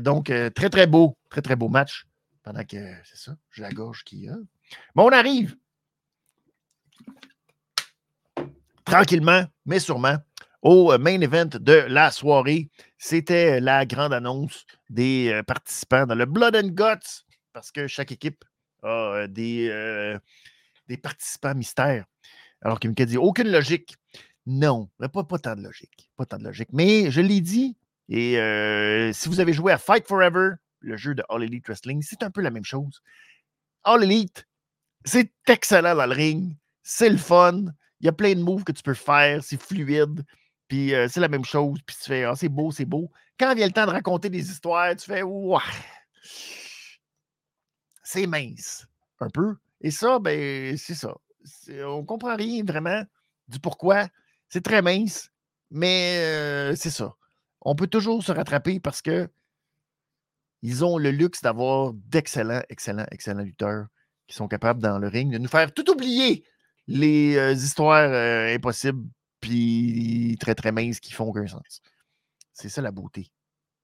donc, 0.01 0.25
très, 0.25 0.69
très 0.69 0.85
beau. 0.85 1.17
Très, 1.29 1.41
très 1.41 1.55
beau 1.55 1.69
match. 1.69 2.05
Pendant 2.43 2.65
que, 2.65 2.93
c'est 3.05 3.15
ça, 3.15 3.37
j'ai 3.51 3.61
la 3.61 3.71
gorge 3.71 4.03
qui. 4.03 4.27
Bon, 4.93 5.07
on 5.07 5.13
arrive. 5.13 5.55
Tranquillement, 8.93 9.45
mais 9.65 9.79
sûrement, 9.79 10.17
au 10.61 10.95
main 10.99 11.19
event 11.19 11.49
de 11.51 11.73
la 11.87 12.11
soirée. 12.11 12.69
C'était 12.99 13.59
la 13.59 13.87
grande 13.87 14.13
annonce 14.13 14.67
des 14.87 15.41
participants 15.47 16.05
dans 16.05 16.13
le 16.13 16.27
Blood 16.27 16.55
and 16.55 16.67
Guts, 16.67 17.23
parce 17.53 17.71
que 17.71 17.87
chaque 17.87 18.11
équipe 18.11 18.45
a 18.83 19.25
des, 19.27 20.15
des 20.87 20.97
participants 20.97 21.55
mystères. 21.55 22.05
Alors 22.61 22.79
qu'il 22.79 22.91
me 22.91 22.93
dit 22.93 23.17
aucune 23.17 23.49
logique. 23.49 23.95
Non, 24.45 24.91
pas, 24.99 25.23
pas 25.23 25.39
tant 25.39 25.55
de 25.55 25.63
logique. 25.63 26.11
Pas 26.15 26.27
tant 26.27 26.37
de 26.37 26.43
logique. 26.43 26.69
Mais 26.71 27.09
je 27.09 27.21
l'ai 27.21 27.41
dit, 27.41 27.75
et 28.09 28.35
si 29.11 29.27
vous 29.27 29.39
avez 29.39 29.53
joué 29.53 29.71
à 29.71 29.79
Fight 29.79 30.07
Forever, 30.07 30.51
le 30.81 30.97
jeu 30.97 31.15
de 31.15 31.23
All 31.29 31.41
Elite 31.41 31.65
Wrestling, 31.65 32.03
c'est 32.03 32.21
un 32.21 32.29
peu 32.29 32.41
la 32.41 32.51
même 32.51 32.63
chose. 32.63 33.01
All 33.85 34.03
Elite, 34.03 34.47
c'est 35.03 35.31
excellent 35.47 35.95
dans 35.95 36.05
le 36.05 36.13
ring, 36.13 36.55
c'est 36.83 37.09
le 37.09 37.17
fun, 37.17 37.63
il 38.03 38.07
y 38.07 38.09
a 38.09 38.11
plein 38.11 38.35
de 38.35 38.41
moves 38.41 38.65
que 38.65 38.73
tu 38.73 38.83
peux 38.83 38.93
faire, 38.93 39.41
c'est 39.41 39.59
fluide, 39.59 40.25
puis 40.67 40.91
c'est 41.07 41.21
la 41.21 41.29
même 41.29 41.45
chose, 41.45 41.79
puis 41.85 41.95
tu 41.95 42.03
fais, 42.03 42.25
ah, 42.25 42.35
c'est 42.35 42.49
beau, 42.49 42.69
c'est 42.69 42.83
beau. 42.83 43.09
Quand 43.39 43.55
vient 43.55 43.65
le 43.65 43.71
temps 43.71 43.85
de 43.85 43.91
raconter 43.91 44.29
des 44.29 44.51
histoires, 44.51 44.93
tu 44.97 45.05
fais, 45.05 45.23
ouah, 45.23 45.63
c'est 48.03 48.27
mince, 48.27 48.85
un 49.21 49.29
peu. 49.29 49.55
Et 49.79 49.89
ça, 49.89 50.19
ben, 50.19 50.75
c'est 50.77 50.95
ça. 50.95 51.15
On 51.85 52.03
comprend 52.03 52.35
rien 52.35 52.63
vraiment 52.65 53.03
du 53.47 53.61
pourquoi. 53.61 54.09
C'est 54.49 54.63
très 54.63 54.81
mince, 54.81 55.31
mais 55.71 56.75
c'est 56.75 56.89
ça. 56.91 57.15
On 57.61 57.73
peut 57.73 57.87
toujours 57.87 58.21
se 58.21 58.33
rattraper 58.33 58.81
parce 58.81 59.01
que 59.01 59.29
ils 60.61 60.83
ont 60.83 60.97
le 60.97 61.11
luxe 61.11 61.41
d'avoir 61.41 61.93
d'excellents, 61.93 62.63
excellents, 62.67 63.05
excellents 63.11 63.43
lutteurs 63.43 63.87
qui 64.27 64.35
sont 64.35 64.49
capables 64.49 64.81
dans 64.81 64.99
le 64.99 65.07
ring 65.07 65.31
de 65.31 65.37
nous 65.37 65.47
faire 65.47 65.73
tout 65.73 65.89
oublier 65.89 66.45
les 66.87 67.37
euh, 67.37 67.53
histoires 67.53 68.11
euh, 68.11 68.53
impossibles 68.53 69.07
puis 69.39 70.37
très 70.39 70.55
très 70.55 70.71
minces 70.71 70.99
qui 70.99 71.11
font 71.11 71.25
aucun 71.25 71.47
sens. 71.47 71.81
C'est 72.53 72.69
ça 72.69 72.81
la 72.81 72.91
beauté. 72.91 73.27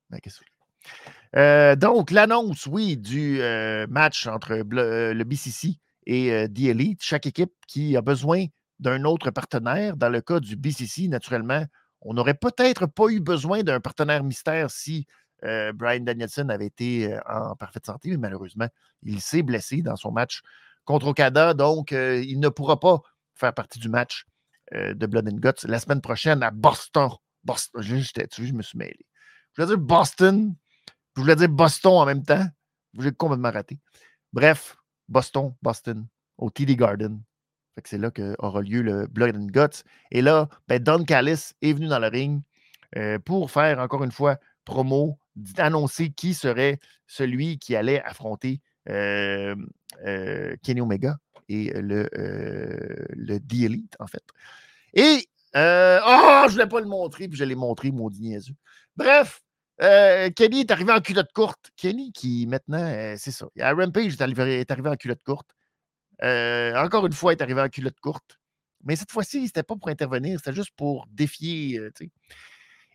Ben, 0.09 0.19
euh, 1.35 1.75
donc, 1.75 2.11
l'annonce, 2.11 2.65
oui, 2.65 2.97
du 2.97 3.41
match 3.89 4.25
entre 4.27 4.55
le 4.55 5.23
BCC 5.23 5.77
et 6.05 6.47
The 6.47 6.59
Elite. 6.59 7.03
Chaque 7.03 7.25
équipe 7.25 7.51
qui 7.67 7.97
a 7.97 8.01
besoin 8.01 8.45
d'un 8.79 9.03
autre 9.03 9.31
partenaire. 9.31 9.97
Dans 9.97 10.09
le 10.09 10.21
cas 10.21 10.39
du 10.39 10.55
BCC, 10.55 11.09
naturellement, 11.09 11.65
on 12.01 12.13
n'aurait 12.13 12.35
peut-être 12.35 12.85
pas 12.85 13.09
eu 13.09 13.19
besoin 13.19 13.63
d'un 13.63 13.81
partenaire 13.81 14.23
mystère 14.23 14.71
si 14.71 15.05
Brian 15.41 16.01
Danielson 16.01 16.47
avait 16.49 16.67
été 16.67 17.17
en 17.27 17.55
parfaite 17.55 17.85
santé, 17.85 18.11
mais 18.11 18.17
malheureusement, 18.17 18.67
il 19.03 19.19
s'est 19.19 19.43
blessé 19.43 19.81
dans 19.81 19.97
son 19.97 20.11
match 20.11 20.41
contre 20.89 21.05
Okada, 21.05 21.53
donc 21.53 21.91
euh, 21.93 22.19
il 22.19 22.39
ne 22.39 22.49
pourra 22.49 22.79
pas 22.79 23.03
faire 23.35 23.53
partie 23.53 23.77
du 23.77 23.89
match 23.89 24.25
de 24.71 25.05
Blood 25.05 25.27
and 25.27 25.37
Guts 25.37 25.67
la 25.67 25.79
semaine 25.79 26.01
prochaine 26.01 26.41
à 26.41 26.49
Boston. 26.49 27.09
Boston. 27.43 27.81
Je, 27.81 27.95
je 27.95 28.53
me 28.53 28.63
suis 28.63 28.77
mêlé. 28.77 29.05
Je 29.53 29.61
voulais 29.61 29.75
dire 29.75 29.83
Boston, 29.83 30.55
je 31.15 31.21
voulais 31.21 31.35
dire 31.35 31.49
Boston 31.49 31.93
en 31.93 32.05
même 32.05 32.23
temps. 32.23 32.43
J'ai 32.99 33.11
complètement 33.11 33.51
raté. 33.51 33.77
Bref, 34.33 34.77
Boston, 35.07 35.53
Boston, 35.61 36.07
au 36.39 36.49
TD 36.49 36.75
Garden. 36.75 37.21
c'est 37.83 37.99
là 37.99 38.09
qu'aura 38.09 38.61
lieu 38.61 38.81
le 38.81 39.05
Blood 39.05 39.35
and 39.35 39.47
Guts. 39.47 39.83
Et 40.09 40.23
là, 40.23 40.49
ben, 40.67 40.81
Don 40.81 41.03
Callis 41.03 41.51
est 41.61 41.73
venu 41.73 41.87
dans 41.87 41.99
le 41.99 42.07
ring 42.07 42.41
pour 43.25 43.51
faire 43.51 43.77
encore 43.77 44.03
une 44.03 44.11
fois 44.11 44.37
promo 44.65 45.19
d'annoncer 45.35 46.09
qui 46.09 46.33
serait 46.33 46.79
celui 47.05 47.59
qui 47.59 47.75
allait 47.75 48.01
affronter 48.01 48.61
Kenny 50.63 50.81
Omega 50.81 51.17
et 51.47 51.71
le, 51.73 52.07
le 52.11 53.39
The 53.39 53.63
Elite, 53.63 53.95
en 53.99 54.07
fait. 54.07 54.23
Et, 54.93 55.27
oh, 55.55 56.43
je 56.43 56.45
ne 56.45 56.51
voulais 56.51 56.67
pas 56.67 56.79
le 56.79 56.87
montrer, 56.87 57.27
puis 57.27 57.37
je 57.37 57.43
l'ai 57.43 57.55
montré, 57.55 57.91
maudit 57.91 58.21
niaiseux. 58.21 58.55
Bref, 58.95 59.41
Kenny 59.79 60.61
est 60.61 60.71
arrivé 60.71 60.91
en 60.91 61.01
culotte 61.01 61.31
courte. 61.33 61.71
Kenny, 61.75 62.11
qui 62.11 62.45
maintenant, 62.47 63.15
c'est 63.17 63.31
ça. 63.31 63.47
À 63.59 63.73
Rampage, 63.73 64.13
est 64.13 64.21
arrivé, 64.21 64.59
est 64.59 64.71
arrivé 64.71 64.89
en 64.89 64.95
culotte 64.95 65.23
courte. 65.23 65.49
encore 66.21 67.05
une 67.05 67.13
fois, 67.13 67.31
est 67.31 67.41
arrivé 67.41 67.61
en 67.61 67.69
culotte 67.69 67.99
courte. 67.99 68.39
Mais 68.83 68.95
cette 68.95 69.11
fois-ci, 69.11 69.47
c'était 69.47 69.63
pas 69.63 69.75
pour 69.75 69.89
intervenir, 69.89 70.39
c'était 70.39 70.55
juste 70.55 70.71
pour 70.75 71.05
défier. 71.11 71.81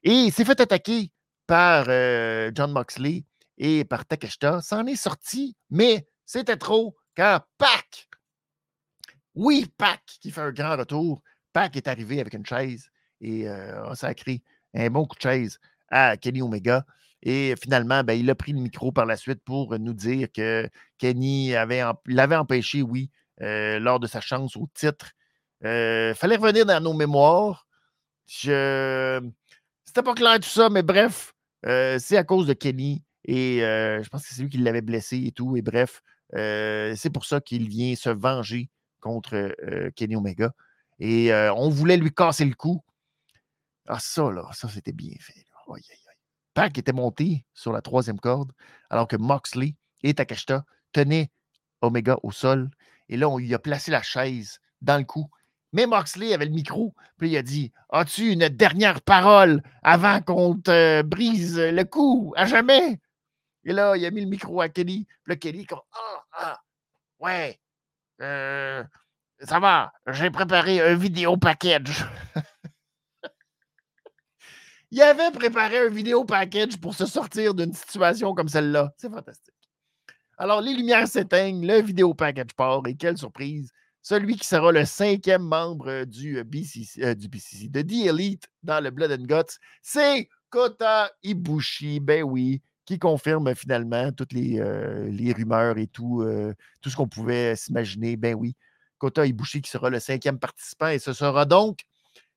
et 0.02 0.10
il 0.10 0.32
s'est 0.32 0.44
fait 0.44 0.60
attaquer 0.60 1.10
par 1.46 1.84
John 2.54 2.72
Moxley 2.72 3.24
et 3.58 3.84
par 3.84 4.04
Takeshita 4.04 4.60
s'en 4.62 4.86
est 4.86 4.96
sorti, 4.96 5.56
mais 5.70 6.06
c'était 6.24 6.56
trop 6.56 6.96
car 7.14 7.46
Pac, 7.58 8.08
oui, 9.34 9.66
Pac 9.76 10.02
qui 10.20 10.30
fait 10.30 10.40
un 10.40 10.52
grand 10.52 10.76
retour, 10.76 11.22
Pac 11.52 11.76
est 11.76 11.88
arrivé 11.88 12.20
avec 12.20 12.34
une 12.34 12.46
chaise 12.46 12.90
et 13.20 13.48
a 13.48 13.94
sacré 13.94 14.42
un 14.74 14.90
bon 14.90 15.06
coup 15.06 15.16
de 15.16 15.22
chaise 15.22 15.58
à 15.88 16.16
Kenny 16.16 16.42
Omega. 16.42 16.84
Et 17.22 17.54
finalement, 17.62 18.04
ben, 18.04 18.12
il 18.18 18.28
a 18.28 18.34
pris 18.34 18.52
le 18.52 18.60
micro 18.60 18.92
par 18.92 19.06
la 19.06 19.16
suite 19.16 19.42
pour 19.44 19.78
nous 19.78 19.94
dire 19.94 20.28
que 20.30 20.68
Kenny 20.98 21.54
avait, 21.54 21.82
l'avait 22.06 22.36
empêché, 22.36 22.82
oui, 22.82 23.10
lors 23.38 23.98
de 23.98 24.06
sa 24.06 24.20
chance 24.20 24.56
au 24.56 24.68
titre. 24.74 25.12
Il 25.62 26.14
fallait 26.16 26.36
revenir 26.36 26.66
dans 26.66 26.80
nos 26.80 26.92
mémoires. 26.92 27.66
Je... 28.26 29.20
C'était 29.84 30.02
pas 30.02 30.14
clair 30.14 30.40
tout 30.40 30.48
ça, 30.48 30.68
mais 30.70 30.82
bref, 30.82 31.34
euh, 31.66 31.98
c'est 32.00 32.16
à 32.16 32.24
cause 32.24 32.46
de 32.46 32.52
Kenny 32.52 33.02
et 33.24 33.64
euh, 33.64 34.02
je 34.02 34.08
pense 34.08 34.26
que 34.26 34.34
c'est 34.34 34.42
lui 34.42 34.50
qui 34.50 34.58
l'avait 34.58 34.82
blessé 34.82 35.22
et 35.26 35.32
tout. 35.32 35.56
Et 35.56 35.62
bref, 35.62 36.02
euh, 36.34 36.94
c'est 36.96 37.10
pour 37.10 37.24
ça 37.24 37.40
qu'il 37.40 37.68
vient 37.68 37.94
se 37.96 38.10
venger 38.10 38.70
contre 39.00 39.54
Kenny 39.96 40.16
Omega. 40.16 40.52
Et 40.98 41.32
on 41.32 41.68
voulait 41.68 41.98
lui 41.98 42.12
casser 42.12 42.46
le 42.46 42.54
cou. 42.54 42.82
Ah, 43.86 43.98
ça, 44.00 44.30
là, 44.30 44.48
ça, 44.52 44.68
c'était 44.68 44.92
bien 44.92 45.14
fait. 45.20 45.44
Pac 46.54 46.78
était 46.78 46.92
monté 46.92 47.44
sur 47.52 47.72
la 47.72 47.82
troisième 47.82 48.20
corde, 48.20 48.52
alors 48.88 49.08
que 49.08 49.16
Moxley 49.16 49.74
et 50.02 50.14
Takeshita 50.14 50.64
tenaient 50.92 51.30
Omega 51.82 52.16
au 52.22 52.30
sol. 52.30 52.70
Et 53.08 53.16
là, 53.16 53.28
on 53.28 53.38
lui 53.38 53.52
a 53.54 53.58
placé 53.58 53.90
la 53.90 54.02
chaise 54.02 54.60
dans 54.80 54.96
le 54.96 55.04
cou. 55.04 55.28
Mais 55.72 55.86
Moxley 55.86 56.32
avait 56.32 56.44
le 56.44 56.52
micro, 56.52 56.94
puis 57.18 57.30
il 57.30 57.36
a 57.36 57.42
dit 57.42 57.72
As-tu 57.90 58.30
une 58.30 58.48
dernière 58.48 59.02
parole 59.02 59.62
avant 59.82 60.20
qu'on 60.22 60.56
te 60.56 61.02
brise 61.02 61.58
le 61.58 61.82
cou? 61.82 62.32
À 62.36 62.46
jamais 62.46 63.00
Et 63.64 63.72
là, 63.72 63.96
il 63.96 64.04
a 64.04 64.10
mis 64.10 64.20
le 64.20 64.28
micro 64.28 64.60
à 64.60 64.68
Kelly. 64.68 65.06
Puis 65.24 65.38
Kelly, 65.38 65.66
comme 65.66 65.80
Ah, 65.92 66.24
ah, 66.32 66.60
ouais, 67.20 67.58
euh, 68.20 68.84
ça 69.40 69.58
va, 69.58 69.92
j'ai 70.12 70.30
préparé 70.30 70.80
un 70.80 70.94
vidéo 70.94 71.36
package. 71.36 72.04
il 74.90 75.02
avait 75.02 75.30
préparé 75.32 75.78
un 75.78 75.88
vidéo 75.88 76.24
package 76.24 76.78
pour 76.78 76.94
se 76.94 77.06
sortir 77.06 77.54
d'une 77.54 77.72
situation 77.72 78.34
comme 78.34 78.48
celle-là. 78.48 78.92
C'est 78.96 79.10
fantastique. 79.10 79.54
Alors, 80.36 80.60
les 80.60 80.74
lumières 80.74 81.08
s'éteignent, 81.08 81.66
le 81.66 81.80
vidéo 81.80 82.12
package 82.12 82.54
part, 82.56 82.82
et 82.86 82.96
quelle 82.96 83.16
surprise! 83.16 83.70
Celui 84.02 84.36
qui 84.36 84.46
sera 84.46 84.70
le 84.70 84.84
cinquième 84.84 85.42
membre 85.42 86.04
du 86.04 86.42
BCC, 86.44 87.14
du 87.14 87.28
BCC, 87.28 87.68
de 87.68 87.80
The 87.80 88.08
Elite 88.08 88.46
dans 88.62 88.82
le 88.82 88.90
Blood 88.90 89.12
and 89.12 89.24
Guts, 89.24 89.58
c'est 89.80 90.28
Kota 90.50 91.10
Ibushi. 91.22 92.00
Ben 92.00 92.22
oui, 92.22 92.60
qui 92.84 92.98
confirme 92.98 93.54
finalement 93.54 94.12
toutes 94.12 94.32
les, 94.32 94.60
rumeurs 95.32 95.78
et 95.78 95.86
tout, 95.86 96.24
tout 96.80 96.90
ce 96.90 96.96
qu'on 96.96 97.08
pouvait 97.08 97.56
s'imaginer. 97.56 98.16
Ben 98.16 98.34
oui, 98.34 98.54
Kota 98.98 99.26
Ibushi 99.26 99.62
qui 99.62 99.70
sera 99.70 99.90
le 99.90 100.00
cinquième 100.00 100.38
participant 100.38 100.88
et 100.88 100.98
ce 100.98 101.12
sera 101.12 101.44
donc 101.44 101.80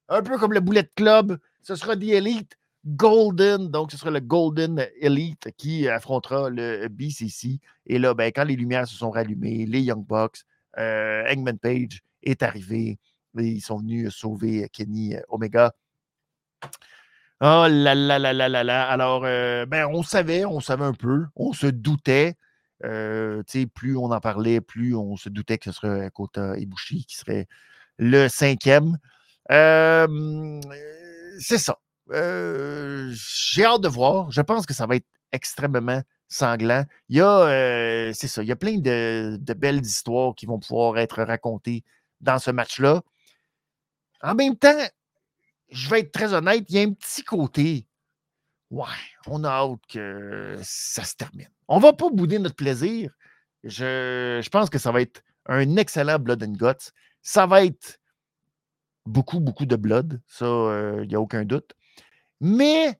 un 0.09 0.21
peu 0.21 0.37
comme 0.37 0.53
le 0.53 0.59
Bullet 0.59 0.89
Club, 0.95 1.37
ce 1.61 1.75
sera 1.75 1.95
The 1.95 2.03
Elite 2.03 2.57
Golden, 2.85 3.69
donc 3.69 3.91
ce 3.91 3.97
sera 3.97 4.11
le 4.11 4.21
Golden 4.21 4.87
Elite 5.01 5.49
qui 5.57 5.87
affrontera 5.89 6.49
le 6.49 6.87
BCC. 6.87 7.59
Et 7.85 7.99
là, 7.99 8.13
ben, 8.13 8.31
quand 8.33 8.45
les 8.45 8.55
lumières 8.55 8.87
se 8.87 8.95
sont 8.95 9.09
rallumées, 9.09 9.65
les 9.65 9.81
Young 9.81 10.05
Bucks, 10.05 10.43
euh, 10.77 11.23
Page 11.61 12.01
est 12.23 12.43
arrivé. 12.43 12.97
ils 13.37 13.61
sont 13.61 13.79
venus 13.79 14.13
sauver 14.15 14.69
Kenny 14.69 15.15
Omega. 15.27 15.73
Oh 17.39 17.67
là 17.69 17.93
là 17.93 18.17
là 18.17 18.33
là 18.33 18.49
là 18.49 18.63
là. 18.63 18.89
Alors, 18.89 19.23
euh, 19.25 19.67
ben, 19.67 19.85
on 19.85 20.01
savait, 20.01 20.43
on 20.45 20.59
savait 20.59 20.85
un 20.85 20.93
peu, 20.93 21.25
on 21.35 21.53
se 21.53 21.67
doutait. 21.67 22.35
Euh, 22.83 23.43
plus 23.75 23.95
on 23.97 24.11
en 24.11 24.19
parlait, 24.19 24.61
plus 24.61 24.95
on 24.95 25.15
se 25.17 25.29
doutait 25.29 25.57
que 25.57 25.65
ce 25.65 25.71
serait 25.71 26.09
Kota 26.11 26.57
Ibushi 26.57 27.05
qui 27.05 27.15
serait 27.15 27.47
le 27.97 28.27
cinquième. 28.27 28.97
Euh, 29.51 30.59
c'est 31.39 31.59
ça. 31.59 31.77
J'ai 32.09 33.65
hâte 33.65 33.81
de 33.81 33.87
voir. 33.87 34.31
Je 34.31 34.41
pense 34.41 34.65
que 34.65 34.73
ça 34.73 34.87
va 34.87 34.95
être 34.95 35.07
extrêmement 35.31 36.01
sanglant. 36.29 36.85
Il 37.09 37.17
y 37.17 37.21
a, 37.21 38.13
c'est 38.13 38.27
ça, 38.27 38.41
il 38.41 38.49
y 38.49 38.51
a 38.51 38.55
plein 38.55 38.77
de, 38.79 39.37
belles 39.53 39.81
histoires 39.81 40.33
qui 40.35 40.47
vont 40.47 40.59
pouvoir 40.59 40.97
être 40.97 41.21
racontées 41.23 41.83
dans 42.21 42.39
ce 42.39 42.49
match-là. 42.51 43.01
En 44.23 44.35
même 44.35 44.55
temps, 44.55 44.87
je 45.69 45.89
vais 45.89 46.01
être 46.01 46.11
très 46.11 46.33
honnête, 46.33 46.65
il 46.69 46.75
y 46.75 46.79
a 46.79 46.83
un 46.83 46.93
petit 46.93 47.23
côté. 47.23 47.85
Ouais, 48.69 48.85
on 49.27 49.43
a 49.43 49.49
hâte 49.49 49.79
que 49.89 50.57
ça 50.61 51.03
se 51.03 51.15
termine. 51.15 51.49
On 51.67 51.77
ne 51.77 51.81
va 51.81 51.93
pas 51.93 52.09
bouder 52.09 52.39
notre 52.39 52.55
plaisir. 52.55 53.11
Je, 53.63 54.39
je, 54.43 54.49
pense 54.49 54.69
que 54.69 54.77
ça 54.77 54.91
va 54.91 55.01
être 55.01 55.23
un 55.45 55.77
excellent 55.77 56.19
Blood 56.19 56.43
and 56.43 56.53
Guts. 56.53 56.91
Ça 57.21 57.45
va 57.45 57.63
être 57.63 57.99
beaucoup, 59.05 59.39
beaucoup 59.39 59.65
de 59.65 59.75
blood. 59.75 60.21
Ça, 60.27 60.45
il 61.01 61.07
n'y 61.07 61.15
a 61.15 61.21
aucun 61.21 61.43
doute. 61.43 61.73
Mais 62.39 62.99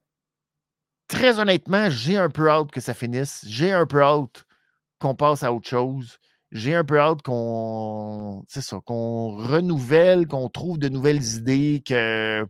très 1.06 1.38
honnêtement, 1.38 1.90
j'ai 1.90 2.16
un 2.16 2.30
peu 2.30 2.48
hâte 2.50 2.70
que 2.70 2.80
ça 2.80 2.94
finisse. 2.94 3.44
J'ai 3.46 3.72
un 3.72 3.86
peu 3.86 4.02
hâte 4.02 4.44
qu'on 4.98 5.14
passe 5.14 5.42
à 5.42 5.52
autre 5.52 5.68
chose. 5.68 6.18
J'ai 6.50 6.74
un 6.74 6.84
peu 6.84 6.98
hâte 6.98 7.22
qu'on, 7.22 8.42
c'est 8.48 8.62
ça, 8.62 8.80
qu'on 8.86 9.36
renouvelle, 9.36 10.26
qu'on 10.26 10.48
trouve 10.48 10.78
de 10.78 10.88
nouvelles 10.88 11.22
idées, 11.36 11.82
que 11.86 12.46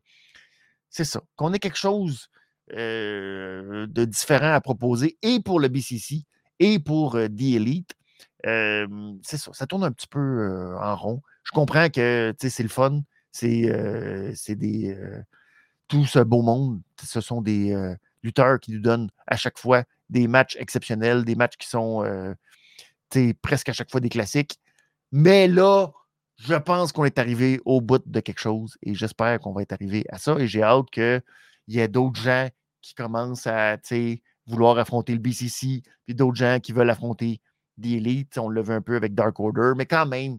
c'est 0.89 1.05
ça, 1.05 1.21
qu'on 1.37 1.53
ait 1.53 1.59
quelque 1.59 1.79
chose 1.79 2.29
euh, 2.75 3.87
de 3.89 4.05
différent 4.05 4.53
à 4.53 4.61
proposer 4.61 5.19
et 5.23 5.41
pour 5.41 5.59
le 5.59 5.69
BCC 5.69 6.25
et 6.61 6.79
pour 6.79 7.17
euh, 7.17 7.27
The 7.27 7.57
Elite. 7.57 7.95
Euh, 8.47 8.87
c'est 9.23 9.39
ça, 9.39 9.53
ça 9.53 9.67
tourne 9.67 9.85
un 9.85 9.93
petit 9.93 10.07
peu 10.07 10.77
en 10.81 10.95
rond. 10.95 11.23
Je 11.43 11.51
comprends 11.51 11.89
que 11.89 12.35
c'est 12.39 12.63
le 12.63 12.69
fun, 12.69 13.03
c'est 13.33 13.63
des. 14.51 14.97
tout 15.89 16.05
ce 16.05 16.21
beau 16.21 16.43
monde, 16.43 16.81
ce 17.03 17.21
sont 17.21 17.43
des 17.43 17.75
lutteurs 18.23 18.61
qui 18.61 18.73
nous 18.73 18.81
donnent 18.81 19.11
à 19.27 19.37
chaque 19.37 19.59
fois 19.59 19.85
des 20.11 20.29
matchs 20.29 20.57
exceptionnels, 20.61 21.25
des 21.25 21.35
matchs 21.35 21.57
qui 21.57 21.69
sont 21.69 22.05
presque 23.43 23.69
à 23.69 23.73
chaque 23.73 23.91
fois 23.91 24.01
des 24.01 24.09
classiques. 24.09 24.59
Mais 25.13 25.49
là, 25.49 25.89
je 26.39 26.55
pense 26.55 26.93
qu'on 26.93 27.05
est 27.05 27.19
arrivé 27.19 27.61
au 27.65 27.81
bout 27.81 28.03
de 28.05 28.21
quelque 28.21 28.41
chose 28.41 28.77
et 28.83 28.95
j'espère 28.95 29.41
qu'on 29.41 29.53
va 29.53 29.63
être 29.63 29.73
arrivé 29.73 30.05
à 30.11 30.19
ça. 30.19 30.37
Et 30.39 30.47
j'ai 30.47 30.63
hâte 30.63 30.91
qu'il 30.91 31.23
y 31.69 31.81
ait 31.81 31.89
d'autres 31.89 32.21
gens 32.21 32.49
qui 32.81 32.95
commencent 32.95 33.47
à 33.47 33.77
vouloir 34.47 34.79
affronter 34.79 35.13
le 35.13 35.19
BCC, 35.19 35.83
puis 36.07 36.15
d'autres 36.15 36.37
gens 36.37 36.59
qui 36.61 36.73
veulent 36.73 36.91
affronter 36.91 37.41
The 37.81 37.87
Elite. 37.87 38.39
On 38.39 38.49
le 38.49 38.63
veut 38.63 38.75
un 38.75 38.81
peu 38.81 38.97
avec 38.97 39.15
Dark 39.15 39.39
Order, 39.41 39.73
mais 39.77 39.87
quand 39.87 40.07
même, 40.07 40.39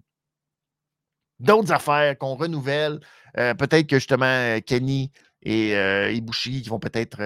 d'autres 1.39 1.71
affaires 1.71 2.17
qu'on 2.17 2.35
renouvelle. 2.35 2.99
Euh, 3.37 3.53
peut-être 3.53 3.87
que 3.87 3.97
justement, 3.97 4.59
Kenny 4.65 5.11
et 5.41 5.75
euh, 5.75 6.11
Ibushi 6.11 6.61
qui 6.61 6.69
vont 6.69 6.79
peut-être 6.79 7.21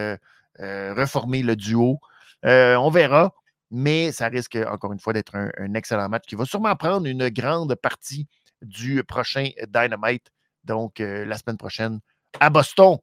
euh, 0.59 0.93
reformer 0.93 1.41
le 1.41 1.55
duo. 1.55 1.99
on 2.43 2.89
verra 2.89 3.33
mais 3.73 4.11
ça 4.11 4.27
risque 4.27 4.55
encore 4.55 4.93
une 4.93 4.99
fois 4.99 5.13
d'être 5.13 5.35
un, 5.35 5.73
excellent 5.73 6.07
match 6.07 6.25
qui 6.27 6.35
va 6.35 6.45
sûrement 6.45 6.75
prendre 6.75 7.07
une 7.07 7.27
grande 7.29 7.73
partie 7.73 8.27
du 8.61 9.03
prochain 9.03 9.49
Dynamite, 9.67 10.31
donc 10.63 10.99
euh, 10.99 11.25
la 11.25 11.37
semaine 11.37 11.57
prochaine 11.57 11.99
à 12.39 12.51
Boston, 12.51 12.99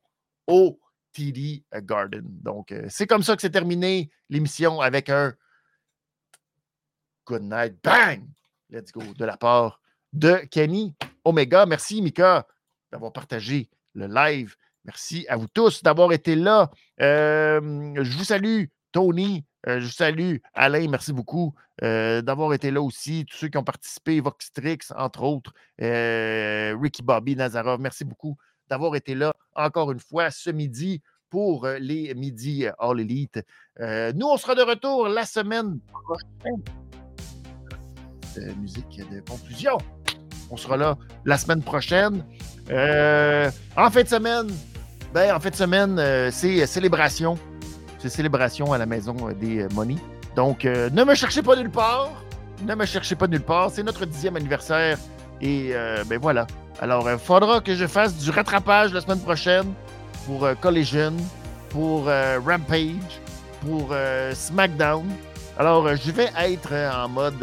au 0.46 0.78
TD 1.12 1.64
Garden. 1.82 2.22
Donc, 2.24 2.70
euh, 2.70 2.86
c'est 2.88 3.08
comme 3.08 3.24
ça 3.24 3.34
que 3.34 3.42
c'est 3.42 3.50
terminé 3.50 4.10
l'émission 4.28 4.80
avec 4.80 5.08
un 5.08 5.34
Good 7.26 7.42
night, 7.42 7.74
bang! 7.82 8.28
Let's 8.70 8.92
go 8.92 9.02
de 9.02 9.24
la 9.24 9.36
part 9.36 9.80
de 10.12 10.36
Kenny 10.50 10.94
Omega. 11.24 11.66
Merci, 11.66 12.00
Mika, 12.00 12.46
d'avoir 12.92 13.12
partagé 13.12 13.68
le 13.94 14.06
live. 14.06 14.54
Merci 14.84 15.26
à 15.28 15.36
vous 15.36 15.48
tous 15.48 15.82
d'avoir 15.82 16.12
été 16.12 16.36
là. 16.36 16.70
Euh, 17.00 17.60
je 18.02 18.16
vous 18.16 18.24
salue, 18.24 18.66
Tony, 18.92 19.44
euh, 19.68 19.80
je 19.80 19.88
salue 19.88 20.36
Alain, 20.54 20.88
merci 20.88 21.12
beaucoup 21.12 21.54
euh, 21.82 22.22
d'avoir 22.22 22.54
été 22.54 22.70
là 22.70 22.80
aussi. 22.80 23.26
Tous 23.26 23.36
ceux 23.36 23.48
qui 23.48 23.58
ont 23.58 23.64
participé, 23.64 24.20
Voxtrix, 24.20 24.78
entre 24.96 25.22
autres, 25.22 25.52
euh, 25.82 26.74
Ricky 26.80 27.02
Bobby, 27.02 27.36
Nazarov, 27.36 27.80
merci 27.80 28.04
beaucoup 28.04 28.36
d'avoir 28.68 28.96
été 28.96 29.14
là 29.14 29.32
encore 29.54 29.92
une 29.92 30.00
fois 30.00 30.30
ce 30.30 30.50
midi 30.50 31.02
pour 31.28 31.66
les 31.66 32.14
Midi 32.14 32.66
All 32.78 33.00
Elite. 33.00 33.40
nous, 33.78 34.26
on 34.26 34.36
sera 34.36 34.54
de 34.54 34.62
retour 34.62 35.08
la 35.08 35.24
semaine 35.24 35.78
prochaine. 35.92 36.62
musique 38.60 39.00
de 39.10 39.20
conclusion. 39.20 39.78
On 40.50 40.56
sera 40.56 40.76
là 40.76 40.98
la 41.24 41.38
semaine 41.38 41.62
prochaine. 41.62 42.24
en 42.68 43.90
fin 43.90 44.02
de 44.02 44.08
semaine, 44.08 44.48
ben, 45.14 45.36
en 45.36 45.38
fin 45.38 45.50
de 45.50 45.54
semaine, 45.54 46.30
c'est 46.32 46.66
célébration 46.66 47.38
c'est 48.00 48.08
célébration 48.08 48.72
à 48.72 48.78
la 48.78 48.86
maison 48.86 49.14
euh, 49.22 49.34
des 49.34 49.60
euh, 49.60 49.68
Money. 49.74 49.96
Donc, 50.34 50.64
euh, 50.64 50.88
ne 50.90 51.04
me 51.04 51.14
cherchez 51.14 51.42
pas 51.42 51.54
nulle 51.54 51.70
part. 51.70 52.10
Ne 52.66 52.74
me 52.74 52.86
cherchez 52.86 53.14
pas 53.14 53.26
nulle 53.26 53.42
part. 53.42 53.70
C'est 53.70 53.82
notre 53.82 54.06
dixième 54.06 54.36
anniversaire. 54.36 54.98
Et 55.42 55.72
ben 56.06 56.18
voilà. 56.20 56.46
Alors, 56.82 57.10
il 57.10 57.18
faudra 57.18 57.60
que 57.62 57.74
je 57.74 57.86
fasse 57.86 58.14
du 58.18 58.28
rattrapage 58.28 58.92
la 58.92 59.00
semaine 59.00 59.20
prochaine 59.20 59.72
pour 60.26 60.46
Collision, 60.60 61.14
pour 61.70 62.04
Rampage, 62.04 63.22
pour 63.62 63.94
SmackDown. 64.34 65.06
Alors, 65.58 65.96
je 65.96 66.10
vais 66.10 66.28
être 66.38 66.74
en 66.94 67.08
mode 67.08 67.38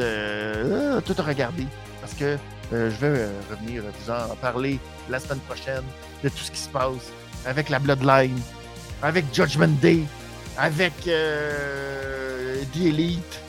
tout 1.07 1.15
à 1.17 1.23
regarder 1.23 1.65
parce 2.01 2.13
que 2.13 2.37
je 2.71 2.95
vais 3.03 3.25
revenir 3.49 3.81
vous 3.81 4.11
en 4.11 4.35
parler 4.35 4.79
la 5.09 5.19
semaine 5.19 5.39
prochaine 5.39 5.85
de 6.23 6.29
tout 6.29 6.43
ce 6.43 6.51
qui 6.51 6.59
se 6.59 6.69
passe 6.69 7.11
avec 7.47 7.69
la 7.69 7.79
Bloodline, 7.79 8.39
avec 9.01 9.25
Judgment 9.33 9.75
Day, 9.81 10.03
avec 10.57 10.93
euh, 11.07 12.61
The 12.73 12.77
Elite, 12.77 13.41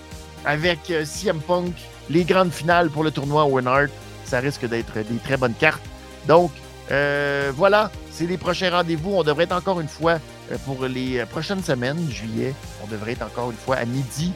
avec 0.45 0.91
euh, 0.91 1.05
CM 1.05 1.41
Punk, 1.41 1.75
les 2.11 2.25
grandes 2.25 2.53
finales 2.53 2.91
pour 2.91 3.05
le 3.05 3.11
tournoi 3.11 3.47
Winart. 3.47 3.89
Ça 4.25 4.41
risque 4.41 4.67
d'être 4.69 4.95
des 4.95 5.19
très 5.25 5.37
bonnes 5.37 5.55
cartes. 5.55 5.83
Donc, 6.27 6.51
euh, 6.91 7.51
voilà, 7.55 7.91
c'est 8.11 8.27
les 8.27 8.37
prochains 8.37 8.71
rendez-vous. 8.71 9.13
On 9.13 9.23
devrait 9.23 9.45
être 9.45 9.53
encore 9.53 9.81
une 9.81 9.89
fois 9.89 10.19
pour 10.65 10.85
les 10.85 11.25
prochaines 11.27 11.63
semaines, 11.63 12.11
juillet. 12.11 12.55
On 12.85 12.87
devrait 12.87 13.13
être 13.13 13.23
encore 13.23 13.51
une 13.51 13.57
fois 13.57 13.77
à 13.77 13.85
midi 13.85 14.33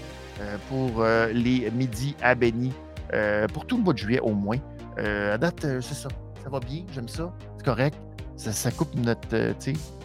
pour 0.68 1.04
les 1.32 1.70
midis 1.70 2.16
à 2.20 2.34
Benny. 2.34 2.72
pour 3.52 3.66
tout 3.66 3.76
le 3.76 3.82
mois 3.82 3.92
de 3.92 3.98
juillet 3.98 4.20
au 4.20 4.32
moins. 4.32 4.58
à 4.98 5.38
date, 5.38 5.66
c'est 5.80 5.94
ça. 5.94 6.08
Ça 6.42 6.50
va 6.50 6.60
bien, 6.60 6.82
j'aime 6.92 7.08
ça. 7.08 7.32
C'est 7.56 7.64
correct. 7.64 7.96
Ça, 8.50 8.72
coupe 8.72 8.92
notre 8.96 9.20
euh, 9.34 9.52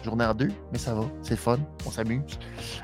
journée 0.04 0.24
en 0.24 0.32
deux, 0.32 0.52
mais 0.70 0.78
ça 0.78 0.94
va, 0.94 1.04
c'est 1.22 1.34
fun, 1.34 1.58
on 1.84 1.90
s'amuse. 1.90 2.38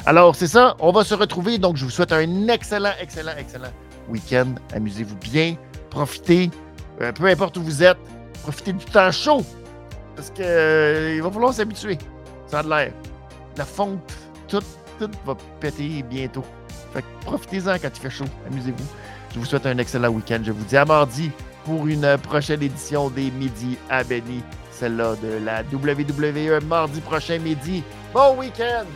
Alors, 0.04 0.34
c'est 0.34 0.48
ça, 0.48 0.74
on 0.80 0.90
va 0.90 1.04
se 1.04 1.14
retrouver. 1.14 1.58
Donc, 1.58 1.76
je 1.76 1.84
vous 1.84 1.92
souhaite 1.92 2.10
un 2.10 2.48
excellent, 2.48 2.90
excellent, 3.00 3.34
excellent 3.38 3.70
week-end. 4.08 4.48
Amusez-vous 4.74 5.14
bien, 5.16 5.54
profitez, 5.90 6.50
euh, 7.00 7.12
peu 7.12 7.26
importe 7.26 7.56
où 7.56 7.62
vous 7.62 7.84
êtes, 7.84 7.98
profitez 8.42 8.72
du 8.72 8.84
temps 8.84 9.12
chaud, 9.12 9.44
parce 10.16 10.30
qu'il 10.30 10.44
euh, 10.44 11.20
va 11.22 11.30
falloir 11.30 11.54
s'habituer. 11.54 11.98
Ça 12.48 12.58
a 12.58 12.62
de 12.64 12.70
l'air. 12.70 12.92
La 13.56 13.64
fonte, 13.64 14.12
tout, 14.48 14.58
tout 14.98 15.10
va 15.24 15.36
péter 15.60 16.02
bientôt. 16.02 16.44
Fait 16.92 17.02
que 17.02 17.24
profitez-en 17.26 17.78
quand 17.78 17.90
il 17.94 18.00
fait 18.00 18.10
chaud. 18.10 18.24
Amusez-vous. 18.50 18.86
Je 19.32 19.38
vous 19.38 19.44
souhaite 19.44 19.66
un 19.66 19.78
excellent 19.78 20.08
week-end. 20.08 20.40
Je 20.44 20.50
vous 20.50 20.64
dis 20.64 20.76
à 20.76 20.84
mardi 20.84 21.30
pour 21.64 21.86
une 21.86 22.18
prochaine 22.18 22.62
édition 22.62 23.08
des 23.08 23.30
Midi 23.30 23.78
à 23.88 24.02
Benny 24.02 24.42
celle-là 24.74 25.14
de 25.22 25.44
la 25.44 25.62
WWE 25.72 26.60
mardi 26.66 27.00
prochain 27.00 27.38
midi. 27.38 27.82
Bon 28.12 28.36
week-end! 28.38 28.86